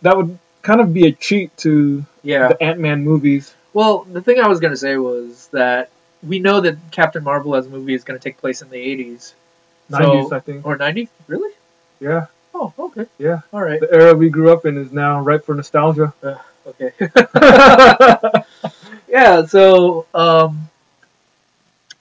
that 0.02 0.16
would 0.16 0.38
kind 0.62 0.80
of 0.80 0.92
be 0.94 1.06
a 1.06 1.12
cheat 1.12 1.54
to 1.58 2.04
Yeah. 2.22 2.48
the 2.48 2.62
Ant 2.62 2.78
Man 2.80 3.04
movies. 3.04 3.54
Well, 3.74 4.04
the 4.10 4.20
thing 4.22 4.40
I 4.40 4.48
was 4.48 4.60
gonna 4.60 4.76
say 4.76 4.96
was 4.96 5.48
that 5.52 5.90
we 6.22 6.38
know 6.38 6.60
that 6.62 6.76
Captain 6.90 7.22
Marvel 7.22 7.54
as 7.54 7.66
a 7.66 7.70
movie 7.70 7.94
is 7.94 8.04
gonna 8.04 8.18
take 8.18 8.38
place 8.38 8.62
in 8.62 8.70
the 8.70 8.76
eighties. 8.78 9.34
Nineties, 9.90 10.32
I 10.32 10.40
think. 10.40 10.66
Or 10.66 10.76
ninety? 10.76 11.08
Really? 11.26 11.52
Yeah. 12.00 12.26
Oh, 12.60 12.72
okay. 12.78 13.06
Yeah. 13.18 13.40
All 13.54 13.62
right. 13.62 13.80
The 13.80 13.90
era 13.90 14.14
we 14.14 14.28
grew 14.28 14.52
up 14.52 14.66
in 14.66 14.76
is 14.76 14.92
now 14.92 15.20
ripe 15.20 15.46
for 15.46 15.54
nostalgia. 15.54 16.12
Okay. 16.66 16.92
yeah, 19.08 19.46
so 19.46 20.06
um 20.14 20.68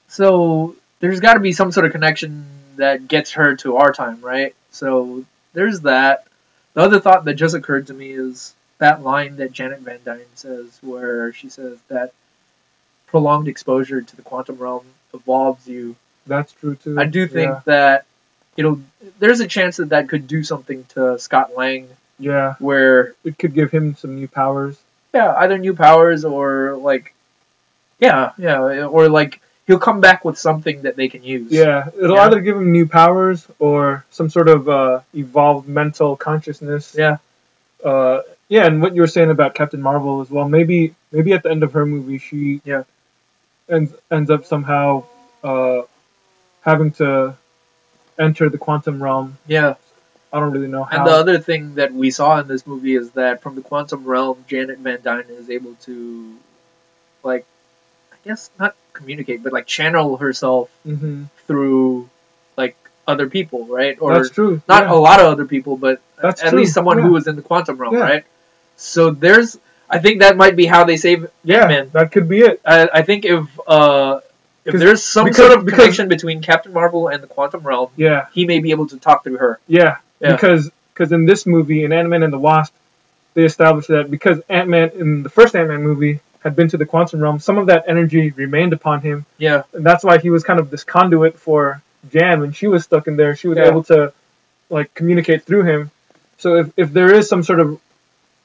so 0.10 0.76
there's 0.99 1.22
got 1.22 1.36
to 1.36 1.40
be 1.40 1.53
some 1.53 1.72
sort 1.72 1.86
of 1.86 1.94
connection 1.94 2.45
that 2.76 3.07
gets 3.07 3.31
her 3.31 3.56
to 3.57 3.77
our 3.77 3.94
time, 3.94 4.19
right? 4.22 4.53
So 4.72 5.23
there's 5.53 5.81
that. 5.81 6.26
The 6.73 6.81
other 6.81 6.99
thought 6.99 7.23
that 7.26 7.36
just 7.36 7.56
occurred 7.56 7.88
to 7.88 7.94
me 7.94 8.11
is 8.11 8.53
that 8.80 9.02
line 9.02 9.38
that 9.38 9.53
Janet 9.53 9.80
Van 9.80 9.99
Dyne 10.03 10.19
says 10.36 10.77
where 10.81 11.31
she 11.31 11.48
says 11.49 11.77
that 11.88 12.11
prolonged 13.07 13.48
exposure 13.48 14.02
to 14.02 14.15
the 14.15 14.22
quantum 14.22 14.57
realm 14.57 14.86
evolves 15.14 15.68
you. 15.68 15.95
That's 16.27 16.52
true 16.52 16.76
too. 16.76 16.99
I 16.99 17.06
do 17.06 17.27
think 17.27 17.49
Yeah. 17.49 17.61
that 17.65 18.06
you 18.60 18.64
know 18.65 18.81
there's 19.19 19.40
a 19.40 19.48
chance 19.48 19.77
that 19.77 19.90
that 19.95 20.10
could 20.11 20.27
do 20.27 20.44
something 20.44 20.84
to 20.94 21.18
Scott 21.18 21.56
Lang 21.56 21.88
yeah. 22.19 22.56
where 22.60 23.14
It 23.23 23.40
could 23.40 23.53
give 23.53 23.72
him 23.72 23.95
some 23.95 24.15
new 24.19 24.27
powers. 24.27 24.76
yeah, 25.14 25.34
either 25.38 25.57
new 25.57 25.73
powers 25.73 26.26
or 26.26 26.76
like, 26.76 27.14
yeah, 27.99 28.31
yeah, 28.38 28.60
or 28.95 29.07
like 29.07 29.40
he'll 29.65 29.80
come 29.80 30.02
back 30.02 30.26
with 30.26 30.38
something 30.38 30.81
that 30.81 30.95
they 30.98 31.07
can 31.07 31.23
use. 31.23 31.49
Yeah, 31.52 31.88
it'll 32.03 32.18
Yeah. 32.18 32.23
either 32.26 32.41
give 32.41 32.57
him 32.57 32.72
new 32.73 32.86
powers 32.86 33.48
or 33.60 34.03
some 34.11 34.30
sort 34.30 34.49
of 34.49 34.68
uh, 34.68 34.99
evolved 35.15 35.68
mental 35.69 36.18
consciousness. 36.18 36.94
Yeah. 36.98 37.18
Uh, 37.91 38.22
yeah, 38.49 38.65
and 38.65 38.81
what 38.81 38.94
you 38.95 39.02
were 39.02 39.07
saying 39.18 39.30
about 39.31 39.56
Captain 39.56 39.81
Marvel 39.81 40.19
as 40.22 40.30
well. 40.30 40.49
Maybe, 40.49 40.95
maybe 41.14 41.31
at 41.38 41.44
the 41.44 41.52
end 41.52 41.64
of 41.64 41.72
her 41.77 41.86
movie, 41.86 42.18
she 42.18 42.60
Yeah. 42.65 42.84
ends 43.69 43.94
ends 44.11 44.30
up 44.36 44.44
somehow 44.45 45.03
uh, 45.44 45.81
having 46.69 46.91
to 46.99 47.36
enter 48.20 48.50
the 48.50 48.58
quantum 48.58 49.02
realm. 49.02 49.38
yeah. 49.48 49.76
I 50.32 50.40
don't 50.40 50.52
really 50.52 50.68
know 50.68 50.84
how. 50.84 50.98
And 51.00 51.08
the 51.08 51.12
other 51.12 51.40
thing 51.40 51.74
that 51.76 51.91
we 51.91 52.12
saw 52.12 52.40
in 52.40 52.48
this 52.48 52.68
movie 52.68 52.96
is 52.96 53.10
that 53.12 53.41
from 53.41 53.56
the 53.56 53.62
quantum 53.64 54.06
realm, 54.06 54.46
Janet 54.48 54.78
Van 54.78 55.00
Dyne 55.02 55.26
is 55.30 55.50
able 55.50 55.74
to, 55.86 56.36
like, 57.24 57.46
I 58.14 58.18
guess 58.24 58.52
not 58.60 58.76
communicate, 58.94 59.41
but 59.41 59.54
like 59.54 59.66
channel 59.66 60.18
herself 60.18 60.70
hmm 60.84 61.24
through 61.48 62.08
like 62.58 62.76
other 63.08 63.28
people, 63.28 63.66
right? 63.66 63.98
Or 64.00 64.14
That's 64.14 64.30
true. 64.30 64.62
not 64.68 64.84
yeah. 64.84 64.94
a 64.94 65.00
lot 65.08 65.20
of 65.20 65.26
other 65.26 65.46
people, 65.46 65.78
but 65.78 66.00
That's 66.22 66.44
at 66.44 66.50
true, 66.50 66.60
least 66.60 66.76
someone 66.76 67.00
yeah. 67.00 67.06
who 67.06 67.14
was 67.14 67.26
in 67.26 67.36
the 67.36 67.41
quantum 67.41 67.78
realm, 67.78 67.96
Yeah. 67.96 68.02
right? 68.02 68.26
So 68.78 69.10
there's, 69.10 69.58
I 69.90 69.98
think 69.98 70.20
that 70.20 70.38
might 70.38 70.56
be 70.56 70.68
how 70.68 70.84
they 70.84 70.98
save 70.98 71.28
yeah, 71.44 71.62
Ant-Man. 71.62 71.90
that 71.94 72.12
could 72.12 72.30
be 72.30 72.41
it. 72.41 72.62
I, 72.64 72.88
I 72.94 73.02
think 73.02 73.26
if 73.26 73.48
uh, 73.68 74.20
if 74.74 74.80
there's 74.80 75.04
some 75.04 75.26
because- 75.26 75.38
sort 75.48 75.58
of 75.58 75.66
because- 75.66 75.80
connection 75.80 76.08
between 76.08 76.41
Captain 76.41 76.74
Marvel 76.74 77.08
and 77.08 77.22
the 77.24 77.28
quantum 77.28 77.62
realm, 77.64 77.90
Yeah, 77.96 78.28
he 78.34 78.46
may 78.46 78.60
be 78.60 78.72
able 78.72 78.88
to 78.88 78.98
talk 78.98 79.24
through 79.24 79.38
her. 79.38 79.60
yeah, 79.68 79.98
Yeah. 80.20 80.34
because 80.34 80.72
because 80.94 81.12
in 81.14 81.26
this 81.26 81.46
movie, 81.46 81.84
in 81.86 81.94
Ant 81.94 82.10
Man 82.10 82.24
and 82.24 82.34
the 82.34 82.38
Wasp, 82.40 82.74
they 83.34 83.46
established 83.46 83.88
that 83.88 84.12
because 84.12 84.41
Ant 84.50 84.68
Man 84.70 84.90
in 84.96 85.24
the 85.24 85.30
first 85.30 85.56
Ant 85.56 85.70
Man 85.70 85.82
movie 85.82 86.20
had 86.41 86.56
been 86.56 86.68
to 86.70 86.78
the 86.78 86.86
quantum 86.86 87.20
realm, 87.22 87.40
some 87.40 87.58
of 87.58 87.68
that 87.68 87.84
energy 87.88 88.32
remained 88.32 88.74
upon 88.74 89.02
him, 89.02 89.26
Yeah, 89.38 89.64
and 89.74 89.86
that's 89.86 90.04
why 90.04 90.18
he 90.20 90.30
was 90.30 90.44
kind 90.44 90.60
of 90.60 90.70
this 90.70 90.84
conduit 90.84 91.38
for 91.40 91.82
Jan 92.12 92.40
when 92.41 92.52
she 92.54 92.68
was 92.68 92.84
stuck 92.86 93.08
in 93.08 93.16
there. 93.18 93.36
She 93.36 93.48
was 93.48 93.58
Yeah. 93.58 93.68
able 93.68 93.84
to 93.86 94.12
like 94.70 94.94
communicate 94.94 95.44
through 95.44 95.64
him. 95.64 95.91
So 96.38 96.56
if 96.56 96.68
if 96.78 96.94
there 96.94 97.14
is 97.14 97.28
some 97.30 97.44
sort 97.44 97.60
of 97.60 97.80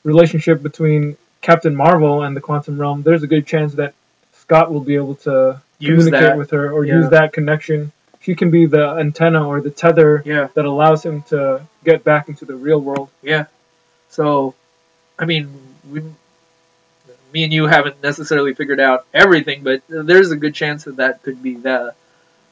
relationship 0.05 0.63
between 0.63 1.17
Captain 1.41 1.75
Marvel 1.75 2.23
and 2.23 2.37
the 2.37 2.41
quantum 2.41 2.79
realm, 2.81 3.03
there's 3.03 3.23
a 3.23 3.27
good 3.27 3.47
chance 3.47 3.75
that 3.75 3.95
Scott 4.33 4.73
will 4.73 4.81
be 4.81 4.95
able 4.97 5.15
to 5.17 5.61
communicate 5.87 6.21
that. 6.21 6.39
with 6.39 6.51
her 6.51 6.71
or 6.73 6.85
Yeah. 6.85 6.97
use 7.01 7.11
that 7.11 7.33
connection. 7.33 7.93
She 8.21 8.35
can 8.35 8.51
be 8.51 8.67
the 8.67 8.91
antenna 8.99 9.47
or 9.47 9.61
the 9.61 9.71
tether 9.71 10.23
Yeah. 10.25 10.49
that 10.55 10.65
allows 10.65 11.05
him 11.05 11.23
to 11.29 11.63
get 11.85 12.05
back 12.05 12.29
into 12.29 12.45
the 12.45 12.55
real 12.57 12.81
world. 12.81 13.09
Yeah. 13.23 13.45
So, 14.09 14.55
I 15.19 15.25
mean, 15.27 15.51
we, 15.91 16.01
me 17.33 17.45
and 17.45 17.53
you 17.53 17.67
haven't 17.67 18.03
necessarily 18.03 18.55
figured 18.55 18.81
out 18.81 19.05
everything, 19.13 19.63
but 19.63 19.83
there's 19.89 20.31
a 20.31 20.37
good 20.37 20.55
chance 20.55 20.85
that 20.85 20.97
that 20.97 21.23
could 21.23 21.43
be 21.43 21.55
the 21.55 21.95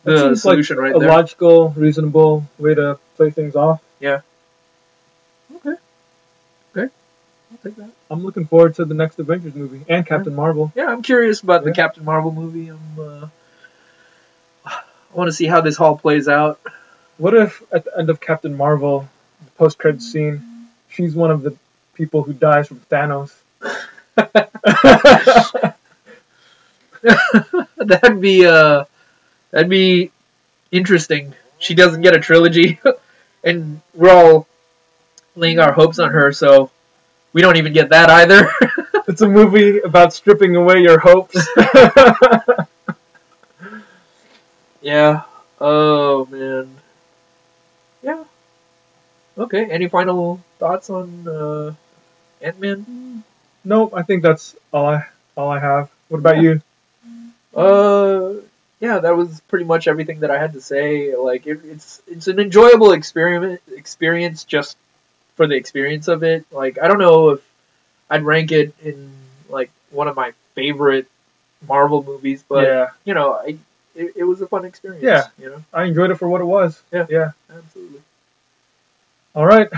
the 0.04 0.18
seems 0.18 0.44
like 0.44 0.52
solution 0.54 0.78
right 0.78 0.96
a 0.96 0.98
there. 0.98 1.08
logical, 1.08 1.68
reasonable 1.76 2.44
way 2.58 2.74
to 2.74 2.98
play 3.16 3.30
things 3.30 3.54
off. 3.54 3.80
Okay. 4.02 5.76
Okay. 6.76 6.92
I'll 7.52 7.58
take 7.62 7.76
that. 7.76 7.90
I'm 8.10 8.24
looking 8.24 8.46
forward 8.46 8.74
to 8.76 8.84
the 8.84 8.94
next 8.94 9.18
Avengers 9.18 9.54
movie 9.54 9.84
and 9.88 10.06
Captain 10.06 10.34
Marvel. 10.34 10.72
Yeah, 10.74 10.86
I'm 10.86 11.02
curious 11.02 11.42
about 11.42 11.64
the 11.64 11.72
Captain 11.72 12.04
Marvel 12.04 12.32
movie. 12.32 12.68
I'm, 12.68 12.98
uh, 12.98 13.28
I 14.64 14.80
want 15.12 15.28
to 15.28 15.32
see 15.32 15.46
how 15.46 15.60
this 15.60 15.78
all 15.78 15.98
plays 15.98 16.28
out. 16.28 16.58
What 17.18 17.34
if 17.34 17.62
at 17.70 17.84
the 17.84 17.98
end 17.98 18.08
of 18.08 18.20
Captain 18.20 18.56
Marvel, 18.56 19.06
the 19.44 19.50
post 19.52 19.78
credit 19.78 20.00
scene, 20.00 20.68
she's 20.88 21.14
one 21.14 21.30
of 21.30 21.42
the 21.42 21.54
people 21.94 22.22
who 22.22 22.32
dies 22.32 22.68
from 22.68 22.80
Thanos? 22.90 23.32
that'd 27.76 28.20
be 28.20 28.46
uh, 28.46 28.84
that'd 29.50 29.68
be 29.68 30.10
interesting. 30.70 31.34
She 31.58 31.74
doesn't 31.74 32.00
get 32.00 32.16
a 32.16 32.20
trilogy, 32.20 32.80
and 33.44 33.82
we're 33.94 34.10
all 34.10 34.48
laying 35.36 35.58
our 35.58 35.72
hopes 35.72 35.98
on 35.98 36.10
her, 36.10 36.32
so 36.32 36.70
we 37.32 37.42
don't 37.42 37.56
even 37.56 37.72
get 37.72 37.88
that 37.90 38.10
either. 38.10 38.50
it's 39.08 39.22
a 39.22 39.28
movie 39.28 39.80
about 39.80 40.12
stripping 40.12 40.56
away 40.56 40.82
your 40.82 40.98
hopes. 40.98 41.46
yeah. 44.80 45.22
Oh 45.60 46.26
man. 46.26 46.74
Yeah. 48.02 48.24
Okay. 49.38 49.70
Any 49.70 49.88
final 49.88 50.40
thoughts 50.58 50.90
on 50.90 51.26
uh, 51.28 51.74
Ant 52.40 52.58
Man? 52.60 53.24
nope, 53.64 53.92
I 53.94 54.02
think 54.02 54.22
that's 54.22 54.56
all 54.72 54.86
I 54.86 55.06
all 55.36 55.50
I 55.50 55.58
have. 55.58 55.90
What 56.08 56.18
about 56.18 56.36
Yeah. 56.36 56.42
you? 56.42 56.62
Uh, 57.54 58.40
yeah, 58.80 58.98
that 58.98 59.16
was 59.16 59.40
pretty 59.42 59.64
much 59.64 59.86
everything 59.86 60.20
that 60.20 60.30
I 60.30 60.38
had 60.38 60.54
to 60.54 60.60
say. 60.60 61.14
Like, 61.16 61.46
it, 61.46 61.60
it's 61.64 62.02
it's 62.06 62.28
an 62.28 62.40
enjoyable 62.40 62.92
experiment 62.92 63.60
experience 63.74 64.44
just 64.44 64.76
for 65.36 65.46
the 65.46 65.54
experience 65.54 66.08
of 66.08 66.22
it. 66.22 66.44
Like, 66.50 66.78
I 66.78 66.88
don't 66.88 66.98
know 66.98 67.30
if 67.30 67.40
I'd 68.10 68.22
rank 68.22 68.52
it 68.52 68.74
in 68.82 69.10
like 69.48 69.70
one 69.90 70.08
of 70.08 70.16
my 70.16 70.32
favorite 70.54 71.06
Marvel 71.68 72.02
movies, 72.02 72.44
but 72.48 72.64
yeah, 72.66 72.88
you 73.04 73.14
know, 73.14 73.34
I 73.34 73.56
it, 73.94 74.12
it 74.16 74.24
was 74.24 74.40
a 74.40 74.46
fun 74.46 74.64
experience. 74.64 75.04
Yeah. 75.04 75.24
you 75.38 75.50
know, 75.50 75.62
I 75.72 75.84
enjoyed 75.84 76.10
it 76.10 76.16
for 76.16 76.28
what 76.28 76.40
it 76.40 76.44
was. 76.44 76.80
Yeah. 76.92 77.06
yeah. 77.08 77.32
absolutely. 77.54 78.00
All 79.34 79.46
right, 79.46 79.68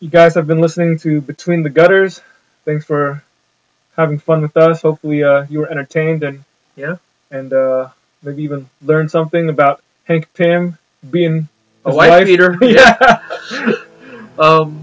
you 0.00 0.08
guys 0.08 0.34
have 0.34 0.46
been 0.46 0.60
listening 0.60 0.98
to 1.00 1.20
Between 1.20 1.62
the 1.62 1.70
Gutters. 1.70 2.20
Thanks 2.64 2.84
for 2.84 3.22
having 3.96 4.18
fun 4.18 4.42
with 4.42 4.56
us. 4.56 4.82
Hopefully, 4.82 5.24
uh, 5.24 5.46
you 5.50 5.60
were 5.60 5.70
entertained 5.70 6.22
and 6.22 6.44
Yeah. 6.76 6.96
and 7.30 7.52
uh, 7.52 7.88
maybe 8.22 8.42
even 8.44 8.68
learned 8.82 9.10
something 9.10 9.48
about 9.48 9.82
Hank 10.04 10.32
Pym 10.34 10.78
being 11.10 11.48
A 11.84 11.90
his 11.90 11.96
wife 11.96 12.26
beater. 12.26 12.58
yeah. 12.62 13.22
Um, 14.38 14.81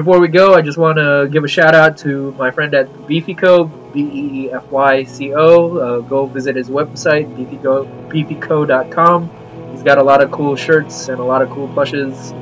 before 0.00 0.18
we 0.18 0.28
go, 0.28 0.54
I 0.54 0.62
just 0.62 0.78
want 0.78 0.96
to 0.96 1.28
give 1.30 1.44
a 1.44 1.48
shout 1.48 1.74
out 1.74 1.98
to 1.98 2.32
my 2.32 2.50
friend 2.50 2.74
at 2.74 2.88
Beefyco, 3.08 3.70
B 3.92 4.00
E 4.00 4.46
E 4.46 4.52
F 4.52 4.66
Y 4.70 5.04
C 5.04 5.34
O. 5.34 5.76
Uh, 5.76 6.00
go 6.00 6.24
visit 6.24 6.56
his 6.56 6.70
website, 6.70 7.26
beefyco, 7.36 7.86
beefyco.com. 8.08 9.30
He's 9.72 9.82
got 9.82 9.98
a 9.98 10.02
lot 10.02 10.22
of 10.22 10.30
cool 10.30 10.56
shirts 10.56 11.08
and 11.08 11.20
a 11.20 11.24
lot 11.24 11.42
of 11.42 11.50
cool 11.50 11.68
plushes. 11.68 12.32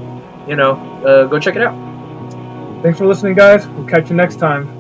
You 0.47 0.55
know, 0.55 0.73
uh, 1.05 1.25
go 1.27 1.41
check 1.41 1.57
it 1.57 1.63
out. 1.63 1.77
Thanks 2.83 2.99
for 2.99 3.07
listening, 3.07 3.35
guys. 3.35 3.67
We'll 3.67 3.87
catch 3.87 4.09
you 4.09 4.15
next 4.15 4.37
time. 4.37 4.78